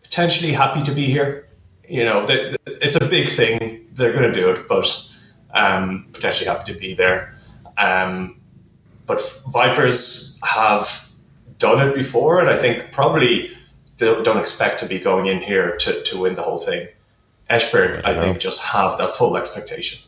potentially 0.02 0.52
happy 0.52 0.82
to 0.82 0.92
be 0.92 1.06
here. 1.06 1.48
You 1.88 2.04
know, 2.04 2.26
they, 2.26 2.56
it's 2.66 2.96
a 2.96 3.08
big 3.08 3.28
thing. 3.28 3.88
They're 3.92 4.12
going 4.12 4.30
to 4.30 4.38
do 4.38 4.50
it, 4.50 4.68
but 4.68 4.86
um, 5.52 6.06
potentially 6.12 6.48
happy 6.48 6.72
to 6.72 6.78
be 6.78 6.94
there. 6.94 7.34
Um, 7.78 8.40
but 9.06 9.20
Vipers 9.48 10.40
have 10.44 11.08
done 11.58 11.86
it 11.86 11.94
before, 11.94 12.40
and 12.40 12.48
I 12.48 12.56
think 12.56 12.92
probably 12.92 13.50
don't, 13.96 14.24
don't 14.24 14.38
expect 14.38 14.80
to 14.80 14.86
be 14.86 14.98
going 14.98 15.26
in 15.26 15.40
here 15.40 15.76
to, 15.78 16.02
to 16.02 16.20
win 16.20 16.34
the 16.34 16.42
whole 16.42 16.58
thing. 16.58 16.88
Esbjerg, 17.52 18.00
I, 18.04 18.12
I 18.12 18.20
think, 18.20 18.40
just 18.40 18.62
have 18.62 18.98
that 18.98 19.10
full 19.10 19.36
expectation. 19.36 20.00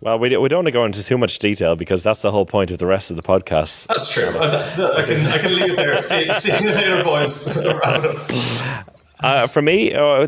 Well, 0.00 0.18
we, 0.18 0.36
we 0.36 0.48
don't 0.48 0.58
want 0.58 0.66
to 0.66 0.72
go 0.72 0.84
into 0.84 1.02
too 1.02 1.16
much 1.16 1.38
detail 1.38 1.76
because 1.76 2.02
that's 2.02 2.20
the 2.20 2.30
whole 2.30 2.44
point 2.44 2.70
of 2.70 2.78
the 2.78 2.86
rest 2.86 3.10
of 3.10 3.16
the 3.16 3.22
podcast. 3.22 3.86
That's 3.86 4.12
true. 4.12 4.28
I, 4.36 5.00
I 5.00 5.02
can 5.06 5.26
I 5.26 5.38
can 5.38 5.54
leave 5.54 5.70
it 5.70 5.76
there. 5.76 5.96
See, 5.96 6.30
see 6.34 6.52
you 6.62 6.72
later, 6.72 7.02
boys. 7.02 7.56
uh, 9.20 9.46
for 9.46 9.62
me, 9.62 9.94
uh, 9.94 10.26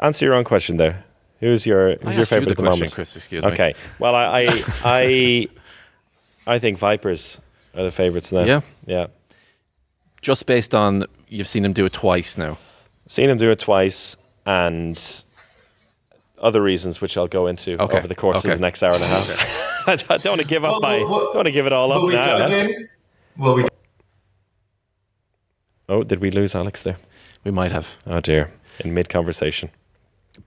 answer 0.00 0.26
your 0.26 0.34
own 0.34 0.44
question 0.44 0.76
there. 0.76 1.04
Who's 1.40 1.66
your 1.66 1.96
who's 2.02 2.16
your 2.16 2.26
favorite 2.26 2.50
at 2.50 2.56
the 2.56 2.62
question, 2.62 2.80
moment? 2.80 2.92
Chris, 2.92 3.16
excuse 3.16 3.44
me. 3.44 3.52
okay. 3.52 3.68
Me. 3.68 3.74
Well, 3.98 4.14
I 4.14 4.24
I 4.24 4.64
I, 4.84 5.48
I 6.46 6.58
think 6.58 6.76
Vipers 6.78 7.40
are 7.74 7.84
the 7.84 7.90
favorites 7.90 8.30
now. 8.30 8.44
Yeah. 8.44 8.60
Yeah. 8.86 9.06
just 10.20 10.44
based 10.44 10.74
on 10.74 11.06
you've 11.28 11.48
seen 11.48 11.64
him 11.64 11.72
do 11.72 11.86
it 11.86 11.92
twice 11.94 12.36
now. 12.36 12.58
Seen 13.08 13.30
him 13.30 13.38
do 13.38 13.50
it 13.50 13.58
twice, 13.58 14.16
and 14.44 14.98
other 16.44 16.62
reasons 16.62 17.00
which 17.00 17.16
I'll 17.16 17.26
go 17.26 17.46
into 17.48 17.80
Okay, 17.82 17.96
over 17.98 18.06
the 18.06 18.14
course 18.14 18.38
okay. 18.44 18.52
of 18.52 18.58
the 18.58 18.62
next 18.62 18.82
hour 18.82 18.92
and 18.92 19.02
a 19.02 19.06
half. 19.06 19.88
I 19.88 19.96
don't 19.96 20.24
want 20.26 20.40
to 20.42 20.46
give 20.46 20.64
up 20.64 20.72
Well, 20.72 20.80
my. 20.80 20.98
well, 20.98 21.08
well, 21.10 21.20
don't 21.26 21.34
want 21.36 21.46
to 21.46 21.52
give 21.52 21.66
it 21.66 21.72
all 21.72 21.90
up 21.92 22.02
now. 22.12 22.22
dive 22.22 22.50
huh? 22.50 22.56
in? 22.56 22.88
Will 23.36 23.54
we? 23.54 23.64
Oh, 25.88 26.02
did 26.02 26.20
we 26.20 26.30
lose 26.30 26.54
Alex 26.54 26.82
there? 26.82 26.96
We 27.44 27.50
might 27.50 27.72
have, 27.72 27.96
Oh 28.06 28.20
dear! 28.20 28.50
In 28.84 28.94
mid 28.94 29.08
conversation. 29.08 29.70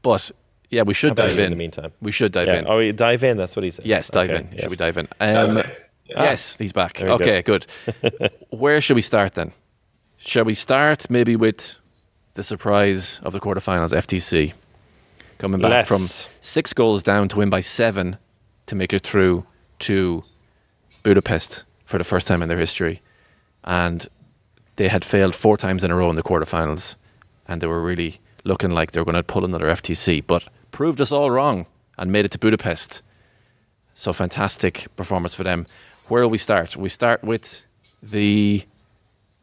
but 0.02 0.32
yeah, 0.70 0.82
we 0.82 0.94
should 0.94 1.16
dive 1.16 1.38
in. 1.40 1.46
in 1.46 1.52
the 1.52 1.58
meantime? 1.58 1.92
we 2.02 2.12
should 2.12 2.32
dive 2.32 2.48
Yeah. 2.48 2.60
in. 2.60 2.66
Oh, 2.68 2.80
you 2.80 2.92
dive 2.94 3.24
in. 3.24 3.38
That's 3.38 3.56
what 3.56 3.64
he 3.64 3.72
said. 3.72 3.86
yes, 3.86 4.10
dive 4.10 4.30
Okay, 4.30 4.40
in. 4.40 4.50
yes. 4.52 4.62
Should 4.64 4.72
we 4.72 4.76
dive 4.78 4.98
in? 4.98 5.08
Dive 5.20 5.50
Um, 5.50 5.58
in. 5.60 5.72
Yeah. 6.10 6.24
Yes, 6.24 6.58
he's 6.58 6.74
back. 6.74 6.98
Very 6.98 7.12
okay, 7.12 7.42
good. 7.42 7.66
Where 8.50 8.80
should 8.82 8.96
we 8.96 9.02
start 9.02 9.34
then? 9.36 9.52
Shall 10.18 10.46
we 10.46 10.54
start 10.54 11.10
maybe 11.10 11.36
with 11.36 11.76
the 12.34 12.44
surprise 12.44 13.20
of 13.24 13.34
the 13.34 13.40
quarterfinals, 13.40 13.94
FTC, 13.94 14.54
coming 15.38 15.62
back 15.62 15.72
Let's. 15.72 15.88
from 15.88 16.32
six 16.42 16.74
goals 16.74 17.04
down 17.04 17.28
to 17.30 17.38
win 17.38 17.50
by 17.50 17.62
seven 17.62 18.18
to 18.68 18.76
make 18.76 18.94
it 18.94 19.04
through 19.04 19.46
to 19.80 20.24
Budapest 21.04 21.64
for 21.86 21.98
the 21.98 22.04
first 22.04 22.28
time 22.28 22.42
in 22.42 22.50
their 22.50 22.58
history, 22.58 23.02
and 23.64 24.08
they 24.76 24.88
had 24.88 25.06
failed 25.06 25.36
four 25.36 25.58
times 25.58 25.84
in 25.84 25.92
a 25.92 25.96
row 25.96 26.10
in 26.10 26.16
the 26.16 26.24
quarterfinals, 26.24 26.96
and 27.48 27.62
they 27.62 27.68
were 27.68 27.82
really 27.82 28.20
looking 28.44 28.72
like 28.72 28.92
they 28.92 29.02
were 29.02 29.06
going 29.06 29.16
to 29.16 29.24
pull 29.24 29.46
another 29.46 29.68
FTC, 29.68 30.26
but 30.26 30.44
proved 30.72 31.02
us 31.02 31.12
all 31.12 31.32
wrong 31.32 31.66
and 31.98 32.12
made 32.12 32.26
it 32.26 32.32
to 32.32 32.40
Budapest. 32.40 33.02
So 33.94 34.14
fantastic 34.14 34.88
performance 34.96 35.34
for 35.34 35.44
them. 35.44 35.66
Where 36.08 36.24
will 36.24 36.30
we 36.30 36.38
start? 36.38 36.76
We 36.76 36.90
start 36.90 37.24
with 37.24 37.66
the 38.02 38.64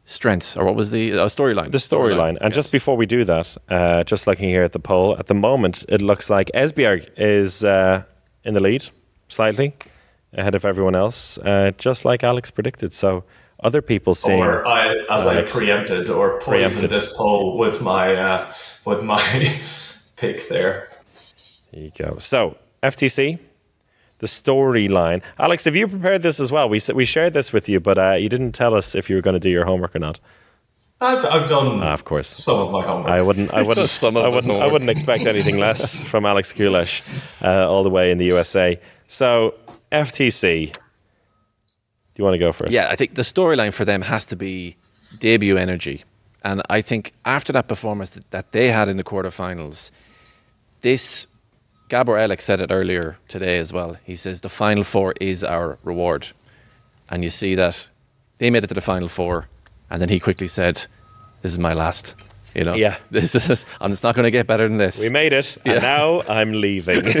strengths, 0.05 0.55
or 0.55 0.65
what 0.65 0.75
was 0.75 0.91
the 0.91 1.13
uh, 1.13 1.25
storyline? 1.27 1.71
the 1.71 1.77
storyline. 1.79 2.37
And 2.41 2.49
yes. 2.49 2.55
just 2.55 2.71
before 2.71 2.95
we 2.95 3.05
do 3.05 3.23
that, 3.25 3.57
uh, 3.69 4.03
just 4.03 4.27
looking 4.27 4.49
here 4.49 4.63
at 4.63 4.71
the 4.71 4.79
poll, 4.79 5.17
at 5.17 5.27
the 5.27 5.33
moment 5.33 5.83
it 5.89 6.01
looks 6.01 6.29
like 6.29 6.49
Esbjerg 6.53 7.09
is 7.17 7.63
uh, 7.63 8.03
in 8.43 8.53
the 8.53 8.59
lead 8.59 8.87
slightly 9.27 9.73
ahead 10.33 10.55
of 10.55 10.65
everyone 10.65 10.95
else, 10.95 11.37
uh, 11.39 11.71
just 11.77 12.05
like 12.05 12.23
Alex 12.23 12.51
predicted. 12.51 12.93
So 12.93 13.23
other 13.63 13.81
people 13.81 14.13
saying 14.15 14.43
Or 14.43 14.67
I, 14.67 14.95
as 15.09 15.25
Alex. 15.25 15.55
I 15.55 15.59
preempted 15.59 16.09
or 16.09 16.39
poisoned 16.39 16.81
Preempted. 16.81 16.89
this 16.89 17.17
poll 17.17 17.57
with 17.57 17.81
my 17.81 18.15
uh, 18.15 18.51
with 18.85 19.01
my 19.03 19.21
pick 20.17 20.47
there. 20.49 20.89
There 21.71 21.83
you 21.83 21.91
go. 21.97 22.17
So 22.19 22.57
FTC, 22.83 23.39
the 24.25 24.29
storyline. 24.43 25.21
Alex, 25.37 25.65
have 25.65 25.75
you 25.75 25.87
prepared 25.87 26.21
this 26.23 26.39
as 26.39 26.51
well? 26.51 26.67
We 26.67 26.79
we 26.93 27.05
shared 27.05 27.33
this 27.33 27.53
with 27.53 27.69
you, 27.69 27.79
but 27.79 27.97
uh, 27.97 28.13
you 28.13 28.27
didn't 28.29 28.53
tell 28.53 28.73
us 28.73 28.95
if 28.95 29.09
you 29.09 29.15
were 29.15 29.21
going 29.21 29.35
to 29.35 29.39
do 29.39 29.49
your 29.49 29.65
homework 29.65 29.95
or 29.95 29.99
not. 29.99 30.19
I've, 31.01 31.23
I've 31.25 31.47
done 31.47 31.83
Ah, 31.83 31.93
of 31.93 32.05
course. 32.05 32.27
some 32.27 32.59
of 32.59 32.71
my 32.71 32.81
homework. 32.81 33.11
I 33.11 33.21
wouldn't. 33.21 33.53
I 33.53 33.61
wouldn't. 33.67 33.89
Some 33.89 34.17
of 34.17 34.25
I 34.25 34.29
wouldn't. 34.29 34.53
I 34.55 34.67
wouldn't 34.67 34.89
expect 34.89 35.25
anything 35.27 35.57
less 35.59 36.01
from 36.11 36.25
Alex 36.25 36.53
Kulesh, 36.53 37.01
uh, 37.43 37.69
all 37.69 37.83
the 37.83 37.89
way 37.89 38.11
in 38.11 38.17
the 38.17 38.25
USA. 38.25 38.79
So 39.07 39.53
FTC. 39.91 40.73
Do 40.73 42.21
you 42.21 42.23
want 42.23 42.33
to 42.35 42.39
go 42.39 42.51
first? 42.51 42.71
Yeah, 42.71 42.87
I 42.89 42.95
think 42.95 43.15
the 43.15 43.21
storyline 43.23 43.73
for 43.73 43.85
them 43.85 44.01
has 44.01 44.25
to 44.27 44.35
be 44.35 44.77
debut 45.19 45.57
energy. 45.57 46.03
And 46.43 46.61
I 46.69 46.81
think 46.81 47.11
after 47.25 47.51
that 47.53 47.67
performance 47.67 48.11
that, 48.11 48.31
that 48.31 48.51
they 48.53 48.71
had 48.71 48.87
in 48.87 48.95
the 48.97 49.03
quarterfinals, 49.03 49.91
this 50.81 51.27
Gabor 51.89 52.17
Elek 52.17 52.41
said 52.41 52.61
it 52.61 52.71
earlier 52.71 53.17
today 53.27 53.57
as 53.57 53.71
well. 53.71 53.97
He 54.03 54.15
says 54.15 54.41
the 54.41 54.49
final 54.49 54.83
four 54.83 55.13
is 55.21 55.43
our 55.43 55.77
reward. 55.83 56.27
And 57.09 57.23
you 57.23 57.29
see 57.29 57.55
that 57.55 57.87
they 58.39 58.49
made 58.49 58.63
it 58.63 58.67
to 58.67 58.73
the 58.73 58.81
final 58.81 59.07
four, 59.07 59.47
and 59.89 60.01
then 60.01 60.09
he 60.09 60.19
quickly 60.19 60.47
said, 60.47 60.75
This 61.41 61.51
is 61.51 61.59
my 61.59 61.73
last. 61.73 62.15
You 62.55 62.63
know? 62.63 62.73
Yeah. 62.73 62.97
This 63.11 63.35
is 63.35 63.65
and 63.79 63.91
it's 63.93 64.03
not 64.03 64.15
gonna 64.15 64.31
get 64.31 64.47
better 64.47 64.67
than 64.67 64.77
this. 64.77 64.99
We 64.99 65.09
made 65.09 65.33
it, 65.33 65.57
and 65.65 65.81
now 65.81 66.21
I'm 66.27 66.53
leaving. 66.53 67.03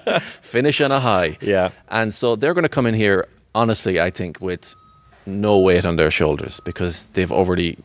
finish 0.40 0.80
on 0.80 0.92
a 0.92 1.00
high. 1.00 1.36
Yeah. 1.40 1.70
And 1.88 2.14
so 2.14 2.36
they're 2.36 2.54
going 2.54 2.62
to 2.62 2.68
come 2.68 2.86
in 2.86 2.94
here, 2.94 3.26
honestly, 3.54 4.00
I 4.00 4.10
think, 4.10 4.40
with 4.40 4.74
no 5.26 5.58
weight 5.58 5.84
on 5.84 5.96
their 5.96 6.10
shoulders 6.10 6.60
because 6.60 7.08
they've 7.08 7.30
already 7.32 7.76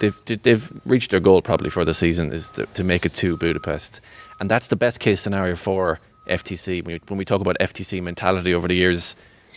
they've 0.00 0.42
they've 0.42 0.72
reached 0.84 1.10
their 1.10 1.20
goal 1.20 1.42
probably 1.42 1.70
for 1.70 1.84
the 1.84 1.94
season 1.94 2.32
is 2.32 2.50
to, 2.50 2.66
to 2.66 2.84
make 2.84 3.04
it 3.04 3.14
to 3.14 3.36
Budapest, 3.36 4.00
and 4.42 4.50
that's 4.50 4.66
the 4.66 4.76
best 4.76 4.98
case 4.98 5.20
scenario 5.20 5.54
for 5.54 6.00
FTC. 6.26 6.84
When 6.84 6.94
we, 6.94 7.00
when 7.06 7.16
we 7.16 7.24
talk 7.24 7.40
about 7.40 7.56
FTC 7.60 8.02
mentality 8.02 8.52
over 8.52 8.66
the 8.66 8.74
years, 8.74 9.14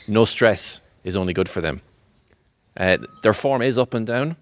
no 0.07 0.25
stress 0.25 0.79
is 1.03 1.15
only 1.15 1.33
good 1.33 1.49
for 1.49 1.59
them. 1.59 1.81
Uh, 2.77 2.97
their 3.23 3.33
form 3.33 3.63
is 3.63 3.79
up 3.79 3.95
and 3.95 4.05
down, 4.05 4.35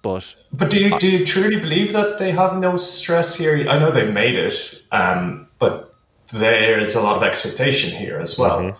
but 0.00 0.36
But 0.52 0.70
do 0.70 0.78
you 0.78 0.96
do 1.00 1.10
you 1.10 1.26
truly 1.26 1.58
believe 1.58 1.92
that 1.94 2.18
they 2.20 2.30
have 2.30 2.56
no 2.58 2.76
stress 2.76 3.36
here? 3.36 3.68
I 3.68 3.76
know 3.80 3.90
they've 3.90 4.12
made 4.12 4.36
it, 4.36 4.54
um, 4.92 5.48
but 5.58 5.92
there's 6.32 6.94
a 6.94 7.02
lot 7.02 7.16
of 7.16 7.24
expectation 7.24 7.90
here 7.90 8.18
as 8.18 8.38
well. 8.38 8.78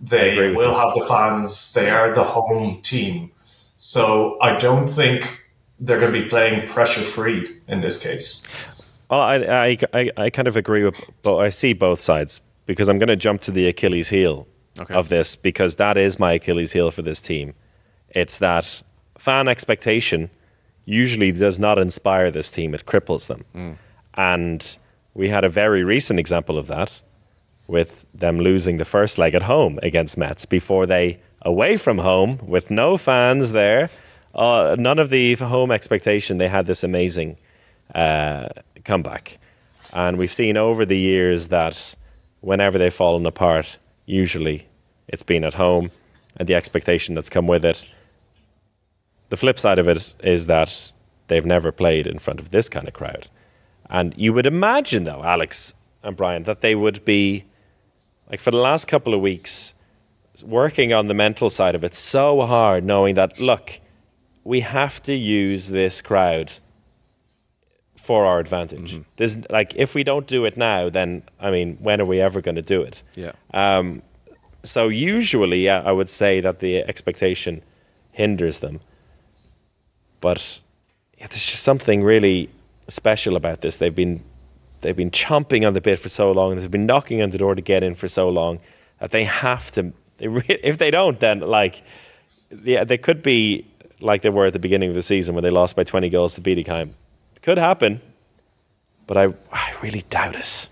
They 0.00 0.30
agree 0.30 0.48
with 0.50 0.58
will 0.58 0.72
you. 0.72 0.78
have 0.78 0.94
the 0.94 1.06
fans. 1.08 1.74
They 1.74 1.90
are 1.90 2.12
the 2.12 2.22
home 2.22 2.80
team, 2.82 3.32
so 3.76 4.38
I 4.40 4.58
don't 4.58 4.86
think 4.86 5.40
they're 5.80 5.98
going 5.98 6.12
to 6.12 6.22
be 6.22 6.28
playing 6.28 6.68
pressure 6.68 7.02
free 7.02 7.58
in 7.66 7.80
this 7.80 8.00
case. 8.00 8.46
Well, 9.10 9.20
I, 9.20 9.76
I, 9.92 10.10
I, 10.16 10.30
kind 10.30 10.46
of 10.46 10.56
agree 10.56 10.84
with, 10.84 11.10
but 11.22 11.36
I 11.38 11.48
see 11.48 11.72
both 11.72 11.98
sides 11.98 12.40
because 12.66 12.88
I'm 12.88 12.98
going 12.98 13.08
to 13.08 13.16
jump 13.16 13.40
to 13.42 13.50
the 13.50 13.66
Achilles 13.66 14.08
heel 14.08 14.46
Okay. 14.78 14.94
of 14.94 15.08
this 15.08 15.34
because 15.34 15.76
that 15.76 15.96
is 15.96 16.18
my 16.20 16.32
Achilles 16.34 16.72
heel 16.72 16.92
for 16.92 17.02
this 17.02 17.20
team. 17.20 17.54
It's 18.10 18.38
that 18.38 18.82
fan 19.18 19.48
expectation 19.48 20.30
usually 20.84 21.32
does 21.32 21.58
not 21.58 21.76
inspire 21.78 22.30
this 22.30 22.52
team; 22.52 22.72
it 22.72 22.86
cripples 22.86 23.26
them. 23.26 23.76
And 24.14 24.78
we 25.12 25.28
had 25.28 25.44
a 25.44 25.48
very 25.48 25.82
recent 25.82 26.20
example 26.20 26.56
of 26.56 26.68
that 26.68 27.02
with 27.66 28.06
them 28.14 28.38
losing 28.38 28.78
the 28.78 28.84
first 28.84 29.18
leg 29.18 29.34
at 29.34 29.42
home 29.42 29.78
against 29.82 30.16
Metz 30.16 30.46
before 30.46 30.86
they 30.86 31.18
away 31.42 31.76
from 31.76 31.98
home 31.98 32.38
with 32.42 32.70
no 32.70 32.96
fans 32.96 33.52
there. 33.52 33.90
Uh, 34.34 34.76
none 34.78 34.98
of 35.00 35.10
the 35.10 35.34
home 35.34 35.72
expectation. 35.72 36.38
They 36.38 36.48
had 36.48 36.66
this 36.66 36.84
amazing 36.84 37.36
uh, 37.94 38.48
comeback, 38.84 39.38
and 39.94 40.18
we've 40.18 40.32
seen 40.32 40.56
over 40.56 40.84
the 40.84 40.98
years 40.98 41.48
that 41.48 41.94
whenever 42.40 42.78
they've 42.78 42.92
fallen 42.92 43.26
apart, 43.26 43.78
usually 44.06 44.66
it's 45.08 45.22
been 45.22 45.44
at 45.44 45.54
home 45.54 45.90
and 46.36 46.48
the 46.48 46.54
expectation 46.54 47.14
that's 47.14 47.28
come 47.28 47.46
with 47.46 47.64
it. 47.64 47.84
The 49.28 49.36
flip 49.36 49.58
side 49.58 49.78
of 49.78 49.88
it 49.88 50.14
is 50.22 50.46
that 50.46 50.92
they've 51.28 51.46
never 51.46 51.72
played 51.72 52.06
in 52.06 52.18
front 52.18 52.40
of 52.40 52.50
this 52.50 52.68
kind 52.68 52.88
of 52.88 52.94
crowd. 52.94 53.28
And 53.88 54.14
you 54.16 54.32
would 54.32 54.46
imagine, 54.46 55.04
though, 55.04 55.22
Alex 55.22 55.74
and 56.02 56.16
Brian, 56.16 56.44
that 56.44 56.60
they 56.60 56.74
would 56.74 57.04
be, 57.04 57.44
like, 58.30 58.40
for 58.40 58.50
the 58.50 58.58
last 58.58 58.86
couple 58.86 59.14
of 59.14 59.20
weeks, 59.20 59.74
working 60.42 60.92
on 60.92 61.08
the 61.08 61.14
mental 61.14 61.50
side 61.50 61.74
of 61.74 61.84
it 61.84 61.94
so 61.94 62.42
hard, 62.42 62.84
knowing 62.84 63.14
that, 63.14 63.40
look, 63.40 63.80
we 64.44 64.60
have 64.60 65.02
to 65.02 65.14
use 65.14 65.68
this 65.68 66.00
crowd 66.00 66.52
for 68.02 68.26
our 68.26 68.40
advantage. 68.40 68.92
Mm-hmm. 68.92 69.02
There's, 69.16 69.48
like, 69.50 69.74
if 69.76 69.94
we 69.94 70.02
don't 70.04 70.26
do 70.26 70.44
it 70.44 70.56
now, 70.56 70.88
then, 70.90 71.22
I 71.38 71.50
mean, 71.50 71.76
when 71.80 72.00
are 72.00 72.04
we 72.04 72.20
ever 72.20 72.40
going 72.40 72.56
to 72.56 72.62
do 72.62 72.82
it? 72.82 73.02
yeah, 73.14 73.32
um, 73.52 74.02
so 74.64 74.88
usually 74.88 75.64
yeah, 75.64 75.82
I 75.84 75.92
would 75.92 76.08
say 76.08 76.40
that 76.40 76.60
the 76.60 76.78
expectation 76.78 77.62
hinders 78.12 78.58
them. 78.60 78.80
But 80.20 80.60
yeah, 81.18 81.26
there's 81.28 81.46
just 81.46 81.62
something 81.62 82.02
really 82.02 82.50
special 82.88 83.36
about 83.36 83.62
this. 83.62 83.78
They've 83.78 83.94
been 83.94 84.22
they've 84.82 84.96
been 84.96 85.10
chomping 85.10 85.66
on 85.66 85.74
the 85.74 85.80
bit 85.80 85.98
for 85.98 86.08
so 86.08 86.30
long. 86.32 86.56
They've 86.56 86.70
been 86.70 86.86
knocking 86.86 87.22
on 87.22 87.30
the 87.30 87.38
door 87.38 87.54
to 87.54 87.62
get 87.62 87.82
in 87.82 87.94
for 87.94 88.08
so 88.08 88.28
long 88.28 88.60
that 88.98 89.10
they 89.10 89.24
have 89.24 89.70
to. 89.72 89.92
They 90.18 90.28
re- 90.28 90.44
if 90.62 90.78
they 90.78 90.90
don't, 90.90 91.18
then 91.20 91.40
like 91.40 91.82
yeah, 92.64 92.84
they 92.84 92.98
could 92.98 93.22
be 93.22 93.66
like 94.00 94.22
they 94.22 94.30
were 94.30 94.46
at 94.46 94.52
the 94.52 94.58
beginning 94.58 94.88
of 94.88 94.94
the 94.94 95.02
season 95.02 95.34
when 95.34 95.44
they 95.44 95.50
lost 95.50 95.76
by 95.76 95.84
20 95.84 96.08
goals 96.08 96.34
to 96.34 96.40
Bietigheim. 96.40 96.92
Could 97.42 97.58
happen, 97.58 98.00
but 99.06 99.16
I 99.16 99.34
I 99.52 99.74
really 99.82 100.04
doubt 100.10 100.36
it. 100.36 100.68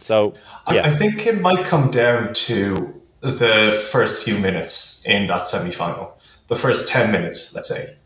So 0.00 0.34
I- 0.66 0.74
yeah, 0.74 0.86
I 0.86 0.90
think 0.90 1.26
it 1.26 1.40
might 1.40 1.64
come 1.64 1.90
down 1.90 2.34
to 2.48 3.00
the 3.20 3.72
first 3.92 4.24
few 4.24 4.38
minutes 4.38 5.04
in 5.06 5.28
that 5.28 5.46
semi 5.46 5.70
final, 5.70 6.16
the 6.48 6.56
first 6.56 6.88
10 6.90 7.12
minutes, 7.12 7.54
let's 7.54 7.68
say, 7.68 7.96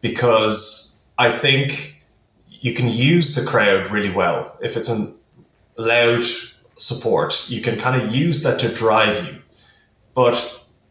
because 0.00 1.08
I 1.18 1.36
think 1.36 2.04
you 2.48 2.72
can 2.72 2.88
use 2.88 3.34
the 3.34 3.44
crowd 3.50 3.90
really 3.90 4.10
well. 4.10 4.56
If 4.62 4.76
it's 4.76 4.88
a 4.88 5.12
loud 5.76 6.22
support, 6.76 7.50
you 7.50 7.60
can 7.60 7.78
kind 7.78 8.00
of 8.00 8.14
use 8.14 8.42
that 8.44 8.60
to 8.60 8.72
drive 8.72 9.26
you. 9.26 9.38
But 10.14 10.36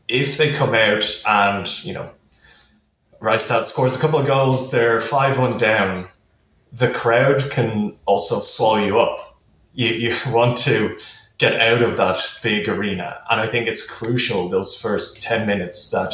if 0.10 0.38
they 0.38 0.51
come 0.51 0.76
out 0.76 1.05
and, 1.26 1.86
you 1.86 1.93
know, 1.93 2.10
Reistad 3.22 3.66
scores 3.66 3.95
a 3.95 3.99
couple 3.99 4.20
of 4.20 4.28
goals, 4.28 4.72
they're 4.72 4.99
5 5.01 5.38
1 5.39 5.57
down, 5.57 6.07
the 6.72 6.91
crowd 6.91 7.49
can 7.49 7.97
also 8.05 8.39
swallow 8.39 8.78
you 8.78 8.99
up 8.99 9.30
you, 9.74 9.89
you 9.89 10.13
want 10.34 10.57
to 10.57 10.97
get 11.38 11.59
out 11.59 11.82
of 11.82 11.97
that 11.97 12.20
big 12.43 12.67
arena. 12.67 13.22
And 13.30 13.39
I 13.39 13.47
think 13.47 13.67
it's 13.67 13.89
crucial 13.89 14.49
those 14.49 14.80
first 14.80 15.22
10 15.22 15.47
minutes 15.47 15.89
that 15.91 16.13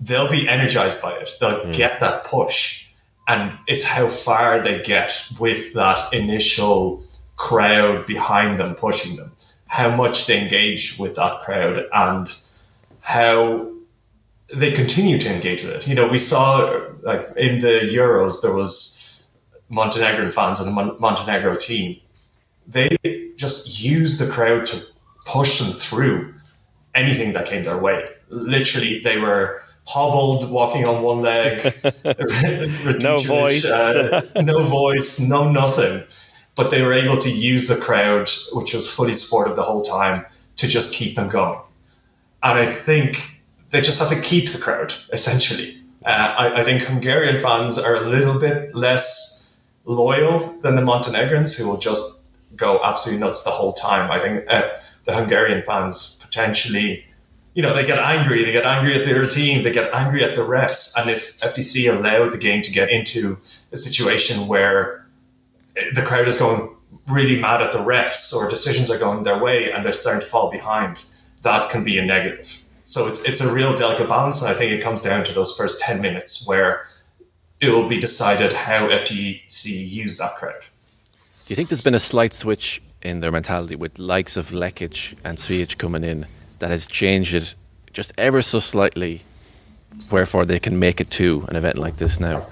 they'll 0.00 0.30
be 0.30 0.48
energized 0.48 1.00
by 1.02 1.14
it. 1.14 1.30
They'll 1.40 1.64
hmm. 1.64 1.70
get 1.70 2.00
that 2.00 2.24
push. 2.24 2.88
And 3.28 3.56
it's 3.66 3.84
how 3.84 4.08
far 4.08 4.60
they 4.60 4.82
get 4.82 5.26
with 5.38 5.72
that 5.74 6.12
initial 6.12 7.02
crowd 7.36 8.04
behind 8.06 8.58
them, 8.58 8.74
pushing 8.74 9.16
them, 9.16 9.32
how 9.68 9.94
much 9.96 10.26
they 10.26 10.42
engage 10.42 10.98
with 10.98 11.14
that 11.14 11.40
crowd, 11.42 11.86
and 11.92 12.36
how 13.00 13.70
they 14.54 14.72
continue 14.72 15.18
to 15.18 15.32
engage 15.32 15.64
with 15.64 15.72
it. 15.72 15.88
You 15.88 15.94
know, 15.94 16.08
we 16.08 16.18
saw 16.18 16.84
like 17.02 17.28
in 17.36 17.60
the 17.60 17.80
Euros, 17.94 18.42
there 18.42 18.54
was 18.54 19.01
Montenegrin 19.72 20.30
fans 20.30 20.60
and 20.60 20.68
the 20.68 20.72
Mon- 20.72 21.00
Montenegro 21.00 21.56
team. 21.56 21.98
They 22.68 22.90
just 23.36 23.82
used 23.82 24.20
the 24.20 24.30
crowd 24.30 24.66
to 24.66 24.80
push 25.24 25.58
them 25.58 25.72
through 25.72 26.34
anything 26.94 27.32
that 27.32 27.46
came 27.46 27.64
their 27.64 27.78
way. 27.78 28.06
Literally, 28.28 29.00
they 29.00 29.16
were 29.18 29.62
hobbled, 29.86 30.52
walking 30.52 30.84
on 30.84 31.02
one 31.02 31.22
leg, 31.22 31.60
No 33.02 33.18
voice. 33.18 33.64
uh, 33.64 34.28
no 34.44 34.62
voice, 34.64 35.26
no 35.28 35.50
nothing. 35.50 36.04
But 36.54 36.70
they 36.70 36.82
were 36.82 36.92
able 36.92 37.16
to 37.16 37.30
use 37.30 37.66
the 37.68 37.76
crowd, 37.76 38.30
which 38.52 38.74
was 38.74 38.92
fully 38.94 39.14
supportive 39.14 39.56
the 39.56 39.62
whole 39.62 39.80
time, 39.82 40.26
to 40.56 40.68
just 40.68 40.94
keep 40.94 41.16
them 41.16 41.30
going. 41.30 41.58
And 42.42 42.58
I 42.58 42.66
think 42.66 43.40
they 43.70 43.80
just 43.80 43.98
have 44.00 44.10
to 44.10 44.20
keep 44.20 44.50
the 44.52 44.58
crowd, 44.58 44.92
essentially. 45.12 45.78
Uh, 46.04 46.34
I, 46.38 46.60
I 46.60 46.64
think 46.64 46.82
Hungarian 46.82 47.40
fans 47.40 47.78
are 47.78 47.94
a 47.96 48.00
little 48.00 48.38
bit 48.38 48.74
less 48.74 49.41
loyal 49.84 50.54
than 50.60 50.76
the 50.76 50.82
Montenegrins, 50.82 51.56
who 51.56 51.68
will 51.68 51.78
just 51.78 52.24
go 52.56 52.80
absolutely 52.82 53.24
nuts 53.24 53.42
the 53.42 53.50
whole 53.50 53.72
time. 53.72 54.10
I 54.10 54.18
think 54.18 54.44
uh, 54.50 54.68
the 55.04 55.14
Hungarian 55.14 55.62
fans 55.62 56.24
potentially, 56.24 57.04
you 57.54 57.62
know, 57.62 57.74
they 57.74 57.84
get 57.84 57.98
angry. 57.98 58.44
They 58.44 58.52
get 58.52 58.64
angry 58.64 58.94
at 58.94 59.04
their 59.04 59.26
team. 59.26 59.62
They 59.62 59.72
get 59.72 59.92
angry 59.92 60.24
at 60.24 60.34
the 60.34 60.42
refs. 60.42 60.98
And 60.98 61.10
if 61.10 61.40
FTC 61.40 61.92
allow 61.92 62.28
the 62.28 62.38
game 62.38 62.62
to 62.62 62.70
get 62.70 62.90
into 62.90 63.38
a 63.72 63.76
situation 63.76 64.46
where 64.46 65.06
the 65.94 66.02
crowd 66.02 66.28
is 66.28 66.38
going 66.38 66.74
really 67.08 67.40
mad 67.40 67.62
at 67.62 67.72
the 67.72 67.78
refs 67.78 68.32
or 68.32 68.48
decisions 68.48 68.90
are 68.90 68.98
going 68.98 69.24
their 69.24 69.42
way 69.42 69.72
and 69.72 69.84
they're 69.84 69.92
starting 69.92 70.22
to 70.22 70.26
fall 70.26 70.50
behind, 70.50 71.04
that 71.42 71.70
can 71.70 71.82
be 71.82 71.98
a 71.98 72.04
negative. 72.04 72.58
So 72.84 73.06
it's 73.06 73.26
it's 73.28 73.40
a 73.40 73.52
real 73.52 73.74
delicate 73.74 74.08
balance, 74.08 74.42
and 74.42 74.50
I 74.50 74.54
think 74.54 74.72
it 74.72 74.82
comes 74.82 75.02
down 75.02 75.24
to 75.24 75.32
those 75.32 75.56
first 75.56 75.80
ten 75.80 76.00
minutes 76.00 76.46
where 76.48 76.86
it 77.62 77.70
will 77.70 77.88
be 77.88 78.00
decided 78.00 78.52
how 78.52 78.88
FTC 78.88 79.88
use 79.88 80.18
that 80.18 80.34
crowd. 80.34 80.62
Do 81.46 81.52
you 81.52 81.56
think 81.56 81.68
there's 81.68 81.80
been 81.80 81.94
a 81.94 82.00
slight 82.00 82.32
switch 82.32 82.82
in 83.02 83.20
their 83.20 83.30
mentality 83.30 83.76
with 83.76 84.00
likes 84.00 84.36
of 84.36 84.50
Lekic 84.50 85.14
and 85.24 85.38
Cvijić 85.38 85.78
coming 85.78 86.02
in 86.02 86.26
that 86.58 86.70
has 86.70 86.88
changed 86.88 87.34
it 87.34 87.54
just 87.92 88.12
ever 88.18 88.42
so 88.42 88.58
slightly, 88.58 89.22
wherefore 90.10 90.44
they 90.44 90.58
can 90.58 90.78
make 90.78 91.00
it 91.00 91.10
to 91.12 91.44
an 91.48 91.54
event 91.54 91.78
like 91.78 91.98
this 91.98 92.18
now? 92.18 92.46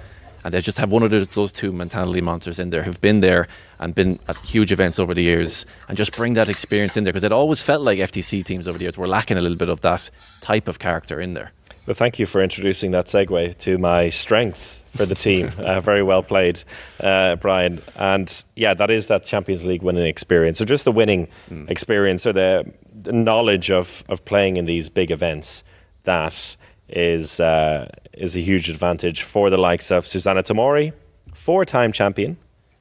And 0.44 0.54
they 0.54 0.60
just 0.60 0.78
have 0.78 0.90
one 0.90 1.02
of 1.02 1.10
those, 1.10 1.34
those 1.34 1.50
two 1.50 1.72
mentality 1.72 2.20
monsters 2.20 2.60
in 2.60 2.70
there 2.70 2.84
who've 2.84 3.00
been 3.00 3.20
there 3.20 3.48
and 3.80 3.94
been 3.94 4.20
at 4.28 4.36
huge 4.38 4.70
events 4.70 4.98
over 5.00 5.12
the 5.12 5.22
years 5.22 5.66
and 5.88 5.98
just 5.98 6.16
bring 6.16 6.34
that 6.34 6.48
experience 6.48 6.96
in 6.96 7.02
there 7.02 7.12
because 7.12 7.24
it 7.24 7.32
always 7.32 7.60
felt 7.60 7.82
like 7.82 7.98
FTC 7.98 8.44
teams 8.44 8.68
over 8.68 8.78
the 8.78 8.84
years 8.84 8.96
were 8.96 9.08
lacking 9.08 9.36
a 9.36 9.40
little 9.40 9.58
bit 9.58 9.68
of 9.68 9.80
that 9.80 10.08
type 10.40 10.68
of 10.68 10.78
character 10.78 11.20
in 11.20 11.34
there. 11.34 11.50
Well, 11.86 11.94
thank 11.94 12.18
you 12.18 12.26
for 12.26 12.42
introducing 12.42 12.92
that 12.92 13.06
segue 13.06 13.58
to 13.58 13.76
my 13.76 14.08
strength 14.08 14.79
for 14.94 15.06
the 15.06 15.14
team. 15.14 15.52
uh, 15.58 15.80
very 15.80 16.02
well 16.02 16.22
played, 16.22 16.62
uh, 17.00 17.36
Brian. 17.36 17.80
And 17.96 18.44
yeah, 18.56 18.74
that 18.74 18.90
is 18.90 19.06
that 19.08 19.24
Champions 19.24 19.64
League 19.64 19.82
winning 19.82 20.06
experience, 20.06 20.58
So 20.58 20.64
just 20.64 20.84
the 20.84 20.92
winning 20.92 21.28
experience, 21.68 22.26
or 22.26 22.32
the, 22.32 22.72
the 22.92 23.12
knowledge 23.12 23.70
of, 23.70 24.04
of 24.08 24.24
playing 24.24 24.56
in 24.56 24.66
these 24.66 24.88
big 24.88 25.10
events 25.10 25.64
that 26.04 26.56
is 26.88 27.40
uh, 27.40 27.88
is 28.14 28.36
a 28.36 28.40
huge 28.40 28.68
advantage 28.68 29.22
for 29.22 29.50
the 29.50 29.56
likes 29.56 29.90
of 29.90 30.04
Zsuzsanna 30.04 30.42
Tomori, 30.44 30.92
four-time 31.34 31.92
champion, 31.92 32.36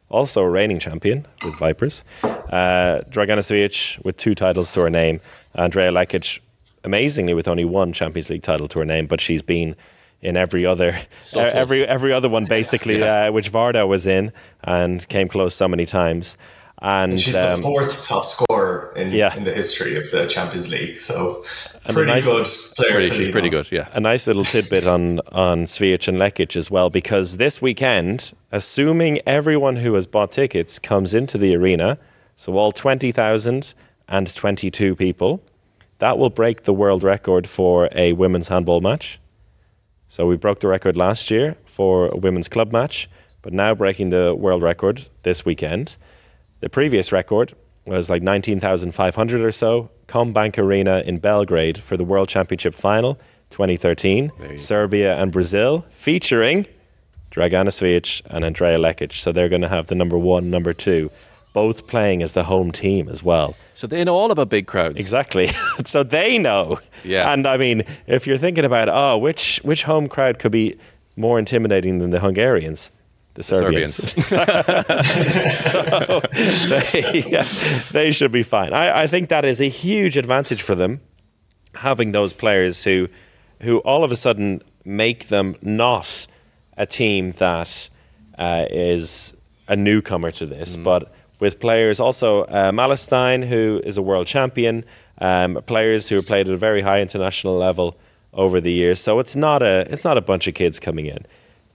also 0.10 0.42
a 0.42 0.50
reigning 0.50 0.80
champion 0.80 1.28
with 1.44 1.56
Vipers, 1.60 2.04
uh, 2.24 3.02
Dragana 3.10 3.40
Cvijić 3.40 4.04
with 4.04 4.18
two 4.18 4.34
titles 4.34 4.74
to 4.74 4.82
her 4.82 4.90
name, 4.90 5.22
Andrea 5.54 5.92
Lekic, 5.92 6.40
amazingly 6.84 7.34
with 7.34 7.48
only 7.48 7.66
one 7.66 7.94
Champions 7.94 8.30
League 8.30 8.42
title 8.42 8.68
to 8.68 8.80
her 8.80 8.86
name, 8.86 9.06
but 9.06 9.22
she's 9.22 9.42
been 9.42 9.76
in 10.22 10.36
every 10.38 10.66
other 10.66 10.98
uh, 11.36 11.40
every 11.40 11.86
every 11.86 12.12
other 12.14 12.30
one 12.30 12.46
basically, 12.60 13.02
uh, 13.04 13.32
which 13.32 13.52
Vardar 13.52 13.88
was 13.88 14.06
in 14.06 14.32
and 14.64 15.08
came 15.08 15.28
close 15.28 15.56
so 15.56 15.68
many 15.68 15.86
times. 15.86 16.38
And 16.82 17.20
She's 17.20 17.36
um, 17.36 17.58
the 17.58 17.62
fourth 17.64 18.06
top 18.08 18.24
scorer 18.24 18.94
in, 18.96 19.12
yeah. 19.12 19.36
in 19.36 19.44
the 19.44 19.52
history 19.52 19.98
of 19.98 20.10
the 20.12 20.28
Champions 20.28 20.72
League, 20.72 20.96
so 20.98 21.44
pretty 21.90 22.06
nice- 22.10 22.26
good 22.26 22.48
player 22.78 22.92
Pretty, 23.00 23.12
to 23.12 23.16
she's 23.18 23.30
pretty 23.32 23.48
on. 23.50 23.52
good, 23.52 23.70
yeah. 23.70 23.90
a 23.92 24.00
nice 24.00 24.28
little 24.28 24.46
tidbit 24.46 24.88
on 24.88 25.20
on 25.34 25.66
Cvijić 25.66 26.08
and 26.08 26.18
Lekic 26.18 26.56
as 26.56 26.72
well, 26.72 26.90
because 26.90 27.36
this 27.36 27.62
weekend, 27.62 28.32
assuming 28.54 29.20
everyone 29.26 29.76
who 29.76 29.94
has 29.96 30.08
bought 30.08 30.32
tickets 30.32 30.80
comes 30.80 31.14
into 31.14 31.38
the 31.38 31.54
arena, 31.54 31.98
so 32.38 32.58
all 32.58 32.72
twenty 32.72 33.12
thousand 33.12 33.74
and 34.08 34.34
twenty-two 34.34 34.96
people, 34.96 35.42
that 35.98 36.18
will 36.18 36.30
break 36.30 36.64
the 36.64 36.74
world 36.74 37.04
record 37.04 37.46
for 37.46 37.90
a 37.92 38.14
women's 38.14 38.48
handball 38.48 38.80
match. 38.80 39.19
So 40.10 40.26
we 40.26 40.36
broke 40.38 40.60
the 40.60 40.68
record 40.68 40.98
last 40.98 41.30
year 41.32 41.56
for 41.66 42.08
a 42.08 42.18
women's 42.18 42.50
club 42.50 42.72
match, 42.72 43.08
but 43.44 43.54
now 43.54 43.74
breaking 43.76 44.10
the 44.10 44.36
world 44.36 44.62
record 44.64 45.06
this 45.24 45.46
weekend. 45.46 45.98
The 46.62 46.70
previous 46.70 47.12
record 47.12 47.54
was 47.86 48.10
like 48.10 48.22
19,500 48.24 49.42
or 49.42 49.52
so, 49.52 49.90
Kombank 50.08 50.58
Arena 50.58 51.04
in 51.06 51.20
Belgrade 51.20 51.78
for 51.82 51.96
the 51.96 52.04
World 52.04 52.28
Championship 52.28 52.74
final 52.74 53.16
2013, 53.52 54.32
Serbia 54.58 55.16
and 55.18 55.32
Brazil, 55.32 55.86
featuring 55.92 56.66
Dragana 57.32 57.70
Cvijić 57.70 58.24
and 58.26 58.44
Andrea 58.44 58.78
Lekic. 58.78 59.14
So 59.14 59.32
they're 59.32 59.50
going 59.50 59.62
to 59.62 59.70
have 59.70 59.88
the 59.88 59.96
number 59.96 60.18
one, 60.18 60.50
number 60.50 60.74
two, 60.74 61.10
both 61.60 61.88
playing 61.88 62.24
as 62.24 62.32
the 62.36 62.44
home 62.44 62.72
team 62.72 63.10
as 63.10 63.22
well. 63.22 63.54
So 63.74 63.86
they 63.86 64.02
know 64.06 64.16
all 64.16 64.32
about 64.32 64.48
big 64.48 64.66
crowds. 64.66 64.98
Exactly. 64.98 65.48
so 65.86 66.04
they 66.04 66.38
know. 66.38 66.80
Yeah. 67.04 67.34
And 67.34 67.46
I 67.46 67.58
mean, 67.58 67.84
if 68.08 68.26
you're 68.26 68.38
thinking 68.38 68.64
about, 68.64 68.88
oh, 68.88 69.18
which 69.18 69.60
which 69.66 69.84
home 69.84 70.08
crowd 70.08 70.40
could 70.40 70.54
be 70.54 70.78
more 71.18 71.38
intimidating 71.38 71.98
than 72.00 72.12
the 72.12 72.22
Hungarians? 72.22 72.92
The 73.34 73.44
Serbians. 73.44 73.96
so 75.66 76.22
they, 76.92 77.24
yeah, 77.28 77.48
they 77.92 78.12
should 78.12 78.32
be 78.32 78.44
fine. 78.44 78.72
I, 78.74 79.04
I 79.04 79.08
think 79.08 79.28
that 79.28 79.44
is 79.44 79.60
a 79.60 79.68
huge 79.68 80.16
advantage 80.16 80.62
for 80.62 80.76
them, 80.76 81.02
having 81.76 82.14
those 82.14 82.32
players 82.32 82.86
who, 82.86 83.10
who 83.62 83.80
all 83.80 84.06
of 84.06 84.12
a 84.12 84.16
sudden 84.16 84.62
make 84.86 85.28
them 85.28 85.58
not 85.62 86.26
a 86.78 86.86
team 86.86 87.34
that 87.34 87.90
uh, 88.38 88.66
is 88.70 89.34
a 89.68 89.76
newcomer 89.76 90.32
to 90.32 90.46
this, 90.46 90.78
but 90.78 91.12
with 91.40 91.60
players 91.60 92.00
also 92.00 92.44
uh, 92.44 92.72
Malestein, 92.72 93.46
who 93.48 93.82
is 93.84 93.98
a 93.98 94.02
world 94.02 94.28
champion, 94.28 94.84
um, 95.20 95.62
players 95.66 96.10
who 96.10 96.16
have 96.16 96.26
played 96.26 96.48
at 96.48 96.54
a 96.54 96.58
very 96.58 96.82
high 96.82 97.02
international 97.02 97.58
level 97.58 97.96
over 98.34 98.62
the 98.62 98.72
years. 98.72 99.00
So 99.02 99.20
it's 99.20 99.36
not 99.36 99.62
a 99.64 99.88
it's 99.92 100.04
not 100.04 100.18
a 100.18 100.22
bunch 100.22 100.48
of 100.48 100.54
kids 100.54 100.80
coming 100.80 101.06
in. 101.06 101.26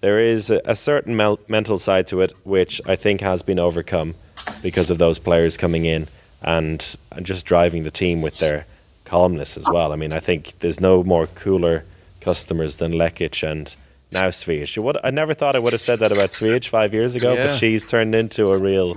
There 0.01 0.21
is 0.21 0.51
a, 0.51 0.61
a 0.65 0.75
certain 0.75 1.17
mel- 1.17 1.41
mental 1.49 1.79
side 1.79 2.07
to 2.09 2.21
it, 2.21 2.33
which 2.45 2.81
I 2.87 2.95
think 2.97 3.21
has 3.23 3.43
been 3.43 3.59
overcome 3.59 4.15
because 4.63 4.91
of 4.91 4.99
those 4.99 5.19
players 5.19 5.57
coming 5.57 5.87
in 5.87 6.09
and, 6.43 6.97
and 7.13 7.25
just 7.25 7.47
driving 7.47 7.85
the 7.85 7.91
team 7.91 8.21
with 8.21 8.39
their 8.39 8.67
calmness 9.07 9.57
as 9.57 9.67
well. 9.67 9.93
I 9.93 9.97
mean, 9.97 10.13
I 10.13 10.21
think 10.21 10.59
there's 10.59 10.79
no 10.81 11.03
more 11.03 11.27
cooler 11.29 11.85
customers 12.21 12.77
than 12.77 12.93
Lekic 12.93 13.43
and 13.51 13.75
now 14.13 14.25
Cvijić. 14.29 14.77
Would- 14.83 14.99
I 15.03 15.11
never 15.11 15.33
thought 15.33 15.57
I 15.57 15.59
would 15.59 15.73
have 15.73 15.81
said 15.81 16.01
that 16.01 16.13
about 16.13 16.31
Cvijić 16.31 16.69
five 16.69 16.93
years 16.93 17.17
ago, 17.17 17.33
Yeah. 17.33 17.47
but 17.47 17.57
she's 17.57 17.87
turned 17.87 18.15
into 18.15 18.49
a 18.51 18.59
real, 18.59 18.97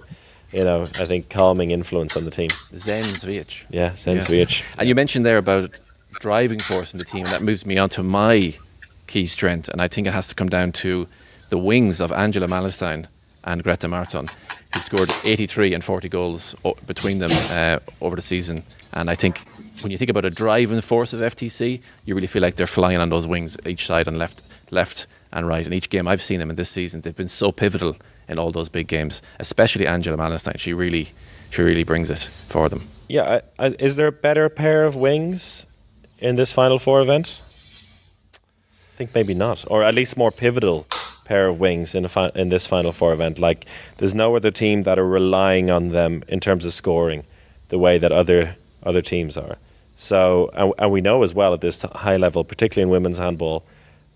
you 0.51 0.63
know, 0.63 0.83
I 0.83 1.05
think 1.05 1.29
calming 1.29 1.71
influence 1.71 2.15
on 2.17 2.25
the 2.25 2.31
team. 2.31 2.49
Zen 2.75 3.03
Cvijić. 3.03 3.65
Yeah, 3.69 3.93
Sen 3.95 4.15
Yes. 4.17 4.27
Cvijić. 4.29 4.63
And 4.77 4.87
you 4.87 4.95
mentioned 4.95 5.25
there 5.25 5.37
about 5.37 5.79
driving 6.19 6.59
force 6.59 6.93
in 6.93 6.99
the 6.99 7.05
team, 7.05 7.25
and 7.25 7.33
that 7.33 7.41
moves 7.43 7.65
me 7.65 7.77
on 7.77 7.89
to 7.89 8.03
my 8.03 8.53
key 9.07 9.25
strength, 9.25 9.69
and 9.69 9.81
I 9.81 9.87
think 9.87 10.07
it 10.07 10.13
has 10.13 10.27
to 10.29 10.35
come 10.35 10.49
down 10.49 10.71
to 10.73 11.07
the 11.49 11.57
wings 11.57 12.01
of 12.01 12.11
Angela 12.11 12.47
Malestein 12.47 13.05
and 13.45 13.63
Greta 13.63 13.87
Marton, 13.87 14.27
who 14.73 14.79
scored 14.81 15.09
83 15.23 15.73
and 15.73 15.83
40 15.83 16.09
goals 16.09 16.55
o- 16.65 16.75
between 16.85 17.19
them 17.19 17.31
uh, 17.49 17.79
over 18.01 18.15
the 18.17 18.21
season. 18.21 18.63
And 18.93 19.09
I 19.09 19.15
think 19.15 19.39
when 19.81 19.91
you 19.91 19.97
think 19.97 20.09
about 20.09 20.25
a 20.25 20.29
driving 20.29 20.81
force 20.81 21.13
of 21.13 21.21
FTC, 21.21 21.81
you 22.03 22.15
really 22.15 22.27
feel 22.27 22.41
like 22.41 22.55
they're 22.55 22.67
flying 22.67 22.97
on 22.97 23.09
those 23.09 23.25
wings 23.27 23.55
each 23.65 23.85
side 23.85 24.07
and 24.09 24.17
left, 24.17 24.41
left 24.71 25.07
and 25.31 25.47
right. 25.47 25.65
And 25.65 25.73
each 25.73 25.89
game 25.89 26.07
I've 26.07 26.21
seen 26.21 26.39
them 26.39 26.49
in 26.49 26.55
this 26.55 26.69
season, 26.69 27.01
they've 27.01 27.15
been 27.15 27.27
so 27.27 27.51
pivotal 27.51 27.95
in 28.27 28.37
all 28.37 28.51
those 28.51 28.69
big 28.69 28.87
games, 28.87 29.21
especially 29.39 29.87
Angela 29.87 30.17
Malestein. 30.17 30.59
She 30.59 30.73
really, 30.73 31.09
she 31.49 31.61
really 31.61 31.83
brings 31.83 32.09
it 32.09 32.29
for 32.49 32.69
them. 32.69 32.83
Yeah, 33.07 33.39
is 33.57 33.95
there 33.95 34.07
a 34.07 34.11
better 34.11 34.49
pair 34.49 34.83
of 34.83 34.95
wings 34.95 35.65
in 36.19 36.35
this 36.35 36.51
Final 36.51 36.77
Four 36.77 37.01
event? 37.01 37.41
I 38.33 38.97
think 38.97 39.15
maybe 39.15 39.33
not, 39.33 39.63
or 39.67 39.83
at 39.83 39.93
least 39.93 40.17
more 40.17 40.31
pivotal 40.31 40.87
pair 41.23 41.47
of 41.47 41.59
wings 41.59 41.93
in 41.95 42.07
fi- 42.07 42.31
in 42.35 42.49
this 42.49 42.67
Final 42.67 42.91
Four 42.91 43.13
event. 43.13 43.39
Like, 43.39 43.65
there's 43.97 44.15
no 44.15 44.35
other 44.35 44.51
team 44.51 44.83
that 44.83 44.97
are 44.99 45.07
relying 45.07 45.69
on 45.69 45.89
them 45.89 46.23
in 46.27 46.39
terms 46.39 46.65
of 46.65 46.73
scoring, 46.73 47.23
the 47.69 47.77
way 47.77 47.97
that 47.97 48.11
other 48.11 48.55
other 48.83 49.01
teams 49.01 49.37
are. 49.37 49.57
So, 49.95 50.49
and, 50.53 50.73
and 50.77 50.91
we 50.91 51.01
know 51.01 51.23
as 51.23 51.33
well 51.33 51.53
at 51.53 51.61
this 51.61 51.81
high 51.81 52.17
level, 52.17 52.43
particularly 52.43 52.83
in 52.83 52.89
women's 52.89 53.17
handball, 53.17 53.63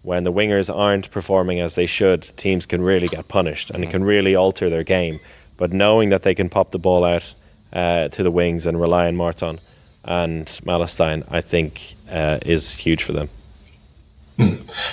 when 0.04 0.24
the 0.24 0.34
wingers 0.34 0.74
aren't 0.74 1.12
performing 1.12 1.60
as 1.60 1.76
they 1.76 1.86
should, 1.86 2.24
teams 2.38 2.66
can 2.66 2.82
really 2.82 3.08
get 3.08 3.28
punished 3.28 3.70
and 3.70 3.84
it 3.84 3.90
can 3.92 4.04
really 4.04 4.36
alter 4.36 4.70
their 4.70 4.84
game. 4.84 5.20
But 5.58 5.72
knowing 5.72 6.10
that 6.10 6.24
they 6.24 6.34
can 6.34 6.50
pop 6.50 6.72
the 6.72 6.80
ball 6.80 7.04
out 7.04 7.34
uh, 7.72 8.08
to 8.10 8.24
the 8.24 8.32
wings 8.32 8.66
and 8.66 8.82
rely 8.82 9.08
on 9.08 9.16
Marton 9.16 9.60
and 10.04 10.48
Malestein, 10.66 11.24
I 11.30 11.42
think 11.42 11.96
uh, 12.10 12.40
is 12.46 12.76
huge 12.76 13.04
for 13.04 13.14
them. 13.14 13.30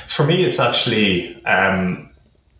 For 0.06 0.26
me, 0.26 0.42
it's 0.42 0.60
actually 0.60 1.42
um, 1.46 2.10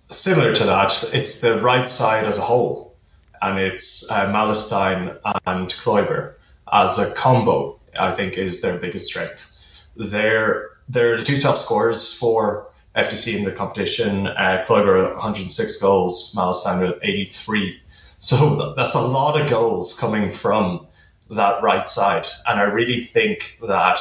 similar 0.09 0.55
to 0.55 0.65
that. 0.65 1.05
It's 1.13 1.43
the 1.43 1.61
right 1.61 1.87
side 1.89 2.25
as 2.25 2.39
a 2.39 2.43
whole, 2.43 2.95
and 3.43 3.59
it's 3.59 4.11
uh, 4.11 4.33
Malestein 4.33 5.19
and 5.47 5.69
Klujber 5.69 6.35
as 6.73 6.99
a 6.99 7.15
combo. 7.15 7.79
I 7.99 8.13
think 8.13 8.39
is 8.39 8.63
their 8.63 8.79
biggest 8.79 9.07
strength. 9.07 9.85
They're 9.97 10.71
they're 10.89 11.17
the 11.17 11.25
two 11.25 11.39
top 11.39 11.57
scorers 11.57 12.19
for 12.19 12.69
FTC 12.97 13.37
in 13.37 13.45
the 13.45 13.53
competition. 13.53 14.27
Uh, 14.27 14.65
Klujber 14.67 15.13
106 15.13 15.81
goals, 15.81 16.35
Malestein 16.37 16.99
83. 17.03 17.81
So 18.19 18.75
that's 18.75 18.95
a 18.95 19.01
lot 19.01 19.41
of 19.41 19.49
goals 19.49 19.99
coming 19.99 20.31
from 20.31 20.87
that 21.31 21.63
right 21.63 21.87
side, 21.87 22.27
and 22.47 22.59
I 22.59 22.65
really 22.65 23.01
think 23.01 23.59
that 23.67 23.99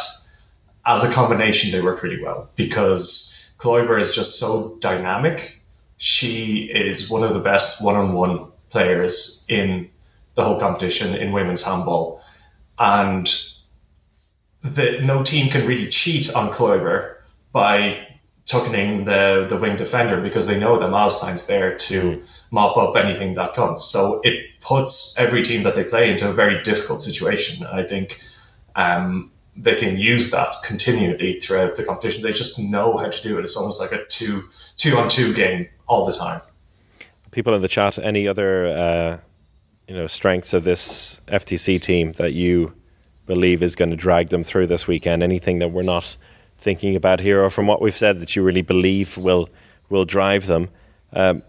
as 0.86 1.04
a 1.04 1.12
combination, 1.12 1.72
they 1.72 1.82
work 1.82 2.02
really 2.02 2.24
well 2.24 2.50
because 2.56 3.54
Klujber 3.58 4.00
is 4.00 4.16
just 4.16 4.40
so 4.40 4.78
dynamic. 4.80 5.62
She 5.98 6.72
is 6.72 7.12
one 7.12 7.24
of 7.24 7.34
the 7.34 7.40
best 7.40 7.84
one-on-one 7.84 8.48
players 8.70 9.46
in 9.50 9.90
the 10.36 10.44
whole 10.44 10.60
competition 10.60 11.16
in 11.16 11.32
women's 11.32 11.64
handball, 11.64 12.22
and 12.80 13.28
the, 14.76 15.01
no 15.03 15.24
team 15.24 15.49
can 15.49 15.68
really 15.68 15.88
cheat 15.88 16.34
on 16.34 16.51
Klujber 16.51 17.15
by 17.51 18.07
tucking 18.45 19.05
the 19.05 19.45
the 19.49 19.57
wing 19.57 19.76
defender 19.76 20.22
because 20.22 20.47
they 20.47 20.59
know 20.59 20.80
that 20.80 20.89
Malestein's 20.89 21.47
there 21.47 21.78
to 21.78 22.22
mop 22.51 22.78
up 22.78 22.95
anything 22.95 23.34
that 23.36 23.53
comes. 23.53 23.84
So 23.84 24.22
it 24.24 24.59
puts 24.61 25.20
every 25.20 25.43
team 25.43 25.63
that 25.63 25.76
they 25.76 25.84
play 25.84 26.09
into 26.11 26.30
a 26.30 26.34
very 26.34 26.61
difficult 26.63 27.01
situation. 27.01 27.65
I 27.68 27.84
think. 27.84 28.22
Um, 28.76 29.32
they 29.59 29.76
can 29.76 29.97
use 29.97 30.30
that 30.30 30.55
continually 30.63 31.39
throughout 31.39 31.76
the 31.76 31.84
competition. 31.84 32.22
They 32.22 32.32
just 32.32 32.59
know 32.59 32.97
how 32.97 33.09
to 33.09 33.24
do 33.24 33.39
it. 33.39 33.43
It's 33.43 33.57
almost 33.57 33.82
like 33.82 33.91
a 33.91 34.05
two 34.05 34.43
two 34.76 34.97
on 34.97 35.09
two 35.09 35.34
game 35.34 35.68
all 35.88 36.05
the 36.05 36.13
time. 36.13 36.41
People 37.32 37.55
in 37.55 37.61
the 37.61 37.68
chat, 37.68 37.97
any 37.97 38.28
other 38.28 38.68
uh, 38.68 39.18
you 39.88 39.95
know 39.95 40.07
strengths 40.07 40.53
of 40.53 40.63
this 40.63 41.22
FTC 41.28 41.82
team 41.82 42.11
that 42.13 42.34
you 42.34 42.77
believe 43.28 43.62
is 43.62 43.76
going 43.76 43.92
to 43.92 43.96
drag 43.96 44.30
them 44.30 44.44
through 44.44 44.68
this 44.68 44.88
weekend? 44.88 45.22
Anything 45.22 45.60
that 45.60 45.72
we're 45.72 45.84
not 45.84 46.18
thinking 46.58 46.96
about 46.96 47.20
here, 47.20 47.44
or 47.44 47.50
from 47.50 47.68
what 47.68 47.82
we've 47.82 47.98
said 47.98 48.20
that 48.20 48.36
you 48.36 48.42
really 48.42 48.64
believe 48.64 49.18
will 49.18 49.50
will 49.90 50.06
drive 50.06 50.48
them? 50.48 50.70
Um, 51.14 51.44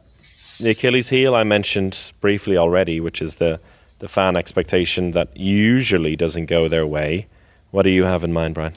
the 0.61 0.71
Achilles 0.71 1.09
heel 1.09 1.35
I 1.35 1.45
mentioned 1.45 2.13
briefly 2.21 2.57
already, 2.57 3.01
which 3.01 3.23
is 3.23 3.37
the 3.37 3.61
the 4.01 4.09
fan 4.09 4.37
expectation 4.37 5.13
that 5.13 5.37
usually 5.37 6.15
doesn't 6.17 6.47
go 6.47 6.69
their 6.69 6.87
way. 6.87 7.27
What 7.71 7.83
do 7.83 7.91
you 7.91 8.05
have 8.05 8.25
in 8.25 8.33
mind, 8.33 8.55
Brian? 8.55 8.73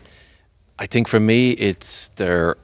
I 0.79 0.87
think 0.87 1.07
for 1.07 1.19
me, 1.19 1.51
it's 1.51 2.09
their 2.09 2.57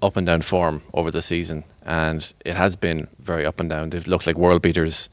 up 0.00 0.16
and 0.16 0.26
down 0.26 0.42
form 0.42 0.82
over 0.94 1.10
the 1.10 1.22
season, 1.22 1.64
and 1.84 2.32
it 2.44 2.54
has 2.54 2.76
been 2.76 3.08
very 3.18 3.44
up 3.44 3.58
and 3.58 3.68
down. 3.68 3.90
They've 3.90 4.06
looked 4.06 4.26
like 4.26 4.36
world 4.36 4.62
beaters 4.62 5.08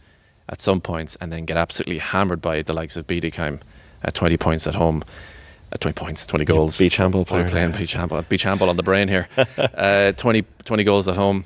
at 0.48 0.62
some 0.62 0.80
points, 0.80 1.16
and 1.20 1.32
then 1.32 1.46
get 1.46 1.58
absolutely 1.58 1.98
hammered 1.98 2.42
by 2.42 2.62
the 2.62 2.74
likes 2.74 2.96
of 2.98 3.08
Bietigheim 3.08 3.62
at 4.06 4.14
20 4.14 4.38
points 4.38 4.68
at 4.68 4.76
home. 4.76 5.04
At 5.72 5.82
20 5.82 5.94
points, 5.94 6.26
20 6.26 6.46
goals. 6.46 6.78
Beach 6.78 6.96
handball 6.96 7.26
player. 7.26 7.44
We're 7.44 7.50
playing 7.50 7.72
beach 7.72 7.94
handball. 7.94 8.22
Beach 8.22 8.44
handball 8.44 8.70
on 8.70 8.78
the 8.78 8.84
brain 8.84 9.08
here. 9.08 9.28
uh, 9.58 10.14
20, 10.14 10.44
20 10.64 10.84
goals 10.84 11.08
at 11.08 11.16
home. 11.16 11.44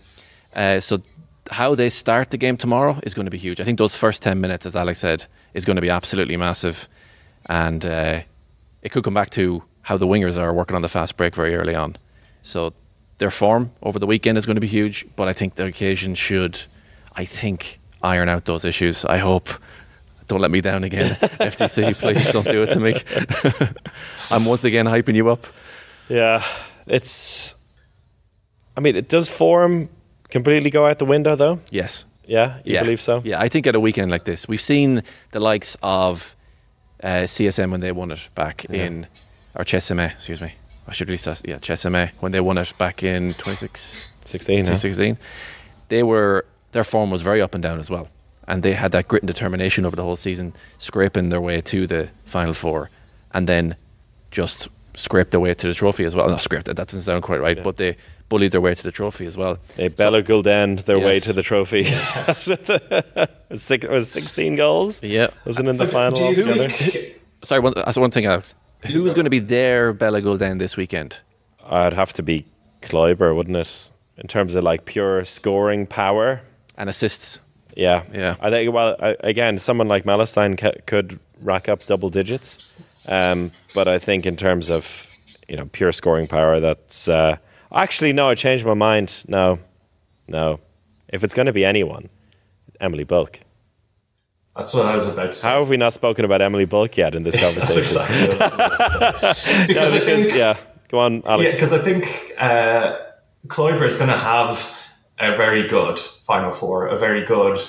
Uh, 0.55 0.79
so 0.79 1.01
how 1.49 1.73
they 1.73 1.89
start 1.89 2.29
the 2.29 2.37
game 2.37 2.57
tomorrow 2.57 2.99
is 3.03 3.13
going 3.13 3.25
to 3.25 3.31
be 3.31 3.37
huge. 3.37 3.59
I 3.59 3.63
think 3.63 3.79
those 3.79 3.95
first 3.95 4.21
10 4.21 4.39
minutes, 4.39 4.65
as 4.65 4.75
Alex 4.75 4.99
said, 4.99 5.25
is 5.53 5.65
going 5.65 5.77
to 5.77 5.81
be 5.81 5.89
absolutely 5.89 6.37
massive. 6.37 6.87
And 7.47 7.83
uh, 7.85 8.21
it 8.83 8.91
could 8.91 9.03
come 9.03 9.13
back 9.13 9.31
to 9.31 9.63
how 9.81 9.97
the 9.97 10.05
wingers 10.05 10.37
are 10.37 10.53
working 10.53 10.75
on 10.75 10.81
the 10.81 10.89
fast 10.89 11.17
break 11.17 11.33
very 11.33 11.55
early 11.55 11.73
on. 11.73 11.95
So 12.43 12.73
their 13.17 13.31
form 13.31 13.71
over 13.81 13.97
the 13.97 14.05
weekend 14.05 14.37
is 14.37 14.45
going 14.45 14.55
to 14.55 14.61
be 14.61 14.67
huge, 14.67 15.05
but 15.15 15.27
I 15.27 15.33
think 15.33 15.55
the 15.55 15.65
occasion 15.65 16.13
should, 16.13 16.61
I 17.15 17.25
think, 17.25 17.79
iron 18.03 18.29
out 18.29 18.45
those 18.45 18.65
issues. 18.65 19.05
I 19.05 19.17
hope. 19.17 19.49
Don't 20.29 20.39
let 20.41 20.51
me 20.51 20.61
down 20.61 20.83
again, 20.85 21.15
FTC. 21.19 21.95
Please 21.95 22.31
don't 22.31 22.47
do 22.47 22.61
it 22.61 22.69
to 22.69 22.79
me. 22.79 22.93
I'm 24.31 24.45
once 24.45 24.63
again 24.63 24.85
hyping 24.85 25.15
you 25.15 25.29
up. 25.29 25.45
Yeah, 26.07 26.45
it's. 26.87 27.55
I 28.77 28.79
mean, 28.79 28.95
it 28.95 29.09
does 29.09 29.27
form 29.27 29.89
completely 30.29 30.69
go 30.69 30.85
out 30.85 30.99
the 30.99 31.05
window, 31.05 31.35
though. 31.35 31.59
Yes. 31.71 32.05
Yeah, 32.27 32.57
you 32.63 32.75
yeah. 32.75 32.83
believe 32.83 33.01
so? 33.01 33.21
Yeah, 33.25 33.41
I 33.41 33.49
think 33.49 33.65
at 33.65 33.73
a 33.73 33.79
weekend 33.79 34.11
like 34.11 34.23
this, 34.23 34.47
we've 34.47 34.61
seen 34.61 35.01
the 35.31 35.39
likes 35.39 35.75
of 35.81 36.35
uh, 37.03 37.25
CSM 37.25 37.71
when 37.71 37.81
they 37.81 37.91
won 37.91 38.11
it 38.11 38.29
back 38.35 38.67
Yeah. 38.69 38.85
in, 38.85 39.07
or 39.55 39.63
Chesame, 39.65 40.13
excuse 40.13 40.39
me. 40.39 40.53
I 40.87 40.93
should 40.93 41.07
release 41.07 41.23
that. 41.25 41.41
Yeah, 41.43 41.57
Chesame 41.57 42.11
when 42.19 42.31
they 42.31 42.39
won 42.39 42.59
it 42.59 42.71
back 42.77 43.01
in 43.01 43.33
26, 43.33 44.11
16, 44.25 44.57
huh? 44.57 44.61
2016. 44.75 45.17
They 45.89 46.03
were 46.03 46.45
their 46.71 46.83
form 46.83 47.09
was 47.09 47.23
very 47.23 47.41
up 47.41 47.55
and 47.55 47.63
down 47.63 47.79
as 47.79 47.89
well, 47.89 48.07
and 48.49 48.63
they 48.63 48.73
had 48.73 48.91
that 48.91 49.07
grit 49.07 49.21
and 49.23 49.27
determination 49.27 49.85
over 49.85 49.95
the 49.95 50.03
whole 50.03 50.15
season, 50.15 50.53
scraping 50.79 51.29
their 51.29 51.39
way 51.39 51.61
to 51.61 51.87
the 51.87 52.09
final 52.25 52.53
four, 52.53 52.89
and 53.33 53.47
then 53.47 53.75
just 54.31 54.67
scraped 54.95 55.31
their 55.31 55.39
way 55.39 55.53
to 55.53 55.67
the 55.67 55.73
trophy 55.73 56.03
as 56.03 56.15
well. 56.15 56.27
Not 56.27 56.41
scraped 56.41 56.65
that 56.65 56.75
doesn't 56.75 57.03
sound 57.03 57.23
quite 57.23 57.39
right, 57.39 57.63
but 57.63 57.77
they 57.77 57.95
bullied 58.27 58.51
their 58.51 58.61
way 58.61 58.73
to 58.73 58.83
the 58.83 58.91
trophy 58.91 59.25
as 59.27 59.37
well. 59.37 59.59
They 59.75 59.87
Bella 59.87 60.23
Gulldén 60.23 60.83
their 60.85 60.99
way 60.99 61.19
to 61.19 61.31
the 61.31 61.43
trophy. 61.43 61.83
Six, 63.55 63.85
it 63.85 63.91
was 63.91 64.11
16 64.11 64.55
goals? 64.55 65.01
Yeah. 65.03 65.29
Wasn't 65.45 65.67
in 65.67 65.77
the 65.77 65.87
final 65.87 66.11
do 66.11 66.21
you 66.21 66.27
altogether? 66.29 66.69
think 66.69 67.21
Sorry, 67.43 67.61
one, 67.61 67.73
that's 67.75 67.97
one 67.97 68.11
thing, 68.11 68.25
Alex. 68.25 68.53
Who's 68.87 69.13
going 69.13 69.25
to 69.25 69.29
be 69.29 69.39
their 69.39 69.93
Bella 69.93 70.21
Gulldén 70.21 70.59
this 70.59 70.75
weekend? 70.75 71.21
I'd 71.65 71.93
have 71.93 72.13
to 72.13 72.23
be 72.23 72.45
Klujber, 72.81 73.35
wouldn't 73.35 73.57
it? 73.57 73.89
In 74.17 74.27
terms 74.27 74.55
of 74.55 74.63
like 74.63 74.85
pure 74.85 75.23
scoring 75.23 75.85
power. 75.85 76.41
And 76.77 76.89
assists. 76.89 77.39
Yeah. 77.79 78.03
Yeah. 78.13 78.35
I 78.41 78.49
think, 78.49 78.73
well, 78.73 78.95
I, 78.99 79.15
again, 79.21 79.57
someone 79.57 79.87
like 79.87 80.03
Malestein 80.03 80.57
ca- 80.57 80.81
could 80.85 81.19
rack 81.41 81.69
up 81.69 81.85
double 81.85 82.09
digits. 82.09 82.67
Um, 83.07 83.51
but 83.73 83.87
I 83.87 83.97
think 83.99 84.25
in 84.25 84.35
terms 84.35 84.69
of, 84.69 85.07
you 85.47 85.55
know, 85.55 85.65
pure 85.71 85.91
scoring 85.91 86.27
power, 86.27 86.59
that's. 86.59 87.07
Uh, 87.07 87.37
actually, 87.73 88.13
no, 88.13 88.29
I 88.29 88.35
changed 88.35 88.65
my 88.65 88.73
mind. 88.73 89.23
No. 89.27 89.59
No. 90.27 90.59
If 91.07 91.23
it's 91.23 91.33
going 91.33 91.45
to 91.47 91.53
be 91.53 91.63
anyone, 91.65 92.09
Emily 92.81 93.05
Bölk. 93.05 93.37
that's 94.55 94.73
what 94.75 94.85
I 94.85 94.93
was 94.93 95.13
about 95.13 95.27
to 95.27 95.33
say? 95.33 95.47
How 95.47 95.59
have 95.59 95.69
we 95.69 95.77
not 95.77 95.93
spoken 95.93 96.25
about 96.25 96.41
Emily 96.41 96.67
Bölk 96.67 96.97
yet 96.97 97.15
in 97.15 97.23
this 97.23 97.39
conversation? 97.43 97.81
exactly 97.83 98.27
what 98.27 98.41
I 98.41 98.67
was 98.67 98.95
about 98.95 99.19
to 99.21 99.33
say. 99.33 99.59
Yeah, 99.59 99.67
Because 99.67 99.93
I 99.93 99.99
because- 99.99 100.25
think 100.25 100.37
yeah. 100.37 100.57
Go 100.89 100.99
on, 100.99 101.21
Yeah, 101.25 101.51
because 101.51 101.71
I 101.71 101.77
think 101.77 102.05
uh, 102.39 102.97
Klujber 103.47 103.83
is 103.83 103.95
going 103.95 104.09
to 104.09 104.17
have 104.17 104.57
a 105.19 105.35
very 105.35 105.67
good 105.67 105.99
Final 105.99 106.51
Four, 106.51 106.87
a 106.87 106.97
very 106.97 107.23
good 107.25 107.59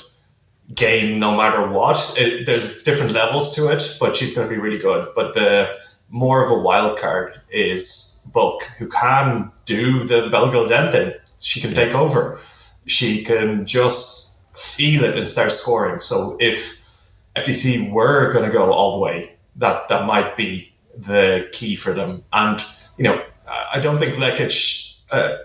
game, 0.75 1.19
no 1.19 1.37
matter 1.37 1.69
what. 1.69 2.15
It, 2.17 2.47
there's 2.47 2.83
different 2.83 3.13
levels 3.13 3.55
to 3.57 3.71
it, 3.73 3.97
but 3.99 4.17
she's 4.17 4.35
going 4.35 4.49
to 4.49 4.55
be 4.55 4.61
really 4.61 4.79
good. 4.79 5.09
But 5.15 5.35
the 5.35 5.77
more 6.09 6.45
of 6.45 6.51
a 6.51 6.59
wild 6.59 6.99
card 6.99 7.37
is 7.51 8.29
Bölk, 8.35 8.63
who 8.79 8.89
can 8.89 9.51
do 9.65 10.05
the 10.05 10.29
Bella 10.31 10.53
Gulldén 10.53 10.93
thing. 10.93 11.13
She 11.39 11.61
can 11.61 11.75
take 11.75 11.95
over. 11.95 12.39
She 12.87 13.25
can 13.25 13.67
just 13.67 14.57
feel 14.57 15.05
it 15.05 15.17
and 15.17 15.27
start 15.27 15.53
scoring. 15.53 16.01
So 16.01 16.37
if 16.41 16.79
FTC 17.37 17.91
were 17.93 18.33
going 18.33 18.45
to 18.45 18.53
go 18.53 18.73
all 18.73 18.93
the 18.93 18.99
way, 18.99 19.37
that 19.57 19.89
that 19.89 20.07
might 20.07 20.37
be 20.37 20.73
the 20.97 21.49
key 21.53 21.77
for 21.77 21.93
them. 21.93 22.25
And 22.33 22.63
you 22.99 23.05
know, 23.05 23.25
I- 23.75 23.81
don't 23.81 23.99
think 23.99 24.15
Lekic 24.17 24.99
uh, 25.13 25.37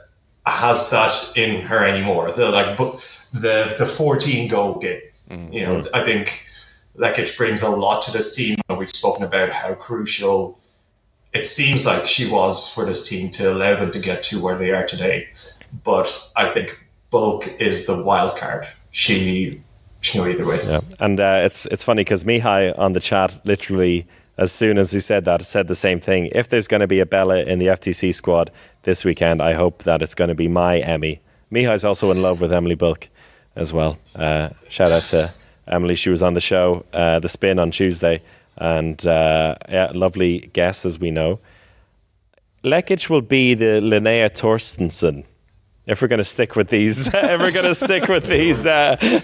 has 0.46 0.90
that 0.92 1.34
in 1.36 1.62
her 1.62 1.86
anymore. 1.86 2.32
The 2.32 2.50
like 2.50 2.78
the 2.78 3.76
the 3.78 3.86
fourteen 3.86 4.48
goal 4.48 4.76
game. 4.76 5.02
You 5.52 5.66
know, 5.66 5.84
I 5.94 6.04
think 6.04 6.46
Lekic 6.98 7.36
brings 7.36 7.64
a 7.64 7.70
lot 7.70 8.04
to 8.04 8.12
this 8.12 8.36
team, 8.36 8.58
and 8.70 8.78
we've 8.78 8.90
spoken 8.90 9.24
about 9.24 9.50
how 9.50 9.74
crucial 9.74 10.60
it 11.34 11.46
seems 11.46 11.86
like 11.86 12.06
she 12.06 12.30
was 12.30 12.74
for 12.74 12.86
this 12.86 13.08
team 13.08 13.30
to 13.32 13.52
allow 13.52 13.76
them 13.76 13.92
to 13.92 14.00
get 14.00 14.24
to 14.24 14.42
where 14.42 14.58
they 14.58 14.72
are 14.72 14.86
today. 14.86 15.28
But 15.84 16.32
I 16.36 16.50
think 16.50 16.80
Bölk 17.12 17.60
is 17.60 17.88
the 17.88 18.04
wild 18.04 18.38
card. 18.38 18.68
She 18.92 19.62
she 20.02 20.14
can 20.14 20.24
go 20.24 20.32
either 20.32 20.48
way. 20.48 20.60
Yeah, 20.66 20.80
and 21.00 21.20
uh, 21.20 21.42
it's 21.44 21.66
it's 21.68 21.84
funny 21.84 22.02
because 22.02 22.24
Mihai 22.24 22.78
on 22.78 22.94
the 22.94 23.00
chat 23.00 23.40
literally 23.46 24.06
as 24.38 24.52
soon 24.52 24.78
as 24.78 24.92
he 24.92 25.00
said 25.00 25.26
that 25.26 25.42
said 25.42 25.68
the 25.68 25.76
same 25.76 26.00
thing. 26.00 26.30
If 26.34 26.50
there's 26.50 26.68
going 26.68 26.82
to 26.82 26.88
be 26.88 27.00
a 27.00 27.06
Bella 27.06 27.42
in 27.44 27.60
the 27.60 27.68
FTC 27.68 28.14
squad 28.14 28.52
this 28.86 29.04
weekend, 29.04 29.42
I 29.42 29.54
hope 29.54 29.84
that 29.84 30.02
it's 30.02 30.16
going 30.16 30.30
to 30.30 30.36
be 30.36 30.48
my 30.48 30.80
Emmy. 30.80 31.20
Mihai's 31.52 31.84
also 31.84 32.12
in 32.12 32.22
love 32.22 32.40
with 32.40 32.54
Emily 32.54 32.76
Bölk 32.76 33.10
as 33.56 33.74
well. 33.74 33.98
Uh, 34.16 34.50
shout 34.70 34.92
out 34.92 35.04
to 35.04 35.34
Emily. 35.68 35.96
She 35.96 36.10
was 36.10 36.24
on 36.24 36.34
the 36.34 36.42
show, 36.42 36.86
uh, 36.94 37.20
the 37.20 37.30
Spin 37.30 37.60
on 37.60 37.72
Tuesday, 37.72 38.22
and 38.58 39.06
uh, 39.06 39.56
yeah, 39.68 39.92
lovely 39.94 40.50
guest 40.54 40.86
as 40.86 41.00
we 41.00 41.12
know. 41.12 41.40
Lekic 42.64 43.10
will 43.10 43.22
be 43.22 43.54
the 43.54 43.82
Linnea 43.82 44.30
Torstenson. 44.30 45.26
If 45.86 46.02
we're 46.02 46.08
going 46.08 46.18
to 46.18 46.24
stick 46.24 46.56
with 46.56 46.70
these, 46.70 47.08
if 47.14 47.40
we're 47.40 47.52
going 47.52 47.66
to 47.66 47.76
stick 47.76 48.08
with 48.08 48.26
these 48.26 48.66
uh, 48.66 48.96
These 49.02 49.22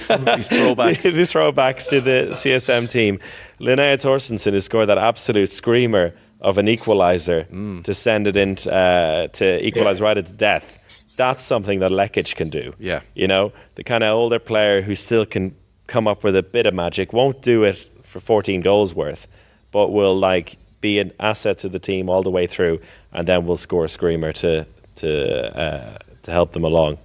throwbacks. 0.49 1.01
these 1.14 1.34
throwbacks 1.34 1.89
to 1.89 2.01
the 2.01 2.28
CSM 2.32 2.91
team, 2.91 3.20
Linnea 3.59 3.99
Torstenson 3.99 4.51
who 4.51 4.62
scored 4.62 4.89
that 4.89 4.99
absolute 4.99 5.51
screamer 5.51 6.14
of 6.42 6.58
an 6.58 6.66
equaliser 6.68 7.46
Mm. 7.48 7.84
to 7.84 7.94
send 7.94 8.28
it 8.28 8.36
in 8.38 8.58
uh, 8.72 9.28
to 9.34 9.46
equalise 9.66 10.00
right 10.02 10.18
at 10.18 10.26
the 10.26 10.34
death. 10.34 10.78
That's 11.18 11.44
something 11.44 11.80
that 11.80 11.92
Lekic 11.92 12.36
can 12.36 12.50
do. 12.50 12.74
Yeah. 12.80 13.02
You 13.16 13.28
know, 13.28 13.52
the 13.76 13.84
kind 13.84 14.04
of 14.04 14.10
older 14.14 14.39
player 14.39 14.82
who 14.82 14.96
still 14.96 15.26
can 15.26 15.54
come 15.88 16.08
up 16.08 16.24
with 16.24 16.36
a 16.36 16.42
bit 16.44 16.66
of 16.66 16.74
magic, 16.74 17.14
won't 17.14 17.42
do 17.42 17.64
it 17.64 17.76
for 18.04 18.20
14 18.20 18.62
goals 18.62 18.94
worth, 18.96 19.28
but 19.72 19.89
will 19.92 20.18
like 20.18 20.56
be 20.80 21.00
an 21.00 21.12
asset 21.20 21.58
to 21.60 21.70
the 21.70 21.80
team 21.80 22.10
all 22.10 22.24
the 22.24 22.32
way 22.32 22.48
through, 22.48 22.80
and 23.14 23.28
then 23.28 23.46
will 23.46 23.58
score 23.58 23.86
a 23.86 23.89
screamer 23.89 24.32
to 24.34 24.66
to 24.96 25.10
uh, 25.58 25.98
to 26.24 26.32
help 26.32 26.52
them 26.54 26.64
along. 26.64 26.98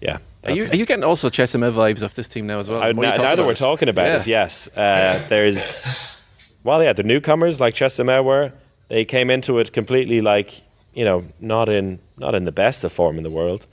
Yeah. 0.00 0.18
Are 0.44 0.52
you, 0.52 0.64
are 0.70 0.76
you 0.76 0.86
getting 0.86 1.02
also 1.02 1.28
Chesame 1.28 1.72
vibes 1.72 2.04
off 2.04 2.14
this 2.14 2.28
team 2.28 2.46
now 2.46 2.60
as 2.60 2.68
well? 2.70 2.86
you 2.86 2.94
now, 2.94 3.14
now 3.14 3.34
that 3.34 3.44
we're 3.44 3.54
talking 3.54 3.88
about 3.88 4.06
Yeah. 4.06 4.20
it, 4.20 4.26
yes, 4.28 4.68
uh, 4.76 5.20
there's 5.28 6.20
well, 6.62 6.82
yeah, 6.84 6.92
the 6.92 7.02
newcomers 7.02 7.60
like 7.60 7.74
Chesimel 7.74 8.22
were 8.24 8.52
they 8.88 9.04
came 9.04 9.30
into 9.30 9.58
it 9.58 9.72
completely 9.72 10.20
like 10.20 10.62
you 10.94 11.04
know 11.04 11.24
not 11.40 11.68
in 11.68 11.98
not 12.18 12.34
in 12.34 12.44
the 12.44 12.52
best 12.52 12.84
of 12.84 12.92
form 12.92 13.16
in 13.18 13.22
the 13.24 13.30
world, 13.30 13.66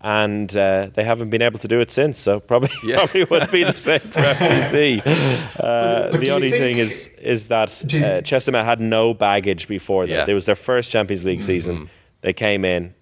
and 0.00 0.56
uh, 0.56 0.88
they 0.94 1.04
haven't 1.04 1.30
been 1.30 1.42
able 1.42 1.58
to 1.58 1.68
do 1.68 1.80
it 1.80 1.90
since. 1.90 2.18
So 2.18 2.40
probably 2.40 2.70
Yeah. 2.84 2.96
probably 3.06 3.24
would 3.24 3.50
be 3.50 3.64
the 3.64 3.76
same 3.76 4.00
for 4.00 4.20
FTC. 4.20 5.02
Uh, 5.60 6.04
but 6.10 6.12
do 6.12 6.18
the 6.18 6.30
only 6.30 6.50
think- 6.50 6.62
thing 6.62 6.78
is 6.78 7.10
is 7.20 7.48
that 7.48 7.68
Do 7.86 7.98
uh, 7.98 8.20
Chesimel 8.22 8.64
had 8.64 8.80
no 8.80 9.12
baggage 9.14 9.68
before 9.68 10.06
that. 10.06 10.12
Yeah. 10.12 10.20
Mm-hmm. 10.22 10.30
It 10.30 10.34
was 10.34 10.46
their 10.46 10.54
first 10.54 10.90
Champions 10.90 11.24
League 11.24 11.42
season. 11.42 11.90
They 12.22 12.32
came 12.32 12.64
in, 12.64 12.94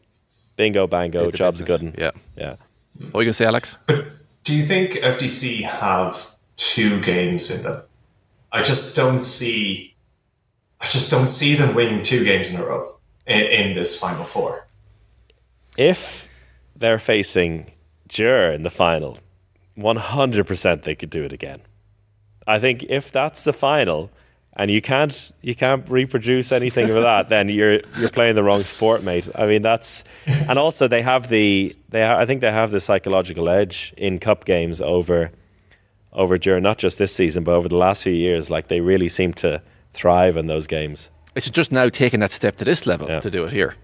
bingo 0.57 0.87
bango, 0.87 1.27
Did 1.31 1.35
job's 1.37 1.61
business. 1.61 1.93
good. 1.93 1.95
Yeah. 2.01 2.11
yeah. 2.37 2.57
What 3.12 3.21
are 3.21 3.23
you 3.23 3.27
going 3.27 3.27
to 3.27 3.33
say, 3.33 3.45
Alex? 3.47 3.79
But 3.87 4.07
do 4.45 4.57
you 4.57 4.64
think 4.64 4.93
FTC 4.95 5.62
have 5.62 6.16
two 6.57 7.01
games 7.01 7.51
in 7.55 7.62
them? 7.62 7.83
I 8.51 8.62
just 8.62 8.97
don't 8.97 9.21
see. 9.21 9.95
I 10.81 10.87
just 10.87 11.11
don't 11.11 11.26
see 11.29 11.55
them 11.55 11.74
winning 11.74 12.03
two 12.03 12.24
games 12.24 12.55
in 12.55 12.61
a 12.61 12.64
row 12.64 12.97
in, 13.26 13.41
in 13.41 13.74
this 13.74 13.99
final 14.01 14.24
four. 14.24 14.66
if 15.76 16.29
they're 16.76 16.99
facing 16.99 17.72
Győr 18.09 18.55
in 18.55 18.62
the 18.62 18.70
final, 18.70 19.18
100% 19.76 20.83
they 20.83 20.95
could 20.95 21.11
do 21.11 21.24
it 21.24 21.33
again. 21.33 21.61
I 22.47 22.59
think 22.59 22.85
if 22.85 23.11
that's 23.12 23.43
the 23.43 23.53
final 23.53 24.11
and 24.55 24.70
you 24.70 24.81
can't 24.81 25.33
you 25.43 25.55
can't 25.55 25.89
reproduce 25.89 26.51
anything 26.53 26.89
of 26.91 26.97
that, 27.03 27.29
then 27.35 27.49
you're 27.49 27.81
you're 27.99 28.11
playing 28.11 28.35
the 28.37 28.43
wrong 28.43 28.64
sport, 28.64 29.03
mate. 29.03 29.29
I 29.35 29.47
mean 29.47 29.62
that's 29.62 30.05
and 30.26 30.59
also 30.59 30.89
they 30.89 31.03
have 31.03 31.29
the 31.29 31.74
they 31.91 32.05
ha- 32.07 32.18
I 32.18 32.26
think 32.26 32.41
they 32.41 32.51
have 32.53 32.70
the 32.70 32.81
psychological 32.81 33.49
edge 33.49 33.93
in 33.97 34.18
cup 34.18 34.45
games 34.45 34.81
over 34.81 35.31
over 36.12 36.39
Győr, 36.39 36.62
not 36.62 36.79
just 36.79 36.99
this 36.99 37.14
season 37.14 37.45
but 37.45 37.55
over 37.55 37.68
the 37.68 37.76
last 37.76 38.03
few 38.05 38.12
years. 38.14 38.51
Like 38.51 38.68
they 38.68 38.81
really 38.81 39.09
seem 39.09 39.33
to 39.35 39.62
thrive 39.99 40.36
in 40.36 40.46
those 40.46 40.66
games. 40.66 41.11
It's 41.34 41.51
just 41.51 41.72
now 41.72 41.88
taking 41.88 42.20
that 42.20 42.30
step 42.30 42.57
to 42.57 42.64
this 42.64 42.86
level 42.86 43.09
Yeah. 43.09 43.20
to 43.20 43.30
do 43.30 43.44
it 43.44 43.53
here. 43.53 43.74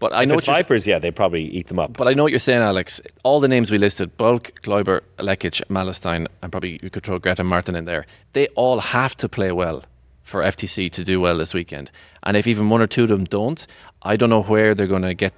But 0.00 0.12
I 0.12 0.22
If 0.22 0.28
know 0.28 0.34
it's 0.36 0.46
what 0.46 0.54
you're, 0.54 0.62
Vipers, 0.62 0.86
yeah, 0.86 0.98
they 1.00 1.10
probably 1.10 1.42
eat 1.42 1.66
them 1.66 1.78
up. 1.80 1.96
but 1.96 2.06
I 2.06 2.14
know 2.14 2.22
what 2.22 2.30
you're 2.32 2.38
saying, 2.38 2.62
Alex. 2.62 3.00
All 3.24 3.40
the 3.40 3.48
names 3.48 3.70
we 3.72 3.78
listed: 3.78 4.16
Bölk, 4.16 4.52
Klujber, 4.62 5.00
Lekic, 5.18 5.60
Malestein, 5.68 6.26
and 6.42 6.52
probably 6.52 6.78
you 6.82 6.90
could 6.90 7.02
throw 7.02 7.18
Greta 7.18 7.42
Marton 7.42 7.74
in 7.74 7.84
there. 7.84 8.04
They 8.32 8.46
all 8.54 8.78
have 8.80 9.16
to 9.16 9.28
play 9.28 9.50
well 9.50 9.82
for 10.22 10.42
FTC 10.42 10.88
to 10.90 11.02
do 11.02 11.20
well 11.20 11.38
this 11.38 11.52
weekend. 11.54 11.90
And 12.22 12.36
if 12.36 12.46
even 12.46 12.68
one 12.68 12.80
or 12.82 12.86
two 12.86 13.02
of 13.04 13.08
them 13.08 13.24
don't, 13.24 13.66
I 14.02 14.16
don't 14.16 14.30
know 14.30 14.42
where 14.42 14.72
they're 14.74 14.86
going 14.86 15.02
to 15.02 15.14
get 15.14 15.32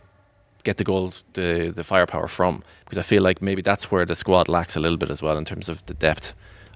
get 0.62 0.76
the 0.76 0.84
gold, 0.84 1.22
the 1.32 1.72
the 1.74 1.82
firepower 1.84 2.28
from. 2.28 2.62
Because 2.84 2.98
I 2.98 3.02
feel 3.02 3.22
like 3.22 3.40
maybe 3.40 3.62
that's 3.62 3.90
where 3.90 4.04
the 4.04 4.14
squad 4.14 4.46
lacks 4.48 4.76
a 4.76 4.80
little 4.80 4.98
bit 4.98 5.08
as 5.10 5.22
well 5.22 5.38
in 5.38 5.44
terms 5.46 5.68
of 5.70 5.76
the 5.86 5.94
depth 5.94 6.34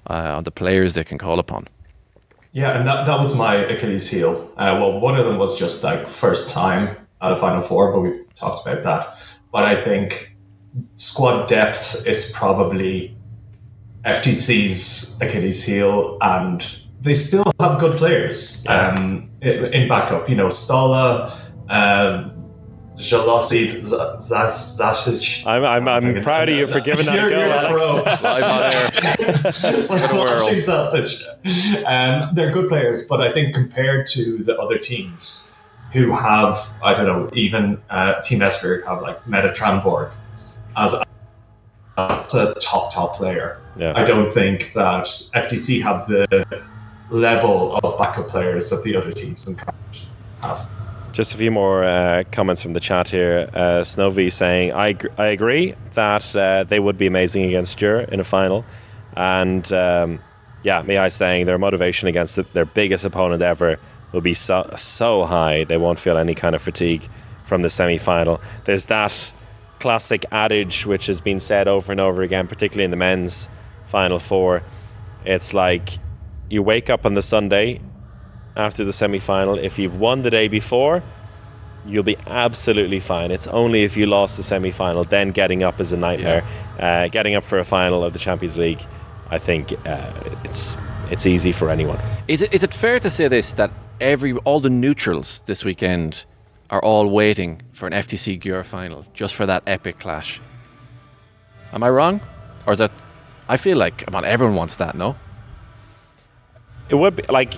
uh, 0.09 0.37
of 0.39 0.43
the 0.43 0.51
players 0.51 0.93
they 0.95 1.03
can 1.03 1.19
call 1.19 1.37
upon. 1.39 1.67
Yeah, 2.55 2.77
and 2.77 2.87
that, 2.87 3.05
that 3.05 3.19
was 3.19 3.37
my 3.37 3.55
Achilles 3.55 4.09
heel. 4.09 4.49
Uh, 4.55 4.77
well, 4.79 5.01
one 5.01 5.19
of 5.19 5.25
them 5.25 5.37
was 5.37 5.59
just 5.59 5.83
like 5.83 6.07
first 6.07 6.53
time 6.53 6.95
at 7.19 7.33
a 7.33 7.35
Final 7.35 7.61
Four, 7.61 7.91
but 7.91 7.99
we 7.99 8.23
talked 8.37 8.65
about 8.65 8.81
that. 8.83 9.17
But 9.51 9.65
I 9.65 9.75
think 9.75 10.37
squad 10.95 11.47
depth 11.47 12.07
is 12.07 12.31
probably 12.31 13.13
FTC's 14.05 15.21
Achilles 15.21 15.65
heel, 15.65 16.17
and 16.21 16.61
they 17.01 17.13
still 17.13 17.43
have 17.59 17.77
good 17.77 17.97
players 17.97 18.65
um, 18.69 19.29
in, 19.41 19.65
in 19.73 19.89
backup. 19.89 20.29
You 20.29 20.37
know, 20.37 20.47
Stala, 20.47 21.51
uh, 21.67 22.29
Jalossi, 22.95 23.81
Zasic. 23.81 25.45
I'm, 25.45 25.65
I'm, 25.65 25.87
I'm 25.87 26.21
proud 26.23 26.49
of 26.49 26.55
you 26.55 26.65
for 26.67 26.79
giving 26.79 27.05
that 27.05 27.15
a 27.15 27.29
go, 27.29 27.39
you're 27.39 27.47
a 27.47 27.51
Alex. 27.51 27.73
pro. 27.73 28.03
Live 28.29 28.43
on 28.43 28.63
air. 28.73 30.13
world. 30.13 30.41
Watching 30.41 30.61
Sausage. 30.61 31.23
Um, 31.85 32.33
they're 32.33 32.51
good 32.51 32.69
players, 32.69 33.07
but 33.07 33.21
I 33.21 33.31
think 33.33 33.53
compared 33.53 34.07
to 34.07 34.37
the 34.43 34.57
other 34.57 34.77
teams 34.77 35.57
who 35.91 36.13
have, 36.13 36.57
I 36.83 36.93
don't 36.93 37.05
know, 37.05 37.29
even 37.33 37.81
uh, 37.89 38.21
Team 38.21 38.39
Esbjerg 38.39 38.85
have 38.85 39.01
like 39.01 39.27
Mette 39.27 39.55
Tranborg 39.55 40.15
as 40.77 40.93
a, 40.93 41.03
as 41.97 42.33
a 42.33 42.53
top, 42.55 42.93
top 42.93 43.15
player. 43.15 43.61
Yeah. 43.77 43.93
I 43.95 44.03
don't 44.05 44.31
think 44.31 44.73
that 44.73 45.05
FTC 45.05 45.81
have 45.83 46.07
the 46.07 46.63
level 47.09 47.75
of 47.77 47.97
backup 47.97 48.27
players 48.27 48.69
that 48.69 48.83
the 48.83 48.95
other 48.95 49.11
teams 49.11 49.47
in 49.47 49.55
college 49.55 50.05
have. 50.41 50.69
Just 51.15 51.33
a 51.33 51.37
few 51.37 51.49
more 51.49 51.81
uh, 51.85 52.25
comments 52.33 52.61
from 52.61 52.73
the 52.73 52.81
chat 52.81 53.07
here. 53.07 53.49
Uh, 53.53 53.85
saying, 53.85 54.73
I, 54.73 54.91
gr- 54.91 55.07
I 55.17 55.27
agree 55.27 55.73
that 55.93 56.35
uh, 56.35 56.65
they 56.65 56.81
would 56.81 56.97
be 56.97 57.07
amazing 57.07 57.45
against 57.45 57.79
Győr 57.79 58.09
in 58.09 58.19
a 58.19 58.23
final. 58.25 58.65
And 59.15 59.71
um, 59.71 60.19
yeah, 60.63 60.83
Mihai 60.83 61.09
saying 61.09 61.45
their 61.45 61.57
motivation 61.57 62.09
against 62.09 62.35
the, 62.35 62.43
their 62.51 62.65
biggest 62.65 63.05
opponent 63.05 63.41
ever 63.41 63.79
will 64.11 64.19
be 64.19 64.33
so, 64.33 64.69
so 64.75 65.23
high 65.23 65.63
they 65.63 65.77
won't 65.77 65.99
feel 65.99 66.17
any 66.17 66.35
kind 66.35 66.53
of 66.53 66.61
fatigue 66.61 67.07
from 67.45 67.61
the 67.61 67.69
semi 67.69 67.97
final. 67.97 68.41
There's 68.65 68.87
that 68.87 69.33
classic 69.79 70.25
adage 70.33 70.85
which 70.85 71.05
has 71.05 71.21
been 71.21 71.39
said 71.39 71.69
over 71.69 71.93
and 71.93 72.01
over 72.01 72.23
again, 72.23 72.45
particularly 72.45 72.83
in 72.83 72.91
the 72.91 72.97
men's 72.97 73.47
final 73.85 74.19
four. 74.19 74.63
It's 75.23 75.53
like 75.53 75.97
you 76.49 76.61
wake 76.61 76.89
up 76.89 77.05
on 77.05 77.13
the 77.13 77.21
Sunday 77.21 77.79
after 78.55 78.83
the 78.85 78.93
semi 78.93 79.19
final. 79.19 79.57
If 79.57 79.77
you've 79.79 79.99
won 79.99 80.21
the 80.21 80.29
day 80.29 80.47
before, 80.47 81.03
you'll 81.85 82.03
be 82.03 82.17
absolutely 82.27 82.99
fine. 82.99 83.31
It's 83.31 83.47
only 83.47 83.83
if 83.83 83.95
you 83.97 84.05
lost 84.05 84.37
the 84.37 84.43
semi 84.43 84.71
final, 84.71 85.03
then 85.03 85.31
getting 85.31 85.63
up 85.63 85.79
is 85.79 85.91
a 85.93 85.97
nightmare. 85.97 86.43
Uh, 86.79 87.07
getting 87.07 87.35
up 87.35 87.43
for 87.43 87.59
a 87.59 87.63
final 87.63 88.03
of 88.03 88.13
the 88.13 88.19
Champions 88.19 88.57
League, 88.57 88.81
I 89.29 89.37
think 89.39 89.73
uh, 89.87 90.11
it's 90.43 90.75
it's 91.11 91.25
easy 91.25 91.51
for 91.51 91.69
anyone. 91.69 91.99
Is 92.27 92.41
it 92.41 92.53
is 92.53 92.63
it 92.63 92.73
fair 92.73 92.99
to 92.99 93.09
say 93.09 93.27
this 93.27 93.53
that 93.53 93.71
every 94.01 94.33
all 94.45 94.59
the 94.59 94.69
neutrals 94.69 95.41
this 95.45 95.63
weekend 95.63 96.25
are 96.69 96.81
all 96.81 97.09
waiting 97.09 97.61
for 97.73 97.87
an 97.87 97.93
FTC 97.93 98.39
Győr 98.41 98.63
final 98.65 99.05
just 99.13 99.35
for 99.35 99.45
that 99.45 99.63
epic 99.67 99.99
clash? 99.99 100.41
Am 101.73 101.83
I 101.83 101.89
wrong, 101.89 102.21
or 102.65 102.73
is 102.73 102.79
that? 102.79 102.91
I 103.47 103.57
feel 103.57 103.77
like 103.77 104.03
on, 104.13 104.25
everyone 104.25 104.55
wants 104.55 104.77
that. 104.77 104.95
No, 104.95 105.15
It 106.89 106.95
would 106.95 107.15
be 107.15 107.23
like 107.29 107.53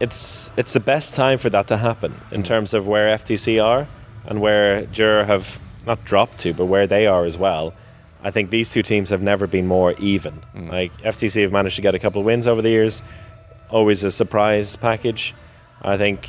it's 0.00 0.50
it's 0.56 0.72
the 0.72 0.80
best 0.80 1.14
time 1.14 1.38
for 1.38 1.50
that 1.50 1.68
to 1.68 1.76
happen 1.76 2.14
in 2.30 2.42
mm. 2.42 2.44
terms 2.44 2.74
of 2.74 2.86
where 2.86 3.16
FTC 3.16 3.62
are 3.62 3.86
and 4.26 4.40
where 4.40 4.82
Győr 4.86 5.26
have 5.26 5.60
not 5.86 6.04
dropped 6.04 6.38
to, 6.38 6.54
but 6.54 6.66
where 6.66 6.86
they 6.86 7.06
are 7.06 7.24
as 7.24 7.36
well. 7.36 7.74
I 8.22 8.30
think 8.30 8.50
these 8.50 8.72
two 8.72 8.82
teams 8.82 9.10
have 9.10 9.20
never 9.20 9.46
been 9.46 9.66
more 9.66 9.92
even. 9.94 10.42
Mm. 10.54 10.70
Like 10.70 10.92
FTC 11.02 11.42
have 11.42 11.52
managed 11.52 11.76
to 11.76 11.82
get 11.82 11.94
a 11.94 11.98
couple 11.98 12.20
of 12.20 12.26
wins 12.26 12.46
over 12.46 12.62
the 12.62 12.70
years, 12.70 13.02
always 13.68 14.02
a 14.02 14.10
surprise 14.10 14.76
package. 14.76 15.34
I 15.82 15.98
think 15.98 16.28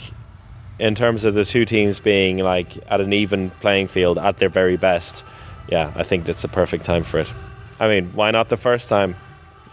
in 0.77 0.95
terms 0.95 1.23
of 1.23 1.33
the 1.33 1.45
two 1.45 1.63
teams 1.63 1.99
being 1.99 2.37
like 2.39 2.67
at 2.89 2.99
an 2.99 3.13
even 3.13 3.49
playing 3.61 3.87
field 3.87 4.17
at 4.17 4.37
their 4.37 4.49
very 4.49 4.75
best, 4.75 5.23
yeah, 5.69 5.93
I 5.95 6.03
think 6.03 6.25
that's 6.25 6.43
a 6.43 6.49
perfect 6.49 6.83
time 6.85 7.03
for 7.03 7.19
it. 7.19 7.31
I 7.79 7.87
mean, 7.87 8.07
why 8.13 8.31
not 8.31 8.49
the 8.49 8.57
first 8.57 8.89
time? 8.89 9.15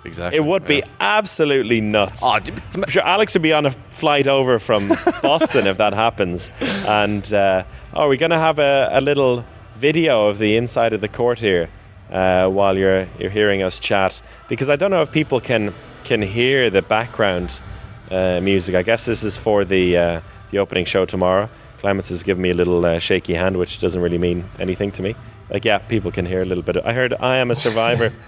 Exactly. 0.05 0.39
It 0.39 0.45
would 0.45 0.67
be 0.67 0.77
yeah. 0.77 0.87
absolutely 1.01 1.81
nuts. 1.81 2.23
Oh, 2.23 2.39
I'm 2.75 2.89
sure 2.89 3.03
Alex 3.03 3.35
would 3.35 3.43
be 3.43 3.53
on 3.53 3.67
a 3.67 3.71
flight 3.91 4.27
over 4.27 4.59
from 4.59 4.89
Boston 5.23 5.67
if 5.67 5.77
that 5.79 5.93
happens. 5.93 6.51
And 6.61 7.33
uh, 7.33 7.65
oh, 7.95 8.09
we're 8.09 8.17
going 8.17 8.31
to 8.31 8.39
have 8.39 8.59
a, 8.59 8.89
a 8.93 9.01
little 9.01 9.45
video 9.77 10.29
of 10.29 10.39
the 10.39 10.57
inside 10.57 10.93
of 10.93 11.01
the 11.01 11.09
court 11.09 11.39
here 11.41 11.69
uh, 12.11 12.49
while 12.49 12.77
you're 12.77 13.07
you're 13.19 13.31
hearing 13.31 13.63
us 13.63 13.79
chat 13.79 14.23
because 14.49 14.69
I 14.69 14.77
don't 14.77 14.91
know 14.91 15.01
if 15.01 15.11
people 15.11 15.41
can 15.41 15.75
can 16.05 16.23
hear 16.23 16.71
the 16.71 16.83
background 16.83 17.53
uh, 18.11 18.41
music. 18.43 18.75
I 18.75 18.83
guess 18.83 19.07
this 19.07 19.25
is 19.25 19.39
for 19.39 19.65
the 19.65 19.97
uh, 19.97 20.21
the 20.51 20.59
opening 20.59 20.85
show 20.85 21.05
tomorrow. 21.05 21.49
Clements 21.79 22.11
has 22.11 22.23
given 22.23 22.43
me 22.43 22.51
a 22.51 22.55
little 22.55 22.85
uh, 22.85 23.01
shaky 23.01 23.35
hand, 23.35 23.57
which 23.57 23.81
doesn't 23.81 24.01
really 24.01 24.19
mean 24.19 24.45
anything 24.61 24.93
to 24.93 25.03
me. 25.03 25.17
Like, 25.51 25.65
yeah, 25.65 25.79
people 25.79 26.13
can 26.13 26.27
hear 26.27 26.41
a 26.41 26.45
little 26.45 26.63
bit. 26.63 26.77
Of, 26.77 26.87
I 26.87 26.93
heard 26.93 27.13
I 27.15 27.39
am 27.39 27.51
a 27.51 27.57
survivor. 27.57 28.13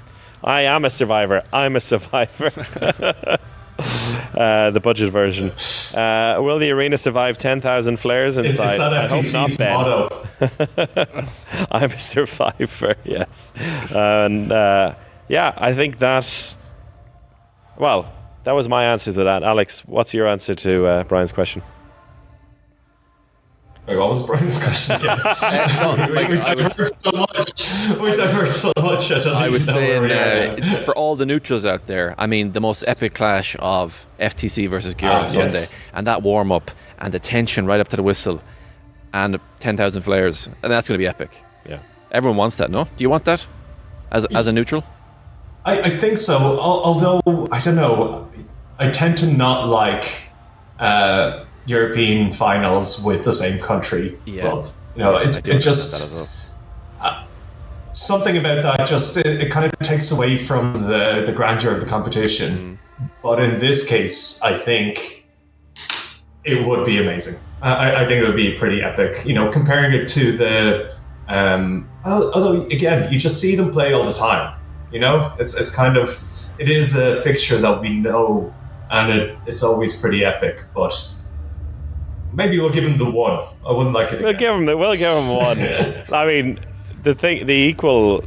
I 0.44 0.62
am 0.62 0.84
a 0.84 0.90
survivor. 0.90 1.42
I'm 1.52 1.74
a 1.74 1.80
survivor. 1.80 2.50
uh, 3.78 4.70
the 4.70 4.80
budget 4.80 5.10
version. 5.10 5.50
Uh, 5.98 6.40
will 6.40 6.58
the 6.58 6.70
arena 6.70 6.98
survive 6.98 7.38
10,000 7.38 7.96
flares 7.96 8.36
inside? 8.36 8.78
I 8.78 9.08
hope 9.08 9.24
not, 9.32 9.56
Ben. 9.58 11.28
I'm 11.70 11.90
a 11.90 11.98
survivor, 11.98 12.94
yes. 13.04 13.54
And 13.94 14.52
uh, 14.52 14.94
yeah, 15.28 15.54
I 15.56 15.72
think 15.72 15.98
that, 15.98 16.56
well, 17.78 18.12
that 18.44 18.52
was 18.52 18.68
my 18.68 18.84
answer 18.84 19.12
to 19.14 19.24
that. 19.24 19.42
Alex, 19.42 19.84
what's 19.86 20.12
your 20.12 20.28
answer 20.28 20.54
to 20.54 20.86
uh, 20.86 21.04
Brian's 21.04 21.32
question? 21.32 21.62
Wait, 23.86 23.96
what 23.98 24.08
was 24.08 24.26
Brian's 24.26 24.62
question 24.62 24.96
again? 24.96 25.18
we, 26.28 26.34
we 26.36 26.40
diverged 26.40 27.02
so 27.02 27.12
much. 27.12 28.00
We 28.00 28.14
diverged 28.14 28.54
so 28.54 28.72
much. 28.80 29.10
I, 29.12 29.44
I 29.44 29.48
was 29.50 29.66
saying 29.66 30.02
we 30.02 30.10
are 30.12 30.56
now. 30.56 30.74
uh, 30.74 30.78
for 30.78 30.96
all 30.96 31.16
the 31.16 31.26
neutrals 31.26 31.66
out 31.66 31.86
there, 31.86 32.14
I 32.16 32.26
mean 32.26 32.52
the 32.52 32.60
most 32.62 32.84
epic 32.86 33.12
clash 33.12 33.56
of 33.58 34.06
FTC 34.18 34.68
versus 34.70 34.94
Győr 34.94 35.10
Ah, 35.10 35.20
on 35.22 35.28
Sunday, 35.28 35.52
yes. 35.52 35.78
and 35.92 36.06
that 36.06 36.22
warm 36.22 36.50
up 36.50 36.70
and 36.98 37.12
the 37.12 37.18
tension 37.18 37.66
right 37.66 37.78
up 37.78 37.88
to 37.88 37.96
the 37.96 38.02
whistle, 38.02 38.40
and 39.12 39.38
ten 39.60 39.76
thousand 39.76 40.00
flares, 40.00 40.48
and 40.62 40.72
that's 40.72 40.88
going 40.88 40.96
to 40.96 41.02
be 41.02 41.06
epic. 41.06 41.30
Yeah. 41.68 41.80
Everyone 42.10 42.38
wants 42.38 42.56
that, 42.56 42.70
no? 42.70 42.84
Do 42.96 43.04
you 43.04 43.10
want 43.10 43.24
that 43.26 43.46
as 44.12 44.24
as 44.26 44.46
a 44.46 44.52
neutral? 44.52 44.82
I, 45.66 45.80
I 45.82 45.98
think 45.98 46.16
so. 46.16 46.38
Although 46.38 47.48
I 47.52 47.60
don't 47.60 47.76
know, 47.76 48.28
I 48.78 48.88
tend 48.90 49.18
to 49.18 49.30
not 49.30 49.68
like 49.68 50.30
uh, 50.78 51.44
European 51.66 52.32
finals 52.32 53.02
with 53.04 53.24
the 53.24 53.32
same 53.32 53.58
country 53.58 54.16
Yeah. 54.26 54.42
club. 54.42 54.66
You 54.96 55.02
know, 55.02 55.16
it's 55.16 55.36
I 55.38 55.54
it 55.54 55.58
just 55.60 56.14
that 57.00 57.26
something 57.92 58.36
about 58.36 58.62
that. 58.62 58.86
Just 58.86 59.16
it, 59.16 59.26
it 59.26 59.50
kind 59.50 59.66
of 59.66 59.72
takes 59.80 60.10
away 60.10 60.36
from 60.38 60.82
the 60.84 61.22
the 61.24 61.32
grandeur 61.32 61.72
of 61.72 61.80
the 61.80 61.86
competition. 61.86 62.78
But 63.22 63.40
in 63.42 63.58
this 63.58 63.86
case, 63.86 64.40
I 64.42 64.56
think 64.58 65.26
it 66.44 66.66
would 66.66 66.84
be 66.84 66.98
amazing. 66.98 67.36
I, 67.62 67.72
I- 67.72 68.02
I 68.02 68.06
think 68.06 68.22
it 68.22 68.26
would 68.26 68.36
be 68.36 68.52
pretty 68.52 68.82
epic. 68.82 69.22
You 69.24 69.34
know, 69.34 69.50
comparing 69.50 69.92
it 69.94 70.06
to 70.08 70.32
the. 70.36 70.92
Um, 71.28 71.88
although 72.04 72.66
again, 72.66 73.10
you 73.12 73.18
just 73.18 73.40
see 73.40 73.56
them 73.56 73.70
play 73.72 73.92
all 73.94 74.04
the 74.04 74.12
time. 74.12 74.54
You 74.92 75.00
know, 75.00 75.32
it's 75.38 75.58
it's 75.58 75.74
kind 75.74 75.96
of 75.96 76.08
it 76.58 76.68
is 76.68 76.94
a 76.96 77.20
fixture 77.22 77.56
that 77.58 77.80
we 77.80 77.88
know, 77.90 78.52
and 78.90 79.10
it, 79.12 79.36
it's 79.46 79.62
always 79.62 79.98
pretty 80.00 80.24
epic. 80.24 80.62
But 80.74 80.92
maybe 82.34 82.58
we'll 82.58 82.70
give 82.70 82.84
him 82.84 82.96
the 82.98 83.10
one. 83.10 83.44
I 83.66 83.72
wouldn't 83.72 83.94
like 83.94 84.12
it. 84.12 84.22
We'll 84.22 84.32
give 84.34 84.54
him. 84.54 84.66
The, 84.66 84.76
we'll 84.76 84.96
give 84.96 85.16
him 85.16 85.28
one. 85.36 85.58
I 86.12 86.26
mean, 86.26 86.60
the 87.02 87.14
thing, 87.14 87.46
the 87.46 87.52
equal, 87.52 88.24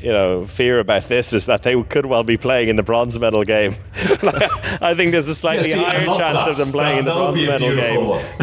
you 0.00 0.10
know, 0.12 0.44
fear 0.44 0.78
about 0.80 1.04
this 1.08 1.32
is 1.32 1.46
that 1.46 1.62
they 1.62 1.80
could 1.84 2.06
well 2.06 2.22
be 2.24 2.36
playing 2.36 2.68
in 2.68 2.76
the 2.76 2.82
bronze 2.82 3.18
medal 3.18 3.44
game. 3.44 3.74
I 3.94 4.94
think 4.96 5.12
there's 5.12 5.28
a 5.28 5.30
Yeah, 5.30 5.34
slightly 5.34 5.68
see, 5.68 5.82
higher 5.82 6.04
chance 6.06 6.18
that. 6.44 6.48
of 6.50 6.56
them 6.56 6.70
playing 6.72 6.96
that, 6.96 6.98
in 7.00 7.04
the 7.04 7.12
bronze 7.12 7.36
be 7.36 7.44
a 7.46 7.48
medal 7.48 7.74
game. 7.76 8.06
one. 8.06 8.24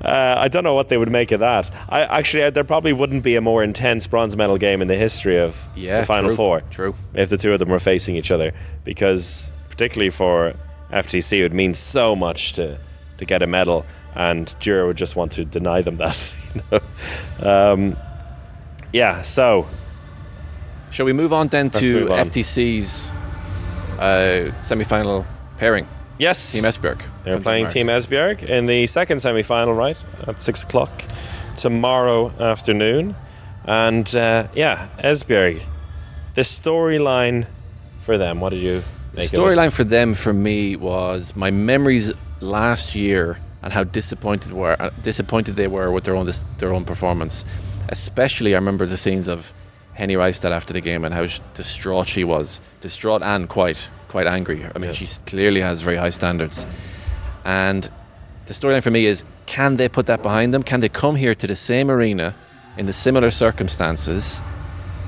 Uh, 0.00 0.34
I 0.38 0.48
don't 0.48 0.64
know 0.64 0.74
what 0.74 0.88
they 0.88 0.96
would 0.96 1.10
make 1.10 1.30
of 1.32 1.40
that. 1.40 1.70
I 1.88 2.02
actually, 2.02 2.48
there 2.50 2.64
probably 2.64 2.92
wouldn't 2.92 3.22
be 3.22 3.36
a 3.36 3.40
more 3.40 3.62
intense 3.62 4.06
bronze 4.06 4.36
medal 4.36 4.56
game 4.58 4.82
in 4.82 4.88
the 4.88 4.96
history 4.96 5.38
of 5.38 5.56
Yeah, 5.76 6.00
the 6.00 6.06
final 6.06 6.30
true, 6.30 6.36
four. 6.36 6.60
true. 6.70 6.94
If 7.14 7.28
the 7.30 7.36
two 7.36 7.52
of 7.52 7.58
them 7.58 7.68
were 7.68 7.78
facing 7.78 8.16
each 8.16 8.30
other, 8.30 8.52
because 8.84 9.52
particularly 9.68 10.10
for 10.10 10.54
FTC, 10.92 11.38
it 11.38 11.42
would 11.42 11.54
mean 11.54 11.74
so 11.74 12.16
much 12.16 12.52
to 12.54 12.78
to 13.20 13.24
get 13.24 13.42
a 13.42 13.46
medal, 13.46 13.84
and 14.14 14.46
Győr 14.60 14.86
would 14.86 14.96
just 15.00 15.14
want 15.16 15.32
to 15.32 15.44
deny 15.44 15.82
them 15.82 15.96
that. 15.98 16.34
You 16.54 16.62
know? 16.72 17.50
um, 17.72 17.96
yeah. 18.92 19.22
So 19.22 19.66
Shall 20.90 21.06
we 21.06 21.12
move 21.12 21.32
on 21.32 21.46
then 21.48 21.66
Let's 21.66 21.78
to 21.78 22.12
on. 22.12 22.26
FTC's 22.28 23.12
uh, 24.00 24.50
semi-final 24.60 25.24
pairing? 25.58 25.86
yes, 26.18 26.52
Team 26.52 26.64
Esbjerg. 26.64 27.00
They're 27.24 27.40
playing 27.40 27.66
Denmark. 27.68 27.72
Team 27.72 27.86
Esbjerg 27.86 28.42
in 28.42 28.66
the 28.66 28.86
second 28.88 29.20
semi 29.20 29.42
final, 29.42 29.74
right? 29.74 29.96
At 30.26 30.42
six 30.42 30.64
o'clock 30.64 30.90
tomorrow 31.56 32.30
afternoon. 32.52 33.14
And 33.64 34.12
uh, 34.16 34.48
yeah, 34.54 34.88
Esbjerg, 34.98 35.62
the 36.34 36.42
storyline 36.42 37.46
for 38.00 38.18
them, 38.18 38.40
what 38.40 38.50
did 38.50 38.62
you 38.62 38.82
The 39.12 39.16
make 39.20 39.26
of 39.28 39.34
it? 39.34 39.36
storyline 39.36 39.70
for 39.72 39.84
them, 39.84 40.14
for 40.14 40.32
me, 40.32 40.76
was 40.76 41.36
my 41.36 41.50
memories 41.52 42.12
last 42.40 42.94
year 42.94 43.38
and 43.62 43.72
how 43.72 43.84
disappointed 43.84 44.52
were 44.52 44.76
uh, 44.80 44.90
disappointed 45.02 45.56
they 45.56 45.68
were 45.68 45.90
with 45.90 46.04
their 46.04 46.16
own 46.16 46.26
this, 46.26 46.44
their 46.58 46.72
own 46.72 46.84
performance. 46.84 47.44
Especially, 47.88 48.54
I 48.54 48.58
remember 48.58 48.86
the 48.86 48.96
scenes 48.96 49.28
of 49.28 49.52
Henny 49.94 50.14
Reistad 50.14 50.50
after 50.52 50.72
the 50.72 50.80
game 50.80 51.04
and 51.04 51.12
how 51.14 51.26
distraught 51.54 52.08
she 52.08 52.24
was, 52.24 52.60
distraught 52.80 53.22
and 53.22 53.48
quite 53.48 53.88
quite 54.08 54.26
angry. 54.26 54.64
I 54.74 54.78
mean, 54.78 54.90
Yeah. 54.90 54.92
she 54.92 55.06
clearly 55.26 55.60
has 55.60 55.82
very 55.82 55.96
high 55.96 56.10
standards. 56.10 56.66
And 57.44 57.88
the 58.46 58.54
storyline 58.54 58.82
for 58.82 58.90
me 58.90 59.06
is: 59.06 59.24
can 59.46 59.76
they 59.76 59.88
put 59.88 60.06
that 60.06 60.22
behind 60.22 60.54
them? 60.54 60.62
Can 60.62 60.80
they 60.80 60.88
come 60.88 61.16
here 61.16 61.34
to 61.34 61.46
the 61.46 61.56
same 61.56 61.90
arena 61.90 62.34
in 62.78 62.86
the 62.86 62.92
similar 62.92 63.30
circumstances 63.30 64.40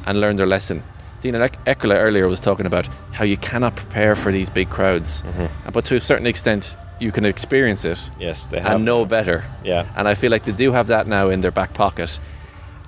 and 0.06 0.20
learn 0.20 0.36
their 0.36 0.46
lesson? 0.46 0.82
Dinah 1.20 1.40
Ek- 1.40 1.64
Eckerle 1.66 1.94
earlier 1.96 2.26
was 2.28 2.40
talking 2.40 2.66
about 2.66 2.88
how 3.12 3.24
you 3.24 3.36
cannot 3.36 3.76
prepare 3.76 4.16
for 4.16 4.32
these 4.32 4.50
big 4.50 4.68
crowds, 4.70 5.22
Mm-hmm. 5.22 5.70
but 5.70 5.84
to 5.86 5.94
a 5.96 6.00
certain 6.00 6.26
extent, 6.26 6.76
you 7.02 7.12
can 7.12 7.24
experience 7.24 7.84
it 7.84 8.10
Yes, 8.18 8.46
they 8.46 8.60
have. 8.60 8.72
and 8.76 8.84
know 8.84 9.04
better. 9.04 9.44
Yeah. 9.64 9.86
And 9.96 10.06
I 10.08 10.14
feel 10.14 10.30
like 10.30 10.44
they 10.44 10.52
do 10.52 10.72
have 10.72 10.86
that 10.86 11.06
now 11.06 11.28
in 11.30 11.40
their 11.40 11.50
back 11.50 11.74
pocket. 11.74 12.18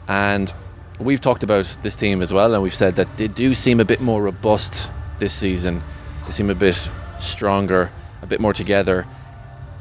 And 0.08 0.52
we've 0.98 1.20
talked 1.20 1.42
about 1.42 1.64
this 1.82 1.96
team 1.96 2.22
as 2.22 2.32
well, 2.32 2.54
and 2.54 2.62
we've 2.62 2.74
said 2.74 2.94
that 2.96 3.08
they 3.16 3.28
do 3.28 3.54
seem 3.54 3.80
a 3.80 3.84
bit 3.84 4.00
more 4.00 4.22
robust 4.22 4.90
this 5.18 5.32
season. 5.32 5.82
They 6.26 6.32
seem 6.32 6.50
a 6.50 6.54
bit 6.54 6.88
stronger, 7.20 7.90
a 8.22 8.26
bit 8.26 8.40
more 8.40 8.52
together. 8.52 9.06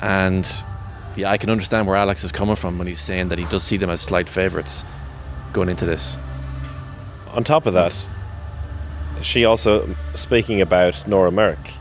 And 0.01 0.45
yeah, 1.15 1.29
I 1.29 1.37
can 1.37 1.49
understand 1.49 1.87
where 1.87 1.95
Alex 1.95 2.23
is 2.23 2.31
coming 2.31 2.55
from 2.55 2.77
when 2.77 2.87
he's 2.87 2.99
saying 3.01 3.27
that 3.29 3.37
he 3.37 3.45
does 3.45 3.63
see 3.63 3.77
them 3.77 3.89
as 3.89 4.01
slight 4.01 4.27
favourites 4.27 4.83
going 5.53 5.69
into 5.69 5.85
this. 5.85 6.17
On 7.33 7.43
top 7.43 7.65
of 7.65 7.73
that, 7.73 7.93
she 9.21 9.45
also, 9.45 9.95
speaking 10.15 10.61
about 10.61 11.07
Nora 11.07 11.31
Mørk, 11.31 11.71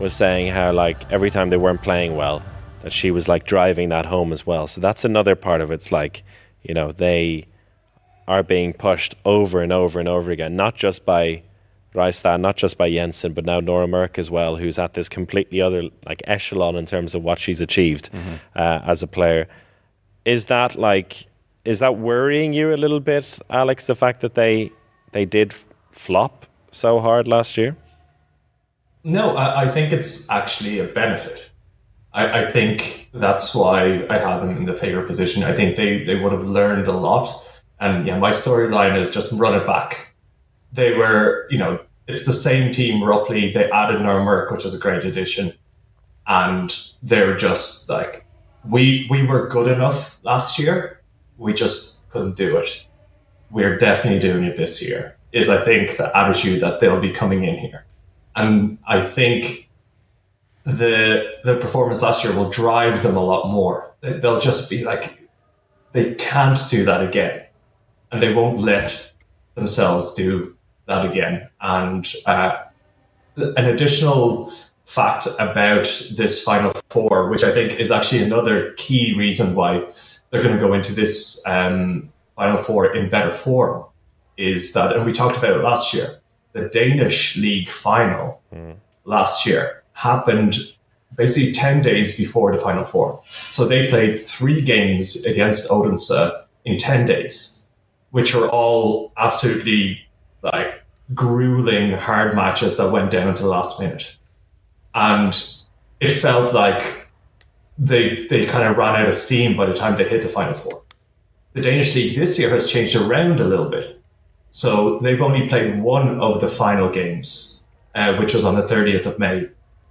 was 0.00 0.14
saying 0.14 0.52
how, 0.52 0.72
like, 0.72 1.10
every 1.12 1.30
time 1.30 1.50
they 1.50 1.56
weren't 1.56 1.82
playing 1.82 2.16
well, 2.16 2.42
that 2.80 2.92
she 2.92 3.10
was, 3.10 3.28
like, 3.28 3.44
driving 3.44 3.90
that 3.90 4.06
home 4.06 4.32
as 4.32 4.46
well. 4.46 4.66
So 4.66 4.80
that's 4.80 5.04
another 5.04 5.36
part 5.36 5.60
of 5.60 5.70
it. 5.70 5.74
It's 5.74 5.92
like, 5.92 6.24
you 6.62 6.74
know, 6.74 6.90
they 6.90 7.46
are 8.26 8.42
being 8.42 8.72
pushed 8.72 9.14
over 9.24 9.62
and 9.62 9.72
over 9.72 10.00
and 10.00 10.08
over 10.08 10.30
again, 10.30 10.56
not 10.56 10.74
just 10.74 11.04
by 11.04 11.42
Reistad, 11.94 12.40
not 12.40 12.56
just 12.56 12.78
by 12.78 12.90
Jensen, 12.90 13.34
but 13.34 13.44
now 13.44 13.60
Nora 13.60 13.86
Mørk 13.86 14.18
as 14.18 14.30
well, 14.30 14.56
who's 14.56 14.78
at 14.78 14.94
this 14.94 15.08
completely 15.08 15.60
other, 15.60 15.82
like, 16.06 16.22
echelon 16.26 16.76
in 16.76 16.86
terms 16.86 17.14
of 17.14 17.22
what 17.22 17.38
she's 17.38 17.60
achieved 17.60 18.08
uh, 18.56 18.80
as 18.84 19.02
a 19.02 19.06
player. 19.06 19.48
Is 20.24 20.46
that, 20.46 20.76
like, 20.76 21.26
is 21.64 21.80
that 21.80 21.98
worrying 21.98 22.52
you 22.52 22.72
a 22.72 22.76
little 22.76 23.00
bit, 23.00 23.38
Alex, 23.50 23.86
the 23.86 23.94
fact 23.94 24.20
that 24.20 24.34
they 24.34 24.70
they 25.12 25.24
did 25.24 25.52
flop 25.90 26.46
so 26.70 27.00
hard 27.00 27.26
last 27.26 27.58
year? 27.58 27.76
No, 29.04 29.36
I, 29.36 29.62
I 29.62 29.68
think 29.68 29.92
it's 29.92 30.28
actually 30.30 30.78
a 30.78 30.84
benefit. 30.84 31.50
I, 32.12 32.42
I 32.42 32.50
think 32.50 33.08
that's 33.14 33.54
why 33.54 34.06
I 34.10 34.18
have 34.18 34.42
them 34.42 34.56
in 34.56 34.64
the 34.64 34.74
favourite 34.74 35.06
position. 35.06 35.42
I 35.42 35.54
think 35.54 35.76
they, 35.76 36.04
they 36.04 36.16
would 36.16 36.32
have 36.32 36.44
learned 36.44 36.86
a 36.86 36.92
lot. 36.92 37.28
And 37.78 38.06
yeah, 38.06 38.18
my 38.18 38.30
storyline 38.30 38.96
is 38.96 39.10
just 39.10 39.32
run 39.32 39.54
it 39.54 39.66
back. 39.66 40.14
They 40.72 40.94
were, 40.94 41.46
you 41.50 41.58
know, 41.58 41.80
it's 42.06 42.26
the 42.26 42.32
same 42.32 42.72
team 42.72 43.02
roughly. 43.02 43.52
They 43.52 43.70
added 43.70 44.00
Mørk, 44.00 44.52
which 44.52 44.64
is 44.64 44.74
a 44.74 44.78
great 44.78 45.04
addition. 45.04 45.52
And 46.26 46.76
they're 47.02 47.36
just 47.36 47.88
like, 47.88 48.26
we 48.68 49.06
we 49.08 49.26
were 49.26 49.48
good 49.48 49.68
enough 49.68 50.20
last 50.22 50.58
year. 50.58 51.00
We 51.38 51.54
just 51.54 52.08
couldn't 52.10 52.36
do 52.36 52.56
it. 52.56 52.86
We're 53.50 53.78
definitely 53.78 54.20
doing 54.20 54.44
it 54.44 54.56
this 54.56 54.86
year. 54.86 55.16
Is 55.32 55.48
I 55.48 55.56
think 55.64 55.96
the 55.96 56.14
attitude 56.16 56.60
that 56.60 56.80
they'll 56.80 57.00
be 57.00 57.10
coming 57.10 57.44
in 57.44 57.56
here 57.56 57.86
and 58.36 58.78
I 58.86 59.02
think 59.02 59.70
the 60.64 61.32
the 61.44 61.56
performance 61.56 62.02
last 62.02 62.24
year 62.24 62.34
will 62.34 62.50
drive 62.50 63.02
them 63.02 63.16
a 63.16 63.24
lot 63.24 63.50
more. 63.50 63.94
They- 64.00 64.12
They'll 64.14 64.40
just 64.40 64.70
be 64.70 64.84
like, 64.84 65.28
they 65.92 66.14
can't 66.14 66.58
do 66.68 66.84
that 66.84 67.02
again, 67.02 67.44
and 68.12 68.20
they 68.22 68.32
won't 68.32 68.58
let 68.60 69.12
themselves 69.54 70.14
do 70.14 70.56
that 70.86 71.04
again. 71.06 71.48
And 71.60 72.10
uh, 72.26 72.58
an 73.36 73.64
additional 73.66 74.52
fact 74.86 75.26
about 75.38 75.86
this 76.16 76.42
final 76.42 76.72
four, 76.90 77.28
which 77.28 77.44
I 77.44 77.52
think 77.52 77.78
is 77.78 77.90
actually 77.90 78.22
another 78.22 78.72
key 78.76 79.14
reason 79.16 79.54
why 79.54 79.86
they're 80.30 80.42
going 80.42 80.56
to 80.58 80.60
go 80.66 80.72
into 80.74 80.92
this 80.94 81.42
um, 81.46 82.12
final 82.36 82.56
four 82.56 82.94
in 82.94 83.08
better 83.08 83.30
form, 83.32 83.84
is 84.36 84.72
that, 84.72 84.94
and 84.96 85.04
we 85.06 85.12
talked 85.12 85.36
about 85.36 85.50
it 85.58 85.62
last 85.62 85.92
year 85.94 86.19
the 86.52 86.68
Danish 86.68 87.36
league 87.36 87.68
final 87.68 88.40
hmm. 88.52 88.72
last 89.04 89.46
year 89.46 89.82
happened 89.92 90.56
basically 91.16 91.52
10 91.52 91.82
days 91.82 92.16
before 92.16 92.52
the 92.52 92.58
final 92.58 92.84
four. 92.84 93.22
So 93.50 93.66
they 93.66 93.88
played 93.88 94.18
three 94.18 94.62
games 94.62 95.24
against 95.26 95.70
Odense 95.70 96.10
in 96.64 96.78
10 96.78 97.06
days, 97.06 97.68
which 98.10 98.34
were 98.34 98.48
all 98.48 99.12
absolutely 99.16 100.00
like 100.42 100.82
grueling 101.14 101.92
hard 101.92 102.34
matches 102.34 102.76
that 102.78 102.92
went 102.92 103.10
down 103.10 103.34
to 103.34 103.42
the 103.42 103.48
last 103.48 103.80
minute. 103.80 104.16
and 104.94 105.60
it 106.00 106.10
felt 106.10 106.54
like 106.54 107.08
they 107.78 108.26
they 108.26 108.46
kind 108.46 108.64
of 108.66 108.76
ran 108.76 108.96
out 108.96 109.08
of 109.08 109.14
steam 109.14 109.56
by 109.56 109.66
the 109.66 109.74
time 109.74 109.96
they 109.96 110.08
hit 110.08 110.22
the 110.22 110.28
final 110.28 110.54
four. 110.54 110.82
The 111.52 111.62
Danish 111.62 111.94
league 111.94 112.16
this 112.16 112.38
year 112.38 112.50
has 112.50 112.70
changed 112.70 112.96
around 112.96 113.40
a 113.40 113.44
little 113.44 113.68
bit, 113.68 113.99
so 114.50 114.98
they've 114.98 115.22
only 115.22 115.48
played 115.48 115.80
one 115.80 116.20
of 116.20 116.40
the 116.40 116.48
final 116.48 116.90
games, 116.90 117.64
uh, 117.94 118.16
which 118.16 118.34
was 118.34 118.44
on 118.44 118.56
the 118.56 118.62
30th 118.62 119.06
of 119.06 119.18
May, 119.18 119.48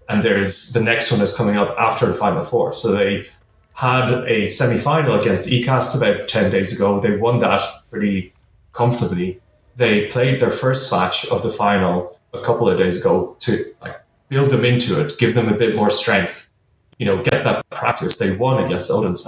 and 0.10 0.24
there's 0.24 0.74
the 0.74 0.82
next 0.82 1.12
one 1.12 1.22
is 1.22 1.34
coming 1.34 1.57
up 1.57 1.76
after 1.80 2.05
the 2.05 2.14
final 2.14 2.41
four. 2.41 2.74
So 2.74 2.91
they 2.91 3.26
had 3.74 4.12
a 4.28 4.47
semi-final 4.47 5.18
against 5.18 5.49
Ikast 5.49 5.95
about 5.95 6.28
10 6.28 6.51
days 6.51 6.76
ago. 6.76 6.99
They 6.99 7.16
won 7.16 7.39
that 7.39 7.62
pretty 7.89 8.34
comfortably. 8.74 9.39
They 9.78 10.07
played 10.07 10.41
their 10.41 10.51
first 10.51 10.91
match 10.91 11.26
of 11.28 11.43
the 11.43 11.49
final 11.49 12.20
a 12.34 12.41
couple 12.41 12.70
of 12.70 12.78
days 12.78 12.99
ago 12.99 13.38
to 13.39 13.64
like 13.82 13.95
build 14.28 14.49
them 14.49 14.66
into 14.66 14.99
it, 14.99 15.18
give 15.18 15.36
them 15.36 15.47
a 15.47 15.55
bit 15.55 15.76
more 15.76 15.89
strength, 15.89 16.49
you 16.97 17.05
know, 17.05 17.24
get 17.24 17.45
that 17.45 17.68
practice. 17.70 18.18
They 18.18 18.36
won 18.36 18.64
against 18.64 18.91
Odense. 18.91 19.28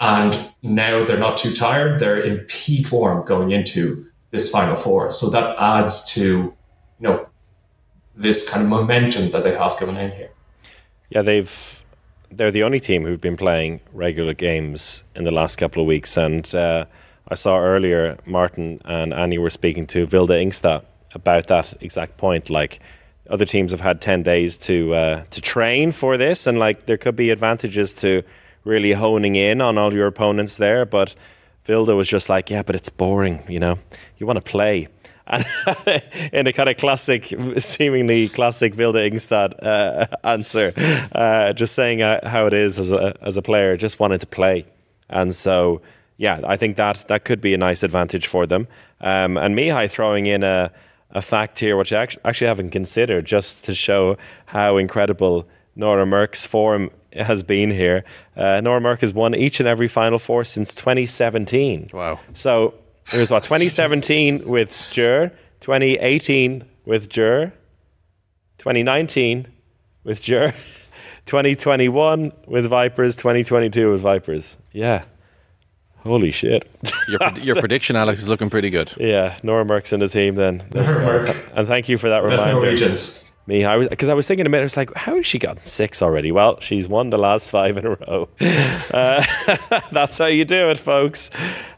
And 0.00 0.50
now 0.62 1.04
they're 1.04 1.18
not 1.18 1.36
too 1.36 1.54
tired. 1.54 2.00
They're 2.00 2.20
in 2.20 2.38
peak 2.48 2.86
form 2.86 3.24
going 3.26 3.52
into 3.52 4.06
this 4.30 4.50
final 4.50 4.76
four. 4.76 5.10
So 5.10 5.30
that 5.30 5.56
adds 5.58 6.12
to, 6.14 6.20
you 6.20 6.54
know, 7.00 7.28
this 8.14 8.48
kind 8.50 8.64
of 8.64 8.70
momentum 8.70 9.30
that 9.32 9.44
they 9.44 9.56
have 9.56 9.78
going 9.78 9.96
in 9.96 10.12
here. 10.12 10.30
Yeah, 11.10 11.22
they've 11.22 11.82
they're 12.30 12.50
the 12.50 12.62
only 12.62 12.80
team 12.80 13.04
who've 13.04 13.20
been 13.20 13.36
playing 13.36 13.80
regular 13.92 14.34
games 14.34 15.04
in 15.16 15.24
the 15.24 15.32
last 15.32 15.56
couple 15.56 15.82
of 15.82 15.88
weeks. 15.88 16.16
And 16.16 16.54
uh, 16.54 16.84
I 17.28 17.34
saw 17.34 17.58
earlier 17.58 18.16
Martin 18.24 18.80
and 18.84 19.12
Annie 19.12 19.38
were 19.38 19.50
speaking 19.50 19.86
to 19.88 20.06
Vilde 20.06 20.30
Ingstad 20.30 20.84
about 21.12 21.48
that 21.48 21.74
exact 21.80 22.16
point. 22.16 22.50
Like 22.50 22.80
other 23.28 23.44
teams 23.44 23.72
have 23.72 23.80
had 23.80 24.00
ten 24.00 24.22
days 24.22 24.58
to 24.58 24.94
uh, 24.94 25.24
to 25.30 25.40
train 25.40 25.90
for 25.90 26.16
this, 26.16 26.46
and 26.46 26.58
like 26.58 26.86
there 26.86 26.98
could 26.98 27.16
be 27.16 27.30
advantages 27.30 27.94
to 27.96 28.22
really 28.64 28.92
honing 28.92 29.36
in 29.36 29.60
on 29.60 29.78
all 29.78 29.92
your 29.92 30.06
opponents 30.06 30.56
there. 30.56 30.84
But 30.84 31.14
Vilde 31.64 31.96
was 31.96 32.08
just 32.08 32.28
like, 32.28 32.50
yeah, 32.50 32.62
but 32.62 32.74
it's 32.74 32.88
boring. 32.88 33.42
You 33.48 33.60
know, 33.60 33.78
you 34.18 34.26
want 34.26 34.36
to 34.36 34.50
play. 34.50 34.88
And 35.26 35.44
in 36.32 36.46
a 36.46 36.52
kind 36.52 36.68
of 36.68 36.76
classic, 36.76 37.32
seemingly 37.58 38.28
classic 38.28 38.74
Vilde 38.74 39.10
Ingstad 39.10 39.64
uh, 39.64 40.06
answer, 40.24 40.72
uh, 41.12 41.52
just 41.52 41.74
saying 41.74 42.02
uh, 42.02 42.28
how 42.28 42.46
it 42.46 42.54
is 42.54 42.78
as 42.78 42.90
a 42.90 43.16
as 43.22 43.36
a 43.36 43.42
player, 43.42 43.76
just 43.76 44.00
wanted 44.00 44.20
to 44.22 44.26
play, 44.26 44.66
and 45.08 45.34
so 45.34 45.82
yeah, 46.16 46.40
I 46.44 46.56
think 46.56 46.76
that 46.76 47.04
that 47.08 47.24
could 47.24 47.40
be 47.40 47.54
a 47.54 47.58
nice 47.58 47.84
advantage 47.84 48.26
for 48.26 48.44
them. 48.44 48.66
Um, 49.00 49.38
and 49.38 49.56
Mihai 49.56 49.88
throwing 49.88 50.26
in 50.26 50.42
a 50.42 50.72
a 51.12 51.22
fact 51.22 51.58
here, 51.58 51.76
which 51.76 51.92
I 51.92 52.08
actually 52.24 52.46
haven't 52.46 52.70
considered, 52.70 53.24
just 53.24 53.64
to 53.66 53.74
show 53.74 54.16
how 54.46 54.76
incredible 54.76 55.48
Nora 55.76 56.06
Mørk's 56.06 56.46
form 56.46 56.90
has 57.12 57.42
been 57.42 57.70
here. 57.70 58.04
Uh, 58.36 58.60
Nora 58.60 58.80
Mørk 58.80 59.00
has 59.00 59.12
won 59.12 59.34
each 59.34 59.60
and 59.60 59.68
every 59.68 59.88
Final 59.88 60.18
Four 60.18 60.44
since 60.44 60.74
2017. 60.74 61.90
Wow. 61.92 62.20
So 62.34 62.74
it 63.12 63.18
was 63.18 63.30
what 63.30 63.42
2017 63.44 64.40
with 64.48 64.70
Győr, 64.70 65.30
2018 65.60 66.64
with 66.84 67.08
Győr, 67.08 67.52
2019 68.58 69.46
with 70.04 70.22
Győr, 70.22 70.52
2021 71.26 72.32
with 72.46 72.66
Vipers, 72.66 73.16
2022 73.16 73.90
with 73.92 74.00
Vipers. 74.00 74.56
Yeah. 74.72 75.04
Holy 76.02 76.30
shit. 76.30 76.66
Your, 77.08 77.18
pred- 77.20 77.44
your 77.44 77.56
prediction, 77.56 77.94
Alex, 77.94 78.22
is 78.22 78.28
looking 78.28 78.48
pretty 78.48 78.70
good. 78.70 78.90
Yeah, 78.96 79.38
Nora 79.42 79.64
Mørk's 79.66 79.92
in 79.92 80.00
the 80.00 80.08
team 80.08 80.34
then. 80.34 80.62
Nora 80.74 81.04
Mørk. 81.26 81.52
And 81.54 81.66
thank 81.66 81.88
you 81.90 81.98
for 81.98 82.08
that 82.08 82.22
Best 82.26 82.42
reminder. 82.42 82.60
Norwegians. 82.60 83.29
Me, 83.50 83.64
I 83.64 83.76
was 83.76 83.88
because 83.88 84.08
I 84.08 84.14
was 84.14 84.28
thinking 84.28 84.46
a 84.46 84.48
minute. 84.48 84.62
I 84.62 84.64
was 84.66 84.76
like, 84.76 84.94
how 84.94 85.16
has 85.16 85.26
she 85.26 85.38
gotten 85.40 85.64
six 85.64 86.02
already? 86.02 86.30
Well, 86.30 86.60
she's 86.60 86.86
won 86.86 87.10
the 87.10 87.18
last 87.18 87.50
five 87.50 87.76
in 87.76 87.84
a 87.86 87.90
row. 87.90 88.28
Uh, 88.40 89.24
that's 89.92 90.18
how 90.18 90.26
you 90.26 90.44
do 90.44 90.70
it, 90.70 90.78
folks. 90.78 91.30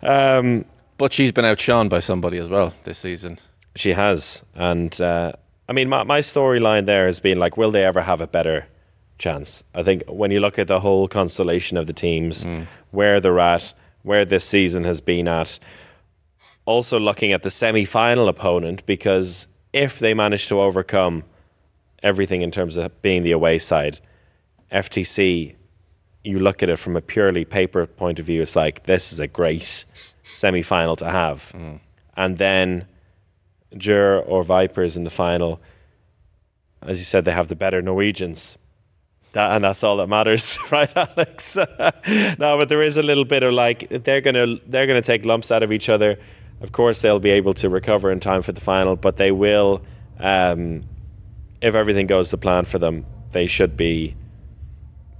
Um, 0.02 0.64
But 0.98 1.12
she's 1.12 1.32
been 1.32 1.44
outshone 1.46 1.88
by 1.88 2.00
somebody 2.00 2.36
as 2.38 2.48
well 2.48 2.74
this 2.84 2.98
season. 2.98 3.38
She 3.74 3.92
has, 3.94 4.42
and 4.54 4.98
uh, 5.00 5.32
I 5.68 5.72
mean, 5.72 5.88
my, 5.88 6.02
my 6.04 6.20
storyline 6.20 6.84
there 6.86 7.06
has 7.06 7.20
been 7.20 7.38
like, 7.38 7.56
will 7.56 7.70
they 7.70 7.82
ever 7.84 8.02
have 8.02 8.20
a 8.20 8.26
better 8.26 8.66
chance? 9.18 9.64
I 9.74 9.82
think 9.82 10.02
when 10.08 10.30
you 10.30 10.40
look 10.40 10.58
at 10.58 10.68
the 10.68 10.80
whole 10.80 11.08
constellation 11.08 11.76
of 11.78 11.86
the 11.86 11.92
teams, 11.94 12.46
where 12.90 13.18
they're 13.20 13.40
at, 13.40 13.72
where 14.02 14.24
this 14.26 14.44
season 14.44 14.84
has 14.84 15.00
been 15.00 15.26
at, 15.28 15.58
also 16.66 16.98
looking 16.98 17.32
at 17.32 17.42
the 17.42 17.50
semi-final 17.50 18.28
opponent, 18.28 18.84
because 18.86 19.46
if 19.72 19.98
they 19.98 20.14
manage 20.14 20.48
to 20.48 20.60
overcome 20.60 21.24
everything 22.02 22.42
in 22.42 22.50
terms 22.50 22.76
of 22.76 23.00
being 23.02 23.22
the 23.22 23.32
away 23.32 23.58
side, 23.58 24.00
FTC, 24.70 25.54
you 26.24 26.38
look 26.38 26.62
at 26.62 26.68
it 26.68 26.78
from 26.78 26.96
a 26.96 27.00
purely 27.00 27.44
paper 27.44 27.86
point 27.86 28.18
of 28.18 28.26
view, 28.26 28.42
it's 28.42 28.56
like 28.56 28.84
this 28.84 29.12
is 29.12 29.20
a 29.20 29.26
great 29.26 29.84
semi-final 30.22 30.96
to 30.96 31.10
have, 31.10 31.52
and 32.16 32.38
then 32.38 32.86
Győr 33.74 34.22
or 34.26 34.42
Vipers 34.42 34.96
in 34.96 35.04
the 35.04 35.10
final. 35.10 35.60
As 36.82 36.98
you 36.98 37.04
said, 37.04 37.24
they 37.24 37.32
have 37.32 37.48
the 37.48 37.56
better 37.56 37.80
Norwegians. 37.80 38.58
That, 39.32 39.52
and 39.52 39.64
that's 39.64 39.82
all 39.82 39.96
that 39.96 40.08
matters, 40.08 40.58
right, 40.70 40.90
Alex? 40.94 41.56
no, 42.38 42.58
but 42.58 42.68
there 42.68 42.82
is 42.82 42.98
a 42.98 43.02
little 43.02 43.24
bit 43.24 43.42
of 43.42 43.52
like 43.52 43.88
they're 44.04 44.20
gonna 44.20 44.56
they're 44.66 44.86
gonna 44.86 45.00
take 45.02 45.24
lumps 45.24 45.50
out 45.50 45.62
of 45.62 45.72
each 45.72 45.88
other. 45.88 46.18
Of 46.60 46.72
course, 46.72 47.00
they'll 47.00 47.18
be 47.18 47.30
able 47.30 47.54
to 47.54 47.68
recover 47.68 48.12
in 48.12 48.20
time 48.20 48.42
for 48.42 48.52
the 48.52 48.60
final, 48.60 48.94
but 48.94 49.16
they 49.16 49.32
will, 49.32 49.82
um, 50.20 50.84
if 51.62 51.74
everything 51.74 52.06
goes 52.06 52.30
to 52.30 52.36
plan 52.36 52.64
for 52.64 52.78
them, 52.78 53.06
they 53.30 53.46
should 53.46 53.76
be 53.76 54.16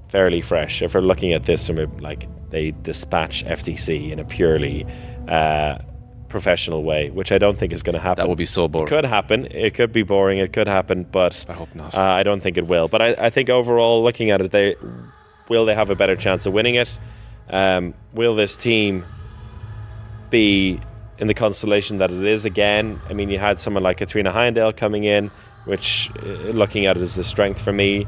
fairly 0.09 0.43
fresh. 0.43 0.83
If 0.83 0.95
we're 0.95 1.01
looking 1.01 1.33
at 1.33 1.45
this 1.45 1.67
from 1.67 1.79
a, 1.79 1.87
like 2.01 2.29
they 2.51 2.73
dispatch 2.73 3.45
FTC 3.45 4.11
in 4.11 4.19
a 4.19 4.25
purely 4.25 4.85
uh, 5.29 5.79
professional 6.29 6.83
way, 6.83 7.11
which 7.11 7.33
I 7.33 7.39
don't 7.39 7.57
think 7.57 7.73
is 7.73 7.83
going 7.83 7.95
to 7.95 8.01
happen. 8.01 8.23
That 8.23 8.29
would 8.29 8.39
be 8.39 8.45
so 8.45 8.69
boring. 8.69 8.89
It 8.89 8.91
could 8.91 9.05
happen. 9.05 9.47
It 9.47 9.75
could 9.75 9.93
be 9.93 10.03
boring. 10.03 10.39
It 10.39 10.53
could 10.53 10.67
happen, 10.67 11.05
but 11.05 11.45
I 11.49 11.53
hope 11.53 11.75
not. 11.75 11.95
Uh, 11.95 12.01
I 12.01 12.23
don't 12.25 12.43
think 12.43 12.59
it 12.59 12.67
will. 12.67 12.89
But 12.89 13.01
I, 13.03 13.27
I 13.27 13.31
think 13.31 13.49
overall, 13.49 14.03
looking 14.03 14.31
at 14.31 14.41
it, 14.41 14.51
they 14.51 14.75
will 15.49 15.65
they 15.65 15.75
have 15.75 15.91
a 15.91 15.95
better 15.95 16.17
chance 16.17 16.45
of 16.45 16.53
winning 16.53 16.75
it. 16.75 16.99
Um, 17.49 17.95
will 18.13 18.35
this 18.35 18.57
team 18.57 19.05
be 20.31 20.81
in 21.19 21.27
the 21.27 21.35
constellation 21.35 21.99
that 21.99 22.11
it 22.11 22.25
is 22.25 22.45
again? 22.45 23.01
I 23.09 23.13
mean, 23.13 23.31
you 23.31 23.39
had 23.39 23.61
someone 23.61 23.83
like 23.83 23.99
Kathrine 23.99 24.31
Heindahl 24.31 24.77
coming 24.77 25.05
in, 25.05 25.31
which, 25.65 26.11
uh, 26.19 26.51
looking 26.51 26.87
at 26.87 26.97
it, 26.97 27.03
is 27.03 27.15
the 27.15 27.25
strength 27.25 27.61
for 27.61 27.73
me. 27.73 28.07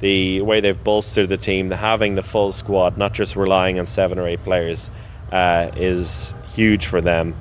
The 0.00 0.42
way 0.42 0.60
they've 0.60 0.82
bolstered 0.82 1.28
the 1.28 1.36
team, 1.36 1.68
the 1.68 1.76
having 1.76 2.14
the 2.14 2.22
full 2.22 2.52
squad, 2.52 2.98
not 2.98 3.14
just 3.14 3.36
relying 3.36 3.78
on 3.78 3.86
seven 3.86 4.18
or 4.18 4.26
eight 4.26 4.42
players, 4.44 4.90
uh, 5.32 5.70
is 5.76 6.34
huge 6.54 6.86
for 6.86 7.00
them. 7.00 7.34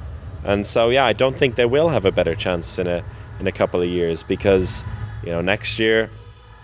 And 0.44 0.66
so, 0.66 0.90
yeah, 0.90 1.06
I 1.06 1.14
don't 1.14 1.38
think 1.38 1.56
they 1.56 1.66
will 1.66 1.90
have 1.90 2.06
a 2.06 2.12
better 2.12 2.36
chance 2.36 2.80
in 2.80 2.88
a 2.88 3.04
in 3.40 3.48
a 3.48 3.52
couple 3.52 3.82
of 3.82 3.90
years 3.90 4.24
because, 4.24 4.84
you 5.24 5.32
know, 5.32 5.42
next 5.42 5.80
year 5.80 6.10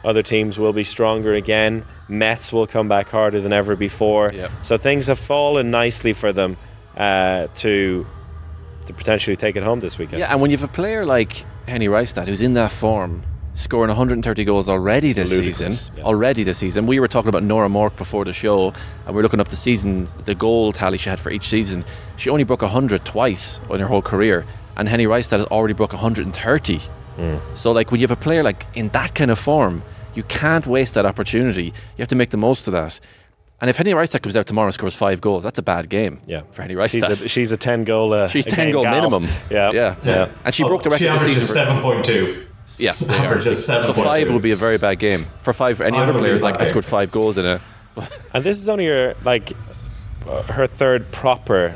other 0.03 0.23
teams 0.23 0.57
will 0.57 0.73
be 0.73 0.83
stronger 0.83 1.33
again. 1.33 1.83
Metz 2.07 2.53
will 2.53 2.67
come 2.67 2.87
back 2.87 3.09
harder 3.09 3.41
than 3.41 3.51
ever 3.51 3.75
before. 3.75 4.29
Yep. 4.33 4.51
So 4.61 4.77
things 4.77 5.07
have 5.07 5.19
fallen 5.19 5.71
nicely 5.71 6.13
for 6.13 6.31
them 6.31 6.57
uh, 6.95 7.47
to 7.55 8.05
to 8.85 8.93
potentially 8.93 9.35
take 9.35 9.55
it 9.55 9.63
home 9.63 9.79
this 9.79 9.97
weekend. 9.97 10.19
Yeah, 10.19 10.31
and 10.31 10.41
when 10.41 10.51
you 10.51 10.57
have 10.57 10.67
a 10.67 10.71
player 10.71 11.05
like 11.05 11.45
Henny 11.69 11.87
Reistad 11.87 12.27
who's 12.27 12.41
in 12.41 12.53
that 12.55 12.71
form, 12.71 13.23
scoring 13.53 13.89
130 13.89 14.43
goals 14.43 14.67
already 14.67 15.13
this 15.13 15.31
Ludicrous, 15.31 15.57
season, 15.57 15.97
yeah. 15.97 16.03
already 16.03 16.43
this 16.43 16.57
season. 16.57 16.87
We 16.87 16.99
were 16.99 17.07
talking 17.07 17.29
about 17.29 17.43
Nora 17.43 17.69
Mørk 17.69 17.95
before 17.95 18.25
the 18.25 18.33
show, 18.33 18.73
and 19.05 19.15
we 19.15 19.19
are 19.19 19.23
looking 19.23 19.39
up 19.39 19.49
the 19.49 19.55
season, 19.55 20.07
the 20.25 20.35
goal 20.35 20.73
tally 20.73 20.97
she 20.97 21.09
had 21.09 21.19
for 21.19 21.31
each 21.31 21.47
season. 21.47 21.85
She 22.17 22.29
only 22.29 22.43
broke 22.43 22.61
100 22.61 23.05
twice 23.05 23.59
in 23.69 23.79
her 23.79 23.87
whole 23.87 24.01
career, 24.01 24.45
and 24.75 24.89
Henny 24.89 25.05
Reistad 25.05 25.37
has 25.37 25.45
already 25.45 25.73
broke 25.73 25.93
130. 25.93 26.79
Hmm. 27.15 27.37
So, 27.53 27.71
like, 27.71 27.91
when 27.91 27.99
you 27.99 28.07
have 28.07 28.17
a 28.17 28.21
player 28.21 28.43
like 28.43 28.65
in 28.73 28.89
that 28.89 29.13
kind 29.13 29.31
of 29.31 29.37
form, 29.39 29.83
you 30.15 30.23
can't 30.23 30.65
waste 30.65 30.95
that 30.95 31.05
opportunity. 31.05 31.65
You 31.65 31.99
have 31.99 32.07
to 32.07 32.15
make 32.15 32.31
the 32.31 32.37
most 32.37 32.67
of 32.67 32.73
that. 32.73 32.99
And 33.61 33.69
if 33.69 33.75
Henny 33.77 33.91
Reistad 33.91 34.21
comes 34.21 34.35
out 34.37 34.45
tomorrow 34.47 34.67
and 34.67 34.73
scores 34.73 34.95
five 34.95 35.19
goals, 35.19 35.43
that's 35.43 35.59
a 35.59 35.61
bad 35.61 35.89
game. 35.89 36.21
Yeah. 36.25 36.41
for 36.51 36.61
Henny 36.61 36.75
Reistad. 36.75 37.07
She's 37.09 37.23
a, 37.25 37.27
she's 37.27 37.51
a 37.51 37.57
10 37.57 37.83
goal 37.83 38.13
uh, 38.13 38.27
She's 38.29 38.47
a 38.47 38.51
10 38.51 38.71
goal 38.71 38.83
gal. 38.83 38.95
minimum. 38.95 39.27
Yeah. 39.49 39.71
yeah, 39.71 39.95
Yeah. 40.03 40.29
And 40.45 40.55
she 40.55 40.63
broke 40.63 40.83
the 40.83 40.89
Oh, 40.89 40.93
record 40.93 40.97
she 40.99 41.33
this 41.35 41.55
averages 41.55 42.03
season. 42.03 42.43
7.2. 42.73 42.79
yeah, 42.79 42.93
Averages 43.25 43.65
seven. 43.65 43.87
so 43.93 43.99
7.2. 43.99 44.03
five 44.03 44.31
would 44.31 44.41
be 44.41 44.51
a 44.51 44.55
very 44.55 44.77
bad 44.77 44.99
game 44.99 45.25
for 45.39 45.51
five. 45.53 45.75
For 45.77 45.83
any 45.83 45.97
Five 45.97 46.03
other 46.03 46.13
would 46.13 46.19
be 46.19 46.23
players, 46.25 46.41
like 46.43 46.61
I 46.61 46.65
scored 46.67 46.85
five 46.85 47.11
goals 47.11 47.37
in 47.37 47.45
a. 47.45 47.61
And 48.33 48.43
this 48.45 48.57
is 48.57 48.69
only 48.69 48.85
her 48.85 49.15
like 49.25 49.51
uh, 50.27 50.43
her 50.43 50.65
third 50.67 51.11
proper. 51.11 51.75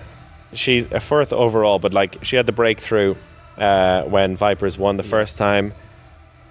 She's 0.54 0.86
a 0.86 1.00
fourth 1.02 1.34
overall, 1.34 1.80
but 1.80 1.94
like 1.94 2.24
she 2.24 2.36
had 2.38 2.46
the 2.46 2.52
breakthrough 2.54 3.16
uh, 3.58 4.04
when 4.04 4.36
Vipers 4.38 4.78
won 4.78 4.96
the 4.98 5.04
first 5.04 5.38
time, 5.38 5.74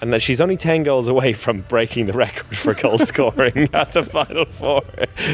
and 0.03 0.12
that 0.12 0.20
she's 0.20 0.40
only 0.40 0.59
ten 0.59 0.82
goals 0.82 1.09
away 1.09 1.32
from 1.32 1.62
breaking 1.62 2.05
the 2.07 2.12
record 2.12 2.55
for 2.57 2.74
goal 2.74 2.98
scoring 3.11 3.68
at 3.72 3.92
the 3.94 4.03
final 4.05 4.44
four, 4.44 4.82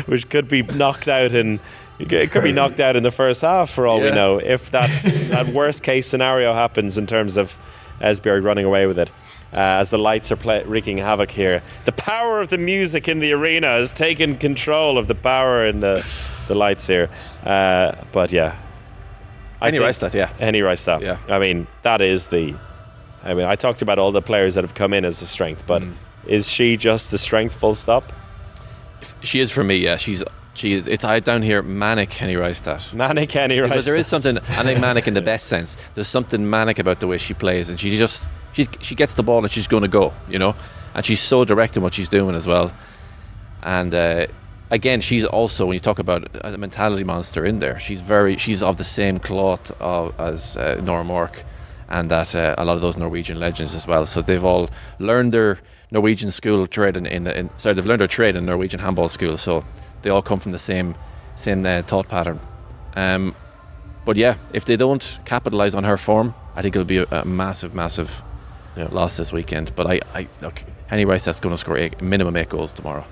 which 0.06 0.28
could 0.28 0.48
be 0.48 0.62
knocked 0.62 1.08
out 1.08 1.34
in. 1.34 1.58
It 1.98 2.30
could 2.30 2.44
be 2.44 2.52
knocked 2.52 2.78
out 2.78 2.94
in 2.94 3.02
the 3.02 3.10
first 3.10 3.40
half, 3.42 3.70
for 3.70 3.88
all 3.88 4.00
we 4.00 4.12
know. 4.12 4.38
If 4.38 4.70
that 4.70 4.88
that 5.30 5.48
worst 5.48 5.82
case 5.82 6.06
scenario 6.06 6.54
happens 6.54 6.96
in 6.96 7.08
terms 7.08 7.36
of 7.36 7.56
Esbjerg 8.00 8.44
running 8.44 8.64
away 8.66 8.86
with 8.86 9.00
it. 9.00 9.10
Uh, 9.50 9.80
as 9.80 9.88
the 9.90 9.96
lights 9.98 10.30
are 10.30 10.36
play- 10.36 10.62
wreaking 10.64 10.98
havoc 10.98 11.30
here, 11.30 11.62
the 11.86 11.92
power 11.92 12.40
of 12.42 12.50
the 12.50 12.58
music 12.58 13.08
in 13.08 13.18
the 13.18 13.32
arena 13.32 13.66
has 13.66 13.90
taken 13.90 14.36
control 14.36 14.98
of 14.98 15.08
the 15.08 15.14
power 15.14 15.64
in 15.66 15.80
the 15.80 16.06
the 16.46 16.54
lights 16.54 16.86
here. 16.86 17.08
Uh, 17.44 17.92
but 18.12 18.30
yeah, 18.30 18.54
I 19.60 19.68
Anyway, 19.68 19.90
think- 19.92 20.12
that 20.12 20.18
yeah. 20.18 20.26
Henny 20.38 20.60
Reistad. 20.60 21.00
Yeah. 21.00 21.16
I 21.28 21.38
mean, 21.38 21.66
that 21.82 22.00
is 22.02 22.26
the. 22.28 22.54
I 23.24 23.34
mean, 23.34 23.46
I 23.46 23.56
talked 23.56 23.82
about 23.82 23.98
all 23.98 24.12
the 24.12 24.22
players 24.22 24.54
that 24.54 24.64
have 24.64 24.74
come 24.74 24.92
in 24.94 25.04
as 25.04 25.20
the 25.20 25.26
strength, 25.26 25.64
but 25.66 25.82
Mm. 25.82 25.92
is 26.26 26.48
she 26.50 26.76
just 26.76 27.10
the 27.10 27.18
strength? 27.18 27.54
Full 27.54 27.74
stop. 27.74 28.12
She 29.22 29.40
is 29.40 29.50
for 29.50 29.64
me. 29.64 29.76
Yeah, 29.76 29.96
she's 29.96 30.22
she 30.54 30.72
is. 30.72 30.88
It's 30.88 31.04
I 31.04 31.20
down 31.20 31.42
here 31.42 31.62
manic 31.62 32.12
Henny 32.12 32.34
Rice 32.36 32.60
Manic 32.92 33.30
Henny 33.30 33.60
Rice. 33.60 33.70
Because 33.70 33.84
there 33.84 33.94
is 33.96 34.06
something, 34.08 34.38
I 34.38 34.62
think 34.64 34.80
manic 34.80 35.06
in 35.06 35.14
the 35.14 35.22
best 35.32 35.46
sense. 35.46 35.76
There's 35.94 36.08
something 36.08 36.48
manic 36.48 36.78
about 36.80 36.98
the 37.00 37.06
way 37.06 37.18
she 37.18 37.32
plays, 37.34 37.70
and 37.70 37.78
she 37.78 37.96
just 37.96 38.28
she's 38.52 38.68
she 38.80 38.94
gets 38.94 39.14
the 39.14 39.22
ball 39.22 39.38
and 39.38 39.50
she's 39.50 39.68
going 39.68 39.82
to 39.82 39.88
go, 39.88 40.12
you 40.28 40.38
know, 40.38 40.54
and 40.94 41.04
she's 41.06 41.20
so 41.20 41.44
direct 41.44 41.76
in 41.76 41.82
what 41.82 41.94
she's 41.94 42.08
doing 42.08 42.34
as 42.34 42.46
well. 42.46 42.72
And 43.62 43.94
uh, 43.94 44.26
again, 44.70 45.00
she's 45.00 45.24
also 45.24 45.66
when 45.66 45.74
you 45.74 45.80
talk 45.80 45.98
about 46.00 46.28
a 46.44 46.56
mentality 46.58 47.04
monster 47.04 47.44
in 47.44 47.58
there, 47.60 47.78
she's 47.78 48.00
very 48.00 48.36
she's 48.36 48.62
of 48.62 48.76
the 48.78 48.84
same 48.84 49.18
cloth 49.18 49.70
of, 49.80 50.12
as 50.20 50.56
uh, 50.56 50.80
Nora 50.82 51.04
Mørk, 51.04 51.42
and 51.88 52.10
that 52.10 52.34
uh, 52.34 52.54
a 52.58 52.64
lot 52.64 52.74
of 52.74 52.80
those 52.82 52.96
Norwegian 52.96 53.38
legends 53.40 53.74
as 53.74 53.86
well. 53.86 54.04
So 54.06 54.22
they've 54.22 54.44
all 54.44 54.68
learned 54.98 55.32
their 55.32 55.58
Norwegian 55.90 56.30
school 56.30 56.66
trade 56.66 56.96
in, 56.96 57.06
in, 57.06 57.26
in 57.26 57.50
sorry 57.56 57.74
they've 57.74 57.86
learned 57.86 58.00
their 58.00 58.08
trade 58.08 58.36
in 58.36 58.44
Norwegian 58.46 58.80
handball 58.80 59.08
school. 59.08 59.36
So 59.38 59.64
they 60.02 60.10
all 60.10 60.22
come 60.22 60.38
from 60.40 60.52
the 60.52 60.58
same 60.58 60.94
same 61.34 61.64
uh, 61.64 61.82
thought 61.82 62.08
pattern. 62.08 62.40
Um, 62.96 63.34
but 64.04 64.16
yeah, 64.16 64.36
if 64.52 64.64
they 64.64 64.76
don't 64.76 65.18
capitalize 65.24 65.74
on 65.74 65.84
her 65.84 65.96
form, 65.96 66.34
I 66.56 66.62
think 66.62 66.74
it'll 66.74 66.86
be 66.86 66.98
a, 66.98 67.06
a 67.10 67.24
massive, 67.24 67.74
massive 67.74 68.22
Yeah. 68.76 68.88
loss 68.90 69.16
this 69.16 69.32
weekend. 69.32 69.72
But 69.76 69.86
I, 69.86 70.00
I 70.14 70.28
look, 70.40 70.64
Henny 70.88 71.04
Reistad 71.04 71.24
that's 71.26 71.40
going 71.40 71.52
to 71.54 71.58
score 71.58 71.76
eight, 71.76 72.00
minimum 72.00 72.36
eight 72.36 72.48
goals 72.48 72.72
tomorrow. 72.72 73.04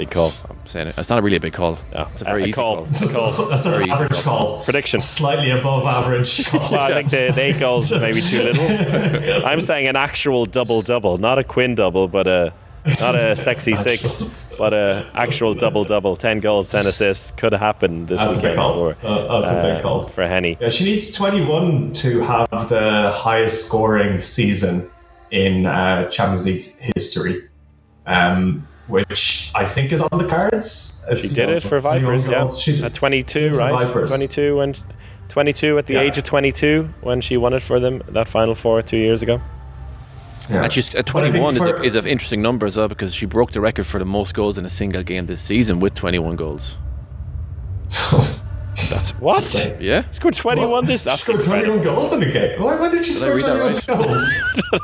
Big 0.00 0.10
call. 0.10 0.32
I'm 0.48 0.56
saying 0.64 0.86
it. 0.88 0.96
It's 0.96 1.10
not 1.10 1.22
really 1.22 1.36
a 1.36 1.40
big 1.40 1.52
call. 1.52 1.78
No, 1.94 2.08
It's 2.14 2.22
a 2.22 2.24
very 2.24 2.44
a 2.44 2.46
easy 2.46 2.52
call. 2.54 2.76
call. 2.76 2.84
It's 2.86 3.02
a 3.02 3.08
call. 3.12 3.26
That's, 3.26 3.48
that's 3.50 3.66
an 3.66 3.72
Very 3.72 3.84
easy 3.84 3.92
average 3.92 4.20
call. 4.22 4.38
call. 4.56 4.64
Prediction. 4.64 4.98
Slightly 5.00 5.50
above 5.50 5.84
average 5.84 6.46
call. 6.50 6.60
Well, 6.72 6.80
I 6.80 6.94
think 6.94 7.10
the, 7.10 7.30
the 7.34 7.42
eight 7.42 7.58
goals 7.60 7.92
is 7.92 8.00
maybe 8.00 8.22
too 8.22 8.42
little. 8.42 9.44
I'm 9.46 9.60
saying 9.60 9.88
an 9.88 9.96
actual 9.96 10.46
double 10.46 10.80
double, 10.80 11.18
not 11.18 11.38
a 11.38 11.44
quin 11.44 11.74
double, 11.74 12.08
but 12.08 12.26
a 12.26 12.54
not 12.98 13.14
a 13.14 13.36
sexy 13.36 13.74
six, 13.74 14.24
but 14.56 14.72
a 14.72 15.04
actual 15.12 15.52
double 15.52 15.84
double. 15.84 16.16
Ten 16.16 16.40
goals, 16.40 16.70
ten 16.70 16.86
assists 16.86 17.32
could 17.32 17.52
happen 17.52 18.06
this 18.06 18.22
That's 18.22 18.38
a 18.38 18.40
big 18.40 18.50
weekend 18.52 18.56
call. 18.56 18.94
for 18.94 19.06
Uh, 19.06 19.40
that's 19.40 19.50
a 19.50 19.54
big 19.56 19.76
uh, 19.76 19.82
call. 19.82 20.08
for 20.08 20.26
Henny. 20.26 20.56
Yeah, 20.62 20.70
she 20.70 20.84
needs 20.84 21.14
21 21.14 21.92
to 21.92 22.20
have 22.22 22.48
the 22.70 23.12
highest 23.14 23.66
scoring 23.68 24.18
season 24.18 24.90
in 25.30 25.66
uh, 25.66 26.08
Champions 26.08 26.46
League 26.46 26.64
history, 26.96 27.50
um, 28.06 28.66
which 28.90 29.50
I 29.54 29.64
think 29.64 29.92
is 29.92 30.02
on 30.02 30.18
the 30.18 30.26
cards. 30.28 31.04
It's, 31.08 31.22
She 31.22 31.28
you 31.28 31.34
did 31.34 31.48
know, 31.48 31.56
it 31.56 31.62
for 31.62 31.80
21 31.80 32.00
Vipers, 32.02 32.28
yeah. 32.28 32.38
goals. 32.40 32.60
She 32.60 32.72
did- 32.76 32.84
At 32.84 32.94
22, 32.94 33.40
did 33.50 33.56
right? 33.56 33.86
Vipers. 33.86 34.10
22 34.10 34.56
when 34.56 34.74
22 35.28 35.78
at 35.78 35.86
the 35.86 35.94
Yeah. 35.94 36.00
age 36.00 36.18
of 36.18 36.24
22 36.24 36.88
when 37.02 37.20
she 37.20 37.36
won 37.36 37.52
it 37.54 37.62
for 37.62 37.78
them 37.80 38.02
that 38.08 38.26
final 38.28 38.54
four 38.54 38.82
two 38.82 38.96
years 38.96 39.22
ago. 39.22 39.40
Yeah. 40.50 40.64
And 40.64 40.72
she's 40.72 40.92
at 40.96 41.06
But 41.12 41.24
I 41.24 41.30
think 41.30 41.36
21 41.44 41.52
is, 41.54 41.58
for- 41.58 41.76
a, 41.76 41.84
is 41.84 41.94
an 41.94 42.06
interesting 42.06 42.42
number 42.42 42.66
as 42.66 42.76
well 42.76 42.88
because 42.88 43.14
she 43.14 43.26
broke 43.26 43.52
the 43.52 43.60
record 43.60 43.86
for 43.86 43.98
the 44.00 44.04
most 44.04 44.34
goals 44.34 44.58
in 44.58 44.64
a 44.64 44.68
single 44.70 45.02
game 45.04 45.26
this 45.26 45.40
season 45.40 45.78
with 45.78 45.94
21 45.94 46.34
goals. 46.36 46.78
That's 48.88 49.10
what? 49.18 49.44
Okay. 49.54 49.76
Yeah, 49.80 50.04
Scored 50.12 50.34
21 50.34 50.70
What? 50.70 50.86
this. 50.86 51.00
She 51.02 51.04
That's 51.04 51.22
scored 51.22 51.40
21 51.42 51.82
goals 51.82 52.12
in 52.12 52.20
the 52.20 52.30
game. 52.30 52.62
Why, 52.62 52.76
why 52.76 52.88
did 52.88 53.06
you 53.06 53.12
score 53.12 53.34
read 53.34 53.44
that 53.44 53.84
21 53.86 54.02
goals? 54.06 54.30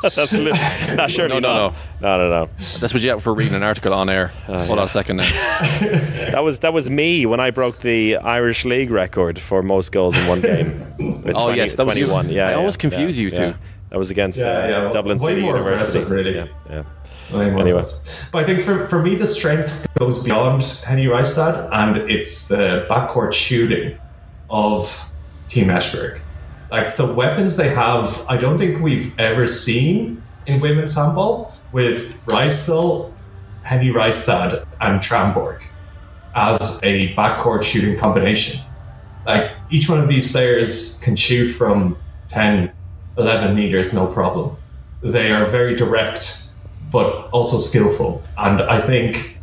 That's 0.14 0.32
li- 0.32 0.51
no, 0.97 1.07
surely 1.07 1.34
No, 1.34 1.39
no, 1.39 1.55
not. 1.68 1.74
No, 2.01 2.18
no, 2.18 2.28
no. 2.30 2.47
that's 2.57 2.82
what 2.93 2.95
you 2.95 3.09
get 3.11 3.22
for 3.22 3.32
reading 3.32 3.55
an 3.55 3.62
article 3.62 3.95
on 3.95 4.09
air. 4.09 4.28
Hold 4.47 4.78
on 4.78 4.87
a 4.87 4.89
second 4.89 5.16
now. 5.18 5.30
That 6.37 6.43
was 6.43 6.59
that 6.61 6.72
was 6.72 6.91
me 6.91 7.24
when 7.26 7.41
I 7.41 7.51
broke 7.51 7.78
the 7.80 8.16
Irish 8.16 8.64
League 8.64 8.91
record 8.91 9.39
for 9.39 9.62
most 9.62 9.93
goals 9.93 10.16
in 10.18 10.26
one 10.26 10.41
game. 10.41 11.22
With 11.22 11.37
Oh, 11.37 11.51
yes, 11.53 11.76
that 11.76 11.87
was 11.87 11.97
you. 11.99 12.07
21. 12.07 12.28
Yeah, 12.34 12.47
I 12.47 12.51
yeah, 12.51 12.57
always 12.57 12.76
confuse 12.76 13.16
yeah, 13.16 13.22
you 13.24 13.30
two. 13.30 13.37
yeah. 13.37 13.55
That 13.91 13.99
was 13.99 14.11
against 14.11 14.41
Yeah, 14.41 14.47
uh, 14.47 14.66
yeah, 14.87 14.91
Dublin 14.93 15.18
way 15.18 15.30
City 15.32 15.43
more 15.43 15.57
University. 15.57 16.05
really. 16.12 16.34
Yeah, 16.34 16.47
yeah. 16.68 16.76
Way 16.76 16.82
more 16.82 16.87
Anyway. 17.32 17.82
But 18.32 18.38
I 18.38 18.44
think 18.44 18.62
for, 18.62 18.86
for 18.88 19.02
me, 19.02 19.14
the 19.14 19.26
strength 19.26 19.86
goes 19.98 20.22
beyond 20.22 20.62
Henny 20.86 21.06
Reistad, 21.06 21.68
and 21.72 21.96
it's 22.10 22.48
the 22.48 22.86
backcourt 22.88 23.32
shooting 23.32 23.98
of 24.48 25.12
Team 25.48 25.68
Esbjerg. 25.68 26.20
Like 26.70 26.96
the 26.96 27.06
weapons 27.06 27.56
they 27.56 27.68
have, 27.68 28.24
I 28.28 28.36
don't 28.36 28.58
think 28.58 28.80
we've 28.80 29.16
ever 29.18 29.46
seen 29.46 30.22
in 30.46 30.60
women's 30.60 30.94
handball 30.94 31.52
with 31.72 32.12
Breistøl, 32.24 33.12
Henny 33.62 33.90
Reistad, 33.90 34.66
and 34.80 35.00
Tranborg 35.00 35.62
as 36.34 36.78
a 36.82 37.14
backcourt 37.14 37.64
shooting 37.64 37.98
combination. 37.98 38.60
Like 39.26 39.50
each 39.70 39.88
one 39.88 39.98
of 39.98 40.08
these 40.08 40.30
players 40.30 41.00
can 41.02 41.16
shoot 41.16 41.48
from 41.48 41.96
10, 42.28 42.70
11 43.18 43.56
meters, 43.56 43.94
no 43.94 44.06
problem. 44.06 44.56
They 45.02 45.32
are 45.32 45.44
very 45.46 45.74
direct, 45.74 46.45
but 46.91 47.28
also 47.30 47.59
skillful. 47.59 48.22
And 48.39 48.62
I 48.62 48.80
think 48.80 49.41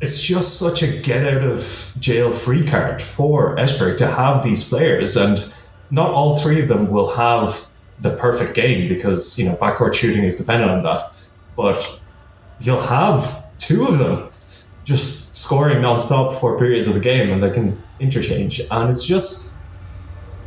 it's 0.00 0.20
just 0.20 0.58
such 0.58 0.82
a 0.82 1.00
get 1.00 1.26
out 1.26 1.42
of 1.42 1.92
jail 1.98 2.32
free 2.32 2.64
card 2.64 3.02
for 3.02 3.56
Esbjerg 3.56 3.98
to 3.98 4.06
have 4.06 4.42
these 4.42 4.68
players. 4.68 5.16
And 5.16 5.52
not 5.90 6.10
all 6.10 6.38
three 6.38 6.60
of 6.60 6.68
them 6.68 6.90
will 6.90 7.10
have 7.10 7.66
the 8.00 8.16
perfect 8.16 8.54
game 8.54 8.88
because, 8.88 9.38
you 9.38 9.46
know, 9.46 9.56
backcourt 9.56 9.94
shooting 9.94 10.24
is 10.24 10.38
dependent 10.38 10.70
on 10.70 10.82
that. 10.84 11.12
But 11.56 12.00
you'll 12.60 12.80
have 12.80 13.46
two 13.58 13.86
of 13.86 13.98
them 13.98 14.30
just 14.84 15.34
scoring 15.34 15.82
non-stop 15.82 16.34
for 16.34 16.58
periods 16.58 16.86
of 16.86 16.94
the 16.94 17.00
game 17.00 17.30
and 17.30 17.42
they 17.42 17.50
can 17.50 17.80
interchange. 18.00 18.60
And 18.70 18.88
it's 18.88 19.04
just, 19.04 19.60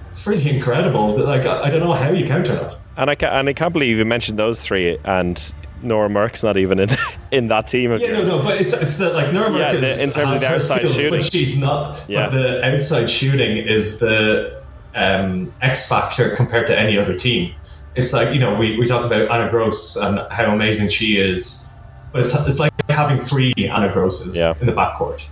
it's 0.09 0.23
pretty 0.23 0.49
incredible. 0.49 1.17
Like, 1.17 1.45
I 1.45 1.63
I 1.63 1.69
don't 1.69 1.81
know 1.81 1.91
how 1.91 2.11
you 2.11 2.25
counter 2.25 2.55
that. 2.55 2.80
And 2.97 3.09
I 3.09 3.15
ca- 3.15 3.27
and 3.39 3.47
I 3.49 3.53
can't 3.53 3.73
believe 3.73 3.97
you 3.97 4.05
mentioned 4.05 4.37
those 4.37 4.61
three 4.61 4.97
and 5.05 5.53
Nora 5.81 6.09
Mørk's 6.09 6.43
not 6.43 6.57
even 6.57 6.79
in 6.79 6.89
in 7.31 7.47
that 7.47 7.67
team 7.67 7.91
of 7.91 8.01
Yeah, 8.01 8.09
no, 8.11 8.17
yours. 8.19 8.29
no, 8.29 8.43
but 8.43 8.59
it's 8.61 8.73
it's 8.73 8.97
the 8.97 9.09
like 9.13 9.33
Nuremberg 9.33 9.61
Yeah, 9.61 9.71
the- 9.79 9.87
is 9.89 10.01
in 10.01 10.09
terms 10.11 10.35
of 10.35 10.41
the 10.41 10.47
outside 10.53 10.79
skills, 10.79 10.95
shooting. 10.95 11.11
but 11.19 11.23
she's 11.25 11.57
not. 11.57 12.03
Yeah. 12.07 12.27
But 12.27 12.31
the 12.33 12.65
outside 12.73 13.09
shooting 13.09 13.57
is 13.57 13.99
the 13.99 14.61
um, 14.93 15.53
X 15.61 15.87
factor 15.87 16.35
compared 16.35 16.67
to 16.67 16.77
any 16.77 16.97
other 16.97 17.15
team. 17.17 17.53
It's 17.95 18.13
like 18.13 18.33
you 18.33 18.39
know 18.39 18.55
we, 18.55 18.77
we 18.77 18.85
talk 18.85 19.05
about 19.05 19.31
Anna 19.31 19.49
Gros 19.49 19.95
and 19.97 20.19
how 20.31 20.53
amazing 20.53 20.89
she 20.89 21.17
is, 21.17 21.69
but 22.11 22.19
it's 22.19 22.35
it's 22.47 22.59
like 22.59 22.71
having 22.89 23.17
three 23.23 23.53
Anna 23.57 23.89
Groses 23.89 24.35
Yeah. 24.35 24.53
in 24.59 24.67
the 24.67 24.73
backcourt 24.73 25.25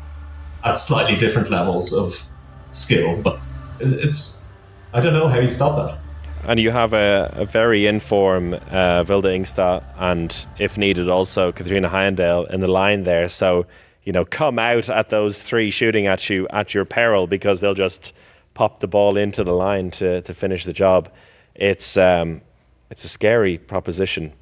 at 0.64 0.78
slightly 0.78 1.16
different 1.18 1.50
levels 1.50 1.94
of 1.94 2.22
skill. 2.72 3.18
But 3.22 3.40
it's 3.80 4.52
I 4.94 5.02
don't 5.02 5.14
know 5.14 5.28
how 5.28 5.40
you 5.40 5.48
stop 5.48 5.76
that. 5.78 5.98
And 6.46 6.60
you 6.60 6.72
have 6.72 6.94
a, 6.94 7.32
a 7.36 7.46
very 7.46 7.86
informed 7.86 8.56
uh, 8.56 9.04
Vilde 9.04 9.26
Ingstad 9.26 9.84
and, 9.98 10.48
if 10.58 10.78
needed, 10.78 11.08
also 11.08 11.52
Kathrine 11.52 11.88
Heindahl 11.88 12.50
in 12.50 12.60
the 12.60 12.68
line 12.68 13.04
there. 13.04 13.30
So, 13.30 13.68
you 14.04 14.14
know, 14.14 14.26
come 14.26 14.58
out 14.58 14.90
at 14.90 15.10
those 15.10 15.42
three 15.42 15.70
shooting 15.70 16.08
at 16.08 16.30
you 16.30 16.48
at 16.50 16.74
your 16.74 16.86
peril 16.86 17.28
because 17.28 17.62
they'll 17.62 17.76
just 17.76 18.14
pop 18.56 18.80
the 18.80 18.88
ball 18.88 19.16
into 19.18 19.44
the 19.44 19.54
line 19.54 19.92
to, 19.92 20.22
to 20.22 20.34
finish 20.34 20.66
the 20.66 20.74
job. 20.74 21.10
It's 21.54 21.98
um, 21.98 22.42
it's 22.90 23.06
a 23.06 23.10
scary 23.10 23.58
proposition 23.58 24.34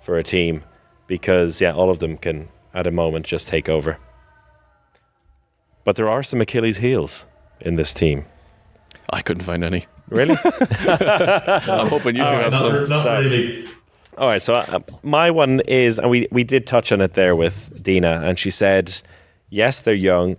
for 0.00 0.18
a 0.18 0.22
team 0.22 0.62
because, 1.08 1.60
yeah, 1.60 1.72
all 1.72 1.90
of 1.90 1.98
them 1.98 2.16
can, 2.16 2.48
at 2.74 2.86
a 2.86 2.92
moment, 2.92 3.26
just 3.26 3.48
take 3.48 3.68
over. 3.68 3.98
But 5.84 5.96
there 5.96 6.08
are 6.08 6.22
some 6.22 6.40
Achilles' 6.40 6.76
heels 6.76 7.24
in 7.60 7.74
this 7.76 7.92
team. 7.94 8.26
I 9.10 9.22
couldn't 9.22 9.44
find 9.44 9.62
any. 9.64 9.86
Really? 10.08 10.36
I'm 10.44 11.88
hoping 11.88 12.16
you 12.16 12.22
two 12.22 12.28
have 12.28 12.52
some. 12.54 12.88
not 12.88 13.02
So- 13.02 13.18
really. 13.20 13.68
All 14.18 14.28
right, 14.28 14.40
so 14.40 14.54
uh, 14.54 14.78
my 15.02 15.30
one 15.30 15.60
is, 15.68 15.98
and 15.98 16.08
we, 16.08 16.26
we 16.30 16.42
did 16.42 16.66
touch 16.66 16.90
on 16.90 17.02
it 17.02 17.12
there 17.12 17.36
with 17.36 17.82
Dinah, 17.82 18.22
and 18.24 18.38
she 18.38 18.48
said, 18.50 19.02
yes, 19.50 19.82
they're 19.82 19.92
young, 19.92 20.38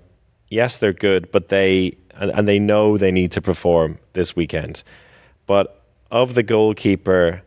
yes, 0.50 0.80
they're 0.80 0.94
good, 0.94 1.32
but 1.32 1.50
they 1.50 1.96
and, 2.16 2.32
and 2.32 2.48
they 2.48 2.58
know 2.58 2.98
they 2.98 3.12
need 3.12 3.32
to 3.34 3.42
perform 3.42 4.00
this 4.14 4.36
weekend. 4.36 4.82
But 5.46 5.84
of 6.10 6.34
the 6.34 6.42
goalkeeper 6.42 7.44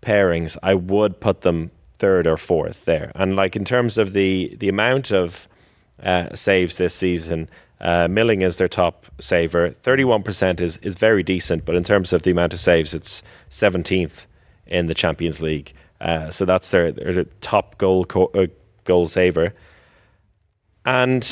pairings, 0.00 0.56
I 0.62 0.72
would 0.74 1.20
put 1.20 1.42
them 1.42 1.70
third 1.98 2.26
or 2.26 2.38
fourth 2.38 2.86
there. 2.86 3.12
And 3.14 3.36
like 3.36 3.54
in 3.54 3.66
terms 3.66 3.98
of 3.98 4.14
the 4.14 4.56
the 4.58 4.70
amount 4.70 5.10
of 5.12 5.46
uh, 6.02 6.34
saves 6.34 6.78
this 6.78 6.94
season, 6.94 7.50
uh, 7.80 8.08
Milling 8.08 8.42
is 8.42 8.58
their 8.58 8.68
top 8.68 9.06
saver. 9.20 9.70
Thirty 9.70 10.04
one 10.04 10.22
percent 10.22 10.60
is 10.60 10.76
is 10.78 10.96
very 10.96 11.22
decent, 11.22 11.64
but 11.64 11.74
in 11.74 11.84
terms 11.84 12.12
of 12.12 12.22
the 12.22 12.30
amount 12.30 12.52
of 12.52 12.60
saves, 12.60 12.94
it's 12.94 13.22
seventeenth 13.48 14.26
in 14.66 14.86
the 14.86 14.94
Champions 14.94 15.42
League. 15.42 15.72
Uh, 16.00 16.30
so 16.30 16.44
that's 16.44 16.70
their, 16.70 16.92
their 16.92 17.24
top 17.40 17.78
goal 17.78 18.04
co- 18.04 18.30
uh, 18.34 18.46
goal 18.84 19.06
saver, 19.06 19.54
and 20.84 21.28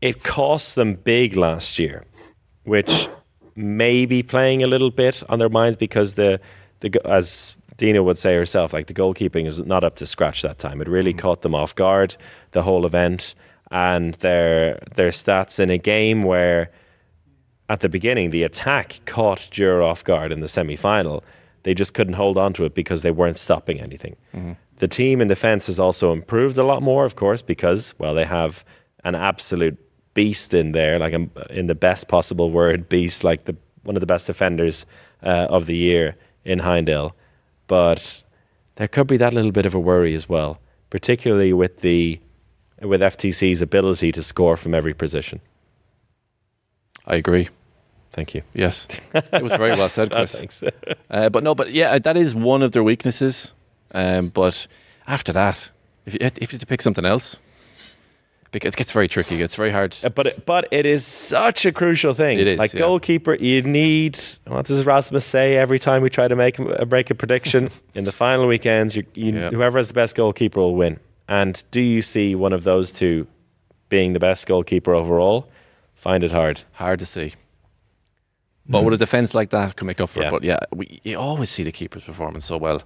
it 0.00 0.22
cost 0.22 0.74
them 0.74 0.94
big 0.94 1.36
last 1.36 1.78
year, 1.78 2.04
which 2.64 3.08
may 3.54 4.06
be 4.06 4.22
playing 4.22 4.62
a 4.62 4.66
little 4.66 4.90
bit 4.90 5.22
on 5.28 5.38
their 5.38 5.48
minds 5.48 5.76
because 5.76 6.14
the 6.14 6.40
the 6.80 6.90
as 7.06 7.56
Dinah 7.76 8.02
would 8.02 8.18
say 8.18 8.34
herself, 8.34 8.72
like 8.72 8.86
the 8.86 8.94
goalkeeping 8.94 9.46
is 9.46 9.60
not 9.60 9.84
up 9.84 9.96
to 9.96 10.06
scratch 10.06 10.42
that 10.42 10.58
time. 10.58 10.80
It 10.80 10.88
really 10.88 11.12
caught 11.12 11.42
them 11.42 11.54
off 11.54 11.74
guard 11.74 12.16
the 12.52 12.62
whole 12.62 12.86
event, 12.86 13.34
and 13.70 14.14
their 14.14 14.78
their 14.94 15.10
stats 15.10 15.58
in 15.58 15.70
a 15.70 15.78
game 15.78 16.22
where 16.22 16.70
at 17.68 17.80
the 17.80 17.88
beginning 17.88 18.30
the 18.30 18.42
attack 18.42 19.00
caught 19.06 19.38
Győr 19.38 19.84
off 19.84 20.04
guard 20.04 20.32
in 20.32 20.40
the 20.40 20.48
semi 20.48 20.76
final. 20.76 21.24
They 21.64 21.74
just 21.74 21.94
couldn't 21.94 22.14
hold 22.14 22.38
on 22.38 22.52
to 22.54 22.64
it 22.64 22.74
because 22.74 23.02
they 23.02 23.10
weren't 23.10 23.38
stopping 23.38 23.80
anything. 23.80 24.16
The 24.78 24.86
team 24.86 25.20
in 25.20 25.26
defence 25.26 25.66
has 25.66 25.80
also 25.80 26.12
improved 26.12 26.58
a 26.58 26.62
lot 26.62 26.82
more, 26.82 27.04
of 27.04 27.16
course, 27.16 27.42
because 27.42 27.94
well 27.98 28.14
they 28.14 28.24
have 28.24 28.64
an 29.04 29.14
absolute 29.14 29.78
beast 30.14 30.54
in 30.54 30.72
there, 30.72 30.98
like 30.98 31.12
a, 31.12 31.28
in 31.50 31.66
the 31.66 31.74
best 31.74 32.08
possible 32.08 32.50
word, 32.50 32.88
beast, 32.88 33.24
like 33.24 33.44
the 33.44 33.56
one 33.82 33.96
of 33.96 34.00
the 34.00 34.06
best 34.06 34.26
defenders 34.26 34.86
uh, 35.22 35.46
of 35.48 35.66
the 35.66 35.76
year 35.76 36.16
in 36.44 36.60
Heindahl. 36.60 37.12
But 37.66 38.22
there 38.76 38.88
could 38.88 39.06
be 39.06 39.16
that 39.16 39.34
little 39.34 39.52
bit 39.52 39.66
of 39.66 39.74
a 39.74 39.80
worry 39.80 40.14
as 40.14 40.28
well, 40.28 40.60
particularly 40.90 41.52
with 41.52 41.80
the 41.80 42.20
with 42.82 43.00
FTC's 43.00 43.62
ability 43.62 44.12
to 44.12 44.22
score 44.22 44.56
from 44.56 44.74
every 44.74 44.94
position. 44.94 45.40
I 47.06 47.16
agree. 47.16 47.48
Thank 48.10 48.34
you. 48.34 48.42
Yes, 48.54 48.88
it 49.14 49.42
was 49.42 49.52
very 49.52 49.70
well 49.72 49.88
said, 49.88 50.10
Chris. 50.12 50.38
thanks. 50.38 50.62
Uh, 51.10 51.28
but 51.28 51.42
no, 51.44 51.54
but 51.54 51.72
yeah, 51.72 51.98
that 51.98 52.16
is 52.16 52.34
one 52.34 52.62
of 52.62 52.72
their 52.72 52.82
weaknesses. 52.82 53.52
Um, 53.92 54.28
but 54.28 54.66
after 55.06 55.32
that, 55.32 55.70
if 56.06 56.14
you, 56.14 56.18
if 56.22 56.40
you 56.52 56.56
had 56.56 56.60
to 56.60 56.66
pick 56.66 56.82
something 56.82 57.04
else, 57.04 57.40
it 58.52 58.74
gets 58.76 58.90
very 58.92 59.06
tricky. 59.08 59.42
It's 59.42 59.54
very 59.56 59.70
hard. 59.70 59.96
Uh, 60.02 60.08
But 60.08 60.26
it, 60.28 60.46
but 60.46 60.66
it 60.70 60.86
is 60.86 61.04
such 61.04 61.66
a 61.66 61.72
crucial 61.72 62.14
thing. 62.14 62.38
It 62.38 62.46
is, 62.46 62.58
like 62.58 62.72
yeah. 62.72 62.80
goalkeeper. 62.80 63.34
You 63.34 63.60
need 63.62 64.18
what 64.46 64.66
does 64.66 64.84
Rasmus 64.86 65.24
say 65.24 65.56
every 65.56 65.78
time 65.78 66.00
we 66.02 66.08
try 66.08 66.26
to 66.26 66.36
make 66.36 66.58
a 66.58 66.86
break 66.86 67.10
a 67.10 67.14
prediction 67.14 67.70
in 67.94 68.04
the 68.04 68.12
final 68.12 68.46
weekends? 68.46 68.96
You, 68.96 69.04
you, 69.14 69.32
Yeah. 69.32 69.50
Whoever 69.50 69.78
has 69.78 69.88
the 69.88 69.94
best 69.94 70.16
goalkeeper 70.16 70.60
will 70.60 70.74
win. 70.74 70.98
And 71.28 71.62
do 71.70 71.80
you 71.80 72.02
see 72.02 72.34
one 72.34 72.52
of 72.52 72.64
those 72.64 72.92
two 72.92 73.26
being 73.88 74.12
the 74.12 74.20
best 74.20 74.46
goalkeeper 74.46 74.94
overall? 74.94 75.48
Find 75.94 76.22
it 76.22 76.30
hard. 76.32 76.62
Hard 76.72 76.98
to 77.00 77.06
see. 77.06 77.34
But 78.68 78.84
with 78.84 78.94
a 78.94 78.98
defence 78.98 79.34
like 79.34 79.50
that, 79.50 79.76
can 79.76 79.86
make 79.86 80.00
up 80.00 80.10
for 80.10 80.20
Yeah. 80.20 80.28
it. 80.28 80.30
But 80.30 80.44
yeah, 80.44 80.58
we, 80.72 81.00
you 81.04 81.16
always 81.18 81.50
see 81.50 81.62
the 81.62 81.70
keepers 81.72 82.04
performing 82.04 82.40
so 82.40 82.56
well 82.56 82.82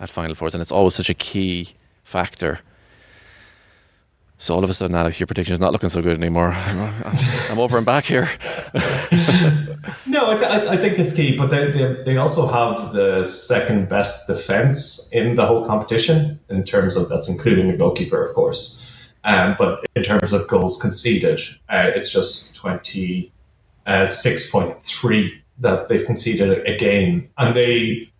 at 0.00 0.10
Final 0.10 0.34
Fours, 0.34 0.54
and 0.54 0.60
it's 0.60 0.72
always 0.72 0.94
such 0.94 1.08
a 1.10 1.14
key 1.14 1.68
factor. 2.02 2.60
So 4.40 4.54
all 4.54 4.64
of 4.64 4.70
a 4.70 4.74
sudden, 4.74 4.96
Alex, 4.96 5.20
your 5.20 5.26
prediction 5.26 5.52
is 5.52 5.60
not 5.60 5.70
looking 5.70 5.90
so 5.90 6.00
good 6.00 6.16
anymore. 6.16 6.54
I'm, 6.54 7.58
over 7.58 7.76
and 7.76 7.84
back 7.84 8.06
here. 8.06 8.28
No, 10.06 10.32
I, 10.32 10.72
I, 10.72 10.76
think 10.76 10.98
it's 10.98 11.14
key, 11.14 11.36
but 11.36 11.46
they, 11.46 11.70
they, 11.70 11.94
they 12.04 12.16
also 12.16 12.46
have 12.46 12.92
the 12.92 13.24
second 13.24 13.88
best 13.88 14.26
defense 14.26 15.10
in 15.12 15.36
the 15.36 15.46
whole 15.46 15.64
competition 15.64 16.38
in 16.50 16.64
terms 16.64 16.96
of 16.96 17.08
that's 17.08 17.28
including 17.28 17.68
the 17.68 17.76
goalkeeper, 17.76 18.22
of 18.22 18.34
course. 18.34 19.10
Um, 19.24 19.54
but 19.58 19.84
in 19.94 20.02
terms 20.02 20.32
of 20.32 20.46
goals 20.48 20.80
conceded, 20.80 21.40
uh, 21.70 21.92
it's 21.94 22.12
just 22.12 22.54
twenty 22.56 23.32
six 24.04 24.50
point 24.50 24.82
three 24.82 25.42
that 25.60 25.88
they've 25.88 26.04
conceded 26.04 26.66
a 26.66 26.76
game, 26.76 27.30
and 27.38 27.54
they 27.54 28.10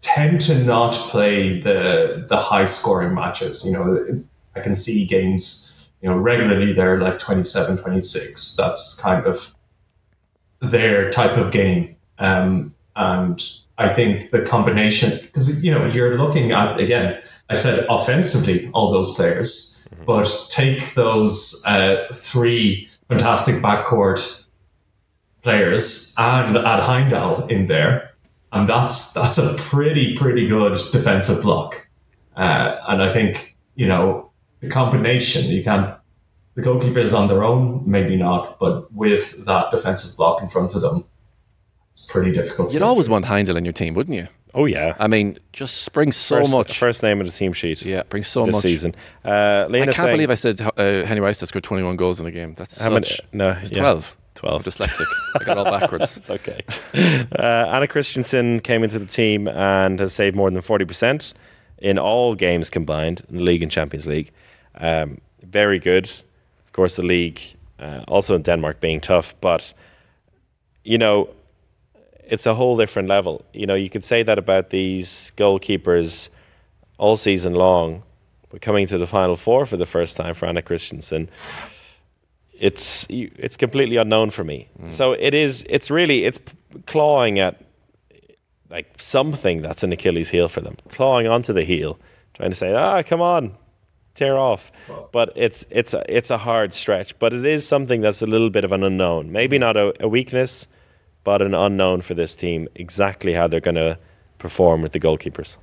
tend 0.00 0.40
to 0.42 0.62
not 0.62 0.94
play 0.94 1.60
the 1.60 2.26
the 2.28 2.36
high 2.36 2.66
scoring 2.66 3.14
matches. 3.14 3.64
You 3.64 3.72
know, 3.72 4.24
I 4.54 4.60
can 4.60 4.74
see 4.74 5.06
games. 5.06 5.90
You 6.02 6.08
know, 6.08 6.16
regularly 6.16 6.72
they're 6.72 7.00
like 7.00 7.18
27, 7.18 7.78
26. 7.78 8.56
That's 8.56 9.00
kind 9.02 9.26
of 9.26 9.54
their 10.60 11.10
type 11.10 11.36
of 11.36 11.52
game. 11.52 11.96
Um, 12.18 12.74
and 12.96 13.42
I 13.78 13.92
think 13.92 14.30
the 14.30 14.42
combination, 14.42 15.10
because, 15.22 15.64
you 15.64 15.70
know, 15.70 15.86
you're 15.86 16.16
looking 16.16 16.52
at, 16.52 16.78
again, 16.78 17.22
I 17.48 17.54
said 17.54 17.86
offensively, 17.88 18.70
all 18.72 18.92
those 18.92 19.14
players, 19.14 19.88
but 20.06 20.30
take 20.50 20.94
those 20.94 21.64
uh, 21.66 22.06
three 22.12 22.88
fantastic 23.08 23.56
backcourt 23.56 24.44
players 25.42 26.14
and 26.18 26.56
add 26.58 26.82
Heindahl 26.82 27.50
in 27.50 27.66
there. 27.66 28.10
And 28.52 28.68
that's 28.68 29.12
that's 29.14 29.38
a 29.38 29.54
pretty, 29.56 30.16
pretty 30.16 30.46
good 30.46 30.76
defensive 30.92 31.42
block. 31.42 31.88
Uh, 32.36 32.76
and 32.88 33.02
I 33.02 33.12
think, 33.12 33.56
you 33.76 33.86
know, 33.86 34.29
combination, 34.68 35.44
you 35.50 35.62
can't 35.64 35.94
the 36.56 36.62
goalkeepers 36.62 37.16
on 37.16 37.28
their 37.28 37.44
own, 37.44 37.82
maybe 37.86 38.16
not, 38.16 38.58
but 38.58 38.92
with 38.92 39.44
that 39.46 39.70
defensive 39.70 40.16
block 40.16 40.42
in 40.42 40.48
front 40.48 40.74
of 40.74 40.82
them, 40.82 41.04
it's 41.92 42.10
pretty 42.10 42.32
difficult. 42.32 42.72
You'd 42.72 42.80
get 42.80 42.84
always 42.84 43.06
through. 43.06 43.12
want 43.14 43.24
Heindahl 43.26 43.56
in 43.56 43.64
your 43.64 43.72
team, 43.72 43.94
wouldn't 43.94 44.16
you? 44.16 44.26
Oh 44.52 44.66
yeah. 44.66 44.96
I 44.98 45.06
mean, 45.06 45.38
just 45.52 45.92
brings 45.92 46.16
so 46.16 46.38
first, 46.40 46.52
much. 46.52 46.78
First 46.78 47.02
name 47.04 47.20
of 47.20 47.26
the 47.26 47.32
team 47.32 47.52
sheet. 47.52 47.82
yeah, 47.82 48.02
brings 48.08 48.26
so 48.26 48.46
this 48.46 48.54
much. 48.56 48.62
season. 48.62 48.94
Uh, 49.24 49.68
I 49.70 49.78
can't 49.78 49.94
saying, 49.94 50.10
believe 50.10 50.30
I 50.30 50.34
said 50.34 50.60
uh, 50.60 51.04
Henry 51.04 51.20
Rice 51.20 51.38
scored 51.38 51.62
21 51.62 51.96
goals 51.96 52.18
in 52.18 52.26
a 52.26 52.32
game. 52.32 52.54
That's 52.54 52.80
How 52.80 52.90
many- 52.90 53.06
such. 53.06 53.20
no, 53.32 53.50
it's 53.50 53.70
yeah. 53.70 53.80
12. 53.82 54.16
12. 54.34 54.56
I'm 54.66 54.72
dyslexic. 54.72 55.06
I 55.40 55.44
got 55.44 55.58
all 55.58 55.64
backwards. 55.64 56.16
It's 56.16 56.30
okay. 56.30 56.60
Uh, 56.94 57.42
Anna 57.72 57.86
Kristensen 57.86 58.62
came 58.62 58.82
into 58.82 58.98
the 58.98 59.06
team 59.06 59.46
and 59.46 60.00
has 60.00 60.12
saved 60.14 60.34
more 60.34 60.50
than 60.50 60.60
40% 60.62 61.32
in 61.78 61.98
all 61.98 62.34
games 62.34 62.70
combined 62.70 63.22
in 63.28 63.36
the 63.36 63.42
league 63.44 63.62
and 63.62 63.70
Champions 63.70 64.06
League. 64.06 64.32
Um, 64.74 65.20
very 65.42 65.78
good. 65.78 66.06
Of 66.64 66.72
course, 66.72 66.96
the 66.96 67.02
league, 67.02 67.40
uh, 67.78 68.04
also 68.08 68.34
in 68.34 68.42
Denmark, 68.42 68.80
being 68.80 69.00
tough, 69.00 69.34
but, 69.40 69.72
you 70.84 70.98
know, 70.98 71.30
it's 72.28 72.46
a 72.46 72.54
whole 72.54 72.76
different 72.76 73.08
level. 73.08 73.44
You 73.52 73.66
know, 73.66 73.74
you 73.74 73.90
could 73.90 74.04
say 74.04 74.22
that 74.22 74.38
about 74.38 74.70
these 74.70 75.32
goalkeepers 75.36 76.28
all 76.98 77.16
season 77.16 77.54
long, 77.54 78.02
but 78.50 78.60
coming 78.60 78.86
to 78.88 78.98
the 78.98 79.06
final 79.06 79.36
four 79.36 79.66
for 79.66 79.76
the 79.76 79.86
first 79.86 80.16
time 80.16 80.34
for 80.34 80.46
Anna 80.46 80.62
Kristensen 80.62 81.28
it's 82.60 83.06
it's 83.08 83.56
completely 83.56 83.96
unknown 83.96 84.30
for 84.30 84.44
me. 84.44 84.68
So 84.90 85.12
it 85.12 85.34
is. 85.34 85.64
It's 85.68 85.90
really 85.90 86.26
it's 86.26 86.38
clawing 86.86 87.38
at 87.38 87.56
like 88.68 88.86
something 88.98 89.62
that's 89.62 89.82
an 89.82 89.92
Achilles 89.92 90.28
heel 90.28 90.46
for 90.46 90.60
them, 90.60 90.76
clawing 90.90 91.26
onto 91.26 91.52
the 91.52 91.64
heel, 91.64 91.98
trying 92.34 92.50
to 92.50 92.54
say, 92.54 92.72
ah, 92.74 93.02
come 93.02 93.22
on, 93.22 93.56
tear 94.14 94.38
off. 94.38 94.70
But 95.12 95.32
it's 95.36 95.64
it's 95.70 95.94
a, 95.94 96.04
it's 96.08 96.30
a 96.30 96.38
hard 96.38 96.74
stretch. 96.74 97.18
But 97.18 97.32
it 97.32 97.44
is 97.44 97.66
something 97.66 98.00
that's 98.00 98.22
a 98.22 98.26
little 98.26 98.50
bit 98.50 98.64
of 98.64 98.72
an 98.72 98.82
unknown. 98.82 99.32
Maybe 99.32 99.58
not 99.58 99.76
a, 99.76 99.94
a 100.02 100.08
weakness, 100.08 100.68
but 101.24 101.42
an 101.42 101.54
unknown 101.54 102.00
for 102.02 102.14
this 102.14 102.36
team. 102.36 102.68
Exactly 102.74 103.34
how 103.34 103.46
they're 103.46 103.60
going 103.60 103.74
to 103.76 103.98
perform 104.38 104.82
with 104.82 104.92
the 104.92 105.00
goalkeepers. 105.00 105.56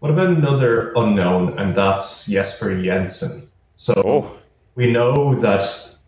What 0.00 0.10
about 0.10 0.28
another 0.28 0.92
unknown, 0.96 1.58
and 1.58 1.74
that's 1.74 2.26
Jesper 2.26 2.80
Jensen? 2.82 3.48
So 3.74 3.94
oh. 3.96 4.38
we 4.74 4.90
know 4.90 5.34
that. 5.36 5.62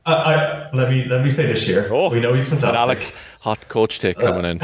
I, 0.05 0.15
I, 0.15 0.71
let 0.73 0.91
me 0.91 1.05
let 1.05 1.23
me 1.23 1.31
finish 1.31 1.65
here. 1.65 1.87
Oh. 1.91 2.11
we 2.11 2.19
know 2.19 2.33
he's 2.33 2.49
fantastic. 2.49 2.79
Alex, 2.79 3.13
hot 3.41 3.69
coach 3.69 3.99
take 3.99 4.19
coming 4.19 4.45
in. 4.45 4.59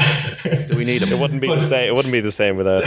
Do 0.67 0.75
we 0.75 0.83
need 0.83 1.01
him? 1.01 1.09
It 1.13 1.19
wouldn't 1.19 1.41
be 1.41 1.47
the 1.47 1.61
same. 1.61 1.87
It 1.87 1.95
wouldn't 1.95 2.11
be 2.11 2.19
the 2.21 2.31
same 2.31 2.57
without. 2.57 2.83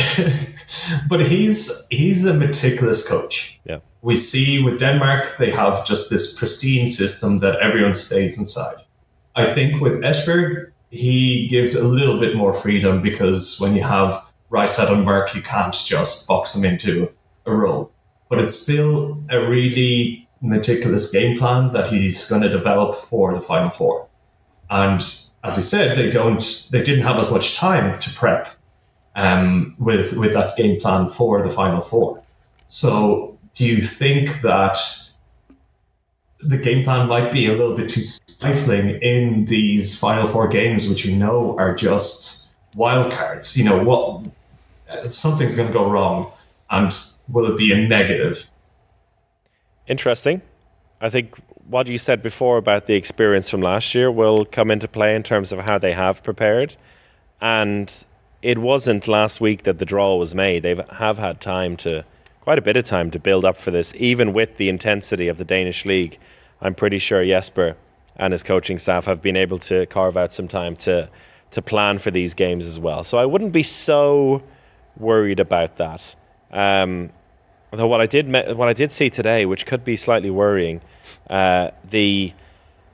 but 1.09 1.24
he's 1.24 1.87
he's 1.89 2.27
a 2.27 2.35
meticulous 2.35 3.09
coach. 3.09 3.61
Yeah. 3.65 3.79
We 4.03 4.16
see 4.16 4.62
with 4.62 4.79
Denmark 4.79 5.37
they 5.39 5.51
have 5.51 5.87
just 5.87 6.11
this 6.11 6.37
pristine 6.39 6.87
system 6.87 7.39
that 7.39 7.61
everyone 7.61 7.95
stays 7.95 8.39
inside. 8.39 8.77
I 9.35 9.55
think 9.55 9.81
with 9.81 10.03
Esbjerg 10.03 10.73
he 10.91 11.47
gives 11.47 11.74
a 11.74 11.89
little 11.89 12.20
bit 12.20 12.37
more 12.37 12.53
freedom 12.53 13.01
because 13.01 13.59
when 13.61 13.74
you 13.74 13.83
have 13.83 14.23
Reistad 14.51 14.93
and 14.93 15.07
Mørk 15.07 15.35
you 15.35 15.43
can't 15.43 15.74
just 15.74 16.29
box 16.29 16.53
them 16.53 16.65
into 16.65 17.11
a 17.47 17.55
role. 17.55 17.91
But 18.29 18.41
it's 18.41 18.55
still 18.55 19.23
a 19.31 19.41
really 19.41 20.29
meticulous 20.41 21.11
game 21.11 21.39
plan 21.39 21.70
that 21.70 21.87
he's 21.87 22.29
going 22.29 22.43
to 22.43 22.49
develop 22.49 22.97
for 23.09 23.33
the 23.35 23.41
final 23.41 23.70
four. 23.70 24.09
And 24.69 25.01
as 25.45 25.57
we 25.57 25.62
said, 25.62 25.97
they 25.97 26.11
don't 26.11 26.69
they 26.70 26.83
didn't 26.83 27.05
have 27.05 27.19
as 27.19 27.31
much 27.31 27.57
time 27.57 27.99
to 28.01 28.11
prep 28.15 28.49
um, 29.15 29.74
with 29.79 30.15
with 30.15 30.33
that 30.33 30.57
game 30.57 30.81
plan 30.81 31.09
for 31.09 31.43
the 31.43 31.51
final 31.51 31.81
four. 31.81 32.23
So, 32.66 33.32
do 33.55 33.65
you 33.65 33.81
think 33.81 34.41
that 34.43 34.79
the 36.41 36.59
game 36.59 36.83
plan 36.85 37.09
might 37.09 37.33
be 37.33 37.47
a 37.47 37.53
little 37.53 37.77
bit 37.77 37.89
too 37.89 38.03
stifling 38.03 39.01
in 39.01 39.45
these 39.45 39.99
final 39.99 40.29
four 40.29 40.49
games, 40.49 40.89
which 40.89 41.05
you 41.05 41.16
know 41.16 41.57
are 41.59 41.74
just 41.74 42.55
wild 42.74 43.12
cards? 43.12 43.57
You 43.57 43.65
know 43.65 43.83
what? 43.85 44.24
Something's 45.12 45.55
going 45.55 45.69
to 45.69 45.74
go 45.74 45.91
wrong, 45.91 46.33
and 46.70 46.93
will 47.29 47.47
it 47.51 47.57
be 47.57 47.73
a 47.73 47.77
negative? 47.77 48.49
interesting. 49.87 50.43
I 51.01 51.09
think 51.09 51.37
what 51.69 51.87
you 51.87 51.99
said 51.99 52.23
before 52.23 52.57
about 52.57 52.87
the 52.87 52.95
experience 52.95 53.49
from 53.51 53.61
last 53.61 53.95
year 53.95 54.11
will 54.11 54.45
come 54.45 54.70
into 54.70 54.89
play 54.89 55.15
in 55.15 55.23
terms 55.23 55.53
of 55.53 55.61
how 55.61 55.79
they 55.79 55.93
have 55.93 56.23
prepared. 56.23 56.77
And 57.41 57.93
it 58.41 58.59
wasn't 58.59 59.09
last 59.09 59.41
week 59.41 59.62
that 59.65 59.79
the 59.79 59.85
draw 59.85 60.16
was 60.16 60.35
made. 60.35 60.62
They 60.62 60.77
have 60.91 61.19
had 61.19 61.41
time 61.41 61.77
to, 61.79 62.05
quite 62.43 62.59
a 62.59 62.62
bit 62.62 62.77
of 62.77 62.85
time 62.85 63.10
to 63.12 63.19
build 63.20 63.44
up 63.44 63.56
for 63.56 63.70
this, 63.70 63.94
even 63.97 64.32
with 64.32 64.56
the 64.56 64.69
intensity 64.69 65.28
of 65.28 65.39
the 65.39 65.44
Danish 65.44 65.86
league. 65.86 66.19
I'm 66.60 66.74
pretty 66.74 66.98
sure 66.98 67.24
Jesper 67.24 67.77
and 68.16 68.32
his 68.32 68.43
coaching 68.43 68.78
staff 68.78 69.06
have 69.06 69.23
been 69.23 69.36
able 69.36 69.59
to 69.59 69.86
carve 69.86 70.16
out 70.16 70.32
some 70.32 70.48
time 70.48 70.77
to 70.77 71.09
to 71.52 71.62
plan 71.62 71.98
for 71.98 72.10
these 72.10 72.32
games 72.35 72.66
as 72.66 72.78
well. 72.78 73.05
So 73.05 73.19
I 73.19 73.27
wouldn't 73.27 73.52
be 73.52 73.62
so 73.62 74.43
worried 74.97 75.39
about 75.39 75.77
that. 75.77 76.14
Um, 76.51 77.10
although 77.70 77.86
what 77.86 78.01
I 78.01 78.06
did 78.06 78.27
me- 78.28 78.52
what 78.55 78.69
I 78.69 78.73
did 78.73 78.90
see 78.90 79.09
today, 79.09 79.47
which 79.47 79.64
could 79.64 79.85
be 79.85 79.97
slightly 79.97 80.31
worrying, 80.31 80.81
uh, 81.31 81.70
the 81.89 82.32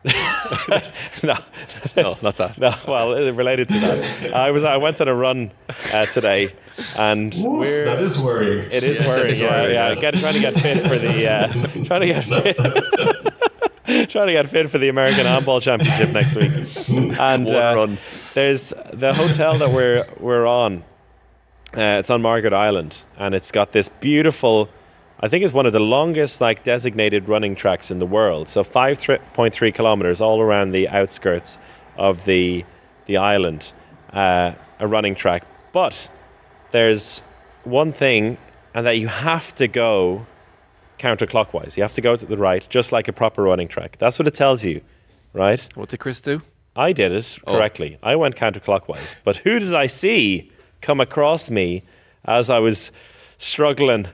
no, 1.22 1.34
No, 1.96 2.16
not 2.22 2.36
that. 2.36 2.58
no, 2.58 2.72
well, 2.86 3.12
uh, 3.14 3.32
related 3.32 3.68
to 3.68 3.74
that, 3.80 4.32
I 4.34 4.50
was 4.52 4.62
I 4.62 4.76
went 4.76 5.00
on 5.00 5.08
a 5.08 5.14
run 5.14 5.50
uh, 5.92 6.06
today, 6.06 6.54
and 6.96 7.34
Ooh, 7.36 7.58
we're 7.58 7.84
that 7.84 7.98
is 8.00 8.22
worrying. 8.22 8.68
it 8.70 8.82
is 8.84 8.98
worrying. 9.06 9.30
is 9.32 9.40
Yeah, 9.40 9.50
worrying, 9.50 9.74
yeah. 9.74 9.88
yeah. 9.88 9.94
Get, 10.00 10.14
trying 10.14 10.34
to 10.34 10.40
get 10.40 10.54
fit 10.54 10.82
for 10.86 10.98
the 10.98 11.28
uh, 11.28 11.48
trying 11.86 12.00
to 12.02 12.06
get 12.06 12.24
fit. 12.24 12.56
trying 14.10 14.26
to 14.28 14.32
get 14.32 14.48
fit 14.48 14.70
for 14.70 14.78
the 14.78 14.88
American 14.88 15.26
Handball 15.26 15.60
Championship 15.60 16.10
next 16.10 16.36
week, 16.36 16.52
and 16.88 17.48
uh, 17.50 17.72
run. 17.76 17.98
there's 18.34 18.72
the 18.92 19.12
hotel 19.12 19.58
that 19.58 19.70
we're 19.72 20.04
we're 20.20 20.46
on. 20.46 20.84
Uh, 21.76 21.98
it's 21.98 22.08
on 22.10 22.22
Margaret 22.22 22.52
Island, 22.54 23.04
and 23.18 23.34
it's 23.34 23.50
got 23.50 23.72
this 23.72 23.88
beautiful. 23.88 24.68
I 25.20 25.28
think 25.28 25.44
it's 25.44 25.52
one 25.52 25.66
of 25.66 25.72
the 25.72 25.80
longest 25.80 26.40
like 26.40 26.62
designated 26.62 27.28
running 27.28 27.54
tracks 27.56 27.90
in 27.90 27.98
the 27.98 28.06
world. 28.06 28.48
So 28.48 28.62
five 28.62 29.00
point 29.32 29.52
three 29.54 29.72
kilometers 29.72 30.20
all 30.20 30.40
around 30.40 30.70
the 30.70 30.88
outskirts 30.88 31.58
of 31.96 32.24
the 32.24 32.64
the 33.06 33.16
island, 33.16 33.72
uh, 34.12 34.52
a 34.78 34.86
running 34.86 35.14
track. 35.14 35.44
But 35.72 36.08
there's 36.70 37.22
one 37.64 37.92
thing, 37.92 38.36
and 38.74 38.86
that 38.86 38.98
you 38.98 39.08
have 39.08 39.54
to 39.56 39.66
go 39.66 40.26
counterclockwise. 40.98 41.76
You 41.76 41.82
have 41.82 41.92
to 41.92 42.00
go 42.00 42.16
to 42.16 42.26
the 42.26 42.36
right, 42.36 42.66
just 42.68 42.92
like 42.92 43.08
a 43.08 43.12
proper 43.12 43.42
running 43.42 43.68
track. 43.68 43.96
That's 43.98 44.18
what 44.18 44.28
it 44.28 44.34
tells 44.34 44.64
you, 44.64 44.80
right? 45.32 45.66
What 45.74 45.88
did 45.88 46.00
Chris 46.00 46.20
do? 46.20 46.42
I 46.76 46.92
did 46.92 47.12
it 47.12 47.38
Oh. 47.46 47.54
correctly. 47.54 47.98
I 48.02 48.14
went 48.16 48.36
counterclockwise. 48.36 49.16
But 49.24 49.38
who 49.38 49.58
did 49.58 49.74
I 49.74 49.86
see 49.88 50.52
come 50.80 51.00
across 51.00 51.50
me 51.50 51.82
as 52.24 52.50
I 52.50 52.58
was 52.60 52.92
struggling 53.38 54.06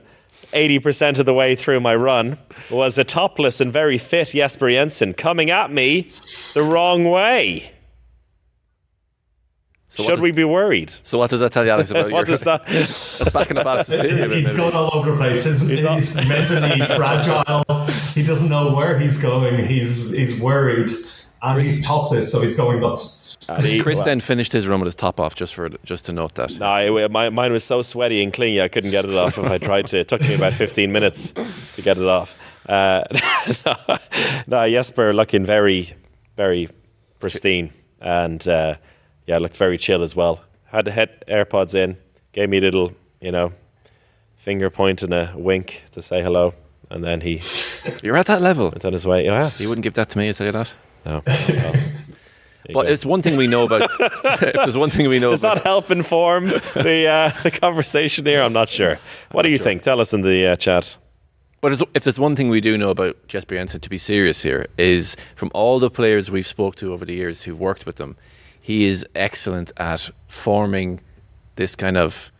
80% 0.55 1.19
of 1.19 1.25
the 1.27 1.33
way 1.33 1.55
through 1.55 1.79
my 1.81 1.93
run 1.95 2.37
was 2.71 2.97
a 2.97 3.03
topless 3.03 3.61
and 3.61 3.71
very 3.71 3.97
fit 3.97 4.29
Jesper 4.29 4.71
Jensen 4.71 5.13
coming 5.13 5.49
at 5.51 5.71
me 5.71 6.09
the 6.53 6.63
wrong 6.63 7.03
way. 7.03 7.71
So 9.87 10.03
Should 10.03 10.09
does- 10.13 10.21
we 10.21 10.31
be 10.31 10.43
worried? 10.43 10.91
So 11.03 11.17
what 11.17 11.29
does 11.29 11.39
that 11.39 11.51
tell 11.51 11.63
you, 11.63 11.71
Alex? 11.71 11.91
About 11.91 12.05
What 12.11 12.19
your, 12.27 12.35
does 12.35 12.41
that? 12.41 12.65
That's 12.67 13.29
backing 13.29 13.57
up 13.57 13.65
Alex's 13.65 13.95
theory. 13.95 14.21
a 14.23 14.27
bit, 14.27 14.37
He's 14.37 14.45
maybe. 14.47 14.57
going 14.57 14.73
all 14.73 14.93
over 14.97 15.11
the 15.11 15.17
place. 15.17 15.43
He's, 15.45 15.61
he's, 15.61 15.85
all- 15.85 16.25
mentally 16.27 16.81
fragile. 16.97 17.85
He 18.13 18.23
doesn't 18.23 18.49
know 18.49 18.73
where 18.73 18.97
he's 18.99 19.17
going. 19.17 19.55
He's 19.65 20.11
he's 20.11 20.41
worried, 20.41 20.89
and 21.43 21.61
he's 21.61 21.85
topless, 21.85 22.29
so 22.31 22.41
he's 22.41 22.55
going 22.55 22.81
nuts. 22.81 23.21
Chris 23.81 24.01
then 24.03 24.19
finished 24.19 24.51
his 24.53 24.67
run 24.67 24.79
with 24.79 24.87
his 24.87 24.95
top 24.95 25.19
off, 25.19 25.35
just 25.35 25.53
for 25.55 25.69
just 25.83 26.05
to 26.05 26.13
note 26.13 26.35
that. 26.35 26.57
No, 26.59 26.97
it, 26.97 27.11
my, 27.11 27.29
mine 27.29 27.51
was 27.51 27.63
so 27.63 27.81
sweaty 27.81 28.23
and 28.23 28.33
clingy 28.33 28.61
I 28.61 28.67
couldn't 28.67 28.91
get 28.91 29.05
it 29.05 29.13
off 29.13 29.37
if 29.37 29.45
I 29.45 29.57
tried 29.57 29.87
to. 29.87 29.99
It 29.99 30.07
took 30.07 30.21
me 30.21 30.33
about 30.35 30.53
15 30.53 30.91
minutes 30.91 31.31
to 31.31 31.81
get 31.81 31.97
it 31.97 32.07
off. 32.07 32.35
Uh, 32.67 33.03
no, 33.65 33.97
no, 34.47 34.69
Jesper 34.69 35.13
looking 35.13 35.45
very, 35.45 35.93
very 36.35 36.69
pristine 37.19 37.71
and 38.01 38.47
uh, 38.47 38.75
yeah, 39.27 39.37
looked 39.37 39.57
very 39.57 39.77
chill 39.77 40.01
as 40.01 40.15
well. 40.15 40.41
Had 40.65 40.85
the 40.85 40.91
head 40.91 41.23
AirPods 41.27 41.75
in, 41.75 41.97
gave 42.31 42.49
me 42.49 42.57
a 42.57 42.61
little, 42.61 42.93
you 43.21 43.31
know, 43.31 43.53
finger 44.35 44.69
point 44.69 45.03
and 45.03 45.13
a 45.13 45.33
wink 45.35 45.83
to 45.91 46.01
say 46.01 46.21
hello, 46.23 46.53
and 46.89 47.03
then 47.03 47.21
he 47.21 47.41
You're 48.03 48.17
at 48.17 48.25
that 48.27 48.41
level. 48.41 48.69
went 48.71 48.85
on 48.85 48.93
his 48.93 49.05
way. 49.05 49.25
Yeah, 49.25 49.49
You 49.57 49.69
wouldn't 49.69 49.83
give 49.83 49.93
that 49.95 50.09
to 50.09 50.17
me, 50.17 50.29
I 50.29 50.31
tell 50.31 50.47
you 50.47 50.51
that. 50.53 50.75
no. 51.05 51.23
Well, 52.73 52.83
there 52.83 52.83
you 52.83 52.83
But 52.83 52.87
go. 52.87 52.93
it's 52.93 53.05
one 53.05 53.21
thing 53.21 53.37
we 53.37 53.47
know 53.47 53.63
about. 53.65 53.89
if 53.99 54.53
there's 54.53 54.77
one 54.77 54.89
thing 54.89 55.07
we 55.09 55.19
know 55.19 55.31
Does 55.31 55.39
about. 55.39 55.55
that 55.55 55.63
help 55.63 55.91
inform 55.91 56.47
the 56.47 57.07
uh, 57.07 57.31
the 57.43 57.51
conversation 57.51 58.25
here? 58.25 58.41
I'm 58.41 58.53
not 58.53 58.69
sure. 58.69 58.99
What 59.31 59.43
do 59.43 59.49
you 59.49 59.57
think? 59.57 59.81
Tell 59.81 59.99
us 59.99 60.13
in 60.13 60.21
the 60.21 60.47
uh, 60.47 60.55
chat. 60.55 60.97
But 61.61 61.81
if 61.95 62.03
there's 62.03 62.19
one 62.19 62.35
thing 62.35 62.49
we 62.49 62.61
do 62.61 62.77
know 62.77 62.91
about 62.91 63.27
Jesper 63.27 63.55
Jensen, 63.55 63.79
to 63.81 63.89
be 63.89 63.97
serious 63.97 64.43
here, 64.43 64.67
is 64.77 65.15
from 65.35 65.49
all 65.53 65.79
the 65.79 65.89
players 65.89 66.29
we've 66.29 66.45
spoke 66.45 66.75
to 66.75 66.93
over 66.93 67.05
the 67.05 67.15
years 67.15 67.43
who've 67.43 67.59
worked 67.59 67.87
with 67.87 67.97
him, 67.99 68.15
he 68.61 68.85
is 68.85 69.03
excellent 69.15 69.71
at 69.77 70.09
forming 70.27 70.99
this 71.55 71.75
kind 71.75 71.97
of 71.97 72.31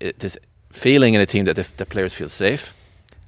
uh, 0.00 0.12
this 0.18 0.38
feeling 0.70 1.14
in 1.14 1.20
a 1.20 1.26
team 1.26 1.46
that 1.46 1.56
the, 1.56 1.68
the 1.78 1.86
players 1.86 2.14
feel 2.14 2.28
safe 2.28 2.72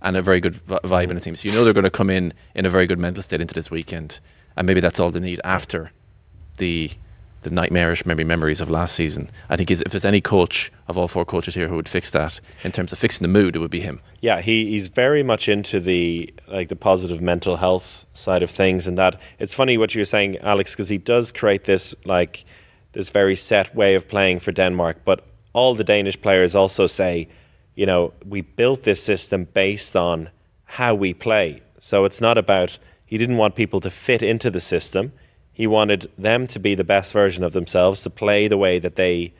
and 0.02 0.16
a 0.16 0.22
very 0.22 0.40
good 0.40 0.54
vibe 0.54 1.10
in 1.10 1.16
a 1.16 1.20
team. 1.20 1.34
So 1.34 1.48
you 1.48 1.54
know 1.54 1.64
they're 1.64 1.72
going 1.72 1.84
to 1.84 1.90
come 1.90 2.10
in 2.10 2.32
in 2.54 2.64
a 2.66 2.70
very 2.70 2.86
good 2.86 2.98
mental 2.98 3.22
state 3.22 3.40
into 3.40 3.54
this 3.54 3.70
weekend, 3.70 4.20
and 4.56 4.66
maybe 4.66 4.80
that's 4.80 5.00
all 5.00 5.10
they 5.10 5.20
need 5.20 5.40
after 5.44 5.90
the 6.60 6.92
the 7.42 7.50
nightmarish 7.50 8.04
maybe 8.04 8.22
memories 8.22 8.60
of 8.60 8.68
last 8.68 8.94
season. 8.94 9.30
I 9.48 9.56
think 9.56 9.70
if 9.70 9.80
there's 9.80 10.04
any 10.04 10.20
coach 10.20 10.70
of 10.88 10.98
all 10.98 11.08
four 11.08 11.24
coaches 11.24 11.54
here 11.54 11.68
who 11.68 11.76
would 11.76 11.88
fix 11.88 12.10
that 12.10 12.38
in 12.64 12.72
terms 12.72 12.92
of 12.92 12.98
fixing 12.98 13.24
the 13.24 13.32
mood, 13.32 13.56
it 13.56 13.60
would 13.60 13.70
be 13.70 13.80
him. 13.80 14.00
Yeah, 14.20 14.42
he, 14.42 14.66
he's 14.66 14.88
very 14.88 15.22
much 15.22 15.48
into 15.48 15.80
the 15.80 16.32
like 16.48 16.68
the 16.68 16.76
positive 16.76 17.22
mental 17.22 17.56
health 17.56 18.04
side 18.12 18.42
of 18.42 18.50
things, 18.50 18.86
and 18.86 18.98
that 18.98 19.18
it's 19.38 19.54
funny 19.54 19.78
what 19.78 19.94
you 19.94 20.00
were 20.00 20.06
saying, 20.16 20.36
Alex, 20.38 20.74
because 20.74 20.90
he 20.90 20.98
does 20.98 21.32
create 21.32 21.64
this 21.64 21.94
like 22.04 22.44
this 22.92 23.08
very 23.10 23.36
set 23.36 23.74
way 23.74 23.94
of 23.94 24.06
playing 24.08 24.40
for 24.40 24.52
Denmark. 24.52 24.98
But 25.04 25.26
all 25.52 25.74
the 25.74 25.84
Danish 25.84 26.20
players 26.20 26.54
also 26.54 26.86
say, 26.86 27.28
you 27.74 27.86
know, 27.86 28.12
we 28.26 28.42
built 28.42 28.82
this 28.82 29.02
system 29.02 29.46
based 29.54 29.96
on 29.96 30.28
how 30.64 30.94
we 30.94 31.14
play. 31.14 31.62
So 31.78 32.04
it's 32.04 32.20
not 32.20 32.36
about 32.36 32.78
he 33.06 33.18
didn't 33.18 33.38
want 33.38 33.54
people 33.54 33.80
to 33.80 33.90
fit 33.90 34.22
into 34.22 34.50
the 34.50 34.60
system. 34.60 35.12
He 35.60 35.66
wanted 35.66 36.10
them 36.16 36.46
to 36.46 36.58
be 36.58 36.74
the 36.74 36.84
best 36.84 37.12
version 37.12 37.44
of 37.44 37.52
themselves, 37.52 38.02
to 38.02 38.10
play 38.10 38.48
the 38.48 38.56
way 38.56 38.78
that 38.78 38.96
they 38.96 39.34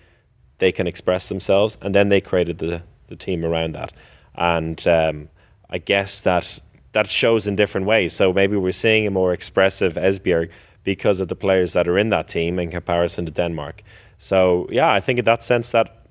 they 0.58 0.70
can 0.70 0.86
express 0.86 1.30
themselves, 1.30 1.78
and 1.80 1.94
then 1.94 2.08
they 2.10 2.20
created 2.20 2.58
the 2.58 2.82
the 3.06 3.16
team 3.16 3.42
around 3.42 3.74
that. 3.74 3.94
And 4.34 4.86
um, 4.86 5.30
I 5.70 5.78
guess 5.78 6.20
that 6.22 6.60
that 6.92 7.06
shows 7.06 7.46
in 7.46 7.56
different 7.56 7.86
ways. 7.86 8.12
So 8.12 8.34
maybe 8.34 8.56
we're 8.56 8.72
seeing 8.72 9.06
a 9.06 9.10
more 9.10 9.32
expressive 9.32 9.94
Esbjerg 9.94 10.50
because 10.84 11.20
of 11.20 11.28
the 11.28 11.36
players 11.36 11.72
that 11.72 11.88
are 11.88 11.96
in 11.96 12.10
that 12.10 12.28
team 12.28 12.58
in 12.58 12.70
comparison 12.70 13.24
to 13.24 13.32
Denmark. 13.32 13.82
So 14.18 14.68
yeah, 14.70 14.92
I 14.92 15.00
think 15.00 15.18
in 15.18 15.24
that 15.24 15.42
sense 15.42 15.70
that 15.70 16.06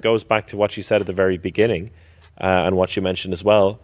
goes 0.00 0.24
back 0.24 0.46
to 0.46 0.56
what 0.56 0.78
you 0.78 0.82
said 0.82 1.02
at 1.02 1.06
the 1.06 1.12
very 1.12 1.36
beginning, 1.36 1.90
uh, 2.40 2.64
and 2.66 2.74
what 2.74 2.96
you 2.96 3.02
mentioned 3.02 3.34
as 3.34 3.44
well, 3.44 3.80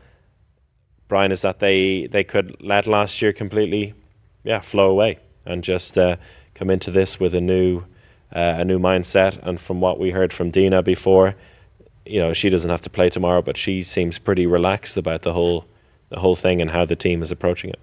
Brian, 1.09 1.31
is 1.31 1.43
that 1.43 1.59
they 1.59 2.07
they 2.07 2.25
could 2.25 2.57
let 2.61 2.87
last 2.87 3.21
year 3.21 3.35
completely, 3.35 3.93
yeah, 4.45 4.61
flow 4.61 4.91
away 4.91 5.19
and 5.45 5.65
just 5.65 5.99
uh, 5.99 6.17
come 6.55 6.71
into 6.71 6.91
this 6.91 7.19
with 7.19 7.35
a 7.35 7.41
new 7.41 7.85
uh, 8.33 8.57
a 8.59 8.65
new 8.65 8.79
mindset. 8.79 9.39
And 9.43 9.61
from 9.61 9.81
what 9.81 9.99
we 9.99 10.11
heard 10.11 10.33
from 10.33 10.51
Dinah 10.51 10.83
before, 10.83 11.35
you 12.07 12.21
know, 12.21 12.33
she 12.33 12.49
doesn't 12.49 12.71
have 12.71 12.83
to 12.83 12.91
play 12.91 13.09
tomorrow, 13.09 13.43
but 13.43 13.57
she 13.57 13.83
seems 13.83 14.19
pretty 14.19 14.47
relaxed 14.47 14.97
about 14.97 15.23
the 15.23 15.33
whole 15.33 15.67
the 16.11 16.21
whole 16.21 16.37
thing 16.37 16.61
and 16.61 16.71
how 16.71 16.85
the 16.85 16.97
team 16.97 17.23
is 17.23 17.31
approaching 17.31 17.71
it. 17.71 17.79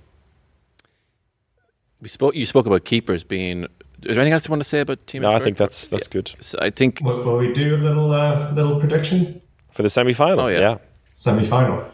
We 2.02 2.10
spoke. 2.10 2.36
You 2.36 2.46
spoke 2.46 2.66
about 2.66 2.86
keepers 2.86 3.24
being. 3.24 3.64
Is 4.04 4.16
there 4.16 4.20
anything 4.20 4.34
else 4.34 4.48
you 4.48 4.52
want 4.52 4.62
to 4.62 4.70
say 4.70 4.82
about 4.82 5.06
Team 5.08 5.24
No, 5.24 5.32
I 5.32 5.40
think 5.40 5.58
that's 5.58 5.88
that's 5.88 6.06
good 6.08 6.36
So 6.40 6.60
I 6.62 6.70
think 6.70 7.02
Will, 7.02 7.18
will 7.18 7.40
we 7.40 7.52
do 7.52 7.74
a 7.74 7.78
little 7.78 8.12
uh, 8.12 8.52
little 8.52 8.80
prediction? 8.80 9.42
for 9.72 9.84
the 9.84 9.90
semi 9.90 10.14
final. 10.14 10.42
Oh, 10.42 10.48
yeah. 10.48 10.60
yeah. 10.60 10.78
Semi 11.12 11.46
final. 11.46 11.92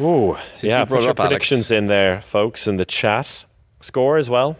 Ooh, 0.00 0.36
Since 0.52 0.64
yeah. 0.64 0.80
you 0.80 0.86
Put 0.86 1.02
your 1.02 1.10
up, 1.10 1.20
Alex. 1.20 1.28
predictions 1.28 1.70
in 1.70 1.86
there, 1.86 2.20
folks, 2.20 2.66
in 2.66 2.76
the 2.76 2.84
chat. 2.84 3.44
Score 3.80 4.16
as 4.16 4.30
well. 4.30 4.56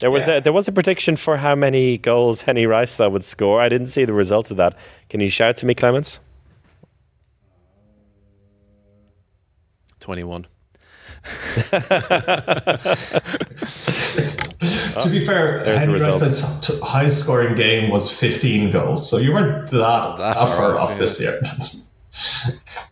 There 0.00 0.10
was 0.10 0.28
a 0.28 0.40
there 0.40 0.52
was 0.52 0.68
a 0.68 0.72
prediction 0.72 1.16
for 1.16 1.38
how 1.38 1.56
many 1.56 1.98
goals 1.98 2.42
Henny 2.42 2.64
Reistad 2.64 3.10
would 3.10 3.24
score. 3.24 3.60
I 3.60 3.68
didn't 3.68 3.88
see 3.88 4.04
the 4.04 4.12
result 4.12 4.50
of 4.52 4.56
that. 4.58 4.76
Can 5.08 5.18
you 5.20 5.28
shout 5.28 5.56
to 5.58 5.66
me, 5.66 5.74
Clements? 5.74 6.20
twenty-one. 10.00 10.46
to 15.00 15.08
be 15.10 15.24
fair, 15.26 15.62
there's 15.64 15.78
Henry. 15.78 16.00
Rice's 16.00 16.60
t- 16.66 16.78
high 16.82 17.08
scoring 17.08 17.54
game 17.54 17.90
was 17.90 18.18
15 18.18 18.70
goals, 18.70 19.08
so 19.10 19.18
you 19.18 19.34
weren't 19.34 19.70
that, 19.70 19.78
that 19.78 20.16
that, 20.16 20.34
far 20.36 20.46
far 20.56 20.78
off, 20.78 20.90
off 20.90 20.92
yeah. 20.92 20.96
this 20.98 21.20
year. 21.20 21.40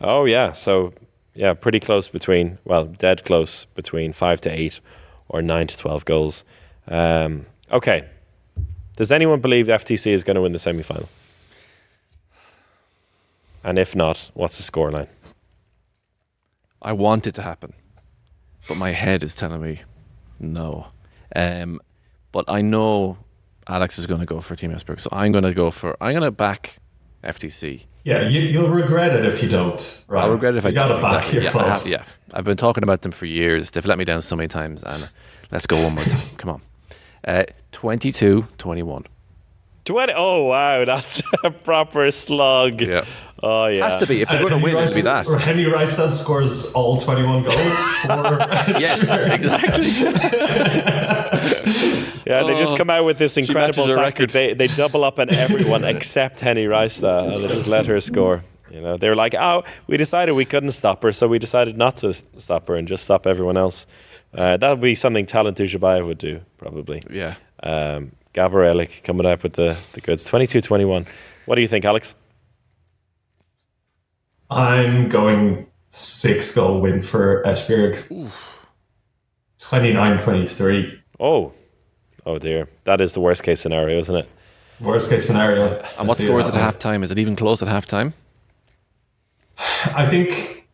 Oh 0.00 0.24
yeah, 0.24 0.52
so 0.52 0.92
yeah, 1.34 1.54
pretty 1.54 1.80
close 1.80 2.08
between 2.08 2.58
well, 2.64 2.84
dead 2.84 3.24
close 3.24 3.64
between 3.64 4.12
five 4.12 4.40
to 4.42 4.50
eight 4.50 4.80
or 5.28 5.42
nine 5.42 5.66
to 5.66 5.76
twelve 5.76 6.04
goals. 6.04 6.44
Um, 6.86 7.46
okay, 7.70 8.08
does 8.96 9.12
anyone 9.12 9.40
believe 9.40 9.66
FTC 9.66 10.12
is 10.12 10.24
going 10.24 10.36
to 10.36 10.40
win 10.40 10.52
the 10.52 10.58
semi 10.58 10.82
final? 10.82 11.08
And 13.64 13.78
if 13.78 13.94
not, 13.94 14.30
what's 14.34 14.56
the 14.56 14.70
scoreline? 14.70 15.08
I 16.80 16.92
want 16.92 17.26
it 17.26 17.34
to 17.34 17.42
happen, 17.42 17.72
but 18.68 18.76
my 18.76 18.90
head 18.90 19.22
is 19.22 19.34
telling 19.34 19.60
me 19.60 19.82
no. 20.38 20.86
Um, 21.34 21.80
but 22.32 22.44
I 22.48 22.62
know 22.62 23.18
Alex 23.68 23.98
is 23.98 24.06
going 24.06 24.20
to 24.20 24.26
go 24.26 24.40
for 24.40 24.56
Team 24.56 24.70
Esbjerg, 24.72 25.00
so 25.00 25.10
I'm 25.12 25.32
going 25.32 25.44
to 25.44 25.54
go 25.54 25.70
for. 25.70 25.96
I'm 26.00 26.12
going 26.12 26.22
to 26.22 26.30
back 26.30 26.78
FTC. 27.24 27.86
Yeah, 28.08 28.26
you, 28.26 28.40
you'll 28.40 28.70
regret 28.70 29.14
it 29.14 29.26
if 29.26 29.42
you 29.42 29.50
don't. 29.50 30.04
Right? 30.08 30.24
I'll 30.24 30.30
regret 30.30 30.54
it 30.54 30.58
if 30.58 30.64
you 30.64 30.70
I 30.70 30.72
gotta 30.72 30.94
don't. 30.94 31.02
back 31.02 31.24
exactly. 31.34 31.42
your 31.42 31.52
yeah. 31.52 31.58
I 31.58 31.74
have, 31.74 31.86
yeah, 31.86 32.04
I've 32.32 32.44
been 32.44 32.56
talking 32.56 32.82
about 32.82 33.02
them 33.02 33.12
for 33.12 33.26
years. 33.26 33.70
They've 33.70 33.84
let 33.84 33.98
me 33.98 34.06
down 34.06 34.22
so 34.22 34.34
many 34.34 34.48
times, 34.48 34.82
and 34.82 35.10
let's 35.52 35.66
go 35.66 35.82
one 35.82 35.94
more 35.94 36.04
time. 36.04 36.18
Come 36.38 36.50
on. 36.50 36.62
Uh, 37.26 37.44
22 37.72 38.46
21. 38.56 39.04
20. 39.84 40.12
Oh, 40.16 40.44
wow. 40.44 40.86
That's 40.86 41.20
a 41.44 41.50
proper 41.50 42.10
slug. 42.10 42.80
Yeah. 42.80 43.04
Oh, 43.42 43.66
yeah. 43.66 43.84
Has 43.88 43.96
to 43.98 44.06
be. 44.06 44.20
If 44.20 44.28
they're 44.28 44.38
going 44.40 44.50
to 44.50 44.58
Henry 44.58 44.74
win, 44.74 44.82
it'll 44.84 44.94
be 45.02 45.02
Rice- 45.08 45.26
that. 45.28 45.40
Henry 45.40 45.66
Rice 45.66 45.96
that 45.96 46.12
scores 46.12 46.72
all 46.72 46.96
21 46.98 47.44
goals 47.44 47.56
for 48.02 48.08
Yes, 48.78 49.02
exactly. 49.08 49.84
Yeah, 52.26 52.42
they 52.42 52.58
just 52.58 52.72
Oh, 52.72 52.76
come 52.76 52.90
out 52.90 53.04
with 53.06 53.16
this 53.16 53.36
incredible 53.38 53.86
tactic. 53.86 53.96
record. 54.02 54.30
They, 54.30 54.52
they 54.52 54.66
double 54.66 55.02
up 55.04 55.18
on 55.18 55.32
everyone 55.32 55.84
except 55.94 56.40
Henny 56.40 56.66
Reistad, 56.66 57.00
though, 57.00 57.34
and 57.34 57.44
they 57.44 57.48
just 57.48 57.66
let 57.66 57.86
her 57.86 58.00
score. 58.00 58.42
You 58.70 58.82
know, 58.82 58.98
they 58.98 59.08
were 59.08 59.14
like, 59.16 59.34
"Oh, 59.34 59.62
we 59.86 59.96
decided 59.96 60.32
we 60.34 60.44
couldn't 60.44 60.72
stop 60.72 61.02
her, 61.04 61.12
so 61.12 61.26
we 61.26 61.38
decided 61.38 61.78
not 61.78 61.96
to 61.98 62.12
stop 62.12 62.68
her 62.68 62.76
and 62.76 62.86
just 62.86 63.02
stop 63.04 63.26
everyone 63.26 63.56
else." 63.56 63.86
Uh, 64.34 64.58
that 64.58 64.68
would 64.68 64.80
be 64.82 64.94
something 64.94 65.24
Talant 65.24 65.54
Dujshebaev 65.56 66.06
would 66.06 66.18
do, 66.18 66.40
probably. 66.58 67.02
Yeah. 67.10 67.36
Um, 67.62 68.12
Gábor 68.34 68.62
Elek 68.70 69.02
coming 69.04 69.24
up 69.24 69.42
with 69.42 69.54
the, 69.54 69.78
the 69.94 70.02
goods. 70.02 70.28
22-21. 70.30 71.08
What 71.46 71.54
do 71.54 71.62
you 71.62 71.68
think, 71.68 71.86
Alex? 71.86 72.14
I'm 74.50 75.08
going 75.08 75.66
six 75.90 76.54
goal 76.54 76.80
win 76.80 77.02
for 77.02 77.42
Esbjerg. 77.44 78.30
29 79.58 80.22
23. 80.22 81.02
Oh, 81.20 81.52
oh 82.24 82.38
dear. 82.38 82.68
That 82.84 83.00
is 83.00 83.14
the 83.14 83.20
worst 83.20 83.42
case 83.42 83.60
scenario, 83.60 83.98
isn't 83.98 84.14
it? 84.14 84.28
Worst 84.80 85.10
case 85.10 85.26
scenario. 85.26 85.68
And 85.98 86.08
what 86.08 86.18
I 86.18 86.20
see 86.20 86.26
score 86.26 86.40
is 86.40 86.48
it 86.48 86.54
at 86.54 86.74
halftime? 86.74 87.02
Is 87.02 87.10
it 87.10 87.18
even 87.18 87.36
close 87.36 87.62
at 87.62 87.68
halftime? 87.68 88.12
I 89.94 90.08
think 90.08 90.68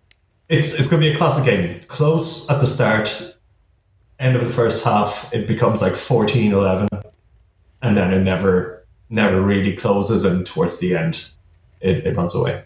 it's 0.49 0.79
it's 0.79 0.87
going 0.87 1.03
to 1.03 1.09
be 1.09 1.15
a 1.15 1.17
classic 1.17 1.45
game. 1.45 1.81
Close 1.87 2.51
at 2.51 2.61
the 2.61 2.67
start, 2.67 3.39
end 4.19 4.37
of 4.37 4.47
the 4.47 4.53
first 4.53 4.85
half, 4.85 5.33
it 5.33 5.47
becomes 5.47 5.81
like 5.81 5.95
14 5.97 6.53
11, 6.53 6.89
and 7.83 7.97
then 7.97 8.13
it 8.13 8.21
never 8.21 8.87
never 9.09 9.41
really 9.41 9.75
closes, 9.75 10.25
and 10.25 10.47
towards 10.47 10.81
the 10.81 10.97
end, 10.97 11.31
it, 11.81 12.07
it 12.07 12.17
runs 12.17 12.35
away. 12.35 12.65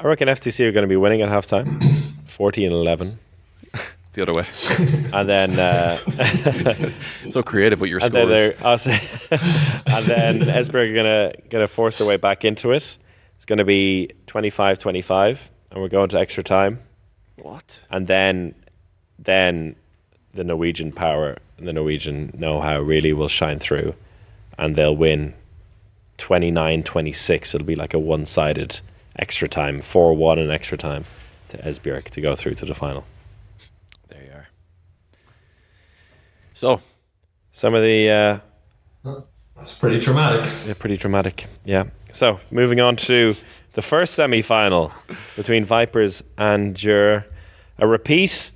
I 0.00 0.04
reckon 0.06 0.28
FTC 0.28 0.66
are 0.66 0.72
going 0.72 0.82
to 0.82 0.88
be 0.88 0.96
winning 0.96 1.20
at 1.22 1.28
halftime, 1.28 1.66
14-11. 2.26 3.16
The 4.12 4.22
other 4.22 4.32
way. 4.32 4.46
And 5.12 5.28
then... 5.28 5.58
Uh, 5.58 5.98
so 7.30 7.42
creative 7.42 7.80
with 7.80 7.90
your 7.90 8.00
And 8.02 8.12
then, 8.14 8.26
scores. 8.26 8.84
they're- 8.84 9.36
I'll 9.90 9.96
and 9.98 10.06
then 10.06 10.40
Esbjerg 10.40 10.90
are 10.90 10.94
gonna 10.94 11.32
gonna 11.50 11.68
force 11.68 11.98
their 11.98 12.08
way 12.08 12.16
back 12.16 12.44
into 12.44 12.72
it. 12.72 12.96
It's 13.36 13.44
gonna 13.44 13.64
be 13.64 14.10
25-25, 14.26 15.38
and 15.70 15.80
we're 15.82 15.88
going 15.88 16.08
to 16.10 16.18
extra 16.18 16.42
time. 16.42 16.80
What? 17.36 17.80
And 17.90 18.06
then, 18.06 18.54
then 19.18 19.76
the 20.32 20.44
Norwegian 20.44 20.92
power 20.92 21.36
and 21.58 21.68
the 21.68 21.72
Norwegian 21.72 22.32
know-how 22.36 22.80
really 22.80 23.12
will 23.12 23.28
shine 23.28 23.58
through, 23.58 23.94
and 24.58 24.76
they'll 24.76 24.96
win 24.96 25.34
29-26. 26.18 27.54
It'll 27.54 27.66
be 27.66 27.74
like 27.76 27.94
a 27.94 27.98
one-sided 27.98 28.80
extra 29.20 29.48
time, 29.48 29.80
four-one 29.80 30.38
in 30.38 30.50
extra 30.50 30.76
time 30.78 31.04
to 31.50 31.58
Esbjerg 31.58 32.04
to 32.10 32.20
go 32.20 32.34
through 32.34 32.54
to 32.54 32.64
the 32.64 32.74
final. 32.74 33.04
There 34.08 34.22
you 34.24 34.30
are. 34.32 34.48
So, 36.54 36.80
Some 37.52 37.74
of 37.74 37.82
the 37.82 38.42
uh, 39.04 39.20
That's 39.56 39.78
pretty 39.78 39.98
dramatic. 39.98 40.50
Yeah, 40.66 40.74
pretty 40.78 40.96
dramatic. 40.96 41.46
Yeah. 41.64 41.84
So 42.12 42.40
moving 42.50 42.80
on 42.80 42.96
to 42.96 43.34
the 43.74 43.82
first 43.82 44.14
semi-final 44.14 44.92
between 45.36 45.64
Vipers 45.64 46.22
and 46.38 46.74
Győr, 46.74 47.24
a 47.78 47.86
repeat 47.86 48.50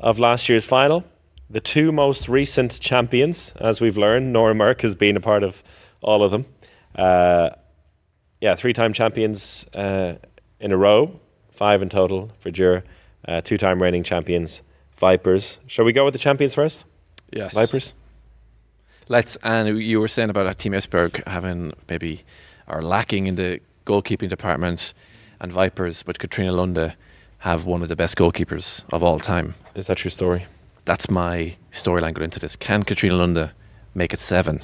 of 0.00 0.18
last 0.18 0.48
year's 0.48 0.66
final. 0.66 1.04
The 1.50 1.60
two 1.60 1.92
most 1.92 2.28
recent 2.28 2.80
champions, 2.80 3.52
as 3.60 3.80
we've 3.80 3.96
learned, 3.96 4.32
Nora 4.32 4.54
Mørk 4.54 4.82
has 4.82 4.94
been 4.94 5.16
a 5.16 5.20
part 5.20 5.42
of 5.42 5.62
all 6.02 6.22
of 6.22 6.30
them. 6.30 6.46
Uh, 6.94 7.50
yeah, 8.44 8.54
three-time 8.54 8.92
champions 8.92 9.64
uh, 9.72 10.16
in 10.60 10.70
a 10.70 10.76
row, 10.76 11.18
five 11.50 11.80
in 11.80 11.88
total 11.88 12.30
for 12.40 12.50
Győr. 12.50 12.82
Uh, 13.26 13.40
two-time 13.40 13.80
reigning 13.80 14.02
champions, 14.02 14.60
Vipers. 14.98 15.60
Shall 15.66 15.86
we 15.86 15.94
go 15.94 16.04
with 16.04 16.12
the 16.12 16.18
champions 16.18 16.54
first? 16.54 16.84
yes. 17.32 17.54
Vipers. 17.54 17.94
Let's. 19.08 19.36
And 19.42 19.80
you 19.80 19.98
were 19.98 20.08
saying 20.08 20.28
about 20.28 20.58
Team 20.58 20.72
Esbjerg 20.72 21.26
having 21.26 21.72
maybe 21.88 22.22
are 22.68 22.82
lacking 22.82 23.26
in 23.26 23.36
the 23.36 23.60
goalkeeping 23.86 24.28
department, 24.28 24.92
and 25.40 25.50
Vipers, 25.50 26.02
but 26.02 26.18
Katrine 26.18 26.50
Lunde 26.50 26.94
have 27.38 27.64
one 27.64 27.80
of 27.80 27.88
the 27.88 27.96
best 27.96 28.14
goalkeepers 28.16 28.84
of 28.92 29.02
all 29.02 29.18
time. 29.18 29.54
Is 29.74 29.86
that 29.86 30.04
your 30.04 30.10
story? 30.10 30.44
That's 30.84 31.10
my 31.10 31.56
storyline 31.72 32.12
going 32.12 32.24
into 32.24 32.40
this. 32.40 32.56
Can 32.56 32.82
Katrine 32.82 33.12
Lunde 33.12 33.52
make 33.94 34.12
it 34.12 34.20
seven 34.20 34.60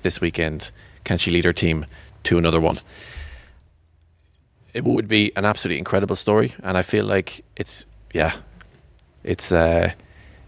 this 0.00 0.18
weekend? 0.18 0.70
Can 1.04 1.18
she 1.18 1.30
lead 1.30 1.44
her 1.44 1.52
team 1.52 1.84
to 2.24 2.38
another 2.38 2.60
one? 2.60 2.78
It 4.74 4.84
would 4.84 5.08
be 5.08 5.32
an 5.36 5.44
absolutely 5.44 5.78
incredible 5.78 6.16
story, 6.16 6.54
and 6.62 6.78
I 6.78 6.82
feel 6.82 7.04
like 7.04 7.44
it's 7.56 7.84
yeah, 8.14 8.34
it's 9.22 9.52
uh, 9.52 9.92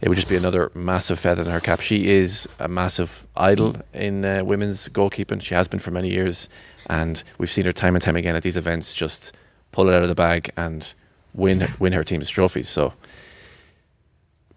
it 0.01 0.09
would 0.09 0.17
just 0.17 0.29
be 0.29 0.37
another 0.37 0.71
massive 0.75 1.19
feather 1.19 1.43
in 1.43 1.49
her 1.49 1.61
cap. 1.61 1.81
She 1.81 2.07
is 2.07 2.49
a 2.59 2.69
massive 2.69 3.27
idol 3.37 3.77
in 3.93 4.25
uh, 4.25 4.45
women's 4.45 4.89
goalkeeping. 4.89 5.43
She 5.43 5.55
has 5.55 5.69
been 5.69 5.81
for 5.81 5.91
many 5.91 6.11
years, 6.11 6.49
and 6.89 7.23
we've 7.39 7.51
seen 7.51 7.65
her 7.67 7.73
time 7.73 7.95
and 7.95 8.03
time 8.03 8.17
again 8.17 8.37
at 8.37 8.43
these 8.43 8.57
events 8.57 8.93
just 8.93 9.37
pull 9.73 9.89
it 9.89 9.95
out 9.95 10.03
of 10.03 10.09
the 10.09 10.15
bag 10.15 10.51
and 10.57 10.95
win 11.35 11.67
win 11.79 11.93
her 11.93 12.05
team's 12.05 12.31
trophies. 12.31 12.69
So, 12.69 12.95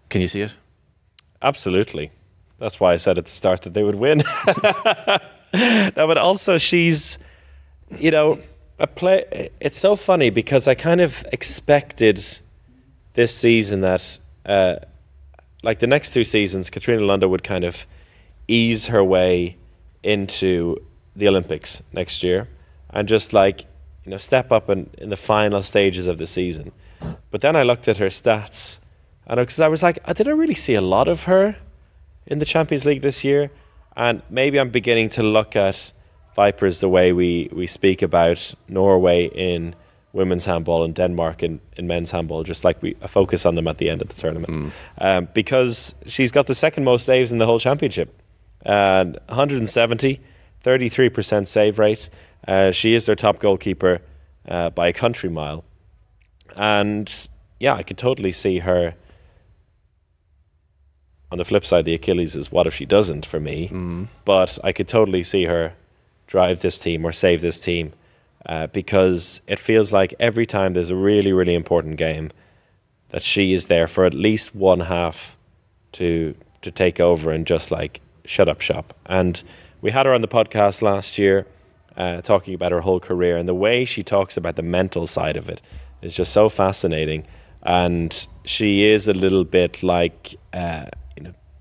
can 0.08 0.20
you 0.20 0.28
see 0.28 0.42
it? 0.42 0.54
Absolutely. 1.42 2.10
That's 2.58 2.80
why 2.80 2.92
I 2.92 2.96
said 2.96 3.18
at 3.18 3.26
the 3.26 3.30
start 3.30 3.62
that 3.62 3.74
they 3.74 3.84
would 3.84 3.94
win. 3.94 4.22
no, 5.96 6.06
but 6.06 6.18
also 6.18 6.58
she's, 6.58 7.18
you 7.98 8.10
know, 8.10 8.38
a 8.78 8.86
play. 8.86 9.50
It's 9.60 9.78
so 9.78 9.96
funny 9.96 10.30
because 10.30 10.68
I 10.68 10.74
kind 10.74 11.00
of 11.00 11.24
expected 11.32 12.38
this 13.14 13.34
season 13.34 13.80
that, 13.80 14.18
uh, 14.46 14.76
like 15.62 15.78
the 15.80 15.86
next 15.86 16.12
two 16.12 16.24
seasons, 16.24 16.70
Katrine 16.70 17.00
Lunde 17.00 17.28
would 17.28 17.42
kind 17.42 17.64
of 17.64 17.86
ease 18.46 18.86
her 18.86 19.02
way 19.02 19.56
into 20.02 20.76
the 21.16 21.28
Olympics 21.28 21.82
next 21.92 22.22
year 22.22 22.48
and 22.90 23.08
just 23.08 23.32
like 23.32 23.62
you 24.04 24.10
know 24.10 24.16
step 24.16 24.50
up 24.50 24.70
in, 24.70 24.90
in 24.98 25.10
the 25.10 25.16
final 25.16 25.62
stages 25.62 26.06
of 26.06 26.18
the 26.18 26.26
season. 26.26 26.72
But 27.30 27.40
then 27.40 27.56
I 27.56 27.62
looked 27.62 27.88
at 27.88 27.98
her 27.98 28.06
stats, 28.06 28.78
and 29.26 29.38
because 29.38 29.60
I 29.60 29.68
was 29.68 29.82
like, 29.82 29.98
"Uh, 30.04 30.12
did 30.12 30.28
I 30.28 30.32
really 30.32 30.54
see 30.54 30.74
a 30.74 30.80
lot 30.80 31.08
of 31.08 31.24
her 31.24 31.56
in 32.26 32.38
the 32.38 32.44
Champions 32.44 32.84
League 32.84 33.02
this 33.02 33.24
year? 33.24 33.50
And 33.98 34.22
maybe 34.30 34.58
I'm 34.58 34.70
beginning 34.70 35.10
to 35.10 35.22
look 35.24 35.56
at 35.56 35.92
Vipers 36.36 36.78
the 36.78 36.88
way 36.88 37.12
we, 37.12 37.50
we 37.52 37.66
speak 37.66 38.00
about 38.00 38.54
Norway 38.68 39.24
in 39.24 39.74
women's 40.12 40.44
handball 40.44 40.84
and 40.84 40.94
Denmark 40.94 41.42
in, 41.42 41.60
in 41.76 41.88
men's 41.88 42.12
handball, 42.12 42.44
just 42.44 42.64
like 42.64 42.80
we 42.80 42.94
focus 43.08 43.44
on 43.44 43.56
them 43.56 43.66
at 43.66 43.78
the 43.78 43.90
end 43.90 44.00
of 44.00 44.08
the 44.08 44.14
tournament. 44.14 44.72
Um, 44.98 45.28
because 45.34 45.96
she's 46.06 46.30
got 46.30 46.46
the 46.46 46.54
second 46.54 46.84
most 46.84 47.04
saves 47.04 47.32
in 47.32 47.38
the 47.38 47.46
whole 47.46 47.58
championship. 47.58 48.22
And 48.62 49.18
170, 49.26 50.20
33% 50.64 51.48
save 51.48 51.78
rate. 51.80 52.08
Uh, 52.46 52.70
she 52.70 52.94
is 52.94 53.06
their 53.06 53.16
top 53.16 53.40
goalkeeper 53.40 54.00
uh, 54.46 54.70
by 54.70 54.86
a 54.86 54.92
country 54.92 55.28
mile. 55.28 55.64
And 56.56 57.12
yeah, 57.58 57.74
I 57.74 57.82
could 57.82 57.98
totally 57.98 58.32
see 58.32 58.60
her. 58.60 58.94
On 61.30 61.38
the 61.38 61.44
flip 61.44 61.64
side, 61.64 61.84
the 61.84 61.94
Achilles 61.94 62.34
is 62.34 62.50
what 62.50 62.66
if 62.66 62.74
she 62.74 62.86
doesn't 62.86 63.26
for 63.26 63.38
me? 63.40 63.68
But 64.24 64.58
I 64.64 64.72
could 64.72 64.88
totally 64.88 65.22
see 65.22 65.44
her 65.44 65.74
drive 66.26 66.60
this 66.60 66.78
team 66.78 67.04
or 67.04 67.12
save 67.12 67.40
this 67.40 67.60
team 67.60 67.92
uh, 68.46 68.68
because 68.68 69.40
it 69.46 69.58
feels 69.58 69.92
like 69.92 70.14
every 70.18 70.46
time 70.46 70.72
there's 70.72 70.90
a 70.90 70.96
really, 70.96 71.32
really 71.32 71.54
important 71.54 71.96
game, 71.96 72.30
that 73.10 73.22
she 73.22 73.52
is 73.52 73.66
there 73.66 73.86
for 73.86 74.04
at 74.04 74.14
least 74.14 74.54
one 74.54 74.80
half 74.80 75.36
to 75.92 76.34
to 76.62 76.70
take 76.70 76.98
over 77.00 77.30
and 77.30 77.46
just 77.46 77.70
like 77.70 78.00
shut 78.24 78.48
up 78.48 78.60
shop. 78.60 78.94
And 79.06 79.42
we 79.80 79.90
had 79.90 80.06
her 80.06 80.14
on 80.14 80.20
the 80.20 80.28
podcast 80.28 80.82
last 80.82 81.18
year 81.18 81.46
uh, 81.96 82.20
talking 82.20 82.54
about 82.54 82.72
her 82.72 82.80
whole 82.80 83.00
career 83.00 83.36
and 83.36 83.48
the 83.48 83.54
way 83.54 83.84
she 83.84 84.02
talks 84.02 84.36
about 84.36 84.56
the 84.56 84.62
mental 84.62 85.06
side 85.06 85.36
of 85.36 85.48
it 85.48 85.60
is 86.02 86.14
just 86.14 86.32
so 86.32 86.48
fascinating. 86.48 87.26
And 87.62 88.26
she 88.44 88.84
is 88.84 89.08
a 89.08 89.12
little 89.12 89.44
bit 89.44 89.82
like 89.82 90.36
uh, 90.52 90.86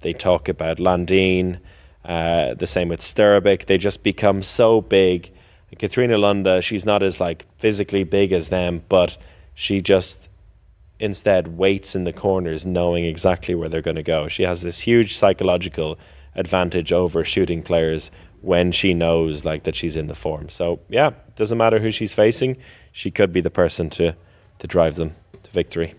they 0.07 0.13
talk 0.13 0.47
about 0.47 0.77
Landine, 0.77 1.59
uh, 2.05 2.53
the 2.53 2.65
same 2.65 2.87
with 2.87 3.01
Sturbeck. 3.01 3.65
They 3.65 3.77
just 3.77 4.03
become 4.03 4.41
so 4.41 4.79
big. 4.79 5.29
Katrine 5.77 6.11
Lunde, 6.11 6.63
she's 6.63 6.85
not 6.85 7.03
as 7.03 7.19
like 7.19 7.45
physically 7.57 8.05
big 8.05 8.31
as 8.31 8.47
them, 8.47 8.83
but 8.87 9.17
she 9.53 9.81
just 9.81 10.29
instead 10.97 11.57
waits 11.57 11.93
in 11.93 12.05
the 12.05 12.13
corners 12.13 12.65
knowing 12.65 13.03
exactly 13.03 13.53
where 13.53 13.67
they're 13.67 13.81
going 13.81 13.97
to 13.97 14.11
go. 14.17 14.29
She 14.29 14.43
has 14.43 14.61
this 14.61 14.79
huge 14.79 15.17
psychological 15.17 15.99
advantage 16.35 16.93
over 16.93 17.25
shooting 17.25 17.61
players 17.61 18.09
when 18.39 18.71
she 18.71 18.93
knows 18.93 19.43
like 19.43 19.63
that 19.63 19.75
she's 19.75 19.97
in 19.97 20.07
the 20.07 20.15
form. 20.15 20.47
So 20.47 20.79
yeah, 20.87 21.11
doesn't 21.35 21.57
matter 21.57 21.79
who 21.79 21.91
she's 21.91 22.13
facing, 22.13 22.55
she 22.93 23.11
could 23.11 23.33
be 23.33 23.41
the 23.41 23.51
person 23.51 23.89
to 23.91 24.15
to 24.59 24.67
drive 24.67 24.95
them 24.95 25.17
to 25.43 25.51
victory. 25.51 25.95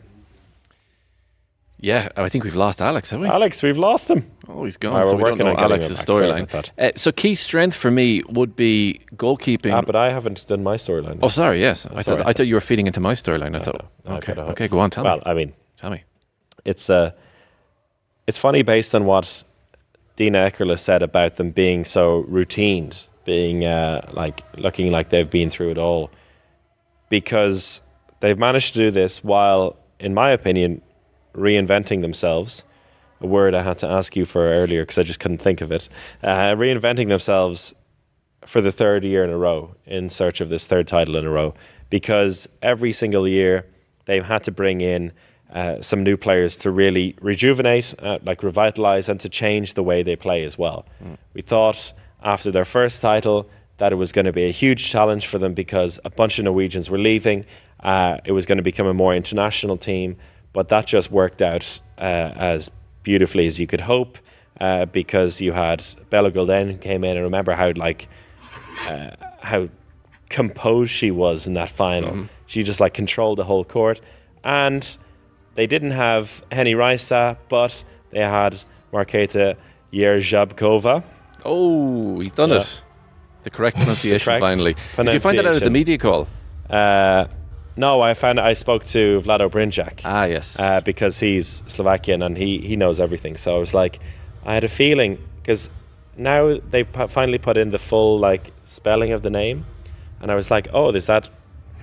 Yeah, 1.81 2.09
I 2.17 2.29
think 2.29 2.43
we've 2.43 2.57
lost 2.57 2.81
Alex, 2.81 3.11
have 3.11 3.21
we? 3.21 3.29
Alex, 3.29 3.63
we've 3.63 3.79
lost 3.79 4.11
him. 4.11 4.29
Oh, 4.49 4.65
he's 4.65 4.77
gone. 4.77 4.95
We're 4.95 5.05
so 5.05 5.15
we 5.15 5.23
don't 5.23 5.31
working 5.31 5.47
know 5.47 5.53
on 5.53 5.63
Alex's 5.63 5.91
him 5.91 5.97
back. 5.97 6.07
Sorry 6.07 6.47
storyline. 6.47 6.71
Uh, 6.77 6.91
so 6.97 7.13
key 7.13 7.37
strength 7.37 7.77
for 7.77 7.91
me 7.91 8.23
would 8.29 8.57
be 8.57 9.01
goalkeeping. 9.15 9.73
Ah, 9.73 9.83
but 9.83 9.95
I 9.95 10.11
haven't 10.11 10.45
done 10.49 10.65
my 10.65 10.77
storyline. 10.77 11.21
oh, 11.23 11.29
sorry. 11.29 11.61
Yes, 11.61 11.87
I 11.87 12.03
thought 12.03 12.27
I 12.27 12.33
thought 12.33 12.49
you 12.49 12.55
were 12.55 12.61
feeding 12.61 12.89
into 12.89 13.01
my 13.01 13.15
storyline. 13.15 13.55
I 13.55 13.61
thought. 13.61 13.87
no, 14.05 14.17
okay, 14.17 14.33
uh, 14.33 14.51
okay, 14.53 14.67
go 14.67 14.81
on. 14.81 14.91
Tell 14.91 15.05
well, 15.05 15.17
me. 15.17 15.23
Well, 15.25 15.33
I 15.33 15.37
mean, 15.37 15.55
Tell 15.77 15.91
me. 15.91 16.03
it's 16.65 16.91
uh, 16.91 17.13
it's 18.27 18.39
funny 18.39 18.63
based 18.63 18.95
on 18.97 19.05
what 19.05 19.45
Dinah 20.17 20.51
Eckerle 20.51 20.77
said 20.77 21.05
about 21.05 21.37
them 21.37 21.53
being 21.53 21.85
so 21.85 22.25
routined, 22.25 23.07
being 23.25 23.65
uh, 23.65 24.11
like 24.13 24.43
looking 24.57 24.91
like 24.91 25.11
they've 25.11 25.31
been 25.31 25.49
through 25.49 25.71
it 25.71 25.79
all, 25.79 26.11
because 27.09 27.83
they've 28.19 28.39
managed 28.39 28.73
to 28.73 28.81
do 28.81 28.91
this 28.91 29.23
while, 29.23 29.77
in 30.01 30.13
my 30.13 30.31
opinion, 30.33 30.83
reinventing 31.39 32.03
themselves. 32.03 32.65
A 33.21 33.27
word 33.27 33.55
I 33.55 33.63
had 33.63 33.79
to 33.79 33.89
ask 33.89 34.15
you 34.17 34.25
for 34.25 34.43
earlier 34.43 34.83
because 34.83 34.99
I 34.99 35.03
just 35.03 35.21
couldn't 35.21 35.39
think 35.39 35.61
of 35.61 35.73
it. 35.73 35.89
Uh, 36.23 36.55
reinventing 36.55 37.09
themselves 37.09 37.75
for 38.47 38.61
the 38.61 38.71
third 38.71 39.05
year 39.05 39.25
in 39.25 39.31
a 39.31 39.37
row 39.37 39.75
in 39.87 40.09
search 40.09 40.41
of 40.41 40.49
this 40.49 40.67
third 40.67 40.87
title 40.87 41.17
in 41.17 41.27
a 41.27 41.31
row 41.31 41.55
because 41.91 42.49
every 42.63 42.93
single 42.93 43.27
year 43.27 43.67
they've 44.05 44.25
had 44.25 44.45
to 44.45 44.53
bring 44.53 44.81
in 44.81 45.13
uh, 45.53 45.81
some 45.81 46.03
new 46.03 46.17
players 46.17 46.59
to 46.59 46.71
really 46.71 47.17
rejuvenate, 47.21 47.95
uh, 48.01 48.19
like 48.23 48.43
revitalize, 48.43 49.09
and 49.09 49.19
to 49.21 49.29
change 49.29 49.75
the 49.75 49.83
way 49.83 50.03
they 50.03 50.15
play 50.17 50.45
as 50.45 50.59
well. 50.59 50.85
We 51.33 51.41
thought 51.41 51.93
after 52.23 52.51
their 52.51 52.65
first 52.67 53.01
title 53.01 53.49
that 53.79 53.93
it 53.93 53.95
was 53.95 54.13
going 54.13 54.27
to 54.27 54.33
be 54.33 54.45
a 54.45 54.51
huge 54.51 54.91
challenge 54.91 55.27
for 55.27 55.39
them 55.39 55.55
because 55.55 55.99
a 56.05 56.11
bunch 56.11 56.39
of 56.39 56.45
Norwegians 56.45 56.91
were 56.91 56.99
leaving. 56.99 57.47
Uh, 57.81 58.19
it 58.25 58.33
was 58.33 58.45
going 58.45 58.59
to 58.59 58.63
become 58.63 58.87
a 58.87 58.95
more 58.95 59.15
international 59.15 59.77
team, 59.77 60.17
but 60.53 60.69
that 60.69 60.87
just 60.87 61.11
worked 61.11 61.43
out 61.43 61.81
uh, 61.99 62.33
as 62.37 62.71
beautifully 63.03 63.47
as 63.47 63.59
you 63.59 63.67
could 63.67 63.83
hope 63.83 64.19
uh, 64.61 64.85
because 64.87 65.41
you 65.41 65.53
had 65.53 65.83
Bella 66.11 66.31
Gulldén 66.31 66.71
who 66.73 66.79
came 66.79 67.05
in 67.05 67.17
and 67.17 67.25
remember 67.25 67.53
how 67.55 67.73
like 67.77 68.09
uh, 68.89 69.11
how 69.41 69.69
composed 70.29 70.91
she 70.91 71.11
was 71.11 71.47
in 71.47 71.55
that 71.55 71.69
final. 71.69 72.29
She 72.47 72.63
just 72.63 72.81
like 72.81 72.95
controlled 72.95 73.39
the 73.39 73.45
whole 73.45 73.65
court, 73.65 74.01
and 74.45 74.97
they 75.55 75.67
didn't 75.67 75.93
have 75.93 76.43
Henny 76.53 76.75
Reistad, 76.75 77.37
but 77.49 77.85
they 78.11 78.21
had 78.21 78.61
Markéta 78.93 79.57
Jeřábková. 79.93 81.03
Oh, 81.45 82.19
he's 82.21 82.33
done 82.33 82.51
Yeah. 82.51 82.59
it. 82.61 82.83
The 83.43 83.51
correct 83.51 83.77
pronunciation 83.81 84.25
Correct 84.25 84.41
finally. 84.41 84.75
Did 84.97 85.13
you 85.13 85.21
find 85.21 85.39
that 85.39 85.47
out 85.47 85.55
at 85.57 85.63
the 85.63 85.71
media 85.71 85.99
call? 85.99 86.27
Uh, 86.69 87.27
no, 87.79 88.01
I 88.01 88.15
found 88.15 88.41
I 88.41 88.55
spoke 88.55 88.85
to 88.87 89.21
Vlado 89.23 89.49
Brinjak. 89.49 90.01
Ah, 90.05 90.25
yes. 90.25 90.59
uh, 90.59 90.81
because 90.81 91.21
he's 91.21 91.63
Slovakian 91.67 92.23
and 92.23 92.37
he, 92.37 92.59
he 92.59 92.75
knows 92.77 92.99
everything. 93.01 93.37
So 93.37 93.55
I 93.57 93.59
was 93.59 93.73
like, 93.73 94.01
I 94.45 94.55
had 94.55 94.65
a 94.65 94.69
feeling 94.69 95.19
because 95.41 95.71
now 96.17 96.59
they've 96.71 96.91
pu- 96.91 97.07
finally 97.07 97.39
put 97.39 97.57
in 97.57 97.71
the 97.71 97.79
full 97.79 98.19
like 98.19 98.53
spelling 98.65 99.13
of 99.13 99.23
the 99.23 99.31
name, 99.31 99.65
and 100.21 100.31
I 100.31 100.35
was 100.35 100.51
like, 100.51 100.69
oh, 100.73 100.91
there's 100.91 101.07
that 101.07 101.31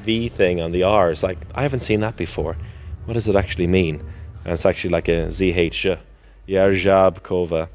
V 0.03 0.29
thing 0.29 0.59
on 0.61 0.71
the 0.71 0.83
R. 0.83 1.11
It's 1.11 1.23
like 1.23 1.37
I 1.55 1.61
haven't 1.61 1.81
seen 1.81 2.01
that 2.01 2.15
before. 2.17 2.57
What 3.05 3.13
does 3.13 3.27
it 3.29 3.35
actually 3.35 3.67
mean? 3.67 4.03
And 4.43 4.53
it's 4.53 4.65
actually 4.65 4.91
like 4.91 5.07
a 5.07 5.27
ZH, 5.27 5.97
Jeřábková. 6.47 7.69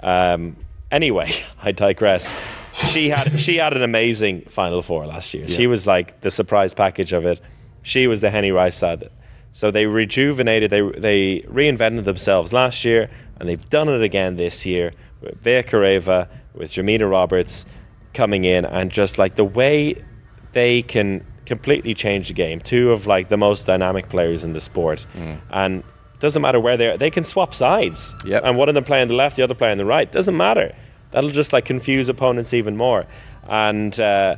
Um, 0.00 0.56
anyway, 0.90 1.30
I 1.62 1.72
digress. 1.72 2.32
She 2.72 3.08
had 3.10 3.40
she 3.40 3.56
had 3.56 3.74
an 3.76 3.82
amazing 3.82 4.42
Final 4.48 4.82
Four 4.82 5.06
last 5.06 5.34
year. 5.34 5.46
She 5.48 5.66
was 5.66 5.86
like 5.86 6.20
the 6.20 6.30
surprise 6.30 6.74
package 6.74 7.12
of 7.12 7.24
it. 7.26 7.40
She 7.86 8.08
was 8.08 8.20
the 8.20 8.30
Henny 8.30 8.50
Reistad 8.50 8.72
side. 8.74 9.10
So 9.52 9.70
they 9.70 9.86
rejuvenated, 9.86 10.70
they 10.72 10.80
they 10.80 11.44
reinvented 11.48 12.04
themselves 12.04 12.52
last 12.52 12.84
year, 12.84 13.08
and 13.38 13.48
they've 13.48 13.70
done 13.70 13.88
it 13.88 14.02
again 14.02 14.34
this 14.36 14.66
year 14.66 14.92
with 15.20 15.40
Vyakhireva, 15.40 16.28
with 16.52 16.72
Jamina 16.72 17.08
Roberts 17.08 17.64
coming 18.12 18.42
in, 18.42 18.64
and 18.64 18.90
just 18.90 19.18
like 19.18 19.36
the 19.36 19.44
way 19.44 20.04
they 20.50 20.82
can 20.82 21.24
completely 21.44 21.94
change 21.94 22.26
the 22.26 22.34
game. 22.34 22.58
Two 22.60 22.90
of 22.90 23.06
like 23.06 23.28
the 23.28 23.36
most 23.36 23.68
dynamic 23.68 24.08
players 24.08 24.42
in 24.42 24.52
the 24.52 24.60
sport, 24.60 25.06
and 25.50 25.84
it 26.14 26.18
doesn't 26.18 26.42
matter 26.42 26.58
where 26.58 26.76
they 26.76 26.88
are, 26.88 26.98
they 26.98 27.10
can 27.10 27.22
swap 27.22 27.54
sides. 27.54 28.16
Yep. 28.26 28.42
And 28.44 28.58
one 28.58 28.68
of 28.68 28.74
them 28.74 28.82
play 28.82 29.00
on 29.00 29.06
the 29.06 29.14
left, 29.14 29.36
the 29.36 29.44
other 29.44 29.54
play 29.54 29.70
on 29.70 29.78
the 29.78 29.84
right. 29.84 30.10
Doesn't 30.10 30.36
matter. 30.36 30.74
That'll 31.12 31.30
just 31.30 31.52
like 31.52 31.64
confuse 31.64 32.08
opponents 32.08 32.52
even 32.52 32.76
more, 32.76 33.06
and. 33.48 33.98
Uh, 34.00 34.36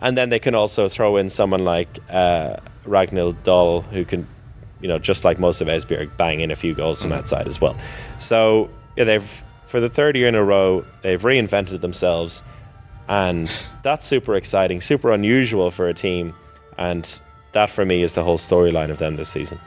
and 0.00 0.18
then 0.18 0.28
they 0.28 0.38
can 0.38 0.54
also 0.54 0.88
throw 0.88 1.16
in 1.16 1.30
someone 1.30 1.64
like 1.64 1.88
uh, 2.10 2.56
Ragnhild 2.84 3.42
Dahl, 3.42 3.82
who 3.82 4.04
can, 4.04 4.26
you 4.80 4.88
know, 4.88 4.98
just 4.98 5.24
like 5.24 5.38
most 5.38 5.60
of 5.60 5.68
Esbjerg, 5.68 6.16
bang 6.16 6.40
in 6.40 6.50
a 6.50 6.56
few 6.56 6.74
goals 6.74 7.02
from 7.02 7.12
outside 7.12 7.48
as 7.48 7.60
well. 7.60 7.76
So 8.18 8.70
yeah, 8.96 9.04
they've 9.04 9.44
for 9.66 9.80
the 9.80 9.88
third 9.88 10.16
year 10.16 10.28
in 10.28 10.34
a 10.34 10.44
row, 10.44 10.84
they've 11.02 11.20
reinvented 11.20 11.80
themselves, 11.80 12.42
and 13.08 13.50
that's 13.82 14.06
super 14.06 14.36
exciting, 14.36 14.80
super 14.80 15.12
unusual 15.12 15.70
for 15.70 15.88
a 15.88 15.94
team, 15.94 16.34
and 16.78 17.20
that 17.52 17.70
for 17.70 17.84
me 17.84 18.02
is 18.02 18.14
the 18.14 18.22
whole 18.22 18.38
storyline 18.38 18.90
of 18.90 18.98
them 18.98 19.16
this 19.16 19.28
season. 19.28 19.58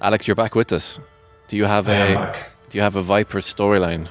Alex, 0.00 0.26
you're 0.26 0.34
back 0.34 0.54
with 0.54 0.72
us. 0.72 1.00
Do 1.48 1.56
you 1.56 1.64
have 1.64 1.88
I 1.88 1.94
am 1.94 2.16
a. 2.16 2.34
Do 2.70 2.78
you 2.78 2.82
have 2.82 2.96
a 2.96 3.02
Viper 3.02 3.38
storyline? 3.38 4.08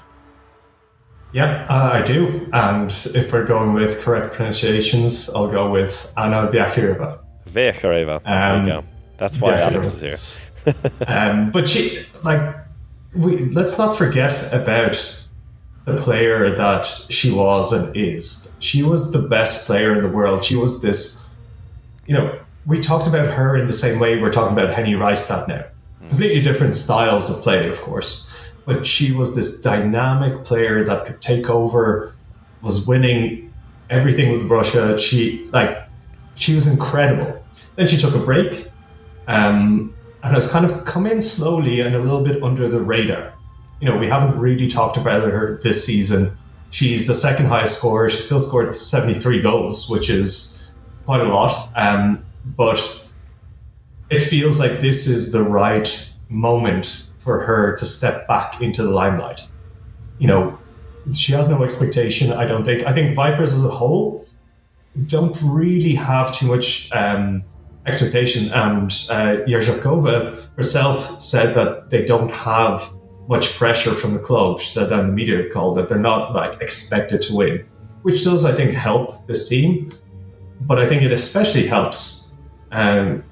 Yeah, 1.33 1.65
uh, 1.67 1.89
I 1.93 2.01
do. 2.03 2.47
And 2.53 2.91
if 3.15 3.33
we're 3.33 3.45
going 3.45 3.73
with 3.73 3.99
correct 4.01 4.35
pronunciations, 4.35 5.29
I'll 5.33 5.51
go 5.51 5.69
with 5.69 6.13
Anna 6.15 6.49
Vyakhireva. 7.49 8.21
Vyakhireva. 8.21 8.23
there 8.23 8.53
Um, 8.55 8.61
you 8.61 8.73
go. 8.73 8.83
That's 9.17 9.37
why 9.39 9.53
Vyakhireva. 9.53 9.71
Alex 9.71 9.87
is 9.95 10.01
here. 10.01 10.17
Um, 11.07 11.51
but 11.51 11.67
she, 11.67 11.99
like, 12.23 12.55
we 13.13 13.37
let's 13.49 13.77
not 13.77 13.97
forget 13.97 14.53
about 14.53 14.95
the 15.85 15.97
player 15.97 16.55
that 16.55 16.85
she 17.09 17.31
was 17.31 17.73
and 17.73 17.95
is. 17.97 18.55
She 18.59 18.81
was 18.81 19.11
the 19.11 19.19
best 19.19 19.67
player 19.67 19.93
in 19.93 20.01
the 20.01 20.07
world. 20.07 20.45
She 20.45 20.55
was 20.55 20.81
this, 20.81 21.35
you 22.05 22.13
know, 22.13 22.39
we 22.65 22.79
talked 22.79 23.07
about 23.07 23.27
her 23.27 23.57
in 23.57 23.67
the 23.67 23.73
same 23.73 23.99
way 23.99 24.17
we're 24.21 24.31
talking 24.31 24.57
about 24.57 24.73
Henny 24.73 24.93
Reistad 24.93 25.49
now. 25.49 25.65
Completely 26.07 26.41
different 26.41 26.75
styles 26.75 27.29
of 27.29 27.43
play, 27.43 27.67
of 27.67 27.81
course. 27.81 28.49
But 28.65 28.87
she 28.87 29.11
was 29.11 29.35
this 29.35 29.61
dynamic 29.61 30.45
player 30.45 30.85
that 30.85 31.05
could 31.05 31.21
take 31.21 31.49
over, 31.49 32.15
was 32.61 32.87
winning 32.87 33.53
everything 33.89 34.31
with 34.31 34.43
Russia. 34.43 34.97
She 34.97 35.49
like 35.51 35.77
she 36.35 36.53
was 36.53 36.67
incredible. 36.67 37.43
Then 37.75 37.87
she 37.87 37.97
took 37.97 38.15
a 38.15 38.19
break, 38.19 38.69
um, 39.27 39.93
and 40.23 40.33
has 40.33 40.49
kind 40.51 40.65
of 40.65 40.85
come 40.85 41.05
in 41.05 41.21
slowly 41.21 41.81
and 41.81 41.95
a 41.95 41.99
little 41.99 42.23
bit 42.23 42.41
under 42.41 42.67
the 42.67 42.81
radar. 42.81 43.33
You 43.79 43.89
know, 43.89 43.97
we 43.97 44.07
haven't 44.07 44.39
really 44.39 44.67
talked 44.67 44.97
about 44.97 45.23
her 45.23 45.59
this 45.61 45.85
season. 45.85 46.37
She's 46.69 47.05
the 47.05 47.13
second 47.13 47.47
highest 47.47 47.77
scorer. 47.77 48.09
She 48.09 48.21
still 48.21 48.39
scored 48.39 48.75
73 48.75 49.41
goals, 49.41 49.89
which 49.89 50.09
is 50.09 50.71
quite 51.05 51.21
a 51.21 51.25
lot. 51.25 51.69
Um, 51.75 52.25
but 52.45 53.09
it 54.09 54.19
feels 54.19 54.59
like 54.59 54.79
this 54.79 55.07
is 55.07 55.31
the 55.31 55.43
right 55.43 56.09
moment 56.29 57.09
for 57.19 57.41
her 57.41 57.75
to 57.75 57.85
step 57.85 58.27
back 58.27 58.61
into 58.61 58.83
the 58.83 58.91
limelight. 58.91 59.41
You 60.19 60.27
know, 60.27 60.59
she 61.11 61.33
has 61.33 61.49
no 61.49 61.63
expectation, 61.63 62.31
I 62.31 62.45
don't 62.45 62.63
think. 62.63 62.83
I 62.83 62.93
think 62.93 63.15
Vipers 63.15 63.53
as 63.53 63.65
a 63.65 63.69
whole 63.69 64.25
don't 65.07 65.37
really 65.41 65.95
have 65.95 66.33
too 66.35 66.47
much 66.47 66.89
um, 66.91 67.43
expectation. 67.85 68.51
And 68.53 68.91
uh, 69.09 69.43
Jeřábková 69.47 70.49
herself 70.55 71.21
said 71.21 71.55
that 71.55 71.89
they 71.89 72.05
don't 72.05 72.31
have 72.31 72.83
much 73.27 73.57
pressure 73.57 73.93
from 73.93 74.13
the 74.13 74.19
club. 74.19 74.59
She 74.59 74.71
said 74.71 74.89
that 74.89 74.99
in 74.99 75.07
the 75.07 75.13
media 75.13 75.49
call 75.49 75.73
that 75.75 75.89
they're 75.89 75.97
not 75.97 76.33
like 76.33 76.61
expected 76.61 77.21
to 77.23 77.35
win, 77.35 77.65
which 78.03 78.23
does, 78.23 78.45
I 78.45 78.51
think, 78.53 78.71
help 78.71 79.27
this 79.27 79.47
team. 79.47 79.91
But 80.61 80.79
I 80.79 80.87
think 80.87 81.01
it 81.03 81.11
especially 81.11 81.67
helps 81.67 82.35
um, 82.71 83.23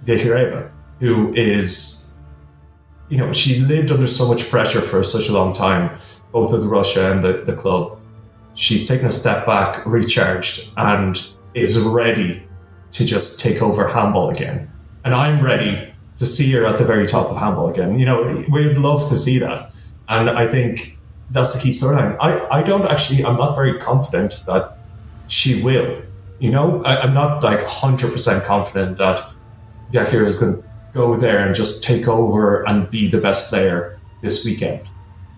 who 1.00 1.34
is 1.34 2.12
you 3.12 3.18
know, 3.18 3.34
she 3.34 3.60
lived 3.60 3.92
under 3.92 4.08
so 4.08 4.26
much 4.28 4.50
pressure 4.50 4.80
for 4.80 5.04
such 5.04 5.28
a 5.28 5.34
long 5.34 5.54
time, 5.54 5.92
both 6.32 6.54
with 6.54 6.64
Russia 6.64 7.12
and 7.12 7.22
the, 7.22 7.44
the 7.46 7.54
club. 7.54 8.00
She's 8.54 8.88
taken 8.88 9.06
a 9.06 9.12
step 9.12 9.46
back, 9.46 9.86
recharged, 9.86 10.72
and 10.78 11.22
is 11.54 11.80
ready 11.80 12.48
to 12.92 13.06
just 13.06 13.40
take 13.40 13.62
over 13.62 13.88
handball 13.88 14.30
again. 14.30 14.70
And 15.04 15.14
I'm 15.14 15.44
ready 15.44 15.94
to 16.18 16.26
see 16.26 16.52
her 16.52 16.66
at 16.66 16.78
the 16.78 16.86
very 16.86 17.08
top 17.08 17.28
of 17.28 17.38
handball 17.38 17.70
again. 17.70 17.98
You 18.00 18.06
know, 18.06 18.46
we'd 18.50 18.78
love 18.78 19.08
to 19.10 19.16
see 19.16 19.40
that. 19.40 19.72
And 20.10 20.30
I 20.30 20.48
think 20.50 20.98
that's 21.30 21.54
the 21.54 21.62
key 21.62 21.70
storyline. 21.70 22.18
I, 22.20 22.60
I 22.60 22.64
don't 22.64 22.86
actually, 22.86 23.26
I'm 23.26 23.38
not 23.38 23.56
very 23.56 23.80
confident 23.80 24.44
that 24.46 24.78
she 25.28 25.64
will. 25.64 26.02
You 26.40 26.52
know, 26.52 26.84
I, 26.84 27.02
I'm 27.02 27.14
not 27.14 27.44
like 27.44 27.62
100% 27.62 28.44
confident 28.44 28.98
that 28.98 29.24
Yakira 29.94 30.28
is 30.28 30.38
going 30.38 30.62
to 30.62 30.64
go 30.94 31.16
there 31.16 31.46
and 31.46 31.56
just 31.56 31.82
take 31.82 32.08
over 32.08 32.68
and 32.68 32.90
be 32.92 33.08
the 33.08 33.20
best 33.20 33.50
player 33.50 34.00
this 34.22 34.44
weekend. 34.46 34.82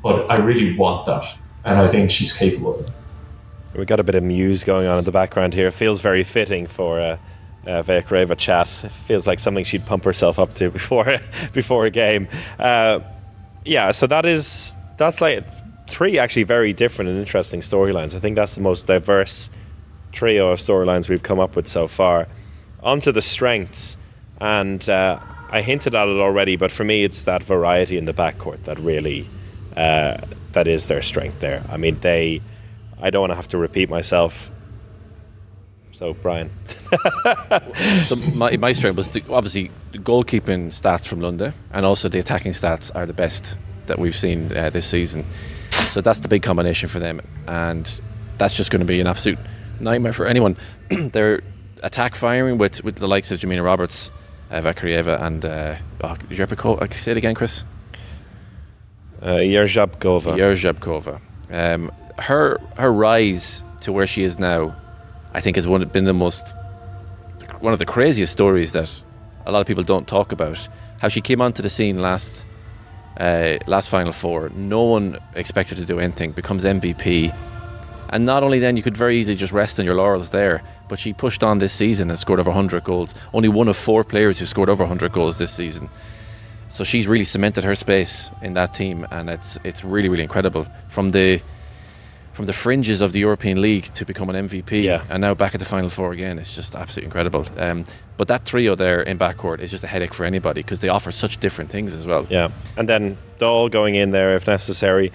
But 0.02 0.30
I 0.30 0.38
really 0.38 0.76
want 0.76 1.06
that. 1.06 1.26
and 1.66 1.80
I 1.80 1.88
think 1.88 2.12
she's 2.12 2.36
capable 2.38 2.80
of 2.80 2.88
it. 2.88 2.92
We 3.76 3.86
got 3.86 4.00
a 4.00 4.04
bit 4.04 4.16
of 4.16 4.24
muse 4.24 4.64
going 4.64 4.88
on 4.88 5.00
in 5.00 5.06
the 5.06 5.12
background 5.12 5.54
here. 5.54 5.68
It 5.68 5.74
feels 5.74 6.00
very 6.02 6.24
fitting 6.24 6.68
for 6.68 7.00
a, 7.00 7.20
a 7.66 7.84
Vyakhireva 7.84 8.38
chat. 8.38 8.68
It 8.84 8.92
feels 8.92 9.26
like 9.26 9.40
something 9.40 9.66
she'd 9.66 9.86
pump 9.86 10.04
herself 10.04 10.38
up 10.38 10.54
to 10.56 10.70
before 10.80 11.18
before 11.54 11.86
a 11.86 11.92
game. 11.92 12.28
Uh, 12.60 13.00
yeah, 13.66 13.92
so 13.92 14.08
that 14.08 14.26
is 14.26 14.74
that's 14.98 15.22
like 15.22 15.46
three 15.90 16.20
actually 16.20 16.44
very 16.44 16.74
different 16.74 17.10
and 17.10 17.20
interesting 17.20 17.62
storylines. 17.62 18.16
I 18.16 18.20
think 18.20 18.36
that's 18.36 18.56
the 18.56 18.62
most 18.62 18.88
diverse 18.88 19.50
trio 20.12 20.52
of 20.52 20.60
storylines 20.60 21.10
we've 21.10 21.24
come 21.24 21.40
up 21.40 21.56
with 21.56 21.68
so 21.68 21.88
far. 21.88 22.28
Onto 22.82 23.12
the 23.12 23.22
strengths, 23.22 23.98
and 24.40 24.88
uh, 24.90 25.20
I 25.50 25.62
hinted 25.62 25.96
at 25.96 26.08
it 26.08 26.20
already, 26.20 26.58
but 26.58 26.72
for 26.72 26.84
me, 26.84 27.04
it's 27.04 27.24
that 27.24 27.44
variety 27.44 27.98
in 27.98 28.06
the 28.06 28.14
backcourt 28.14 28.64
that 28.64 28.78
really 28.80 29.28
uh, 29.76 30.18
that 30.52 30.68
is 30.68 30.88
their 30.88 31.02
strength. 31.02 31.40
There, 31.40 31.64
I 31.70 31.78
mean, 31.78 32.00
they. 32.02 32.42
I 33.04 33.10
don't 33.10 33.20
want 33.20 33.32
to 33.32 33.36
have 33.36 33.50
to 33.50 33.58
repeat 33.58 33.90
myself. 33.90 34.50
So, 35.92 36.14
Brian. 36.14 36.50
so 38.02 38.16
my, 38.34 38.56
my 38.56 38.72
strength 38.72 38.96
was 38.96 39.10
the, 39.10 39.22
obviously 39.30 39.70
the 39.92 40.00
goalkeeping 40.00 40.70
stats 40.70 41.06
from 41.06 41.20
Lunde, 41.20 41.54
and 41.74 41.86
also 41.86 42.08
the 42.08 42.20
attacking 42.20 42.54
stats 42.54 42.96
are 42.96 43.06
the 43.06 43.14
best 43.14 43.58
that 43.88 44.00
we've 44.00 44.16
seen 44.16 44.56
uh, 44.56 44.70
this 44.70 44.88
season. 44.88 45.26
So 45.92 46.00
that's 46.00 46.22
the 46.22 46.30
big 46.30 46.44
combination 46.44 46.88
for 46.88 47.00
them, 47.00 47.20
and 47.46 48.02
that's 48.38 48.54
just 48.54 48.72
going 48.72 48.80
to 48.80 48.86
be 48.86 49.02
an 49.02 49.08
absolute 49.08 49.38
nightmare 49.82 50.14
for 50.14 50.26
anyone. 50.26 50.56
Their 50.90 51.42
attack 51.84 52.16
firing 52.16 52.58
with, 52.58 52.84
with 52.86 52.96
the 52.96 53.08
likes 53.08 53.32
of 53.32 53.40
Jamina 53.42 53.64
Roberts, 53.64 54.12
uh, 54.50 54.62
Vyakhireva, 54.62 55.22
and 55.22 55.46
uh, 55.46 55.76
oh, 56.02 56.16
Jepiko, 56.30 56.92
say 56.94 57.12
it 57.12 57.18
again, 57.18 57.36
Chris. 57.36 57.66
Uh, 59.22 59.42
Jeřábková. 59.42 60.38
Jeřábková. 60.38 61.20
Um, 61.52 61.92
her 62.20 62.60
her 62.78 62.92
rise 62.92 63.64
to 63.82 63.92
where 63.92 64.08
she 64.08 64.24
is 64.24 64.40
now, 64.40 64.76
I 65.34 65.42
think, 65.42 65.56
has 65.56 65.68
one, 65.68 65.84
been 65.90 66.06
the 66.06 66.14
most 66.14 66.56
one 67.60 67.74
of 67.74 67.80
the 67.80 67.86
craziest 67.86 68.34
stories 68.34 68.74
that 68.74 69.02
a 69.46 69.52
lot 69.52 69.60
of 69.62 69.68
people 69.68 69.84
don't 69.84 70.08
talk 70.08 70.32
about. 70.32 70.68
How 71.00 71.10
she 71.10 71.22
came 71.22 71.42
onto 71.42 71.62
the 71.62 71.70
scene 71.70 72.00
last 72.00 72.46
uh, 73.18 73.58
last 73.68 73.90
Final 73.90 74.12
Four. 74.12 74.50
No 74.50 74.84
one 74.84 75.18
expected 75.36 75.78
to 75.78 75.86
do 75.86 76.00
anything. 76.00 76.32
Becomes 76.32 76.64
MVP, 76.64 77.36
and 78.10 78.26
not 78.26 78.44
only 78.44 78.60
then, 78.60 78.78
you 78.78 78.84
could 78.84 78.96
very 78.96 79.18
easily 79.18 79.36
just 79.36 79.54
rest 79.54 79.80
on 79.80 79.86
your 79.86 79.96
laurels 79.96 80.32
there. 80.32 80.62
But 80.88 81.00
she 81.00 81.14
pushed 81.14 81.44
on 81.44 81.58
this 81.58 81.74
season 81.74 82.10
and 82.10 82.20
scored 82.20 82.40
over 82.40 82.50
100 82.50 82.84
goals. 82.84 83.16
Only 83.34 83.50
one 83.50 83.68
of 83.68 83.78
four 83.78 84.04
players 84.04 84.38
who 84.38 84.46
scored 84.46 84.70
over 84.70 84.84
100 84.84 85.12
goals 85.12 85.38
this 85.38 85.52
season. 85.52 85.90
So 86.70 86.84
she's 86.84 87.08
really 87.08 87.24
cemented 87.24 87.64
her 87.64 87.76
space 87.76 88.30
in 88.42 88.54
that 88.54 88.74
team, 88.74 89.08
and 89.12 89.30
it's 89.30 89.58
it's 89.64 89.84
really 89.84 90.10
really 90.10 90.24
incredible 90.24 90.68
from 90.90 91.10
the 91.10 91.42
from 92.34 92.46
the 92.48 92.54
fringes 92.54 93.00
of 93.00 93.12
the 93.12 93.20
European 93.20 93.62
League 93.62 93.86
to 93.94 94.06
become 94.06 94.30
an 94.30 94.48
MVP, 94.48 94.84
yeah. 94.84 95.04
and 95.10 95.22
now 95.22 95.34
back 95.34 95.54
at 95.54 95.60
the 95.60 95.66
Final 95.66 95.90
Four 95.90 96.12
again. 96.12 96.40
It's 96.40 96.54
just 96.54 96.76
absolutely 96.76 97.06
incredible. 97.06 97.48
Um, 97.58 97.86
but 98.18 98.28
that 98.28 98.46
trio 98.46 98.76
there 98.76 99.02
in 99.02 99.18
backcourt 99.18 99.60
is 99.60 99.72
just 99.72 99.84
a 99.84 99.88
headache 99.88 100.14
for 100.14 100.26
anybody 100.26 100.62
because 100.62 100.82
they 100.82 100.90
offer 100.90 101.12
such 101.12 101.38
different 101.38 101.70
things 101.70 101.94
as 101.94 102.06
well. 102.06 102.26
Yeah, 102.30 102.50
and 102.76 102.90
then 102.90 103.18
Dahl 103.38 103.70
going 103.70 103.96
in 103.96 104.12
there 104.12 104.36
if 104.36 104.48
necessary. 104.48 105.12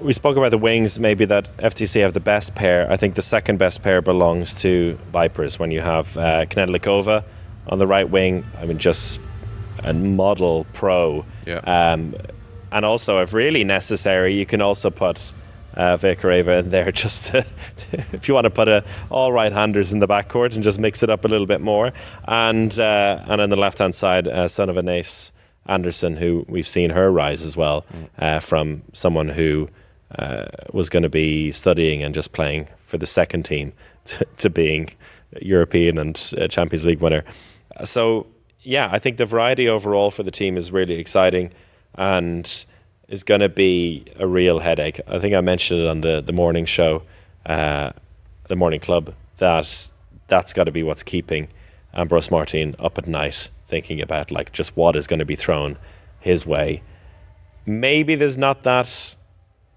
We 0.00 0.12
spoke 0.12 0.36
about 0.36 0.50
the 0.50 0.58
wings, 0.58 1.00
maybe 1.00 1.24
that 1.24 1.54
FTC 1.56 2.02
have 2.02 2.12
the 2.12 2.20
best 2.20 2.54
pair. 2.54 2.90
I 2.90 2.96
think 2.96 3.16
the 3.16 3.22
second 3.22 3.58
best 3.58 3.82
pair 3.82 4.00
belongs 4.00 4.60
to 4.62 4.96
Vipers 5.12 5.58
when 5.58 5.72
you 5.72 5.80
have 5.80 6.16
uh, 6.16 6.46
Knedlíková 6.46 7.24
on 7.66 7.78
the 7.78 7.86
right 7.86 8.08
wing. 8.08 8.44
I 8.60 8.64
mean, 8.64 8.78
just 8.78 9.20
a 9.82 9.92
model 9.92 10.66
pro. 10.72 11.24
Yeah. 11.46 11.58
Um, 11.58 12.14
and 12.70 12.84
also, 12.84 13.18
if 13.18 13.34
really 13.34 13.64
necessary, 13.64 14.34
you 14.34 14.46
can 14.46 14.60
also 14.60 14.88
put 14.90 15.32
uh, 15.78 15.96
Vyakhireva 15.96 16.58
in 16.58 16.70
there 16.70 16.92
just 17.04 17.28
to, 17.28 17.46
if 18.12 18.28
you 18.28 18.34
want 18.34 18.44
to 18.44 18.50
put 18.50 18.68
a, 18.68 18.84
all 19.08 19.32
right-handers 19.32 19.92
in 19.92 20.00
the 20.00 20.08
backcourt 20.08 20.54
and 20.54 20.62
just 20.62 20.78
mix 20.78 21.02
it 21.02 21.08
up 21.08 21.24
a 21.24 21.28
little 21.28 21.46
bit 21.46 21.60
more. 21.60 21.92
And 22.26 22.78
uh, 22.78 23.24
and 23.26 23.40
on 23.40 23.48
the 23.48 23.56
left-hand 23.56 23.94
side, 23.94 24.28
uh, 24.28 24.48
son 24.48 24.68
of 24.68 24.76
Anais 24.76 25.30
Anderson, 25.66 26.16
who 26.16 26.44
we've 26.48 26.68
seen 26.68 26.90
her 26.90 27.10
rise 27.10 27.44
as 27.44 27.56
well 27.56 27.86
uh, 28.18 28.40
from 28.40 28.82
someone 28.92 29.28
who 29.28 29.68
uh, 30.18 30.46
was 30.72 30.88
going 30.88 31.02
to 31.02 31.08
be 31.08 31.50
studying 31.50 32.02
and 32.02 32.14
just 32.14 32.32
playing 32.32 32.68
for 32.84 32.98
the 32.98 33.06
second 33.06 33.44
team 33.44 33.72
to, 34.04 34.26
to 34.38 34.50
being 34.50 34.90
European 35.40 35.98
and 35.98 36.34
uh, 36.38 36.48
Champions 36.48 36.86
League 36.86 37.00
winner. 37.00 37.24
So 37.84 38.26
yeah, 38.62 38.88
I 38.90 38.98
think 38.98 39.18
the 39.18 39.26
variety 39.26 39.68
overall 39.68 40.10
for 40.10 40.22
the 40.22 40.30
team 40.30 40.56
is 40.56 40.72
really 40.72 40.94
exciting 40.94 41.52
and 41.94 42.64
is 43.08 43.24
going 43.24 43.40
to 43.40 43.48
be 43.48 44.04
a 44.18 44.26
real 44.26 44.58
headache. 44.58 45.00
I 45.08 45.18
think 45.18 45.34
I 45.34 45.40
mentioned 45.40 45.80
it 45.80 45.88
on 45.88 46.02
the, 46.02 46.20
the 46.20 46.32
morning 46.32 46.66
show, 46.66 47.02
uh, 47.46 47.90
the 48.48 48.56
morning 48.56 48.80
club, 48.80 49.14
that 49.38 49.90
that's 50.28 50.52
got 50.52 50.64
to 50.64 50.72
be 50.72 50.82
what's 50.82 51.02
keeping 51.02 51.48
Ambros 51.94 52.28
Martín 52.28 52.74
up 52.78 52.98
at 52.98 53.06
night, 53.06 53.50
thinking 53.66 54.00
about 54.00 54.30
like 54.30 54.52
just 54.52 54.76
what 54.76 54.94
is 54.94 55.06
going 55.06 55.18
to 55.18 55.24
be 55.24 55.36
thrown 55.36 55.78
his 56.20 56.44
way. 56.46 56.82
Maybe 57.64 58.14
there's 58.14 58.38
not 58.38 58.62
that 58.64 59.16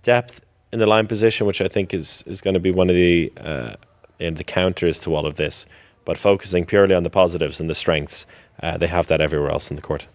depth 0.03 0.41
in 0.71 0.79
the 0.79 0.85
line 0.85 1.07
position, 1.07 1.47
which 1.47 1.61
I 1.61 1.67
think 1.67 1.93
is 1.93 2.23
is 2.25 2.41
going 2.41 2.53
to 2.53 2.59
be 2.59 2.71
one 2.71 2.89
of 2.89 2.95
the 2.95 3.31
uh, 3.37 3.75
the 4.17 4.43
counters 4.43 4.99
to 4.99 5.15
all 5.15 5.25
of 5.25 5.35
this. 5.35 5.65
But 6.03 6.17
focusing 6.17 6.65
purely 6.65 6.95
on 6.95 7.03
the 7.03 7.09
positives 7.09 7.59
and 7.59 7.69
the 7.69 7.75
strengths, 7.75 8.25
uh, 8.61 8.77
they 8.77 8.87
have 8.87 9.07
that 9.07 9.21
everywhere 9.21 9.51
else 9.51 9.69
in 9.69 9.75
the 9.75 9.81
court. 9.81 10.07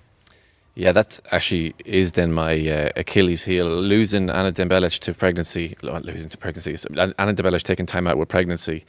Yeah, 0.78 0.92
that 0.92 1.18
actually 1.32 1.74
is 1.86 2.12
then 2.12 2.34
my 2.34 2.52
uh, 2.68 2.90
Achilles 2.96 3.44
heel. 3.44 3.66
Losing 3.66 4.28
Ana 4.28 4.52
Debelić 4.52 4.98
to 5.00 5.14
pregnancy, 5.14 5.74
losing 5.80 6.28
to 6.28 6.36
pregnancy, 6.36 6.76
Ana 6.98 7.32
Debelić 7.32 7.62
taking 7.62 7.86
time 7.86 8.06
out 8.06 8.18
with 8.18 8.28
pregnancy 8.28 8.84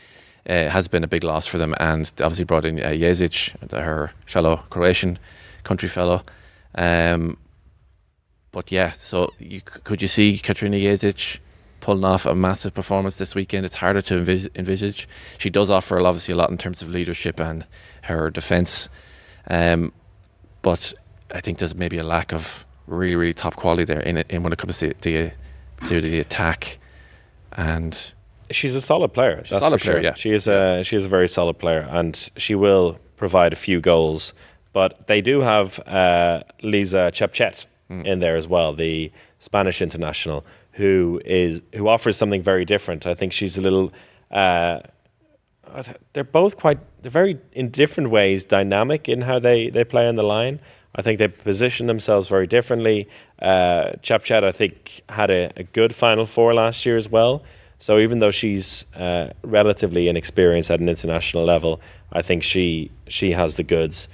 uh, 0.49 0.68
has 0.68 0.89
been 0.89 1.05
a 1.05 1.07
big 1.07 1.23
loss 1.23 1.47
for 1.47 1.57
them. 1.57 1.73
And 1.80 2.11
obviously 2.19 2.43
brought 2.43 2.65
in 2.65 2.81
uh, 2.81 2.89
Ježić, 2.89 3.72
her 3.72 4.11
fellow 4.26 4.57
Croatian 4.69 5.18
country 5.64 5.88
fellow. 5.88 6.23
Um, 6.76 7.38
but 8.51 8.69
yeah, 8.69 8.91
so 8.91 9.30
you, 9.39 9.61
could 9.61 10.01
you 10.01 10.09
see 10.09 10.39
Katarina 10.39 10.76
Ježić 10.76 11.39
pulling 11.80 12.03
off 12.03 12.26
a 12.26 12.35
massive 12.35 12.73
performance 12.73 13.18
this 13.18 13.34
weekend? 13.34 13.65
It's 13.65 13.76
harder 13.76 14.01
to 14.01 14.15
envis- 14.15 14.49
envisage. 14.55 15.07
She 15.38 15.49
does 15.49 15.69
offer 15.69 16.01
obviously 16.01 16.34
a 16.34 16.38
lot 16.38 16.49
in 16.49 16.57
terms 16.57 16.81
of 16.81 16.89
leadership 16.89 17.39
and 17.39 17.65
her 18.01 18.30
defence. 18.30 18.89
Um, 19.49 19.93
but 20.61 20.93
I 21.31 21.41
think 21.41 21.57
there's 21.57 21.75
maybe 21.75 21.97
a 21.97 22.03
lack 22.03 22.33
of 22.33 22.65
really, 22.87 23.15
really 23.15 23.33
top 23.33 23.55
quality 23.55 23.83
there 23.83 23.99
in 23.99 24.17
it, 24.17 24.27
in 24.29 24.43
when 24.43 24.53
it 24.53 24.59
comes 24.59 24.79
to 24.79 24.93
the 25.01 25.31
to 25.87 26.01
the 26.01 26.19
attack. 26.19 26.79
And 27.53 28.13
she's 28.51 28.75
a 28.75 28.81
solid 28.81 29.13
player. 29.13 29.41
She's 29.43 29.57
a 29.57 29.59
solid 29.59 29.81
player, 29.81 29.95
sure. 29.95 30.03
yeah. 30.03 30.13
She 30.13 30.31
is 30.31 30.47
a 30.47 30.83
she 30.83 30.95
is 30.95 31.05
a 31.05 31.09
very 31.09 31.27
solid 31.27 31.57
player, 31.59 31.87
and 31.89 32.29
she 32.37 32.55
will 32.55 32.99
provide 33.17 33.53
a 33.53 33.57
few 33.57 33.81
goals. 33.81 34.33
But 34.73 35.07
they 35.07 35.21
do 35.21 35.41
have 35.41 35.79
uh, 35.87 36.43
Lysa 36.63 37.11
Tchaptchet 37.11 37.65
mm. 37.89 38.05
in 38.05 38.19
there 38.19 38.37
as 38.37 38.47
well, 38.47 38.73
the 38.73 39.11
Spanish 39.39 39.81
international, 39.81 40.45
who 40.73 41.21
is 41.25 41.61
who 41.75 41.87
offers 41.87 42.17
something 42.17 42.41
very 42.41 42.65
different. 42.65 43.05
I 43.05 43.13
think 43.13 43.33
she's 43.33 43.57
a 43.57 43.61
little. 43.61 43.91
Uh, 44.31 44.79
they're 46.13 46.23
both 46.23 46.57
quite. 46.57 46.79
They're 47.01 47.11
very 47.11 47.39
in 47.51 47.69
different 47.69 48.09
ways 48.09 48.45
dynamic 48.45 49.09
in 49.09 49.21
how 49.21 49.39
they 49.39 49.69
they 49.69 49.83
play 49.83 50.07
on 50.07 50.15
the 50.15 50.23
line. 50.23 50.59
I 50.97 51.03
think 51.03 51.19
they 51.19 51.27
position 51.27 51.85
themselves 51.85 52.27
very 52.27 52.47
differently. 52.47 53.07
Uh, 53.39 53.91
Tchaptchet, 54.01 54.43
I 54.43 54.51
think, 54.51 55.03
had 55.09 55.29
a, 55.29 55.51
a, 55.55 55.63
good 55.63 55.93
Final 55.93 56.25
Four 56.25 56.53
last 56.53 56.85
year 56.85 56.97
as 56.97 57.07
well. 57.07 57.43
So 57.77 57.99
even 57.99 58.17
though 58.17 58.31
she's 58.31 58.85
uh, 58.95 59.33
relatively 59.43 60.07
inexperienced 60.07 60.71
at 60.71 60.79
an 60.79 60.89
international 60.89 61.45
level, 61.45 61.79
I 62.11 62.23
think 62.23 62.41
she 62.41 62.91
she 63.07 63.31
has 63.31 63.55
the 63.55 63.63
goods. 63.63 64.07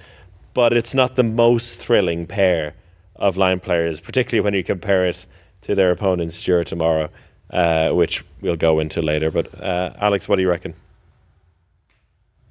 But 0.53 0.73
it's 0.73 0.93
not 0.93 1.15
the 1.15 1.23
most 1.23 1.80
thrilling 1.80 2.27
pair 2.27 2.76
of 3.15 3.38
line 3.38 3.61
players, 3.61 4.01
particularly 4.01 4.43
when 4.43 4.53
you 4.53 4.64
compare 4.64 5.05
it 5.05 5.26
to 5.61 5.73
their 5.76 5.91
opponents 5.91 6.35
Stewart 6.35 6.68
tomorrow, 6.68 7.10
uh, 7.49 7.91
which 7.91 8.26
we'll 8.41 8.57
go 8.57 8.80
into 8.80 9.01
later. 9.01 9.31
But 9.31 9.57
uh, 9.61 9.93
Alex, 9.97 10.27
what 10.27 10.35
do 10.35 10.41
you 10.41 10.49
reckon? 10.49 10.73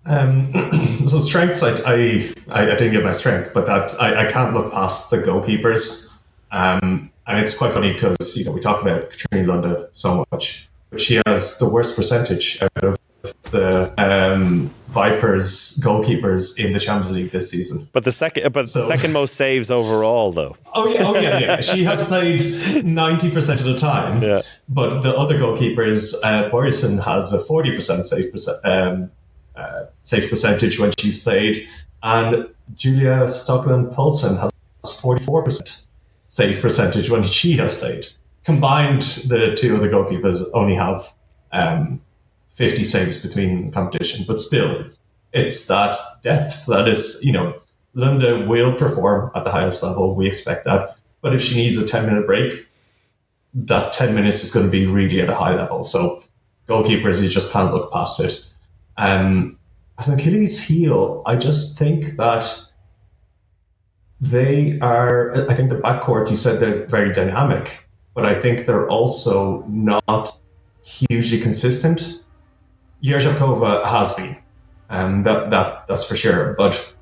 Um, 0.06 0.52
so 1.06 1.18
strengths, 1.20 1.62
I, 1.62 1.70
I, 1.86 2.32
I 2.50 2.64
didn't 2.64 2.92
get 2.92 3.04
my 3.04 3.12
strength, 3.12 3.52
but 3.54 3.66
that 3.66 4.00
I, 4.00 4.26
I 4.26 4.30
can't 4.30 4.54
look 4.54 4.72
past 4.72 5.10
the 5.10 5.18
goalkeepers. 5.18 6.18
Um, 6.50 7.10
and 7.26 7.38
it's 7.38 7.56
quite 7.56 7.72
funny 7.72 7.92
because 7.92 8.36
you 8.36 8.44
know 8.44 8.52
we 8.52 8.60
talk 8.60 8.82
about 8.82 9.10
Katrine 9.10 9.46
Lunde 9.46 9.86
so 9.90 10.24
much, 10.32 10.68
but 10.90 11.00
she 11.00 11.20
has 11.26 11.58
the 11.58 11.68
worst 11.68 11.96
percentage 11.96 12.60
out 12.62 12.84
of 12.84 12.98
the 13.52 13.92
um, 13.98 14.70
Vipers 14.88 15.80
goalkeepers 15.82 16.62
in 16.62 16.72
the 16.72 16.80
Champions 16.80 17.12
League 17.12 17.30
this 17.30 17.50
season. 17.50 17.88
But 17.92 18.04
the 18.04 18.12
second, 18.12 18.52
but 18.52 18.68
so, 18.68 18.86
second 18.86 19.12
most 19.14 19.36
saves 19.36 19.70
overall, 19.70 20.32
though. 20.32 20.56
Oh 20.74 20.88
yeah, 20.88 21.02
oh 21.06 21.14
yeah, 21.14 21.38
yeah. 21.38 21.60
She 21.60 21.84
has 21.84 22.06
played 22.08 22.84
ninety 22.84 23.30
percent 23.30 23.60
of 23.60 23.66
the 23.66 23.76
time. 23.76 24.22
Yeah. 24.22 24.42
But 24.68 25.02
the 25.02 25.16
other 25.16 25.38
goalkeepers, 25.38 26.14
uh, 26.24 26.50
Boyerson 26.50 27.02
has 27.04 27.32
a 27.32 27.38
forty 27.38 27.74
percent 27.74 28.04
save 28.06 28.32
percent. 28.32 28.58
Um, 28.64 29.10
uh, 29.56 29.84
save 30.02 30.28
percentage 30.28 30.78
when 30.78 30.92
she's 30.98 31.22
played, 31.22 31.66
and 32.02 32.48
Julia 32.74 33.24
Stockland 33.26 33.94
Poulsen 33.94 34.38
has 34.38 34.50
44% 34.84 35.84
save 36.26 36.62
percentage 36.62 37.10
when 37.10 37.24
she 37.24 37.52
has 37.58 37.78
played. 37.78 38.06
combined, 38.44 39.02
the 39.28 39.54
two 39.54 39.74
of 39.74 39.82
the 39.82 39.88
goalkeepers 39.88 40.42
only 40.54 40.74
have 40.74 41.12
um, 41.52 42.00
50 42.54 42.84
saves 42.84 43.24
between 43.24 43.70
competition, 43.70 44.24
but 44.26 44.40
still, 44.40 44.84
it's 45.32 45.66
that 45.68 45.94
depth 46.22 46.66
that 46.66 46.88
it's, 46.88 47.24
you 47.24 47.32
know, 47.32 47.54
Lunde 47.94 48.46
will 48.46 48.74
perform 48.74 49.30
at 49.34 49.44
the 49.44 49.50
highest 49.50 49.82
level. 49.82 50.14
We 50.14 50.26
expect 50.26 50.64
that. 50.64 50.96
But 51.20 51.34
if 51.34 51.42
she 51.42 51.54
needs 51.54 51.78
a 51.78 51.86
10 51.86 52.06
minute 52.06 52.26
break, 52.26 52.66
that 53.54 53.92
10 53.92 54.14
minutes 54.14 54.42
is 54.42 54.50
going 54.50 54.66
to 54.66 54.72
be 54.72 54.86
really 54.86 55.20
at 55.20 55.28
a 55.28 55.34
high 55.34 55.54
level. 55.54 55.84
So 55.84 56.22
goalkeepers, 56.68 57.22
you 57.22 57.28
just 57.28 57.52
can't 57.52 57.72
look 57.72 57.92
past 57.92 58.20
it. 58.20 58.46
Um, 58.96 59.58
as 59.98 60.08
an 60.08 60.18
Achilles 60.18 60.62
heel, 60.62 61.22
I 61.26 61.36
just 61.36 61.78
think 61.78 62.16
that 62.16 62.46
they 64.20 64.78
are, 64.80 65.48
I 65.50 65.54
think 65.54 65.68
the 65.68 65.78
backcourt, 65.78 66.30
you 66.30 66.36
said 66.36 66.60
they're 66.60 66.86
very 66.86 67.12
dynamic, 67.12 67.86
but 68.14 68.24
I 68.24 68.34
think 68.34 68.66
they're 68.66 68.88
also 68.88 69.64
not 69.66 70.30
hugely 70.84 71.40
consistent. 71.40 72.22
Jeřábková 73.02 73.84
has 73.86 74.12
been, 74.14 74.36
um, 74.90 75.22
that, 75.24 75.50
that, 75.50 75.88
that's 75.88 76.06
for 76.08 76.16
sure. 76.16 76.54
But 76.56 76.94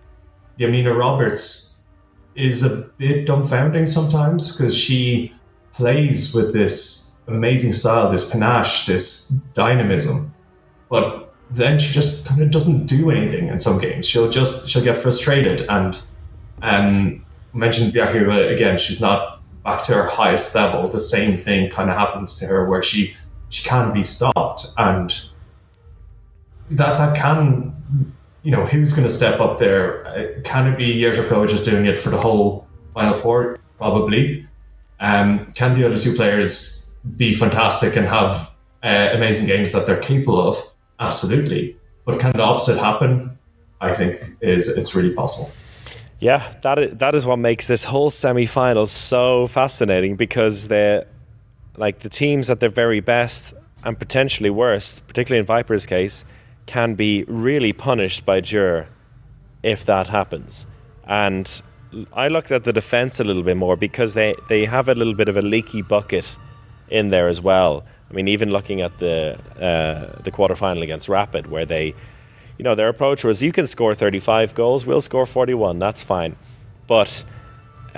Yamina 0.59 0.97
Roberts 0.97 1.85
is 2.35 2.62
a 2.62 2.89
bit 2.97 3.27
dumbfounding 3.27 3.89
sometimes 3.89 4.57
because 4.57 4.77
she 4.77 5.33
plays 5.73 6.35
with 6.35 6.53
this 6.53 7.21
amazing 7.27 7.73
style, 7.73 8.11
this 8.11 8.31
panache, 8.31 8.87
this 8.87 9.29
dynamism, 9.55 10.35
but 10.89 11.30
then 11.51 11.79
she 11.79 11.93
just 11.93 12.27
kind 12.27 12.43
of 12.43 12.51
doesn't 12.51 12.87
do 12.87 13.11
anything 13.11 13.49
in 13.49 13.59
some 13.59 13.79
games. 13.79 14.07
She'll 14.07 14.31
just 14.31 14.69
she'll 14.69 14.85
get 14.85 14.97
frustrated 14.97 15.63
and 15.69 16.01
um 16.63 17.25
mentioned 17.53 17.93
Vyakhireva 17.93 18.53
again, 18.53 18.79
she's 18.79 19.01
not 19.01 19.41
back 19.65 19.83
to 19.85 19.95
her 19.95 20.07
highest 20.07 20.55
level. 20.55 20.89
The 20.89 21.01
same 21.01 21.37
thing 21.37 21.71
kind 21.71 21.91
of 21.91 21.97
happens 21.97 22.39
to 22.41 22.47
her 22.47 22.69
where 22.69 22.83
she 22.83 23.15
she 23.49 23.65
can 23.65 23.93
be 23.93 24.03
stopped 24.03 24.67
and 24.79 25.29
that 26.71 26.97
that 26.99 27.17
can 27.17 27.75
you 28.43 28.53
know 28.53 28.65
who's 28.65 28.95
going 28.95 29.07
to 29.07 29.13
step 29.13 29.41
up 29.41 29.59
there 29.59 30.07
uh, 30.07 30.41
can 30.45 30.69
it 30.69 30.79
be 30.79 31.01
Jeřábková 31.01 31.49
just 31.49 31.65
doing 31.65 31.85
it 31.87 31.99
for 31.99 32.11
the 32.11 32.17
whole 32.19 32.67
final 32.95 33.15
four 33.15 33.59
probably 33.77 34.47
um, 35.01 35.47
can 35.55 35.73
the 35.75 35.85
other 35.85 35.99
two 35.99 36.15
players 36.15 36.95
be 37.17 37.35
fantastic 37.35 37.97
and 37.97 38.07
have 38.07 38.55
uh, 38.83 39.11
amazing 39.13 39.47
games 39.47 39.73
that 39.73 39.87
they're 39.87 40.01
capable 40.01 40.41
of 40.41 40.57
absolutely 41.01 41.77
but 42.05 42.19
can 42.21 42.33
the 42.33 42.43
opposite 42.43 42.79
happen 42.79 43.37
I 43.81 43.95
think 43.95 44.17
is 44.41 44.69
it's 44.69 44.95
really 44.95 45.15
possible 45.15 45.51
Yeah, 46.21 46.53
that 46.61 46.79
is, 46.79 46.99
that 46.99 47.15
is 47.15 47.25
what 47.25 47.39
makes 47.39 47.67
this 47.67 47.85
whole 47.85 48.11
semi-final 48.11 48.87
so 48.87 49.47
fascinating 49.47 50.17
because 50.17 50.69
they're 50.69 51.07
like 51.79 52.01
the 52.01 52.11
teams 52.11 52.51
at 52.51 52.61
their 52.61 52.69
very 52.69 53.01
best 53.01 53.55
and 53.85 53.99
potentially 53.99 54.51
worst, 54.51 55.07
particularly 55.07 55.41
in 55.41 55.47
Viper's 55.47 55.87
case, 55.87 56.25
can 56.67 56.95
be 56.95 57.25
really 57.27 57.73
punished 57.73 58.27
by 58.27 58.43
Győr 58.43 58.87
if 59.63 59.87
that 59.87 60.09
happens. 60.09 60.67
And 61.05 61.63
I 62.13 62.29
looked 62.29 62.53
at 62.53 62.65
the 62.65 62.73
defense 62.73 63.19
a 63.19 63.25
little 63.25 63.43
bit 63.43 63.57
more 63.57 63.77
because 63.77 64.13
they, 64.13 64.35
they 64.49 64.67
have 64.67 64.89
a 64.89 64.95
little 64.95 65.15
bit 65.15 65.29
of 65.29 65.39
a 65.39 65.43
leaky 65.43 65.81
bucket 65.81 66.37
in 66.91 67.09
there 67.09 67.29
as 67.29 67.41
well. 67.41 67.85
I 68.11 68.15
mean, 68.15 68.28
even 68.28 68.51
looking 68.51 68.81
at 68.81 68.99
the 68.99 69.39
uh, 69.57 70.20
the 70.23 70.31
quarterfinal 70.31 70.82
against 70.82 71.09
Rapid, 71.09 71.47
where 71.47 71.65
they 71.65 71.95
you 72.61 72.65
know, 72.65 72.74
their 72.74 72.91
approach 72.91 73.24
was 73.24 73.43
you 73.43 73.53
can 73.53 73.66
score 73.66 73.95
35 73.95 74.55
goals, 74.55 74.85
we'll 74.85 75.01
score 75.01 75.24
41, 75.24 75.78
that's 75.78 76.05
fine. 76.05 76.37
But 76.87 77.24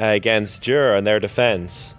uh, 0.01 0.05
against 0.05 0.63
Győr 0.63 0.97
and 0.97 1.05
their 1.05 1.19
defence, 1.19 1.97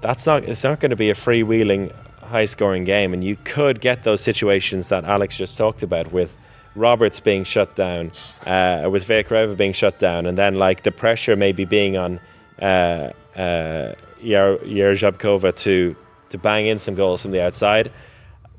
that's 0.00 0.24
not 0.24 0.44
it's 0.44 0.64
not 0.64 0.80
going 0.80 0.88
to 0.88 0.96
be 0.96 1.10
a 1.10 1.14
freewheeling, 1.14 1.92
high 2.22 2.46
scoring 2.46 2.84
game. 2.84 3.12
And 3.12 3.22
you 3.22 3.36
could 3.44 3.82
get 3.82 4.04
those 4.04 4.22
situations 4.22 4.88
that 4.88 5.04
Alex 5.04 5.36
just 5.36 5.58
talked 5.58 5.82
about 5.82 6.12
with 6.12 6.34
Roberts 6.74 7.20
being 7.20 7.44
shut 7.44 7.76
down, 7.76 8.12
uh, 8.46 8.88
with 8.90 9.06
Vyakhireva 9.06 9.54
being 9.54 9.74
shut 9.74 9.98
down, 9.98 10.24
and 10.24 10.38
then 10.38 10.54
like 10.54 10.84
the 10.84 10.92
pressure 10.92 11.36
maybe 11.36 11.66
being 11.66 11.98
on 11.98 12.20
uh, 12.62 13.12
uh, 13.36 13.94
Jeřábková 14.22 15.54
to, 15.56 15.94
to 16.32 16.38
bang 16.38 16.66
in 16.66 16.78
some 16.78 16.94
goals 16.94 17.22
from 17.22 17.30
the 17.30 17.42
outside 17.42 17.90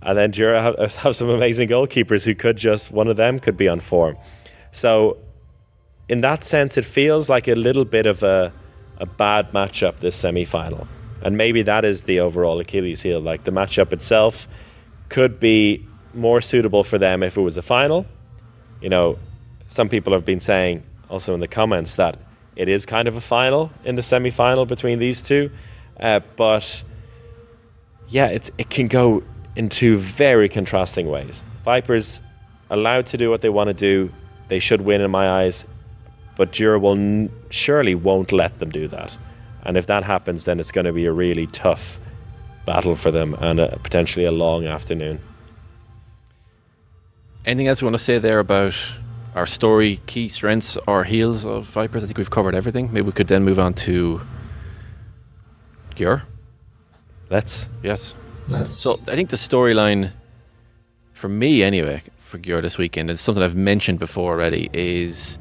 and 0.05 0.17
then 0.17 0.31
Jura 0.31 0.61
have, 0.61 0.95
have 0.95 1.15
some 1.15 1.29
amazing 1.29 1.69
goalkeepers 1.69 2.25
who 2.25 2.35
could 2.35 2.57
just 2.57 2.91
one 2.91 3.07
of 3.07 3.17
them 3.17 3.39
could 3.39 3.57
be 3.57 3.67
on 3.67 3.79
form. 3.79 4.17
So, 4.71 5.17
in 6.09 6.21
that 6.21 6.43
sense, 6.43 6.77
it 6.77 6.85
feels 6.85 7.29
like 7.29 7.47
a 7.47 7.55
little 7.55 7.85
bit 7.85 8.05
of 8.05 8.23
a 8.23 8.51
a 8.97 9.05
bad 9.05 9.51
matchup 9.51 9.99
this 9.99 10.15
semi 10.15 10.45
final, 10.45 10.87
and 11.21 11.37
maybe 11.37 11.63
that 11.63 11.85
is 11.85 12.03
the 12.03 12.19
overall 12.19 12.59
Achilles 12.59 13.01
heel. 13.01 13.19
Like 13.19 13.43
the 13.43 13.51
matchup 13.51 13.93
itself 13.93 14.47
could 15.09 15.39
be 15.39 15.85
more 16.13 16.41
suitable 16.41 16.83
for 16.83 16.97
them 16.97 17.23
if 17.23 17.37
it 17.37 17.41
was 17.41 17.57
a 17.57 17.61
final. 17.61 18.05
You 18.81 18.89
know, 18.89 19.17
some 19.67 19.89
people 19.89 20.13
have 20.13 20.25
been 20.25 20.39
saying 20.39 20.83
also 21.09 21.33
in 21.33 21.39
the 21.39 21.47
comments 21.47 21.95
that 21.95 22.17
it 22.55 22.69
is 22.69 22.85
kind 22.85 23.07
of 23.07 23.15
a 23.15 23.21
final 23.21 23.71
in 23.83 23.95
the 23.95 24.03
semi 24.03 24.29
final 24.29 24.65
between 24.65 24.99
these 24.99 25.23
two, 25.23 25.49
uh, 25.99 26.19
but 26.35 26.83
yeah, 28.09 28.27
it 28.27 28.51
it 28.57 28.69
can 28.69 28.87
go 28.87 29.23
in 29.55 29.69
two 29.69 29.97
very 29.97 30.49
contrasting 30.49 31.09
ways. 31.09 31.43
Vipers 31.63 32.21
allowed 32.69 33.05
to 33.07 33.17
do 33.17 33.29
what 33.29 33.41
they 33.41 33.49
want 33.49 33.67
to 33.67 33.73
do. 33.73 34.11
They 34.47 34.59
should 34.59 34.81
win 34.81 35.01
in 35.01 35.11
my 35.11 35.43
eyes, 35.43 35.65
but 36.35 36.51
Djura 36.51 36.79
will 36.81 36.93
n- 36.93 37.31
surely 37.49 37.95
won't 37.95 38.31
let 38.31 38.59
them 38.59 38.69
do 38.69 38.87
that. 38.87 39.17
And 39.63 39.77
if 39.77 39.85
that 39.87 40.03
happens, 40.03 40.45
then 40.45 40.59
it's 40.59 40.71
going 40.71 40.85
to 40.85 40.91
be 40.91 41.05
a 41.05 41.11
really 41.11 41.47
tough 41.47 41.99
battle 42.65 42.95
for 42.95 43.11
them 43.11 43.33
and 43.35 43.59
a, 43.59 43.79
potentially 43.79 44.25
a 44.25 44.31
long 44.31 44.65
afternoon. 44.65 45.19
Anything 47.45 47.67
else 47.67 47.81
you 47.81 47.85
want 47.85 47.95
to 47.95 48.03
say 48.03 48.19
there 48.19 48.39
about 48.39 48.75
our 49.35 49.45
story, 49.45 49.99
key 50.05 50.29
strengths, 50.29 50.77
or 50.87 51.03
heels 51.03 51.45
of 51.45 51.65
Vipers? 51.65 52.03
I 52.03 52.07
think 52.07 52.17
we've 52.17 52.29
covered 52.29 52.55
everything. 52.55 52.91
Maybe 52.91 53.05
we 53.05 53.11
could 53.11 53.27
then 53.27 53.43
move 53.43 53.59
on 53.59 53.73
to 53.85 54.21
Győr. 55.95 56.23
Let's. 57.33 57.67
Yes. 57.81 58.13
That's 58.47 58.75
So 58.75 58.93
I 59.07 59.15
think 59.15 59.31
the 59.31 59.37
storyline, 59.37 60.11
for 61.13 61.27
me 61.27 61.63
anyway, 61.63 62.03
for 62.17 62.37
Győr 62.37 62.61
this 62.61 62.77
weekend, 62.77 63.09
and 63.09 63.19
something 63.19 63.43
I've 63.43 63.55
mentioned 63.55 63.97
before 63.97 64.33
already, 64.33 64.69
is 64.71 65.39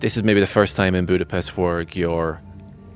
this 0.00 0.16
is 0.16 0.24
maybe 0.24 0.40
the 0.40 0.48
first 0.48 0.74
time 0.74 0.96
in 0.96 1.06
Budapest 1.06 1.56
where 1.56 1.84
Győr 1.84 2.40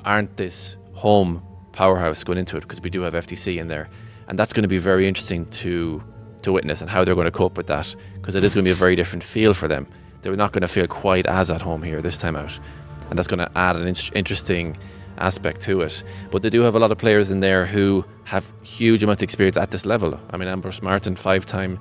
aren't 0.05 0.36
this 0.36 0.76
home 0.94 1.40
powerhouse 1.70 2.24
going 2.24 2.38
into 2.38 2.56
it 2.56 2.62
because 2.62 2.80
we 2.80 2.90
do 2.90 3.02
have 3.02 3.14
FTC 3.14 3.59
in 3.59 3.68
there, 3.68 3.88
and 4.26 4.36
that's 4.36 4.52
going 4.52 4.64
to 4.64 4.68
be 4.68 4.78
very 4.78 5.06
interesting 5.06 5.46
to 5.62 6.02
to 6.42 6.52
witness 6.52 6.80
and 6.80 6.90
how 6.90 7.05
they're 7.05 7.14
going 7.14 7.26
to 7.26 7.30
cope 7.30 7.56
with 7.56 7.68
that 7.68 7.94
because 8.14 8.34
it 8.34 8.42
is 8.42 8.55
going 8.55 8.64
to 8.64 8.68
be 8.68 8.72
a 8.72 8.74
very 8.86 8.96
different 8.96 9.22
feel 9.22 9.55
for 9.55 9.68
them. 9.68 9.86
They're 10.22 10.34
not 10.34 10.50
going 10.50 10.62
to 10.62 10.68
feel 10.68 10.88
quite 10.88 11.26
as 11.26 11.48
at 11.48 11.62
home 11.62 11.84
here 11.84 12.02
this 12.02 12.18
time 12.18 12.34
out, 12.34 12.59
and 13.09 13.16
that's 13.16 13.28
going 13.28 13.38
to 13.38 13.50
add 13.56 13.76
an 13.76 13.86
in- 13.86 14.14
interesting 14.14 14.76
aspect 15.19 15.61
to 15.62 15.82
it. 15.82 16.03
But 16.31 16.43
they 16.43 16.51
do 16.51 16.62
have 16.62 16.74
a 16.74 16.78
lot 16.78 16.93
of 16.93 16.99
players 16.99 17.31
in 17.31 17.40
there 17.40 17.66
who 17.66 18.05
have 18.24 18.53
huge 18.62 19.03
amount 19.03 19.19
of 19.19 19.23
experience 19.24 19.57
at 19.57 19.70
this 19.70 19.85
level. 19.85 20.19
I 20.31 20.36
mean, 20.36 20.49
Ambros 20.49 20.81
Martín, 20.81 21.16
five-time 21.19 21.78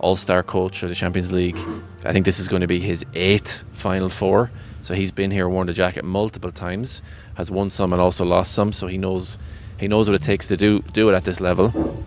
All-Star 0.00 0.42
coach 0.42 0.82
of 0.82 0.88
the 0.88 0.94
Champions 0.94 1.32
League. 1.32 1.58
I 2.04 2.12
think 2.12 2.24
this 2.24 2.38
is 2.38 2.48
going 2.48 2.62
to 2.62 2.66
be 2.68 2.80
his 2.80 3.04
eighth 3.14 3.64
Final 3.72 4.08
Four. 4.08 4.50
So 4.82 4.94
he's 4.94 5.12
been 5.12 5.30
here, 5.30 5.48
worn 5.48 5.66
the 5.66 5.72
jacket 5.72 6.04
multiple 6.04 6.52
times, 6.52 7.02
has 7.34 7.50
won 7.50 7.68
some 7.68 7.92
and 7.92 8.00
also 8.00 8.24
lost 8.24 8.52
some. 8.52 8.72
So 8.72 8.86
he 8.86 8.96
knows 8.96 9.38
he 9.78 9.86
knows 9.86 10.08
what 10.08 10.14
it 10.14 10.22
takes 10.22 10.48
to 10.48 10.56
do 10.56 10.80
do 10.92 11.10
it 11.10 11.14
at 11.14 11.24
this 11.24 11.40
level. 11.40 12.04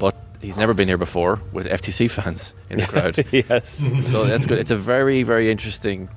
But 0.00 0.16
he's 0.40 0.56
never 0.56 0.74
been 0.74 0.88
here 0.88 0.98
before 0.98 1.40
with 1.52 1.66
FTC 1.66 2.10
fans 2.10 2.54
in 2.70 2.78
the 2.78 2.86
crowd. 2.86 3.24
yes. 3.32 3.92
so 4.10 4.24
that's 4.24 4.46
good. 4.46 4.58
It's 4.58 4.70
a 4.70 4.76
very 4.76 5.22
very 5.22 5.50
interesting. 5.50 6.08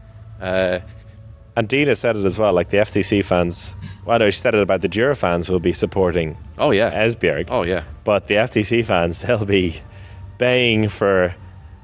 Uh, 0.42 0.80
And 1.58 1.70
Dinah 1.70 1.96
said 1.96 2.18
it 2.18 2.26
as 2.26 2.38
well. 2.38 2.52
Like 2.54 2.70
the 2.70 2.78
FTC 2.78 3.24
fans, 3.24 3.76
well, 4.06 4.20
no, 4.20 4.30
she 4.30 4.40
said 4.40 4.56
it 4.56 4.62
about 4.62 4.82
the 4.82 4.90
Djura 4.90 5.16
fans 5.16 5.50
will 5.50 5.60
be 5.62 5.72
supporting 5.74 6.38
oh 6.58 6.72
yeah. 6.72 6.92
Esbjerg, 7.06 7.48
Oh 7.50 7.64
yeah. 7.64 7.84
but 8.04 8.28
the 8.28 8.36
FTC 8.36 8.84
fans 8.84 9.22
they'll 9.24 9.46
be 9.46 9.82
baying 10.38 10.90
for 10.90 11.34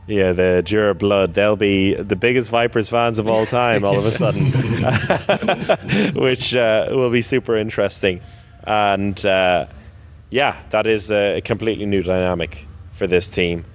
yeah 0.08 0.34
the 0.34 0.62
Djura 0.66 0.98
blood. 0.98 1.34
They'll 1.36 1.56
be 1.56 1.94
the 1.96 2.18
biggest 2.18 2.52
Vipers 2.52 2.90
fans 2.90 3.18
of 3.18 3.30
all 3.30 3.46
time. 3.46 3.86
all 3.86 3.98
of 3.98 4.06
a 4.06 4.12
sudden, 4.12 4.52
which 6.22 6.56
uh, 6.56 6.88
will 6.92 7.12
be 7.12 7.22
super 7.22 7.56
interesting. 7.58 8.22
And 8.66 9.24
uh, 9.26 9.68
yeah, 10.30 10.58
that 10.72 10.86
is 10.88 11.12
a 11.12 11.42
completely 11.46 11.86
new 11.86 12.04
dynamic 12.04 12.68
for 12.92 13.08
this 13.08 13.30
team. 13.32 13.66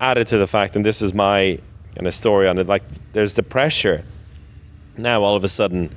Added 0.00 0.28
to 0.28 0.38
the 0.38 0.46
fact, 0.46 0.76
and 0.76 0.84
this 0.84 1.02
is 1.02 1.12
my 1.12 1.58
kind 1.96 2.06
of 2.06 2.14
story 2.14 2.48
on 2.48 2.58
it, 2.58 2.66
like 2.66 2.82
there's 3.12 3.34
the 3.34 3.42
pressure 3.42 4.04
now 5.02 5.22
all 5.22 5.36
of 5.36 5.44
a 5.44 5.48
sudden 5.48 5.94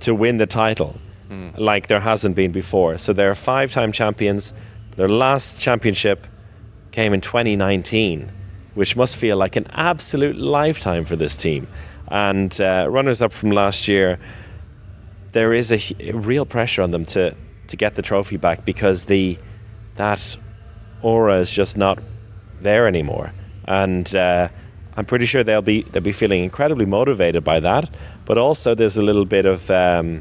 to 0.00 0.14
win 0.14 0.36
the 0.36 0.46
title 0.46 0.98
like 1.58 1.88
there 1.88 2.00
hasn't 2.00 2.34
been 2.34 2.52
before. 2.52 2.98
So 2.98 3.12
they're 3.12 3.34
five 3.34 3.72
time 3.72 3.92
champions. 3.92 4.52
Their 4.96 5.08
last 5.08 5.60
championship 5.60 6.26
came 6.90 7.12
in 7.12 7.20
2019, 7.20 8.30
which 8.74 8.96
must 8.96 9.16
feel 9.16 9.36
like 9.36 9.56
an 9.56 9.66
absolute 9.70 10.36
lifetime 10.36 11.04
for 11.04 11.16
this 11.16 11.36
team. 11.36 11.68
And 12.08 12.58
uh, 12.60 12.86
runners 12.88 13.20
up 13.20 13.32
from 13.32 13.50
last 13.50 13.88
year, 13.88 14.18
there 15.32 15.52
is 15.52 15.70
a 15.70 16.12
real 16.12 16.46
pressure 16.46 16.82
on 16.82 16.90
them 16.90 17.04
to 17.06 17.34
to 17.68 17.76
get 17.76 17.94
the 17.94 18.02
trophy 18.02 18.38
back 18.38 18.64
because 18.64 19.04
the 19.04 19.38
that 19.96 20.38
aura 21.02 21.38
is 21.40 21.52
just 21.52 21.76
not 21.76 21.98
there 22.60 22.86
anymore. 22.86 23.32
And 23.66 24.14
uh, 24.16 24.48
I'm 24.96 25.04
pretty 25.04 25.26
sure 25.26 25.44
they'll 25.44 25.60
be 25.60 25.82
they'll 25.82 26.02
be 26.02 26.12
feeling 26.12 26.42
incredibly 26.42 26.86
motivated 26.86 27.44
by 27.44 27.60
that. 27.60 27.90
But 28.28 28.36
also, 28.36 28.74
there's 28.74 28.98
a 28.98 29.02
little 29.02 29.24
bit 29.24 29.46
of 29.46 29.70
um, 29.70 30.20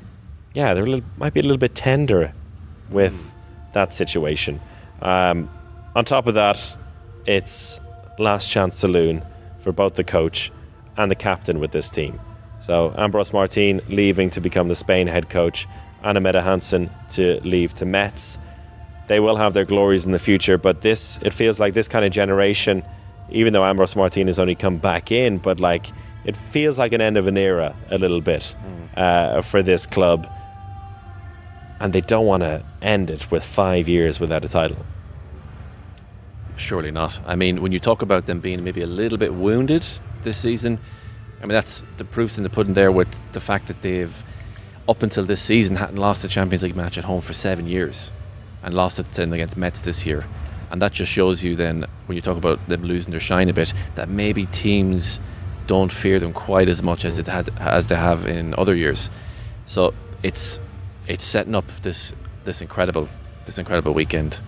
yeah, 0.54 0.74
they 0.74 1.04
might 1.18 1.34
be 1.34 1.42
a 1.42 1.44
little 1.44 1.58
bit 1.58 1.76
tender 1.76 2.32
with 2.90 3.36
that 3.74 3.92
situation. 3.94 4.62
Um, 5.02 5.50
on 5.94 6.06
top 6.06 6.26
of 6.26 6.36
that, 6.36 6.78
it's 7.26 7.82
last 8.18 8.50
chance 8.50 8.78
saloon 8.78 9.24
for 9.60 9.74
both 9.74 9.96
the 9.96 10.06
coach 10.06 10.54
and 10.96 11.12
the 11.12 11.16
captain 11.16 11.60
with 11.60 11.72
this 11.72 11.90
team. 11.92 12.18
So 12.62 12.92
Ambros 12.98 13.34
Martín 13.34 13.88
leaving 13.90 14.30
to 14.30 14.40
become 14.40 14.70
the 14.70 14.76
Spain 14.76 15.08
head 15.08 15.30
coach, 15.30 15.68
Anna 16.02 16.22
Mette 16.22 16.42
Hansen 16.42 16.90
to 17.10 17.42
leave 17.42 17.74
to 17.74 17.86
Metz. 17.86 18.40
They 19.08 19.20
will 19.20 19.36
have 19.36 19.54
their 19.54 19.66
glories 19.66 20.06
in 20.06 20.14
the 20.14 20.20
future, 20.20 20.58
but 20.58 20.80
this 20.80 21.20
it 21.24 21.34
feels 21.34 21.60
like 21.60 21.74
this 21.74 21.90
kind 21.90 22.06
of 22.06 22.14
generation, 22.14 22.84
even 23.32 23.52
though 23.52 23.64
Ambros 23.64 23.96
Martín 23.96 24.28
has 24.28 24.40
only 24.40 24.56
come 24.56 24.78
back 24.78 25.12
in, 25.12 25.40
but 25.40 25.60
like 25.60 25.88
it 26.28 26.36
feels 26.36 26.78
like 26.78 26.92
an 26.92 27.02
end 27.02 27.18
of 27.18 27.26
an 27.26 27.38
era 27.38 27.74
a 27.90 27.98
little 27.98 28.22
bit 28.22 28.54
mm. 28.62 28.98
uh, 28.98 29.42
for 29.42 29.64
this 29.64 29.86
club, 29.86 30.28
and 31.80 31.94
they 31.94 32.02
don't 32.02 32.26
want 32.26 32.44
to 32.44 32.64
end 32.82 33.10
it 33.10 33.32
with 33.32 33.44
five 33.44 33.88
years 33.88 34.20
without 34.20 34.44
a 34.44 34.50
title. 34.50 34.86
Surely 36.58 36.92
not. 36.92 37.20
I 37.26 37.36
mean, 37.36 37.62
when 37.62 37.72
you 37.72 37.80
talk 37.80 38.02
about 38.02 38.26
them 38.26 38.42
being 38.42 38.64
maybe 38.64 38.82
a 38.82 38.88
little 38.88 39.18
bit 39.18 39.34
wounded 39.34 39.86
this 40.24 40.38
season, 40.38 40.80
I 41.38 41.42
mean 41.42 41.54
that's 41.54 41.84
the 41.96 42.04
proofs 42.04 42.38
in 42.38 42.44
the 42.44 42.50
pudding 42.50 42.74
there 42.74 42.92
with 42.92 43.20
the 43.32 43.40
fact 43.40 43.68
that 43.68 43.82
they've 43.82 44.24
up 44.90 45.04
until 45.04 45.24
this 45.24 45.42
season 45.42 45.76
hadn't 45.76 45.98
lost 45.98 46.24
a 46.26 46.28
Champions 46.28 46.64
League 46.64 46.76
match 46.76 46.98
at 46.98 47.06
home 47.06 47.22
for 47.22 47.34
seven 47.34 47.68
years, 47.68 48.12
and 48.64 48.74
lost 48.74 49.00
it 49.00 49.06
then 49.14 49.32
against 49.32 49.56
Metz 49.56 49.82
this 49.82 50.06
year, 50.06 50.26
and 50.72 50.82
that 50.82 50.92
just 50.92 51.10
shows 51.12 51.42
you 51.42 51.56
then 51.56 51.86
when 52.08 52.18
you 52.18 52.22
talk 52.22 52.36
about 52.36 52.68
them 52.68 52.84
losing 52.84 53.12
their 53.12 53.22
shine 53.22 53.48
a 53.48 53.54
bit 53.54 53.74
that 53.96 54.10
maybe 54.10 54.46
teams 54.48 55.22
don't 55.68 55.92
fear 55.92 56.20
them 56.20 56.34
quite 56.34 56.68
as 56.68 56.82
much 56.82 57.06
as 57.06 57.20
it 57.20 57.28
had 57.28 57.50
as 57.60 57.88
they 57.88 57.96
have 57.96 58.26
in 58.26 58.56
other 58.58 58.76
years. 58.76 59.10
So 59.66 59.94
it's 60.24 60.60
it's 61.08 61.24
setting 61.24 61.56
up 61.56 61.68
this 61.82 62.14
this 62.44 62.62
incredible 62.62 63.08
this 63.46 63.58
incredible 63.58 63.94
weekend. 63.94 64.42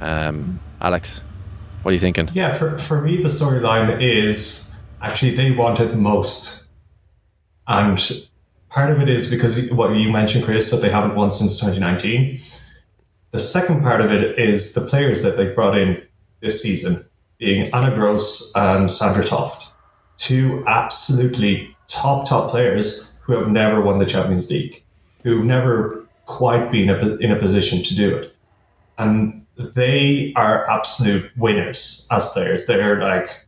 Um, 0.00 0.60
Alex, 0.80 1.22
what 1.82 1.90
are 1.90 1.92
you 1.92 2.00
thinking? 2.00 2.28
Yeah, 2.32 2.54
for, 2.56 2.78
for 2.78 3.00
me, 3.00 3.16
the 3.16 3.28
storyline 3.28 4.00
is 4.00 4.82
actually 5.00 5.34
they 5.34 5.50
want 5.50 5.80
it 5.80 5.94
most. 5.94 6.66
And 7.66 8.26
part 8.68 8.90
of 8.90 9.00
it 9.00 9.08
is 9.08 9.30
because 9.30 9.70
what 9.72 9.94
you 9.94 10.10
mentioned, 10.10 10.44
Chris, 10.44 10.70
that 10.70 10.78
they 10.78 10.90
haven't 10.90 11.14
won 11.14 11.30
since 11.30 11.58
2019. 11.58 12.38
The 13.30 13.40
second 13.40 13.82
part 13.82 14.00
of 14.00 14.10
it 14.10 14.38
is 14.38 14.74
the 14.74 14.80
players 14.82 15.22
that 15.22 15.36
they've 15.36 15.54
brought 15.54 15.76
in 15.76 16.02
this 16.40 16.62
season, 16.62 17.04
being 17.38 17.72
Anna 17.72 17.94
Gros 17.94 18.52
and 18.56 18.90
Sandra 18.90 19.24
Toft, 19.24 19.69
two 20.20 20.62
absolutely 20.66 21.74
top, 21.88 22.28
top 22.28 22.50
players 22.50 23.14
who 23.22 23.32
have 23.32 23.50
never 23.50 23.80
won 23.80 23.98
the 23.98 24.06
Champions 24.06 24.50
League, 24.50 24.84
who've 25.22 25.44
never 25.44 26.06
quite 26.26 26.70
been 26.70 26.90
in 27.20 27.32
a 27.32 27.36
position 27.36 27.82
to 27.82 27.96
do 27.96 28.14
it. 28.14 28.36
And 28.98 29.46
they 29.56 30.32
are 30.36 30.68
absolute 30.70 31.30
winners 31.36 32.06
as 32.10 32.26
players. 32.26 32.66
They're 32.66 33.00
like, 33.00 33.46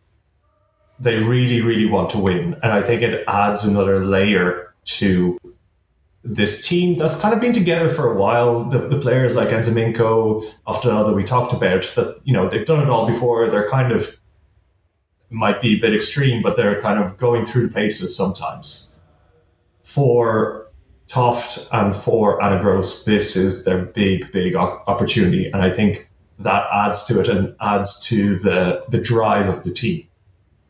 they 0.99 1.19
really, 1.19 1.61
really 1.61 1.87
want 1.87 2.11
to 2.11 2.19
win. 2.19 2.55
And 2.63 2.73
I 2.73 2.81
think 2.81 3.03
it 3.03 3.25
adds 3.29 3.65
another 3.65 4.05
layer 4.05 4.75
to 4.85 5.39
this 6.25 6.67
team 6.67 6.97
that's 6.97 7.21
kind 7.21 7.35
of 7.35 7.41
been 7.41 7.53
together 7.53 7.89
for 7.89 8.11
a 8.11 8.17
while. 8.17 8.65
The, 8.65 8.79
the 8.89 8.99
players 8.99 9.37
like 9.37 9.49
Nze 9.49 9.73
Minko, 9.73 10.43
Oftedal 10.67 11.15
we 11.15 11.25
talked 11.25 11.53
about, 11.53 11.83
that, 11.97 12.19
you 12.25 12.33
know, 12.33 12.49
they've 12.49 12.67
done 12.67 12.83
it 12.83 12.89
all 12.89 13.07
before. 13.07 13.49
They're 13.49 13.69
kind 13.69 13.93
of, 13.93 14.17
might 15.33 15.61
be 15.61 15.77
a 15.77 15.81
bit 15.81 15.95
extreme, 15.95 16.43
but 16.43 16.57
they're 16.57 16.81
kind 16.81 17.03
of 17.03 17.17
going 17.17 17.47
through 17.47 17.69
the 17.69 17.75
paces 17.75 18.17
sometimes. 18.17 19.01
For 19.85 20.69
Toft 21.09 21.69
and 21.73 21.95
for 21.95 22.43
Anna 22.43 22.61
Gros, 22.61 23.05
this 23.05 23.37
is 23.37 23.65
their 23.65 23.85
big, 23.85 24.33
big 24.33 24.55
opportunity. 24.57 25.47
And 25.47 25.63
I 25.63 25.71
think 25.71 26.09
that 26.39 26.67
adds 26.73 27.05
to 27.07 27.21
it 27.21 27.29
and 27.29 27.55
adds 27.61 28.05
to 28.07 28.37
the, 28.37 28.85
the 28.89 29.01
drive 29.01 29.49
of 29.49 29.63
the 29.63 29.73
team. 29.73 30.07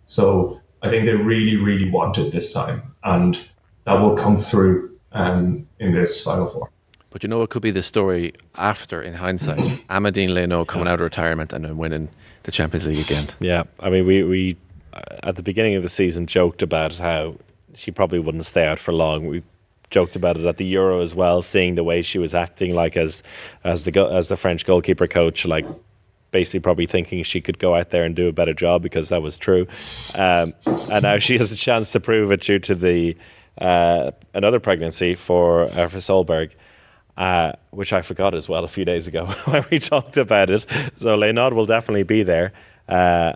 So 0.06 0.60
I 0.82 0.89
think 0.89 1.06
they 1.06 1.14
really, 1.14 1.56
really 1.56 1.89
want 1.89 2.18
it 2.18 2.32
this 2.32 2.52
time. 2.52 2.82
And 3.05 3.48
that 3.84 4.01
will 4.01 4.16
come 4.16 4.36
through 4.36 4.98
um, 5.12 5.68
in 5.78 5.93
this 5.93 6.24
Final 6.24 6.47
Four. 6.47 6.70
But 7.10 7.22
you 7.22 7.28
know, 7.28 7.43
it 7.43 7.51
could 7.51 7.62
be 7.62 7.70
the 7.70 7.82
story 7.82 8.32
after, 8.55 9.02
in 9.02 9.14
hindsight, 9.14 9.59
Amandine 9.90 10.30
Leynaud 10.30 10.66
coming 10.66 10.89
out 10.89 10.94
of 10.94 11.01
retirement 11.01 11.52
and 11.52 11.64
then 11.64 11.76
winning 11.76 12.09
the 12.44 12.52
Champions 12.52 12.86
League 12.86 13.05
again. 13.05 13.24
Yeah, 13.40 13.64
I 13.81 13.90
mean, 13.90 14.06
we, 14.06 14.23
we 14.23 14.56
uh, 14.93 15.01
at 15.23 15.36
the 15.36 15.43
beginning 15.43 15.74
of 15.74 15.82
the 15.82 15.89
season 15.89 16.27
joked 16.27 16.62
about 16.62 16.97
how 16.97 17.36
she 17.74 17.90
probably 17.90 18.19
wouldn't 18.19 18.47
stay 18.47 18.66
out 18.66 18.78
for 18.78 18.93
long. 18.93 19.27
We 19.27 19.43
joked 19.90 20.16
about 20.16 20.36
it 20.36 20.44
at 20.44 20.56
the 20.56 20.66
Euro 20.66 21.01
as 21.01 21.14
well, 21.14 21.43
seeing 21.43 21.74
the 21.74 21.85
way 21.85 22.02
she 22.02 22.19
was 22.19 22.35
acting, 22.35 22.74
like 22.74 22.97
as 22.97 23.23
as 23.64 23.85
the 23.85 24.01
as 24.06 24.28
the 24.28 24.36
French 24.36 24.66
goalkeeper 24.66 25.06
coach, 25.06 25.44
like 25.44 25.66
basically 26.32 26.60
probably 26.60 26.86
thinking 26.86 27.23
she 27.23 27.40
could 27.40 27.59
go 27.59 27.74
out 27.74 27.90
there 27.90 28.05
and 28.05 28.16
do 28.16 28.27
a 28.27 28.32
better 28.32 28.55
job 28.55 28.82
because 28.82 29.10
that 29.10 29.23
was 29.23 29.39
true. 29.39 29.66
Um, 30.16 30.55
and 30.90 31.02
now 31.02 31.19
she 31.19 31.39
has 31.39 31.52
a 31.52 31.56
chance 31.56 31.93
to 31.93 32.01
prove 32.01 32.32
it 32.32 32.40
due 32.40 32.59
to 32.59 32.74
the 32.74 33.16
uh, 33.59 34.10
another 34.35 34.59
pregnancy 34.59 35.14
for 35.14 35.64
uh, 35.64 35.89
for 35.89 35.98
Solberg. 35.98 36.52
Uh, 37.14 37.52
which 37.70 37.93
I 37.93 38.01
forgot 38.01 38.34
as 38.34 38.48
well 38.48 38.64
a 38.64 38.68
few 38.68 38.86
days 38.86 39.06
ago 39.06 39.26
when 39.44 39.64
we 39.70 39.78
talked 39.78 40.16
about 40.16 40.48
it. 40.48 40.64
So 40.97 41.14
Leynaud 41.14 41.52
will 41.52 41.66
definitely 41.66 42.05
be 42.05 42.22
there. 42.22 42.52
Uh, 42.89 43.34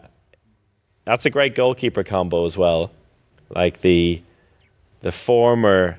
that's 1.04 1.26
a 1.26 1.30
great 1.30 1.54
goalkeeper 1.54 2.02
combo 2.02 2.46
as 2.46 2.56
well. 2.56 2.90
Like 3.50 3.82
the 3.82 4.22
the 5.00 5.12
former 5.12 5.98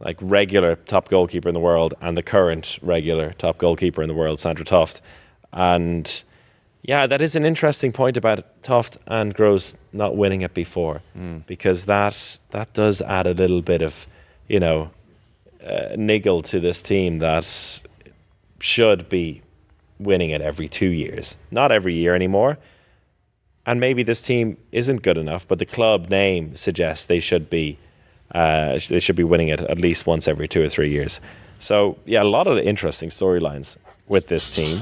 like 0.00 0.18
regular 0.20 0.76
top 0.76 1.08
goalkeeper 1.08 1.48
in 1.48 1.54
the 1.54 1.60
world 1.60 1.94
and 2.00 2.16
the 2.16 2.22
current 2.22 2.78
regular 2.82 3.32
top 3.32 3.58
goalkeeper 3.58 4.02
in 4.02 4.08
the 4.08 4.14
world, 4.14 4.38
Sandra 4.38 4.64
Toft. 4.64 5.00
And 5.52 6.22
yeah, 6.82 7.06
that 7.06 7.22
is 7.22 7.34
an 7.34 7.44
interesting 7.44 7.92
point 7.92 8.16
about 8.16 8.62
Toft 8.62 8.98
and 9.06 9.34
Gros 9.34 9.74
not 9.92 10.16
winning 10.16 10.42
it 10.42 10.54
before, 10.54 11.02
mm. 11.18 11.46
because 11.46 11.86
that 11.86 12.38
that 12.50 12.72
does 12.74 13.00
add 13.00 13.26
a 13.26 13.32
little 13.32 13.62
bit 13.62 13.82
of, 13.82 14.06
you 14.48 14.60
know, 14.60 14.90
uh, 15.66 15.96
niggle 15.96 16.42
to 16.42 16.60
this 16.60 16.82
team 16.82 17.18
that 17.18 17.80
should 18.60 19.08
be 19.08 19.42
winning 19.98 20.30
it 20.30 20.40
every 20.40 20.68
two 20.68 20.88
years, 20.88 21.36
not 21.50 21.72
every 21.72 21.94
year 21.94 22.14
anymore. 22.14 22.58
And 23.64 23.80
maybe 23.80 24.02
this 24.02 24.22
team 24.22 24.56
isn't 24.70 25.02
good 25.02 25.18
enough, 25.18 25.46
but 25.48 25.58
the 25.58 25.66
club 25.66 26.08
name 26.08 26.54
suggests 26.54 27.06
they 27.06 27.18
should 27.18 27.50
be 27.50 27.78
uh, 28.34 28.78
they 28.88 28.98
should 28.98 29.16
be 29.16 29.24
winning 29.24 29.48
it 29.48 29.60
at 29.60 29.78
least 29.78 30.06
once 30.06 30.26
every 30.26 30.48
two 30.48 30.62
or 30.62 30.68
three 30.68 30.90
years. 30.90 31.20
So 31.58 31.96
yeah, 32.04 32.22
a 32.22 32.24
lot 32.24 32.46
of 32.46 32.58
interesting 32.58 33.08
storylines 33.08 33.76
with 34.08 34.28
this 34.28 34.54
team. 34.54 34.78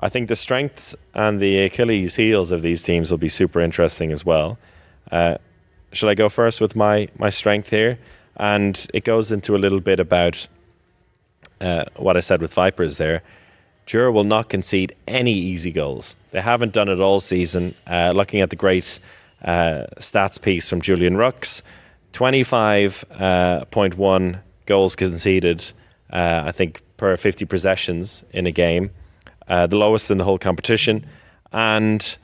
I 0.00 0.08
think 0.08 0.28
the 0.28 0.36
strengths 0.36 0.94
and 1.14 1.40
the 1.40 1.64
Achilles 1.64 2.16
heels 2.16 2.52
of 2.52 2.62
these 2.62 2.82
teams 2.82 3.10
will 3.10 3.18
be 3.18 3.28
super 3.28 3.60
interesting 3.60 4.12
as 4.12 4.24
well. 4.24 4.58
Uh, 5.10 5.38
should 5.92 6.08
I 6.08 6.14
go 6.14 6.28
first 6.28 6.60
with 6.60 6.76
my 6.76 7.08
my 7.18 7.30
strength 7.30 7.70
here? 7.70 7.98
And 8.38 8.86
it 8.94 9.04
goes 9.04 9.32
into 9.32 9.56
a 9.56 9.58
little 9.58 9.80
bit 9.80 10.00
about 10.00 10.46
uh, 11.60 11.84
what 11.96 12.16
I 12.16 12.20
said 12.20 12.40
with 12.40 12.54
Vipers 12.54 12.96
there. 12.96 13.22
Jura 13.86 14.12
will 14.12 14.24
not 14.24 14.48
concede 14.50 14.94
any 15.06 15.32
easy 15.32 15.72
goals. 15.72 16.16
They 16.30 16.40
haven't 16.40 16.72
done 16.74 16.88
it 16.88 17.00
all 17.00 17.20
season. 17.20 17.74
Uh, 17.86 18.12
looking 18.14 18.40
at 18.42 18.50
the 18.50 18.56
great 18.56 19.00
uh, 19.42 19.86
stats 19.96 20.40
piece 20.40 20.68
from 20.68 20.82
Julian 20.82 21.16
Rux, 21.16 21.62
25.1 22.12 24.34
uh, 24.34 24.38
goals 24.66 24.94
conceded, 24.94 25.72
uh, 26.12 26.42
I 26.46 26.52
think, 26.52 26.82
per 26.98 27.16
50 27.16 27.46
possessions 27.46 28.24
in 28.32 28.46
a 28.46 28.52
game, 28.52 28.90
uh, 29.48 29.66
the 29.66 29.76
lowest 29.76 30.10
in 30.10 30.18
the 30.18 30.24
whole 30.24 30.38
competition. 30.38 31.06
And 31.52 32.18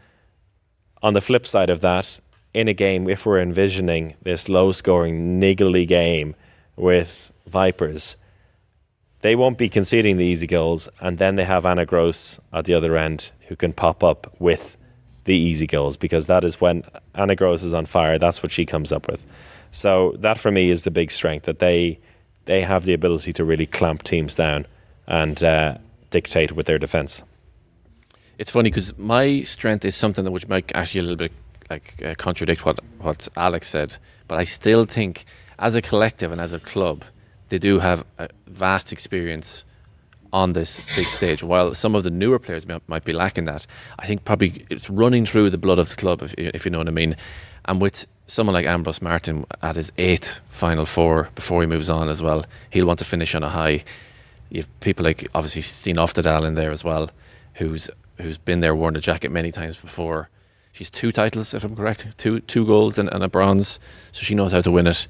on 1.03 1.15
the 1.15 1.23
flip 1.23 1.47
side 1.47 1.71
of 1.71 1.81
that, 1.81 2.21
in 2.55 2.69
a 2.69 2.73
game, 2.73 3.09
if 3.09 3.27
we're 3.27 3.41
envisioning 3.41 4.15
this 4.23 4.49
low 4.49 4.73
scoring, 4.73 5.41
niggly 5.41 5.87
game 5.87 6.37
with 6.77 7.33
Vipers, 7.47 8.17
they 9.21 9.35
won't 9.35 9.59
be 9.59 9.69
conceding 9.69 10.17
the 10.17 10.25
easy 10.25 10.47
goals. 10.47 10.89
And 11.01 11.19
then 11.19 11.35
they 11.35 11.45
have 11.45 11.67
Anna 11.67 11.85
Gros 11.85 12.41
at 12.53 12.65
the 12.65 12.75
other 12.75 12.97
end 12.97 13.33
who 13.49 13.57
can 13.57 13.73
pop 13.73 14.05
up 14.05 14.35
with 14.39 14.79
the 15.25 15.35
easy 15.35 15.67
goals 15.67 15.97
because 15.97 16.27
that 16.29 16.45
is 16.45 16.61
when 16.61 16.85
Anna 17.15 17.35
Gros 17.35 17.63
is 17.63 17.75
on 17.75 17.87
fire. 17.87 18.19
That's 18.19 18.43
what 18.43 18.53
she 18.53 18.65
comes 18.65 18.93
up 18.93 19.09
with. 19.09 19.27
So 19.71 20.15
that 20.19 20.39
for 20.39 20.53
me 20.53 20.71
is 20.71 20.85
the 20.85 20.91
big 20.91 21.11
strength 21.11 21.47
that 21.47 21.59
they 21.59 21.99
they 22.45 22.61
have 22.61 22.85
the 22.85 22.93
ability 22.93 23.33
to 23.33 23.45
really 23.45 23.65
clamp 23.65 24.03
teams 24.03 24.37
down 24.37 24.67
and 25.07 25.43
uh, 25.43 25.79
dictate 26.11 26.53
with 26.53 26.67
their 26.67 26.79
defense. 26.79 27.23
It's 28.39 28.51
funny 28.51 28.69
because 28.69 28.97
my 28.99 29.41
strength 29.41 29.85
is 29.87 29.97
something 29.97 30.25
that 30.25 30.31
which 30.31 30.47
might 30.47 30.71
actually 30.75 31.01
a 31.01 31.03
little 31.05 31.17
bit 31.17 31.33
like 31.75 32.03
uh, 32.03 32.15
contradict 32.27 32.65
what 32.67 32.79
what 33.01 33.29
Alex 33.37 33.69
said, 33.69 33.97
but 34.29 34.39
I 34.39 34.45
still 34.45 34.85
think 34.85 35.25
as 35.59 35.75
a 35.75 35.83
collective 35.83 36.33
and 36.33 36.41
as 36.41 36.53
a 36.53 36.61
club, 36.61 37.05
they 37.49 37.59
do 37.59 37.79
have 37.79 38.05
a 38.19 38.29
vast 38.47 38.93
experience 38.93 39.65
on 40.33 40.53
this 40.53 40.81
big 40.97 41.07
stage. 41.07 41.43
While 41.43 41.75
some 41.75 41.95
of 41.95 42.03
the 42.03 42.11
newer 42.11 42.41
players 42.41 42.67
might, 42.67 42.83
might 42.89 43.05
be 43.05 43.13
lacking 43.13 43.45
that, 43.45 43.67
I 44.01 44.07
think 44.07 44.25
probably 44.25 44.65
it's 44.69 44.91
running 44.91 45.27
through 45.27 45.51
the 45.51 45.59
blood 45.59 45.79
of 45.79 45.89
the 45.89 45.97
club, 45.97 46.23
if, 46.23 46.35
if 46.37 46.65
you 46.65 46.71
know 46.73 46.79
what 46.79 46.89
I 46.89 46.93
mean. 47.03 47.17
And 47.67 47.81
with 47.81 48.07
someone 48.27 48.55
like 48.55 48.67
Ambros 48.67 49.01
Martín 49.01 49.45
at 49.63 49.77
his 49.77 49.93
eighth 49.97 50.41
Final 50.47 50.87
Four 50.87 51.29
before 51.35 51.61
he 51.61 51.67
moves 51.67 51.89
on 51.89 52.09
as 52.09 52.21
well, 52.21 52.45
he'll 52.71 52.87
want 52.87 52.99
to 52.99 53.05
finish 53.05 53.35
on 53.35 53.43
a 53.43 53.49
high. 53.49 53.85
You 54.51 54.63
have 54.63 54.81
people 54.81 55.05
like 55.05 55.29
obviously 55.35 55.63
Stine 55.63 55.97
Oftedal 55.97 56.47
in 56.47 56.55
there 56.55 56.73
as 56.73 56.85
well, 56.85 57.11
who's 57.55 57.89
who's 58.19 58.39
been 58.39 58.61
there, 58.61 58.75
worn 58.75 58.95
the 58.95 59.01
jacket 59.01 59.31
many 59.31 59.51
times 59.51 59.77
before. 59.77 60.29
She's 60.75 60.91
two 60.91 61.13
titles, 61.13 61.55
if 61.55 61.63
I'm 61.63 61.77
correct, 61.77 62.05
two 62.19 62.41
two 62.41 62.67
golds 62.67 62.99
and, 62.99 63.09
and 63.13 63.23
a 63.23 63.29
bronze, 63.29 63.79
so 64.11 64.23
she 64.23 64.35
knows 64.35 64.51
how 64.51 64.61
to 64.61 64.73
win 64.73 64.89
it. 64.89 65.07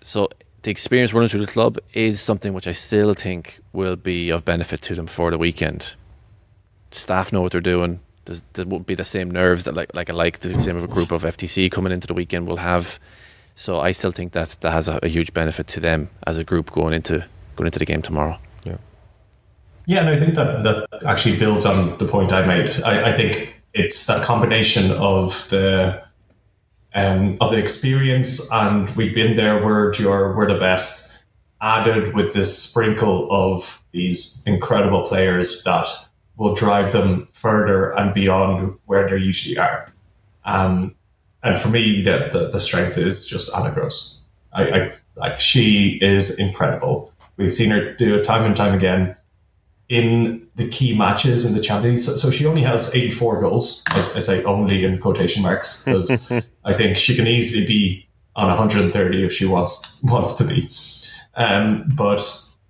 So 0.00 0.30
the 0.62 0.70
experience 0.70 1.12
running 1.12 1.28
through 1.28 1.44
the 1.44 1.52
club 1.52 1.76
is 1.92 2.18
something 2.18 2.54
which 2.54 2.66
I 2.66 2.72
still 2.72 3.12
think 3.12 3.60
will 3.74 3.94
be 3.96 4.30
of 4.30 4.46
benefit 4.46 4.80
to 4.82 4.94
them 4.94 5.06
for 5.06 5.30
the 5.30 5.36
weekend. 5.36 5.96
Staff 6.90 7.30
know 7.30 7.42
what 7.42 7.52
they're 7.52 7.60
doing. 7.60 8.00
There's, 8.24 8.42
there 8.54 8.64
won't 8.64 8.86
be 8.86 8.94
the 8.94 9.04
same 9.04 9.30
nerves 9.30 9.66
that 9.66 9.74
like 9.74 9.94
like 9.94 10.08
I 10.08 10.14
like 10.14 10.38
the 10.38 10.54
same 10.54 10.78
of 10.78 10.84
a 10.84 10.88
group 10.88 11.12
of 11.12 11.24
FTC 11.24 11.70
coming 11.70 11.92
into 11.92 12.06
the 12.06 12.14
weekend 12.14 12.46
will 12.46 12.56
have. 12.56 12.98
So 13.54 13.78
I 13.80 13.92
still 13.92 14.12
think 14.12 14.32
that 14.32 14.56
that 14.60 14.70
has 14.72 14.88
a, 14.88 14.98
a 15.02 15.08
huge 15.08 15.34
benefit 15.34 15.66
to 15.66 15.80
them 15.80 16.08
as 16.26 16.38
a 16.38 16.44
group 16.44 16.70
going 16.70 16.94
into 16.94 17.26
going 17.56 17.66
into 17.66 17.78
the 17.78 17.84
game 17.84 18.00
tomorrow. 18.00 18.38
Yeah. 18.64 18.78
Yeah, 19.84 20.00
and 20.00 20.08
I 20.08 20.18
think 20.18 20.36
that 20.36 20.62
that 20.62 21.04
actually 21.04 21.38
builds 21.38 21.66
on 21.66 21.98
the 21.98 22.06
point 22.06 22.32
I 22.32 22.46
made. 22.46 22.80
I, 22.82 23.10
I 23.10 23.12
think 23.12 23.57
it's 23.78 24.06
that 24.06 24.24
combination 24.24 24.90
of 24.92 25.48
the 25.50 26.02
um, 26.94 27.36
of 27.40 27.50
the 27.50 27.58
experience, 27.58 28.50
and 28.52 28.90
we've 28.90 29.14
been 29.14 29.36
there. 29.36 29.64
We're 29.64 29.92
we're 30.36 30.52
the 30.52 30.58
best. 30.58 31.06
Added 31.60 32.14
with 32.14 32.34
this 32.34 32.56
sprinkle 32.56 33.28
of 33.32 33.82
these 33.90 34.44
incredible 34.46 35.02
players 35.08 35.64
that 35.64 35.88
will 36.36 36.54
drive 36.54 36.92
them 36.92 37.26
further 37.32 37.90
and 37.90 38.14
beyond 38.14 38.78
where 38.86 39.08
they 39.08 39.16
usually 39.16 39.58
are. 39.58 39.92
Um, 40.44 40.94
and 41.42 41.58
for 41.58 41.68
me, 41.68 42.00
the, 42.00 42.30
the, 42.32 42.50
the 42.50 42.60
strength 42.60 42.96
is 42.96 43.26
just 43.26 43.50
Anna 43.56 43.74
Gros. 43.74 44.24
I, 44.52 44.70
I 44.70 44.92
like 45.16 45.40
she 45.40 45.98
is 46.00 46.38
incredible. 46.38 47.12
We've 47.36 47.50
seen 47.50 47.70
her 47.70 47.92
do 47.94 48.14
it 48.14 48.24
time 48.24 48.44
and 48.44 48.56
time 48.56 48.74
again 48.74 49.16
in 49.88 50.46
the 50.56 50.68
key 50.68 50.96
matches 50.96 51.44
in 51.44 51.54
the 51.54 51.62
Champions 51.62 52.04
So, 52.04 52.12
so 52.12 52.30
she 52.30 52.44
only 52.46 52.62
has 52.62 52.94
84 52.94 53.40
goals. 53.40 53.82
I, 53.88 53.98
I 53.98 54.20
say 54.20 54.44
only 54.44 54.84
in 54.84 54.98
quotation 54.98 55.42
marks 55.42 55.82
because 55.82 56.30
I 56.64 56.74
think 56.74 56.96
she 56.96 57.16
can 57.16 57.26
easily 57.26 57.66
be 57.66 58.06
on 58.36 58.48
130 58.48 59.24
if 59.24 59.32
she 59.32 59.46
wants 59.46 60.00
wants 60.02 60.34
to 60.34 60.44
be. 60.44 60.68
Um, 61.36 61.84
but 61.94 62.22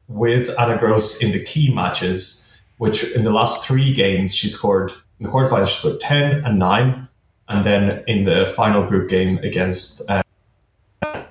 with 0.07 0.51
Anna 0.59 0.79
Gros 0.79 1.23
in 1.23 1.33
the 1.33 1.43
key 1.43 1.75
matches, 1.75 2.61
which 2.79 3.05
in 3.15 3.25
the 3.25 3.33
last 3.33 3.67
three 3.67 3.93
games 3.93 4.35
she 4.35 4.49
scored 4.49 4.93
in 5.19 5.27
the 5.27 5.33
quarterfinals, 5.33 5.69
she 5.69 5.79
scored 5.79 6.01
10 6.01 6.45
and 6.45 6.59
9. 6.59 7.09
And 7.51 7.65
then 7.65 8.05
in 8.07 8.25
the 8.25 8.47
final 8.55 8.87
group 8.87 9.09
game 9.09 9.39
against, 9.39 10.09
uh, 10.11 10.23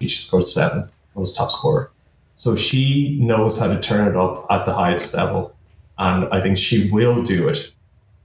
she 0.01 0.09
scored 0.09 0.47
7, 0.47 0.89
was 1.13 1.35
top 1.35 1.51
scorer. 1.51 1.91
So 2.35 2.55
she 2.55 3.19
knows 3.21 3.59
how 3.59 3.67
to 3.67 3.79
turn 3.79 4.07
it 4.07 4.15
up 4.15 4.45
at 4.49 4.65
the 4.65 4.73
highest 4.73 5.13
level 5.13 5.55
and 5.97 6.27
I 6.31 6.41
think 6.41 6.57
she 6.57 6.89
will 6.91 7.23
do 7.23 7.47
it 7.47 7.71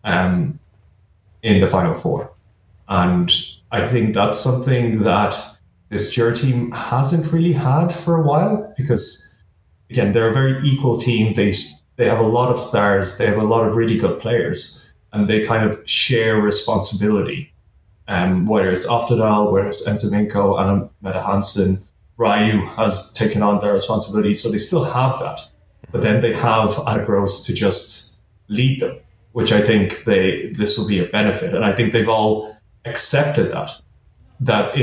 um, 0.04 0.58
in 1.42 1.60
the 1.60 1.68
final 1.68 1.94
four. 1.94 2.32
And 2.88 3.32
I 3.70 3.86
think 3.86 4.14
that's 4.14 4.38
something 4.38 5.02
that 5.02 5.38
this 5.88 6.14
Győr 6.14 6.38
team 6.38 6.72
hasn't 6.72 7.32
really 7.32 7.52
had 7.52 7.88
for 7.88 8.16
a 8.16 8.22
while 8.22 8.72
because, 8.76 9.40
again, 9.90 10.12
they're 10.12 10.28
a 10.28 10.34
very 10.34 10.58
equal 10.62 10.98
team. 10.98 11.34
They 11.34 11.54
they 11.96 12.08
have 12.08 12.18
a 12.18 12.26
lot 12.38 12.50
of 12.50 12.58
stars. 12.58 13.18
They 13.18 13.26
have 13.26 13.38
a 13.38 13.44
lot 13.44 13.66
of 13.66 13.76
really 13.76 13.98
good 13.98 14.18
players, 14.20 14.92
and 15.12 15.28
they 15.28 15.44
kind 15.44 15.68
of 15.68 15.78
share 15.88 16.40
responsibility. 16.40 17.52
Um, 18.08 18.46
whether 18.46 18.70
it's 18.70 18.86
Oftedal, 18.86 19.52
whether 19.52 19.68
it's 19.68 19.86
Nze 19.86 20.10
Minko, 20.10 20.60
Anna 20.60 20.90
Meta 21.02 21.22
Hansen, 21.22 21.82
Ryu 22.16 22.66
has 22.66 23.12
taken 23.14 23.42
on 23.42 23.60
their 23.60 23.72
responsibility, 23.72 24.34
so 24.34 24.50
they 24.50 24.58
still 24.58 24.84
have 24.84 25.18
that 25.20 25.40
but 25.92 26.00
then 26.00 26.20
they 26.20 26.32
have 26.32 26.70
Gros 27.06 27.46
to 27.46 27.54
just 27.54 28.20
lead 28.48 28.80
them, 28.80 28.98
which 29.32 29.52
I 29.52 29.60
think 29.60 30.04
they 30.04 30.46
this 30.48 30.76
will 30.76 30.88
be 30.88 30.98
a 30.98 31.06
benefit, 31.06 31.54
and 31.54 31.64
I 31.64 31.72
think 31.72 31.92
they've 31.92 32.08
all 32.08 32.56
accepted 32.84 33.52
that. 33.52 33.70
That 34.40 34.74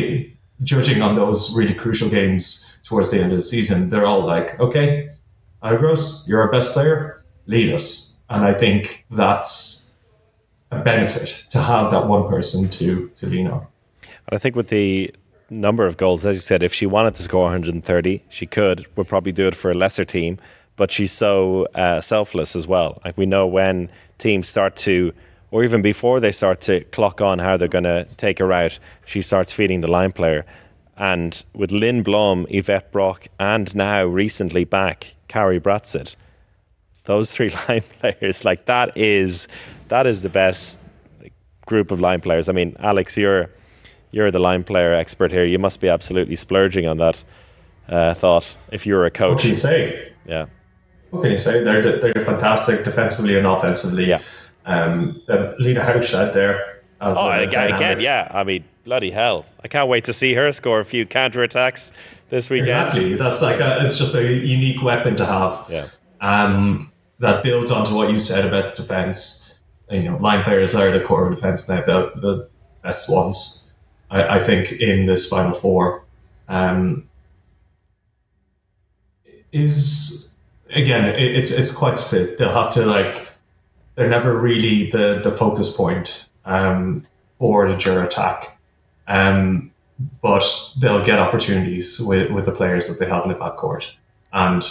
judging 0.63 1.01
on 1.01 1.15
those 1.15 1.55
really 1.57 1.73
crucial 1.73 2.09
games 2.09 2.81
towards 2.85 3.11
the 3.11 3.21
end 3.21 3.31
of 3.31 3.37
the 3.37 3.41
season, 3.41 3.89
they're 3.89 4.05
all 4.05 4.25
like, 4.25 4.59
okay, 4.59 5.09
Gros, 5.61 6.25
you're 6.29 6.41
our 6.41 6.51
best 6.51 6.73
player, 6.73 7.21
lead 7.47 7.73
us, 7.73 8.21
and 8.29 8.45
I 8.45 8.53
think 8.53 9.05
that's 9.11 9.99
a 10.71 10.79
benefit 10.79 11.47
to 11.49 11.59
have 11.59 11.91
that 11.91 12.07
one 12.07 12.29
person 12.29 12.69
to 12.69 13.09
to 13.15 13.25
lean 13.25 13.47
on. 13.47 13.65
And 14.01 14.33
I 14.33 14.37
think 14.37 14.55
with 14.55 14.67
the 14.69 15.13
number 15.49 15.85
of 15.85 15.97
goals, 15.97 16.25
as 16.25 16.35
you 16.35 16.41
said, 16.41 16.61
if 16.61 16.73
she 16.73 16.85
wanted 16.85 17.15
to 17.15 17.23
score 17.23 17.43
130, 17.43 18.23
she 18.29 18.45
could. 18.45 18.85
Would 18.95 19.07
probably 19.07 19.31
do 19.31 19.47
it 19.47 19.55
for 19.55 19.71
a 19.71 19.73
lesser 19.73 20.05
team 20.05 20.37
but 20.79 20.91
she's 20.91 21.11
so 21.11 21.65
uh, 21.75 21.99
selfless 21.99 22.55
as 22.55 22.65
well. 22.65 23.01
Like 23.03 23.17
we 23.17 23.25
know 23.25 23.45
when 23.45 23.89
teams 24.17 24.47
start 24.47 24.77
to, 24.77 25.11
or 25.51 25.65
even 25.65 25.81
before 25.81 26.21
they 26.21 26.31
start 26.31 26.61
to 26.61 26.85
clock 26.85 27.19
on 27.19 27.37
how 27.37 27.57
they're 27.57 27.67
going 27.67 27.83
to 27.83 28.05
take 28.15 28.39
her 28.39 28.53
out, 28.53 28.79
she 29.05 29.21
starts 29.21 29.51
feeding 29.51 29.81
the 29.81 29.91
line 29.91 30.13
player. 30.13 30.45
And 30.95 31.43
with 31.53 31.73
Linn 31.73 32.01
Blohm, 32.01 32.45
Yvette 32.49 32.93
Broch, 32.93 33.27
and 33.41 33.75
now 33.75 34.05
recently 34.05 34.63
back 34.63 35.15
Kari 35.27 35.59
Brattset, 35.59 36.15
those 37.03 37.29
three 37.29 37.49
line 37.67 37.83
players, 37.99 38.45
like 38.45 38.63
that 38.65 38.95
is 38.95 39.49
that 39.89 40.07
is 40.07 40.21
the 40.21 40.29
best 40.29 40.79
group 41.65 41.91
of 41.91 41.99
line 41.99 42.21
players. 42.21 42.47
I 42.47 42.53
mean, 42.53 42.77
Alex, 42.79 43.17
you're 43.17 43.49
you're 44.11 44.31
the 44.31 44.39
line 44.39 44.63
player 44.63 44.93
expert 44.93 45.33
here. 45.33 45.43
You 45.43 45.59
must 45.59 45.81
be 45.81 45.89
absolutely 45.89 46.37
splurging 46.37 46.87
on 46.87 46.97
that 46.99 47.21
uh, 47.89 48.13
thought 48.13 48.55
if 48.71 48.85
you're 48.85 49.03
a 49.03 49.11
coach. 49.11 49.33
What 49.33 49.41
can 49.41 49.49
you 49.49 49.55
say? 49.57 50.13
Yeah 50.25 50.45
what 51.09 51.23
can 51.23 51.31
you 51.31 51.39
say? 51.39 51.63
They're 51.63 51.99
they're 51.99 52.13
fantastic 52.25 52.83
defensively 52.83 53.37
and 53.37 53.47
offensively. 53.47 54.05
Yeah. 54.05 54.21
Um, 54.65 55.21
Lena 55.27 55.81
Haugstad 55.81 56.33
there. 56.33 56.81
As 57.01 57.17
oh, 57.17 57.29
again, 57.29 57.73
again, 57.73 58.01
yeah. 58.01 58.29
I 58.31 58.43
mean, 58.43 58.65
bloody 58.83 59.09
hell! 59.09 59.45
I 59.63 59.67
can't 59.67 59.87
wait 59.87 60.03
to 60.05 60.13
see 60.13 60.33
her 60.33 60.51
score 60.51 60.79
a 60.79 60.85
few 60.85 61.05
counter 61.05 61.43
attacks 61.43 61.91
this 62.29 62.49
weekend. 62.49 62.69
Exactly. 62.69 63.13
That's 63.15 63.41
like 63.41 63.59
a, 63.59 63.83
it's 63.83 63.97
just 63.97 64.15
a 64.15 64.33
unique 64.33 64.81
weapon 64.83 65.15
to 65.15 65.25
have. 65.25 65.65
Yeah. 65.69 65.87
Um, 66.21 66.91
that 67.19 67.43
builds 67.43 67.71
onto 67.71 67.95
what 67.95 68.11
you 68.11 68.19
said 68.19 68.45
about 68.45 68.75
the 68.75 68.81
defense. 68.81 69.59
You 69.89 70.03
know, 70.03 70.17
line 70.17 70.43
players 70.43 70.75
are 70.75 70.91
the 70.91 71.01
core 71.01 71.27
of 71.27 71.35
defense, 71.35 71.67
have 71.67 71.85
the, 71.85 72.11
the 72.15 72.49
best 72.83 73.11
ones. 73.11 73.73
I, 74.11 74.39
I 74.39 74.43
think 74.43 74.73
in 74.73 75.05
this 75.05 75.27
final 75.27 75.53
four. 75.53 76.03
Um, 76.47 77.07
is 79.51 80.28
again, 80.73 81.05
it, 81.05 81.35
it's 81.35 81.51
it's 81.51 81.73
quite 81.73 81.99
split. 81.99 82.37
They'll 82.37 82.53
have 82.53 82.71
to 82.73 82.85
like 82.85 83.29
they're 83.95 84.09
never 84.09 84.37
really 84.39 84.89
the 84.89 85.21
the 85.23 85.31
focus 85.31 85.75
point 85.75 86.27
um, 86.45 87.05
for 87.37 87.67
the 87.69 87.75
Győr 87.75 88.05
attack, 88.05 88.59
um, 89.07 89.71
but 90.21 90.43
they'll 90.79 91.03
get 91.03 91.19
opportunities 91.19 91.99
with 91.99 92.31
with 92.31 92.45
the 92.45 92.51
players 92.51 92.87
that 92.87 92.99
they 92.99 93.09
have 93.09 93.23
in 93.23 93.29
the 93.29 93.35
backcourt, 93.35 93.93
and 94.33 94.63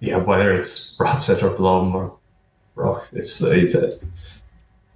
yeah, 0.00 0.16
whether 0.16 0.52
it's 0.52 0.98
Brattset 0.98 1.42
or 1.42 1.56
Blohm 1.56 1.94
or 1.94 2.18
Broch, 2.74 3.06
it's 3.12 3.38
the, 3.38 4.00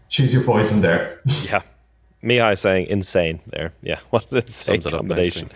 choose 0.08 0.34
your 0.34 0.42
poison 0.42 0.82
there. 0.82 1.20
yeah. 1.44 1.62
Mihai 2.22 2.58
saying 2.58 2.86
insane 2.86 3.40
there. 3.46 3.72
Yeah, 3.82 4.00
what 4.10 4.30
an 4.32 4.38
insane 4.38 4.82
combination. 4.82 5.50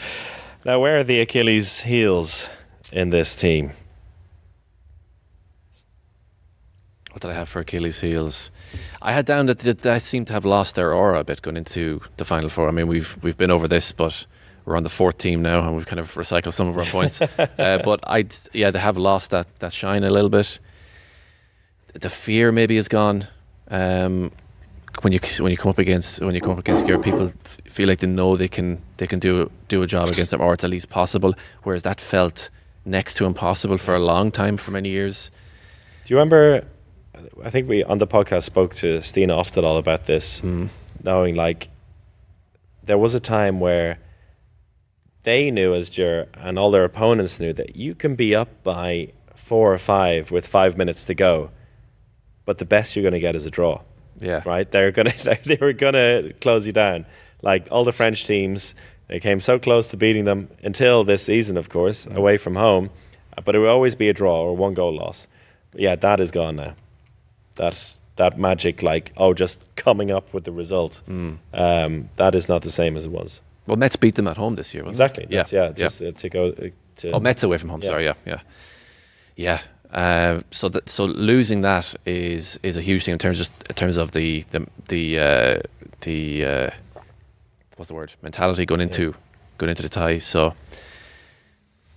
Now, 0.65 0.79
where 0.79 0.99
are 0.99 1.05
the 1.05 1.21
Achilles' 1.21 1.81
heels 1.81 2.49
in 2.93 3.11
this 3.11 3.35
team? 3.35 3.73
What 7.21 7.29
did 7.29 7.37
I 7.37 7.39
have 7.39 7.51
for 7.51 7.61
Achilles' 7.61 8.01
heels? 8.01 8.51
I 9.03 9.13
had 9.13 9.27
down 9.27 9.45
that 9.47 9.59
they 9.59 9.99
seem 9.99 10.25
to 10.25 10.33
have 10.33 10.47
lost 10.47 10.75
their 10.75 10.95
aura 10.95 11.21
a 11.21 11.25
bit 11.25 11.43
going 11.43 11.59
into 11.59 12.01
the 12.17 12.25
final 12.25 12.49
four. 12.49 12.67
I 12.67 12.71
mean, 12.71 12.89
we've 12.89 13.15
we've 13.23 13.37
been 13.37 13.51
over 13.51 13.69
this, 13.69 13.93
but 13.93 14.27
we're 14.65 14.75
on 14.75 14.85
the 14.85 14.89
fourth 14.89 15.19
team 15.19 15.43
now, 15.43 15.61
and 15.61 15.77
we've 15.77 15.85
kind 15.85 16.01
of 16.01 16.07
recycled 16.15 16.55
some 16.55 16.69
of 16.69 16.79
our 16.79 16.87
points. 16.87 17.21
uh, 17.39 17.83
but 17.85 18.01
I, 18.07 18.25
yeah, 18.55 18.71
they 18.71 18.79
have 18.79 18.97
lost 18.97 19.33
that 19.33 19.47
that 19.59 19.75
shine 19.75 20.03
a 20.03 20.09
little 20.09 20.31
bit. 20.31 20.61
The 21.93 22.09
fear 22.09 22.53
maybe 22.53 22.79
is 22.79 22.89
gone. 22.89 23.27
Um, 23.69 24.33
when 25.03 25.13
you 25.13 25.21
when 25.41 25.51
you 25.51 25.59
come 25.59 25.71
up 25.71 25.79
against 25.79 26.23
when 26.23 26.35
you 26.35 26.41
come 26.41 26.53
up 26.53 26.59
against 26.59 26.87
your 26.87 27.03
people 27.03 27.33
feel 27.67 27.87
like 27.87 27.99
they 27.99 28.07
know 28.07 28.37
they 28.37 28.49
can 28.49 28.81
they 28.97 29.07
can 29.07 29.19
do 29.19 29.51
do 29.69 29.83
a 29.83 29.87
job 29.87 30.09
against 30.09 30.31
them, 30.31 30.41
or 30.41 30.55
it's 30.55 30.65
at 30.65 30.71
least 30.71 30.89
possible. 30.89 31.35
Whereas 31.65 31.83
that 31.83 32.01
felt 32.01 32.49
next 32.87 33.17
to 33.17 33.27
impossible 33.27 33.77
for 33.77 33.95
a 33.95 33.99
long 33.99 34.31
time, 34.31 34.57
for 34.57 34.71
many 34.71 34.89
years. 34.89 35.31
Do 36.11 36.15
you 36.15 36.19
remember 36.19 36.65
I 37.45 37.51
think 37.51 37.69
we 37.69 37.83
on 37.85 37.99
the 37.99 38.07
podcast 38.07 38.45
spoke 38.45 38.75
to 38.77 39.01
Stine 39.03 39.29
Oftedal 39.29 39.79
about 39.79 40.07
this, 40.07 40.41
mm. 40.41 40.69
knowing 41.03 41.35
like 41.35 41.69
there 42.83 42.99
was 42.99 43.15
a 43.15 43.21
time 43.21 43.61
where 43.61 43.99
they 45.23 45.51
knew 45.51 45.75
as 45.75 45.91
Győr 45.91 46.27
and 46.35 46.59
all 46.59 46.71
their 46.71 46.85
opponents 46.85 47.39
knew 47.39 47.53
that 47.53 47.77
you 47.77 47.95
can 47.95 48.15
be 48.15 48.35
up 48.35 48.63
by 48.63 49.13
four 49.35 49.73
or 49.73 49.79
five 49.79 50.31
with 50.31 50.47
five 50.47 50.77
minutes 50.79 51.05
to 51.05 51.15
go, 51.15 51.51
but 52.47 52.59
the 52.59 52.65
best 52.65 52.97
you're 52.97 53.03
going 53.03 53.13
to 53.13 53.21
get 53.21 53.37
is 53.37 53.45
a 53.47 53.51
draw. 53.51 53.83
Yeah. 54.19 54.43
Right? 54.47 54.71
They're 54.71 54.91
gonna 54.91 55.13
they 55.45 55.59
were 55.61 55.73
gonna 55.73 56.33
close 56.41 56.67
you 56.67 56.73
down. 56.73 57.07
Like 57.43 57.69
all 57.71 57.85
the 57.85 57.93
French 57.93 58.27
teams, 58.27 58.75
they 59.09 59.19
came 59.19 59.41
so 59.41 59.59
close 59.59 59.89
to 59.89 59.97
beating 59.97 60.25
them 60.25 60.49
until 60.63 61.05
this 61.05 61.23
season, 61.25 61.57
of 61.57 61.69
course, 61.69 62.05
Mm. 62.07 62.17
away 62.17 62.37
from 62.37 62.57
home. 62.57 62.91
But 63.45 63.55
it 63.55 63.59
would 63.61 63.69
always 63.71 63.95
be 63.95 64.09
a 64.09 64.13
draw 64.13 64.43
or 64.43 64.55
one 64.57 64.75
goal 64.75 64.95
loss. 64.95 65.27
But 65.71 65.81
yeah, 65.81 65.95
that 65.97 66.21
is 66.21 66.31
gone 66.31 66.57
now. 66.57 66.75
That 67.61 67.93
that 68.17 68.39
magic, 68.39 68.83
like 68.83 69.13
oh, 69.17 69.35
just 69.35 69.67
coming 69.77 70.11
up 70.11 70.35
with 70.35 70.45
the 70.45 70.53
result, 70.53 71.03
Mm. 71.09 71.39
um, 71.55 72.09
that 72.17 72.35
is 72.35 72.49
not 72.49 72.63
the 72.63 72.71
same 72.71 72.97
as 72.97 73.05
it 73.07 73.11
was. 73.11 73.41
Well, 73.67 73.77
Metz 73.77 73.97
beat 73.97 74.15
them 74.15 74.27
at 74.27 74.37
home 74.37 74.57
this 74.57 74.75
year. 74.75 74.83
Wasn't 74.85 74.95
Exactly. 74.95 75.25
It? 75.25 75.31
That's, 75.31 75.53
yeah. 75.53 75.71
Just 75.73 76.03
uh, 76.03 76.13
to 76.13 76.29
go 76.29 76.49
uh, 76.49 76.69
to. 76.97 77.11
Oh, 77.13 77.21
Metz 77.21 77.43
away 77.43 77.59
from 77.59 77.71
home. 77.71 77.81
Yeah. 77.83 77.89
Sorry. 77.89 78.05
Yeah. 78.05 78.15
Yeah. 78.27 78.41
Yeah. 79.37 79.61
Uh, 79.93 80.41
so 80.51 80.69
that 80.69 80.89
so 80.89 81.05
losing 81.05 81.63
that 81.63 81.95
is 82.07 82.59
is 82.63 82.77
a 82.77 82.81
huge 82.81 83.05
thing 83.05 83.13
in 83.13 83.19
terms 83.19 83.39
just 83.39 83.53
in 83.69 83.75
terms 83.75 83.97
of 83.97 84.11
the 84.13 84.43
the 84.51 84.67
the 84.89 85.19
uh, 85.19 85.61
the 86.03 86.45
uh, 86.45 86.71
what's 87.77 87.89
the 87.89 87.95
word 87.95 88.13
mentality 88.23 88.65
going 88.67 88.81
into 88.81 89.15
going 89.59 89.71
into 89.71 89.83
the 89.83 89.89
tie. 89.89 90.19
So 90.19 90.55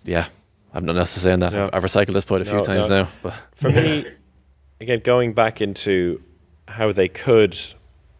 yeah, 0.04 0.26
I've 0.74 0.84
nothing 0.84 1.00
else 1.00 1.14
to 1.14 1.20
say 1.20 1.34
on 1.34 1.40
that. 1.42 1.54
No. 1.54 1.66
I've, 1.66 1.76
I've 1.76 1.84
recycled 1.84 2.14
this 2.14 2.26
point 2.26 2.42
a 2.42 2.46
few 2.46 2.64
times 2.64 2.90
no. 2.90 3.04
now, 3.04 3.10
but 3.22 3.34
For 3.56 3.70
me, 3.70 4.06
again, 4.84 5.02
going 5.04 5.34
back 5.34 5.62
into 5.62 6.22
how 6.68 6.92
they 6.92 7.08
could 7.08 7.58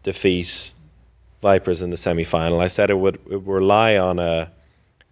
defeat 0.02 0.72
Vipers 1.40 1.82
in 1.82 1.90
the 1.90 1.96
semi 1.96 2.24
final, 2.24 2.60
I 2.60 2.68
said 2.68 2.90
it 2.90 2.98
would, 2.98 3.16
it 3.30 3.42
would 3.42 3.46
rely 3.46 3.96
on 3.96 4.18
uh, 4.18 4.48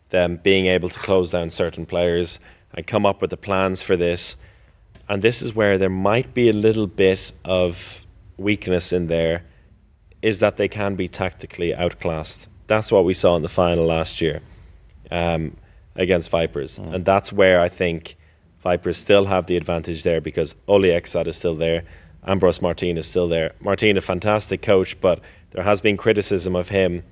them 0.08 0.40
being 0.42 0.66
able 0.66 0.88
to 0.88 0.98
close 0.98 1.30
down 1.30 1.50
certain 1.50 1.86
players 1.86 2.40
and 2.72 2.86
come 2.86 3.04
up 3.04 3.20
with 3.20 3.30
the 3.30 3.36
plans 3.36 3.82
for 3.82 3.96
this. 3.96 4.36
And 5.08 5.20
this 5.20 5.42
is 5.42 5.54
where 5.54 5.76
there 5.76 5.90
might 5.90 6.32
be 6.32 6.48
a 6.48 6.54
little 6.54 6.86
bit 6.86 7.32
of 7.44 8.06
weakness 8.38 8.92
in 8.92 9.08
there, 9.08 9.44
is 10.22 10.40
that 10.40 10.56
they 10.56 10.68
can 10.68 10.94
be 10.94 11.06
tactically 11.06 11.74
outclassed. 11.74 12.48
That's 12.66 12.90
what 12.90 13.04
we 13.04 13.12
saw 13.12 13.36
in 13.36 13.42
the 13.42 13.48
final 13.48 13.84
last 13.84 14.22
year 14.22 14.40
um, 15.10 15.56
against 15.96 16.30
Vipers. 16.30 16.78
And 16.78 17.04
that's 17.04 17.30
where 17.30 17.60
I 17.60 17.68
think 17.68 18.16
Vipers 18.62 18.96
still 18.96 19.26
have 19.26 19.46
the 19.46 19.56
advantage 19.56 20.04
there 20.04 20.20
because 20.20 20.54
Ole 20.68 20.82
Gjekstad 20.82 21.26
is 21.26 21.36
still 21.36 21.56
there. 21.56 21.82
Ambros 22.26 22.60
Martín 22.60 22.96
is 22.96 23.08
still 23.08 23.28
there. 23.28 23.52
Martín, 23.60 23.96
a 23.96 24.00
fantastic 24.00 24.62
coach, 24.62 25.00
but 25.00 25.20
there 25.50 25.64
has 25.64 25.80
been 25.80 25.96
criticism 25.96 26.54
of 26.54 26.68
him 26.68 27.02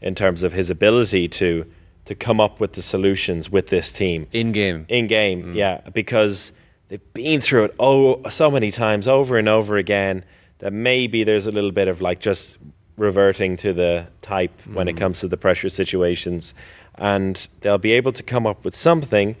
in 0.00 0.14
terms 0.14 0.42
of 0.42 0.52
his 0.52 0.70
ability 0.70 1.28
to 1.28 1.66
to 2.06 2.14
come 2.14 2.40
up 2.40 2.58
with 2.58 2.72
the 2.72 2.82
solutions 2.82 3.50
with 3.50 3.68
this 3.68 3.92
team 3.92 4.26
in 4.32 4.52
game. 4.52 4.86
in 4.88 5.06
game, 5.06 5.42
mm. 5.42 5.54
yeah, 5.54 5.80
because 5.92 6.52
they've 6.88 7.12
been 7.12 7.40
through 7.40 7.64
it 7.64 7.74
oh 7.78 8.26
so 8.28 8.50
many 8.50 8.70
times 8.70 9.06
over 9.06 9.36
and 9.36 9.48
over 9.48 9.76
again 9.76 10.24
that 10.58 10.72
maybe 10.72 11.24
there's 11.24 11.46
a 11.46 11.52
little 11.52 11.70
bit 11.70 11.88
of 11.88 12.00
like 12.00 12.20
just 12.20 12.58
reverting 12.96 13.56
to 13.56 13.72
the 13.72 14.06
type 14.22 14.52
when 14.72 14.88
it 14.88 14.94
mm. 14.94 14.98
comes 14.98 15.20
to 15.20 15.28
the 15.28 15.36
pressure 15.36 15.68
situations, 15.68 16.54
and 16.94 17.48
they'll 17.60 17.78
be 17.78 17.92
able 17.92 18.12
to 18.12 18.22
come 18.22 18.46
up 18.46 18.64
with 18.64 18.76
something, 18.76 19.36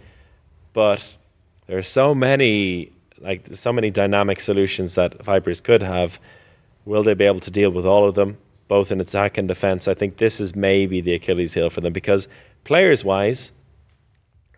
but 0.72 1.16
there 1.70 1.78
are 1.78 1.84
so 1.84 2.16
many 2.16 2.90
like 3.20 3.48
so 3.52 3.72
many 3.72 3.90
dynamic 3.90 4.40
solutions 4.40 4.96
that 4.96 5.22
Vipers 5.22 5.60
could 5.60 5.84
have. 5.84 6.18
Will 6.84 7.04
they 7.04 7.14
be 7.14 7.26
able 7.26 7.38
to 7.38 7.50
deal 7.50 7.70
with 7.70 7.86
all 7.86 8.08
of 8.08 8.16
them, 8.16 8.38
both 8.66 8.90
in 8.90 9.00
attack 9.00 9.38
and 9.38 9.46
defense? 9.46 9.86
I 9.86 9.94
think 9.94 10.16
this 10.16 10.40
is 10.40 10.56
maybe 10.56 11.00
the 11.00 11.14
Achilles 11.14 11.54
heel 11.54 11.70
for 11.70 11.80
them 11.80 11.92
because 11.92 12.26
players 12.64 13.04
wise, 13.04 13.52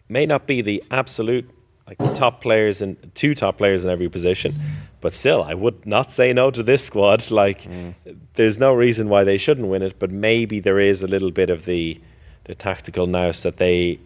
may 0.09 0.25
not 0.25 0.47
be 0.47 0.63
the 0.63 0.83
absolute 0.91 1.51
like 1.87 1.99
top 2.15 2.41
players 2.41 2.81
and 2.81 2.97
two 3.15 3.35
top 3.35 3.59
players 3.59 3.85
in 3.85 3.91
every 3.91 4.09
position, 4.09 4.53
but 5.03 5.13
still, 5.13 5.43
I 5.43 5.53
would 5.53 5.85
not 5.85 6.11
say 6.11 6.33
no 6.33 6.51
to 6.51 6.63
this 6.63 6.83
squad. 6.83 7.31
Like, 7.31 7.65
mm. 7.65 7.95
there's 8.37 8.59
no 8.59 8.73
reason 8.73 9.11
why 9.11 9.25
they 9.25 9.37
shouldn't 9.37 9.69
win 9.69 9.83
it, 9.83 9.99
but 9.99 10.11
maybe 10.11 10.61
there 10.61 10.81
is 10.81 11.03
a 11.03 11.07
little 11.07 11.31
bit 11.31 11.51
of 11.51 11.67
the 11.67 12.01
the 12.45 12.55
tactical 12.55 13.07
nous 13.07 13.43
that 13.43 13.59
they 13.59 13.99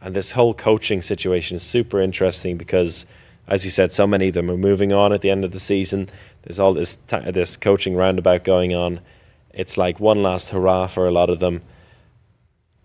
and 0.00 0.14
this 0.14 0.32
whole 0.32 0.54
coaching 0.54 1.02
situation 1.02 1.56
is 1.56 1.62
super 1.62 2.00
interesting 2.00 2.56
because, 2.56 3.04
as 3.46 3.64
you 3.64 3.70
said, 3.70 3.92
so 3.92 4.06
many 4.06 4.28
of 4.28 4.34
them 4.34 4.50
are 4.50 4.56
moving 4.56 4.92
on 4.92 5.12
at 5.12 5.20
the 5.20 5.30
end 5.30 5.44
of 5.44 5.52
the 5.52 5.60
season. 5.60 6.08
There's 6.42 6.58
all 6.58 6.72
this 6.72 6.96
ta- 6.96 7.30
this 7.30 7.56
coaching 7.56 7.96
roundabout 7.96 8.44
going 8.44 8.74
on. 8.74 9.00
It's 9.52 9.76
like 9.76 9.98
one 10.00 10.22
last 10.22 10.50
hurrah 10.50 10.86
for 10.86 11.06
a 11.06 11.10
lot 11.10 11.30
of 11.30 11.40
them. 11.40 11.62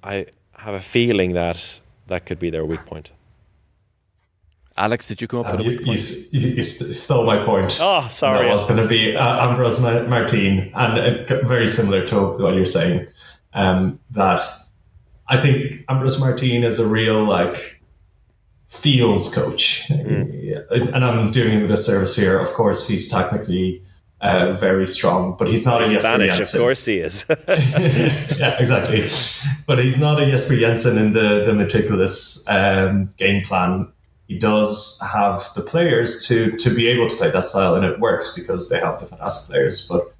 I 0.03 0.25
have 0.57 0.73
a 0.73 0.79
feeling 0.81 1.33
that 1.33 1.81
that 2.07 2.25
could 2.25 2.39
be 2.39 2.49
their 2.49 2.65
weak 2.65 2.85
point. 2.85 3.11
Alex, 4.75 5.07
did 5.07 5.21
you 5.21 5.27
come 5.27 5.41
up 5.41 5.47
Um, 5.49 5.57
with 5.57 5.67
a 5.67 5.69
you, 5.69 5.69
weak 5.77 5.79
you, 5.81 5.85
point? 5.85 6.27
you, 6.31 6.49
you 6.55 6.63
stole 6.63 7.25
my 7.25 7.37
point. 7.37 7.77
Oh, 7.79 8.07
sorry. 8.09 8.47
That 8.47 8.51
was 8.53 8.67
going 8.67 8.81
to 8.81 8.87
be 8.87 9.15
uh, 9.15 9.47
Ambros 9.47 9.79
Ma- 9.79 10.07
Martín, 10.15 10.71
and 10.73 11.29
uh, 11.31 11.47
very 11.47 11.67
similar 11.67 12.05
to 12.07 12.19
what 12.41 12.55
you're 12.55 12.65
saying. 12.65 13.05
Um, 13.53 13.99
that 14.11 14.41
I 15.27 15.37
think 15.37 15.85
Ambros 15.87 16.19
Martín 16.19 16.63
is 16.63 16.79
a 16.79 16.87
real 16.87 17.23
like 17.23 17.81
feels 18.67 19.33
coach, 19.33 19.89
Yeah, 19.89 20.59
and 20.71 21.05
I'm 21.05 21.31
doing 21.31 21.51
him 21.51 21.65
a 21.65 21.67
disservice 21.67 22.15
here. 22.15 22.39
Of 22.39 22.49
course, 22.53 22.87
he's 22.87 23.09
technically 23.09 23.83
uh, 24.23 24.53
very 24.53 24.87
strong, 24.87 25.35
but 25.37 25.47
he's 25.49 25.65
not 25.65 25.81
a 25.81 25.85
Jesper 25.85 26.01
Spanish, 26.01 26.53
of 26.53 26.59
course 26.59 26.85
he 26.85 26.99
is. 26.99 27.25
yeah, 27.47 28.57
exactly. 28.57 29.07
But 29.67 29.83
he's 29.83 29.99
not 29.99 30.21
a 30.21 30.25
Jesper 30.25 30.55
Jensen 30.55 30.97
in 30.97 31.13
the, 31.13 31.43
the 31.45 31.53
meticulous 31.53 32.47
um, 32.49 33.09
game 33.17 33.43
plan. 33.43 33.91
He 34.27 34.39
does 34.39 35.01
have 35.13 35.43
the 35.55 35.61
players 35.61 36.25
to 36.27 36.57
to 36.57 36.73
be 36.73 36.87
able 36.87 37.07
to 37.09 37.15
play 37.15 37.29
that 37.29 37.43
style, 37.43 37.75
and 37.75 37.85
it 37.85 37.99
works 37.99 38.33
because 38.33 38.69
they 38.69 38.79
have 38.79 38.99
the 38.99 39.05
fantastic 39.05 39.53
players. 39.53 39.87
But 39.87 40.13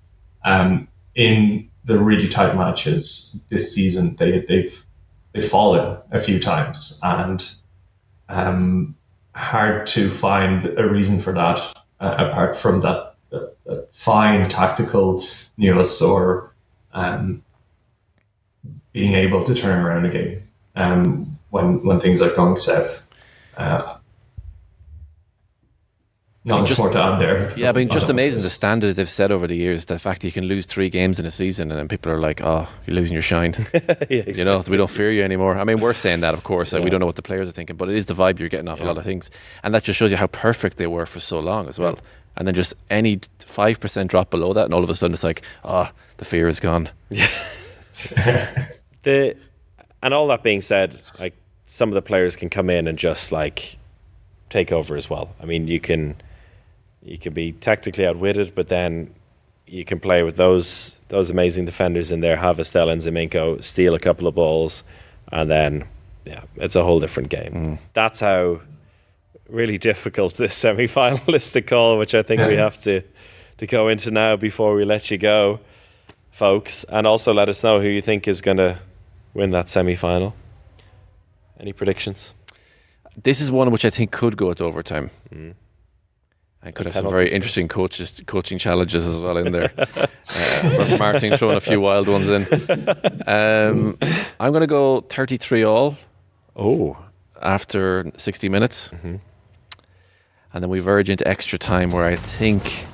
um, 0.44 0.88
in 1.16 1.70
the 1.86 1.98
really 1.98 2.28
tight 2.28 2.56
matches 2.56 3.46
this 3.50 3.74
season, 3.74 4.18
they 4.18 4.42
they've 4.42 4.86
they've 5.34 5.48
fallen 5.48 5.98
a 6.12 6.20
few 6.20 6.40
times, 6.40 7.00
and 7.04 7.54
um, 8.30 8.96
hard 9.36 9.86
to 9.88 10.10
find 10.10 10.66
a 10.78 10.88
reason 10.88 11.20
for 11.20 11.34
that 11.34 11.60
uh, 12.00 12.16
apart 12.18 12.56
from 12.56 12.82
that, 12.82 13.16
that, 13.30 13.56
that 13.66 13.88
fine 13.94 14.48
tactical 14.48 15.24
nuance 15.58 16.02
or 16.02 16.54
um, 16.94 17.44
being 18.92 19.14
able 19.14 19.44
to 19.44 19.56
turn 19.56 19.84
around 19.84 20.06
a 20.06 20.10
game 20.10 20.44
um, 20.76 21.40
when 21.50 21.84
when 21.86 22.00
things 22.00 22.22
are 22.22 22.34
going 22.36 22.58
south. 22.58 23.08
Uh, 23.58 23.93
not 26.46 26.56
mean, 26.56 26.62
much 26.62 26.70
just- 26.70 26.80
more 26.80 26.90
to 26.90 27.02
add 27.02 27.20
there. 27.20 27.54
Yeah, 27.58 27.70
I 27.70 27.72
mean, 27.72 27.90
just 27.90 28.10
amazing 28.10 28.42
the 28.42 28.50
standard 28.50 28.96
they've 28.96 29.10
set 29.10 29.32
over 29.32 29.48
the 29.48 29.56
years. 29.56 29.86
The 29.86 29.98
fact 29.98 30.22
that 30.22 30.28
you 30.28 30.32
can 30.34 30.46
lose 30.46 30.66
three 30.66 30.90
games 30.90 31.20
in 31.20 31.26
a 31.26 31.32
season, 31.32 31.72
and 31.72 31.80
then 31.80 31.88
people 31.88 32.12
are 32.12 32.20
like, 32.20 32.42
"Oh, 32.44 32.68
you're 32.86 32.96
losing 32.96 33.14
your 33.14 33.22
shine." 33.22 33.56
yeah, 34.10 34.24
you 34.28 34.44
know, 34.44 34.64
we 34.68 34.76
don't 34.76 34.90
fear 34.90 35.12
you 35.12 35.24
anymore. 35.24 35.58
I 35.58 35.64
mean, 35.64 35.80
we're 35.80 35.94
saying 35.94 36.22
that, 36.22 36.34
of 36.34 36.44
course. 36.44 36.74
like, 36.74 36.84
we 36.84 36.90
don't 36.90 37.00
know 37.00 37.06
what 37.06 37.16
the 37.16 37.22
players 37.22 37.48
are 37.48 37.52
thinking, 37.52 37.78
but 37.78 37.90
it 37.90 37.96
is 37.96 38.08
the 38.08 38.14
vibe 38.14 38.40
you're 38.40 38.50
getting 38.50 38.68
off 38.68 38.82
a 38.82 38.86
lot 38.86 38.98
of 38.98 39.04
things, 39.04 39.30
and 39.64 39.74
that 39.74 39.84
just 39.84 39.98
shows 39.98 40.12
you 40.12 40.18
how 40.18 40.28
perfect 40.28 40.78
they 40.78 40.88
were 40.88 41.06
for 41.06 41.20
so 41.20 41.40
long 41.40 41.70
as 41.70 41.80
well. 41.80 41.98
And 42.36 42.48
then 42.48 42.56
just 42.56 42.74
any 42.90 43.22
five 43.46 43.80
percent 43.80 44.10
drop 44.10 44.30
below 44.30 44.54
that, 44.54 44.66
and 44.66 44.74
all 44.74 44.84
of 44.84 44.90
a 44.90 44.96
sudden 44.96 45.14
it's 45.14 45.24
like, 45.24 45.44
"Oh, 45.64 45.90
the 46.18 46.26
fear 46.26 46.48
is 46.48 46.60
gone." 46.60 46.90
Yeah. 47.10 47.30
the 49.04 49.38
and 50.02 50.14
all 50.14 50.28
that 50.28 50.44
being 50.44 50.62
said, 50.62 51.00
like 51.20 51.36
some 51.68 51.90
of 51.90 51.94
the 51.94 52.02
players 52.02 52.36
can 52.36 52.50
come 52.50 52.70
in 52.70 52.88
and 52.88 52.98
just 52.98 53.32
like 53.32 53.78
take 54.50 54.72
over 54.72 54.98
as 54.98 55.10
well. 55.10 55.36
I 55.40 55.46
mean, 55.46 55.68
you 55.68 55.80
can 55.80 56.16
you 57.04 57.18
can 57.18 57.34
be 57.34 57.52
tactically 57.52 58.06
outwitted, 58.06 58.56
but 58.56 58.70
then 58.70 59.14
you 59.68 59.86
can 59.86 60.00
play 60.00 60.24
with 60.24 60.38
those 60.38 61.00
those 61.10 61.30
amazing 61.30 61.66
defenders 61.66 62.12
in 62.12 62.22
there. 62.22 62.38
Have 62.38 62.60
Estelle 62.60 62.88
Nze 62.88 63.12
Minko 63.12 63.64
steal 63.64 63.94
a 63.94 64.00
couple 64.00 64.28
of 64.28 64.36
balls, 64.36 64.84
and 65.32 65.50
then 65.50 65.86
yeah, 66.26 66.44
it's 66.56 66.76
a 66.76 66.84
whole 66.84 67.00
different 67.00 67.30
game. 67.30 67.54
Mm. 67.54 67.80
That's 67.94 68.20
how 68.20 68.62
really 69.50 69.78
difficult 69.78 70.36
this 70.36 70.56
semi 70.64 70.88
final 70.88 71.36
is 71.36 71.52
to 71.52 71.62
call, 71.62 71.98
which 71.98 72.16
I 72.16 72.24
think 72.24 72.42
we 72.42 72.56
have 72.56 72.82
to 72.84 73.02
to 73.58 73.68
go 73.68 73.88
into 73.88 74.12
now 74.12 74.36
before 74.36 74.76
we 74.76 74.86
let 74.86 75.12
you 75.12 75.18
go, 75.18 75.60
folks, 76.32 76.84
and 76.86 77.06
also 77.06 77.34
let 77.34 77.50
us 77.50 77.64
know 77.64 77.80
who 77.80 77.88
you 77.88 78.02
think 78.02 78.28
is 78.28 78.42
going 78.42 78.58
to 78.58 78.80
win 79.34 79.52
that 79.52 79.70
semi 79.70 79.96
final. 79.96 80.36
Any 81.60 81.74
predictions? 81.74 82.34
This 83.22 83.40
is 83.40 83.52
one 83.52 83.70
which 83.72 83.86
I 83.86 83.90
think 83.90 84.12
could 84.12 84.38
go 84.38 84.54
to 84.54 84.64
overtime. 84.64 85.12
Mm. 85.34 85.54
And 86.66 86.74
could 86.74 86.86
have 86.86 86.96
some 86.96 87.10
very 87.10 87.30
interesting 87.30 87.68
coaches, 87.68 88.22
coaching 88.26 88.58
challenges 88.58 89.06
as 89.06 89.20
well 89.20 89.38
in 89.38 89.52
there. 89.52 89.72
uh, 89.78 90.96
Martin 90.98 91.36
throwing 91.36 91.58
a 91.58 91.60
few 91.60 91.82
wild 91.82 92.08
ones 92.08 92.30
in. 92.30 92.44
Um, 93.28 93.98
I'm 94.40 94.52
going 94.54 94.62
to 94.62 94.68
go 94.68 95.02
33 95.02 95.66
all 95.66 95.98
Oh, 96.56 96.98
after 97.42 98.10
60 98.16 98.48
minutes. 98.48 98.92
And 98.94 99.20
then 100.54 100.70
we 100.70 100.80
verge 100.80 101.10
into 101.10 101.28
extra 101.28 101.60
time 101.60 101.90
where 101.92 102.06
I 102.06 102.16
think 102.16 102.86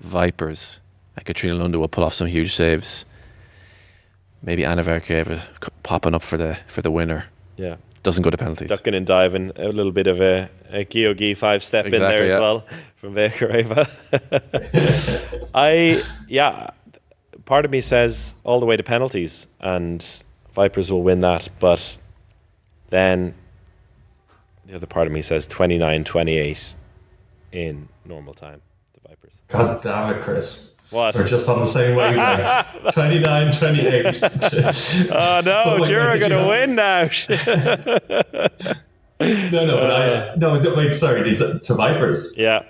Vipers 0.00 0.80
and 1.16 1.24
Katrine 1.24 1.58
Lunde 1.58 1.76
will 1.76 1.88
pull 1.88 2.02
off 2.04 2.14
some 2.14 2.26
huge 2.26 2.54
saves. 2.54 3.04
Maybe 4.42 4.64
Anna 4.64 4.82
Vyakhireva 4.82 5.42
popping 5.82 6.14
up 6.14 6.22
for 6.22 6.38
the 6.38 6.56
for 6.66 6.80
the 6.82 6.90
winner. 6.90 7.26
yeah. 7.56 7.76
Doesn't 8.02 8.22
go 8.22 8.30
to 8.30 8.36
penalties. 8.38 8.68
ducking 8.68 8.94
and 8.94 9.06
diving, 9.06 9.52
a 9.56 9.68
little 9.68 9.92
bit 9.92 10.06
of 10.06 10.20
a, 10.20 10.48
a 10.70 10.84
Gyogi 10.86 11.36
five 11.36 11.62
step 11.62 11.84
in 11.86 11.94
Exactly, 11.94 12.28
there 12.28 12.36
as 12.36 12.40
well 12.40 12.64
from 12.96 13.14
Vyakhireva. 13.14 13.88
I, 15.54 16.02
yeah, 16.26 16.70
part 17.44 17.64
of 17.64 17.70
me 17.70 17.80
says 17.82 18.36
all 18.44 18.58
the 18.60 18.66
way 18.66 18.76
to 18.76 18.82
penalties 18.82 19.46
and 19.60 20.22
Vipers 20.54 20.90
will 20.90 21.02
win 21.02 21.20
that, 21.20 21.48
but 21.58 21.98
then 22.88 23.34
the 24.66 24.74
other 24.76 24.86
part 24.86 25.06
of 25.06 25.12
me 25.12 25.20
says 25.22 25.46
29 25.46 26.04
28 26.04 26.74
in 27.52 27.88
normal 28.04 28.32
time, 28.34 28.62
the 28.94 29.08
Vipers. 29.08 29.42
God 29.48 29.82
damn 29.82 30.16
it, 30.16 30.22
Chris. 30.22 30.69
What? 30.90 31.14
We're 31.14 31.26
just 31.28 31.48
on 31.48 31.60
the 31.60 31.64
same 31.66 31.94
wavelength. 31.96 32.48
29, 32.94 33.52
28. 33.52 34.22
Oh 35.12 35.40
no, 35.44 35.62
But 35.64 35.80
wait, 35.82 35.90
you're 35.90 36.00
wait, 36.10 36.18
did 36.18 36.22
you 36.22 36.28
going 36.28 36.30
to 36.30 36.38
have- 36.38 36.46
win 36.48 36.74
now. 36.74 37.08
no, 39.20 39.66
no, 39.66 39.76
but 39.76 39.90
I, 39.90 40.34
no, 40.36 40.74
wait, 40.76 40.94
sorry, 40.94 41.22
these 41.22 41.38
to 41.40 41.74
Vipers. 41.74 42.36
yeah. 42.38 42.64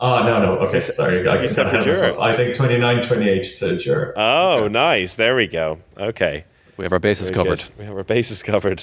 Oh, 0.00 0.22
no, 0.24 0.42
no, 0.42 0.58
okay, 0.66 0.80
sorry. 0.80 1.26
I, 1.26 1.46
said 1.46 1.68
for 1.70 1.76
ahead 1.76 1.80
of 1.82 1.86
myself. 1.86 2.16
Jura. 2.16 2.20
I 2.24 2.36
think 2.36 2.54
29, 2.54 3.02
28 3.02 3.44
to 3.58 3.76
Jura. 3.78 4.12
Oh, 4.16 4.68
nice. 4.68 5.14
There 5.14 5.36
we 5.36 5.46
go. 5.46 5.78
Okay. 5.96 6.44
we 6.76 6.84
have 6.84 6.92
our 6.92 6.98
bases 6.98 7.30
Very 7.30 7.44
covered. 7.44 7.58
good. 7.60 7.78
We 7.78 7.84
have 7.84 7.96
our 7.96 8.02
bases 8.04 8.42
covered 8.42 8.82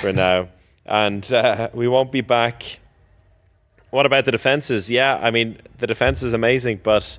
for 0.00 0.12
now. 0.12 0.48
And 0.86 1.30
uh, 1.32 1.68
we 1.74 1.86
won't 1.88 2.10
be 2.10 2.20
back. 2.22 2.78
What 3.90 4.06
about 4.06 4.24
the 4.24 4.32
defenses? 4.32 4.90
Yeah, 4.90 5.16
I 5.16 5.30
mean, 5.30 5.58
the 5.78 5.86
defense 5.86 6.22
is 6.22 6.32
amazing, 6.32 6.80
but. 6.82 7.18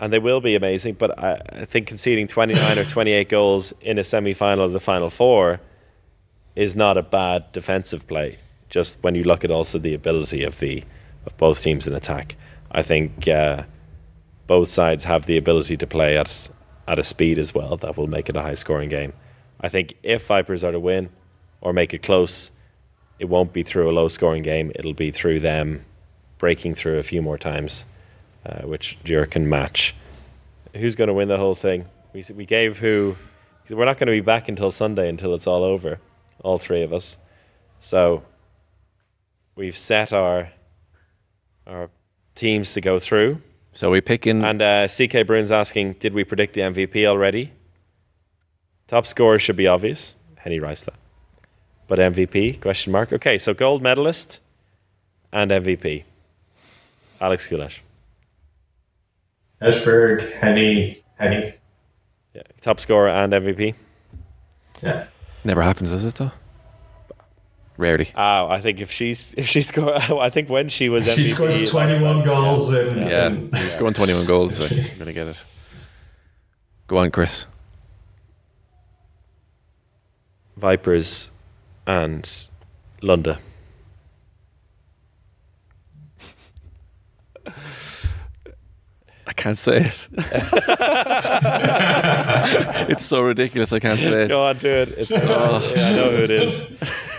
And 0.00 0.10
they 0.10 0.18
will 0.18 0.40
be 0.40 0.54
amazing, 0.54 0.94
but 0.94 1.16
I, 1.18 1.42
I 1.52 1.64
think 1.66 1.86
conceding 1.86 2.26
29 2.26 2.78
or 2.78 2.84
28 2.86 3.28
goals 3.28 3.72
in 3.82 3.98
a 3.98 4.04
semi 4.04 4.32
final 4.32 4.64
of 4.64 4.72
the 4.72 4.80
Final 4.80 5.10
Four 5.10 5.60
is 6.56 6.74
not 6.74 6.96
a 6.96 7.02
bad 7.02 7.52
defensive 7.52 8.06
play. 8.06 8.38
Just 8.70 9.02
when 9.02 9.14
you 9.14 9.24
look 9.24 9.44
at 9.44 9.50
also 9.50 9.78
the 9.78 9.94
ability 9.94 10.42
of 10.42 10.58
the 10.58 10.84
of 11.26 11.36
both 11.36 11.62
teams 11.62 11.86
in 11.86 11.94
attack, 11.94 12.36
I 12.72 12.80
think 12.82 13.28
uh, 13.28 13.64
both 14.46 14.70
sides 14.70 15.04
have 15.04 15.26
the 15.26 15.36
ability 15.36 15.76
to 15.76 15.86
play 15.86 16.16
at 16.16 16.48
at 16.88 16.98
a 16.98 17.04
speed 17.04 17.38
as 17.38 17.54
well 17.54 17.76
that 17.76 17.96
will 17.96 18.06
make 18.06 18.28
it 18.28 18.36
a 18.36 18.42
high 18.42 18.54
scoring 18.54 18.88
game. 18.88 19.12
I 19.60 19.68
think 19.68 19.94
if 20.02 20.26
Vipers 20.26 20.64
are 20.64 20.72
to 20.72 20.80
win 20.80 21.10
or 21.60 21.72
make 21.72 21.92
it 21.92 22.02
close, 22.02 22.50
it 23.18 23.28
won't 23.28 23.52
be 23.52 23.62
through 23.62 23.90
a 23.90 23.92
low 23.92 24.08
scoring 24.08 24.42
game. 24.42 24.72
It'll 24.74 24.94
be 24.94 25.10
through 25.10 25.40
them 25.40 25.84
breaking 26.38 26.74
through 26.74 26.98
a 26.98 27.02
few 27.02 27.20
more 27.20 27.36
times, 27.36 27.84
uh, 28.44 28.62
which 28.62 28.98
Jura 29.04 29.26
can 29.26 29.48
match. 29.48 29.94
Who's 30.74 30.96
going 30.96 31.08
to 31.08 31.14
win 31.14 31.28
the 31.28 31.36
whole 31.36 31.54
thing? 31.54 31.86
We 32.12 32.24
we 32.34 32.46
gave 32.46 32.78
who. 32.78 33.16
We're 33.68 33.84
not 33.84 33.98
going 33.98 34.08
to 34.08 34.12
be 34.12 34.20
back 34.20 34.48
until 34.48 34.72
Sunday 34.72 35.08
until 35.08 35.32
it's 35.32 35.46
all 35.46 35.62
over, 35.62 36.00
all 36.42 36.58
three 36.58 36.82
of 36.82 36.92
us. 36.92 37.16
So 37.78 38.24
we've 39.54 39.76
set 39.76 40.12
our 40.12 40.50
our 41.66 41.90
teams 42.34 42.74
to 42.74 42.80
go 42.80 42.98
through. 42.98 43.40
So 43.72 43.90
we 43.90 44.00
pick 44.00 44.26
in. 44.26 44.44
And 44.44 44.60
uh, 44.60 44.88
CK 44.88 45.26
Bruins 45.26 45.52
asking, 45.52 45.94
did 45.94 46.12
we 46.12 46.24
predict 46.24 46.54
the 46.54 46.62
MVP 46.62 47.06
already? 47.06 47.52
Top 48.88 49.06
scorer 49.06 49.38
should 49.38 49.56
be 49.56 49.66
obvious. 49.66 50.16
Henny 50.36 50.58
Reistad. 50.58 50.94
But 51.86 51.98
MVP? 51.98 52.60
Question 52.60 52.92
mark. 52.92 53.12
Okay, 53.12 53.38
so 53.38 53.54
gold 53.54 53.82
medalist 53.82 54.40
and 55.32 55.50
MVP. 55.50 56.04
Alex 57.20 57.46
Kulash. 57.46 57.80
Esbjerg, 59.62 60.32
Henny, 60.34 61.02
Henny. 61.18 61.52
Yeah, 62.34 62.42
top 62.60 62.80
scorer 62.80 63.08
and 63.08 63.32
MVP. 63.32 63.74
Yeah. 64.82 65.06
Never 65.44 65.62
happens, 65.62 65.90
does 65.90 66.04
it 66.04 66.14
though? 66.14 66.30
Rarely. 67.76 68.08
Oh, 68.14 68.46
I 68.48 68.60
think 68.60 68.80
if 68.80 68.90
she's 68.90 69.34
if 69.38 69.46
she 69.48 69.62
scored, 69.62 69.96
I 70.00 70.28
think 70.30 70.48
when 70.50 70.68
she 70.68 70.88
was 70.88 71.06
MVP, 71.06 71.14
She 71.16 71.28
scores 71.28 71.70
21 71.70 72.16
time, 72.16 72.24
goals 72.24 72.72
in. 72.72 72.98
Yeah, 72.98 73.26
in- 73.28 73.52
he's 73.54 73.74
going 73.76 73.94
21 73.94 74.26
goals, 74.26 74.56
so 74.56 74.64
you're 74.74 74.84
going 74.96 75.06
to 75.06 75.12
get 75.12 75.28
it. 75.28 75.42
Go 76.86 76.98
on, 76.98 77.10
Chris. 77.10 77.46
Vipers 80.56 81.30
and 81.86 82.28
Lunde. 83.02 83.38
Can't 89.40 89.56
say 89.56 89.78
it. 89.86 90.08
it's 92.90 93.06
so 93.06 93.22
ridiculous. 93.22 93.72
I 93.72 93.78
can't 93.78 93.98
say 93.98 94.24
it. 94.24 94.28
Go 94.28 94.44
on, 94.44 94.58
do 94.58 94.68
it. 94.68 94.90
It's, 94.90 95.10
yeah, 95.10 95.18
I 95.18 95.92
know 95.96 96.10
who 96.10 96.22
it 96.24 96.30
is. 96.30 96.66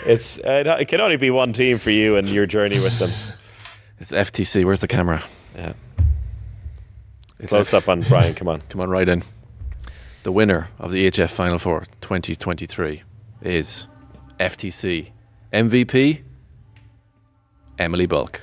It's 0.06 0.38
uh, 0.38 0.78
it 0.80 0.88
can 0.88 1.02
only 1.02 1.18
be 1.18 1.32
one 1.32 1.52
team 1.52 1.80
for 1.80 1.90
you 1.90 2.18
and 2.18 2.30
your 2.30 2.46
journey 2.46 2.76
with 2.76 3.00
them. 3.00 3.10
It's 4.00 4.12
FTC. 4.12 4.66
Where's 4.66 4.82
the 4.82 4.88
camera? 4.88 5.24
Yeah. 5.56 5.74
It's 7.40 7.50
Close 7.50 7.74
F- 7.74 7.84
up 7.84 7.90
on 7.90 8.02
Brian. 8.02 8.36
Come 8.36 8.48
on. 8.48 8.62
Come 8.70 8.82
on, 8.82 8.90
right 8.92 9.10
in. 9.10 9.24
The 10.22 10.32
winner 10.32 10.68
of 10.78 10.92
the 10.92 11.08
EHF 11.10 11.32
Final 11.32 11.58
Four 11.58 11.86
2023 12.02 13.02
is 13.42 13.88
FTC 14.40 15.10
MVP 15.52 16.22
Emily 17.80 18.08
Bölk. 18.08 18.42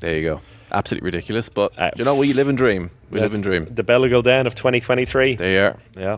There 0.00 0.16
you 0.16 0.22
go. 0.22 0.40
Absolutely 0.74 1.06
ridiculous, 1.06 1.48
but 1.48 1.72
Uh, 1.78 1.90
you 1.96 2.04
know 2.04 2.14
we 2.16 2.32
live 2.32 2.48
and 2.48 2.58
dream. 2.58 2.90
We 3.10 3.20
live 3.20 3.30
That's 3.30 3.34
and 3.36 3.42
dream. 3.44 3.74
The 3.74 3.82
Bella 3.84 4.08
Gulldén 4.08 4.46
of 4.46 4.54
2023. 4.54 5.36
There 5.36 5.50
you 5.52 5.60
are. 5.60 5.76
Yeah, 6.02 6.16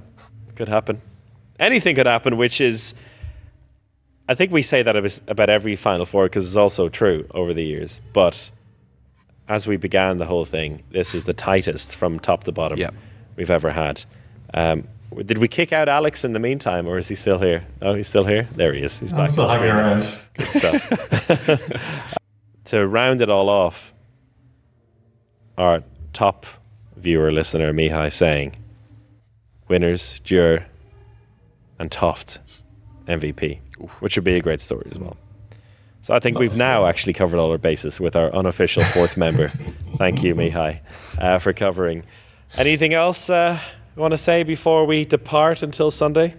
could 0.55 0.69
happen. 0.69 1.01
Anything 1.61 1.95
could 1.97 2.07
happen, 2.07 2.37
which 2.37 2.61
is, 2.61 2.95
I 4.29 4.35
think 4.35 4.53
we 4.53 4.63
say 4.63 4.83
that 4.83 4.97
about 5.29 5.51
every 5.51 5.77
Final 5.77 6.07
Four 6.07 6.25
because 6.27 6.47
it's 6.47 6.57
also 6.57 6.89
true 6.89 7.27
over 7.33 7.53
the 7.55 7.65
years. 7.65 8.01
But 8.13 8.51
as 9.49 9.67
we 9.67 9.77
began 9.77 10.17
the 10.19 10.27
whole 10.27 10.45
thing, 10.45 10.83
this 10.91 11.15
is 11.15 11.25
the 11.25 11.33
tightest 11.35 11.95
from 11.95 12.19
top 12.19 12.45
to 12.45 12.53
bottom 12.53 12.79
Yeah. 12.79 12.91
we've 13.37 13.51
ever 13.51 13.71
had. 13.71 14.05
Um, 14.55 14.89
did 15.25 15.39
we 15.39 15.49
kick 15.49 15.73
out 15.73 15.89
Alex 15.89 16.25
in 16.25 16.33
the 16.33 16.41
meantime, 16.41 16.87
or 16.87 16.99
is 16.99 17.09
he 17.09 17.15
still 17.15 17.39
here? 17.39 17.65
Oh, 17.81 17.95
he's 17.95 18.09
still 18.09 18.25
here. 18.25 18.49
There 18.57 18.73
he 18.73 18.83
is. 18.83 18.99
He's 18.99 19.13
I'm 19.13 19.19
back. 19.19 19.31
still 19.31 19.49
hanging 19.49 19.71
screen. 19.71 20.71
around. 20.71 20.83
stuff. 20.83 22.01
to 22.67 22.87
round 22.87 23.21
it 23.21 23.31
all 23.31 23.49
off, 23.49 23.95
our 25.59 25.83
top 26.13 26.47
viewer 26.97 27.31
listener 27.31 27.73
Mihai 27.73 28.13
saying, 28.13 28.57
winners 29.69 30.21
Győr 30.25 30.65
and 31.79 31.91
Toft 31.91 32.39
MVP, 33.07 33.61
which 34.01 34.17
would 34.17 34.25
be 34.25 34.35
a 34.35 34.41
great 34.41 34.61
story 34.61 34.87
as 34.91 34.99
well. 34.99 35.17
So 36.03 36.15
I 36.15 36.21
think 36.21 36.39
we've 36.39 36.57
now 36.57 36.87
actually 36.87 37.15
covered 37.15 37.39
all 37.39 37.51
our 37.51 37.59
bases 37.59 37.99
with 37.99 38.15
our 38.15 38.33
unofficial 38.35 38.85
fourth 38.95 39.17
member. 39.17 39.49
Thank 39.97 40.23
you, 40.23 40.35
Mihai, 40.35 40.81
uh, 41.19 41.39
for 41.39 41.53
covering. 41.53 42.05
Anything 42.59 42.95
else 42.95 43.29
uh, 43.29 43.61
you 43.97 44.03
want 44.03 44.13
to 44.13 44.19
say 44.19 44.43
before 44.43 44.87
we 44.87 45.05
depart 45.05 45.63
until 45.63 45.91
Sunday? 45.91 46.35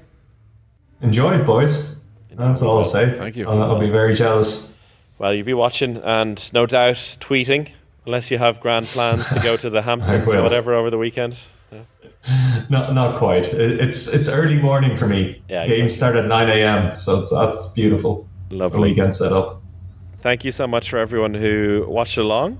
Enjoy 1.02 1.34
it, 1.34 1.46
boys. 1.46 2.00
That's 2.32 2.62
all 2.62 2.78
I'll 2.78 2.84
say. 2.84 3.18
Thank 3.18 3.36
you. 3.36 3.48
I'll, 3.50 3.62
I'll 3.62 3.80
be 3.80 3.90
very 3.90 4.14
jealous. 4.14 4.80
Well, 5.18 5.34
you'll 5.34 5.46
be 5.46 5.56
watching 5.56 5.98
and 5.98 6.54
no 6.54 6.66
doubt 6.66 7.18
tweeting, 7.20 7.72
unless 8.08 8.32
you 8.32 8.38
have 8.38 8.60
grand 8.62 8.86
plans 8.86 9.28
to 9.30 9.40
go 9.42 9.58
to 9.58 9.70
the 9.70 9.82
Hamptons 9.90 10.34
or 10.34 10.42
whatever 10.42 10.74
over 10.74 10.90
the 10.90 10.98
weekend. 10.98 11.38
Not 12.70 12.94
not 12.94 13.16
quite. 13.16 13.46
It's 13.46 14.08
it's 14.14 14.28
early 14.28 14.58
morning 14.58 14.98
for 14.98 15.08
me. 15.08 15.42
Yeah, 15.48 15.66
Games 15.66 15.96
start 15.96 16.16
at 16.16 16.26
9 16.26 16.50
a.m. 16.50 16.96
So 16.96 17.20
it's, 17.20 17.30
that's 17.30 17.68
beautiful. 17.74 18.28
Lovely. 18.50 18.90
Weekend 18.90 19.16
set 19.16 19.32
up. 19.32 19.62
Thank 20.20 20.44
you 20.44 20.52
so 20.52 20.68
much 20.68 20.90
for 20.90 20.98
everyone 20.98 21.34
who 21.34 21.86
watched 21.88 22.18
along, 22.18 22.60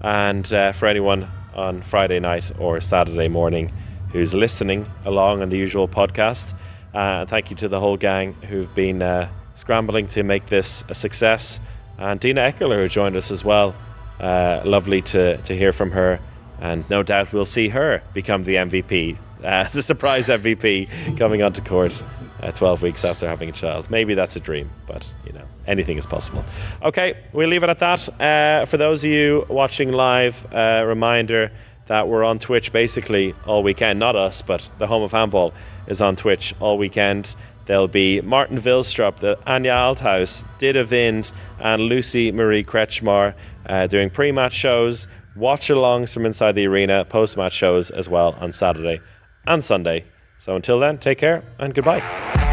and 0.00 0.52
uh, 0.52 0.72
for 0.72 0.86
anyone 0.86 1.26
on 1.54 1.82
Friday 1.82 2.20
night 2.20 2.52
or 2.60 2.80
Saturday 2.80 3.28
morning 3.28 3.72
who's 4.12 4.34
listening 4.34 4.88
along 5.04 5.42
on 5.42 5.48
the 5.48 5.58
usual 5.58 5.88
podcast. 5.88 6.54
Uh, 6.94 7.24
thank 7.26 7.50
you 7.50 7.56
to 7.56 7.68
the 7.68 7.80
whole 7.80 7.96
gang 7.96 8.34
who've 8.48 8.72
been 8.74 9.02
uh, 9.02 9.28
scrambling 9.56 10.06
to 10.08 10.22
make 10.22 10.46
this 10.46 10.84
a 10.88 10.94
success, 10.94 11.58
and 11.96 12.20
Dinah 12.20 12.52
Eckerle 12.52 12.76
who 12.76 12.88
joined 12.88 13.16
us 13.16 13.30
as 13.32 13.42
well. 13.42 13.74
Uh, 14.20 14.62
lovely 14.64 15.00
to 15.02 15.36
to 15.38 15.56
hear 15.56 15.72
from 15.72 15.90
her, 15.92 16.20
and 16.60 16.88
no 16.90 17.02
doubt 17.02 17.32
we'll 17.32 17.44
see 17.44 17.68
her 17.68 18.02
become 18.12 18.44
the 18.44 18.56
MVP, 18.56 19.16
uh, 19.44 19.68
the 19.72 19.82
surprise 19.82 20.28
MVP 20.28 21.18
coming 21.18 21.42
onto 21.42 21.62
court 21.62 22.02
uh, 22.42 22.52
12 22.52 22.82
weeks 22.82 23.04
after 23.04 23.28
having 23.28 23.48
a 23.48 23.52
child. 23.52 23.90
Maybe 23.90 24.14
that's 24.14 24.36
a 24.36 24.40
dream, 24.40 24.70
but 24.86 25.12
you 25.24 25.32
know, 25.32 25.44
anything 25.66 25.98
is 25.98 26.06
possible. 26.06 26.44
Okay, 26.82 27.16
we'll 27.32 27.48
leave 27.48 27.62
it 27.62 27.70
at 27.70 27.78
that. 27.80 28.20
Uh, 28.20 28.64
for 28.66 28.76
those 28.76 29.04
of 29.04 29.10
you 29.10 29.46
watching 29.48 29.92
live, 29.92 30.46
uh, 30.52 30.84
reminder 30.86 31.50
that 31.86 32.06
we're 32.06 32.24
on 32.24 32.38
Twitch 32.38 32.72
basically 32.72 33.34
all 33.46 33.62
weekend. 33.62 33.98
Not 33.98 34.14
us, 34.14 34.42
but 34.42 34.68
the 34.78 34.86
home 34.86 35.02
of 35.02 35.12
handball 35.12 35.52
is 35.86 36.00
on 36.00 36.16
Twitch 36.16 36.54
all 36.60 36.78
weekend. 36.78 37.34
There'll 37.66 37.88
be 37.88 38.22
Martin 38.22 38.56
Vilstrup, 38.56 39.16
the 39.16 39.36
Anja 39.46 39.76
Althaus, 39.76 40.42
Dida 40.58 40.84
Vind, 40.84 41.32
and 41.58 41.82
Lucie-Marie 41.82 42.64
Kretzschmar 42.64 43.34
uh, 43.68 43.86
doing 43.86 44.10
pre 44.10 44.32
match 44.32 44.52
shows, 44.52 45.08
watch 45.36 45.68
alongs 45.68 46.12
from 46.12 46.26
inside 46.26 46.54
the 46.54 46.66
arena, 46.66 47.04
post 47.04 47.36
match 47.36 47.52
shows 47.52 47.90
as 47.90 48.08
well 48.08 48.36
on 48.40 48.52
Saturday 48.52 49.00
and 49.46 49.64
Sunday. 49.64 50.04
So 50.38 50.56
until 50.56 50.78
then, 50.78 50.98
take 50.98 51.18
care 51.18 51.42
and 51.58 51.74
goodbye. 51.74 52.47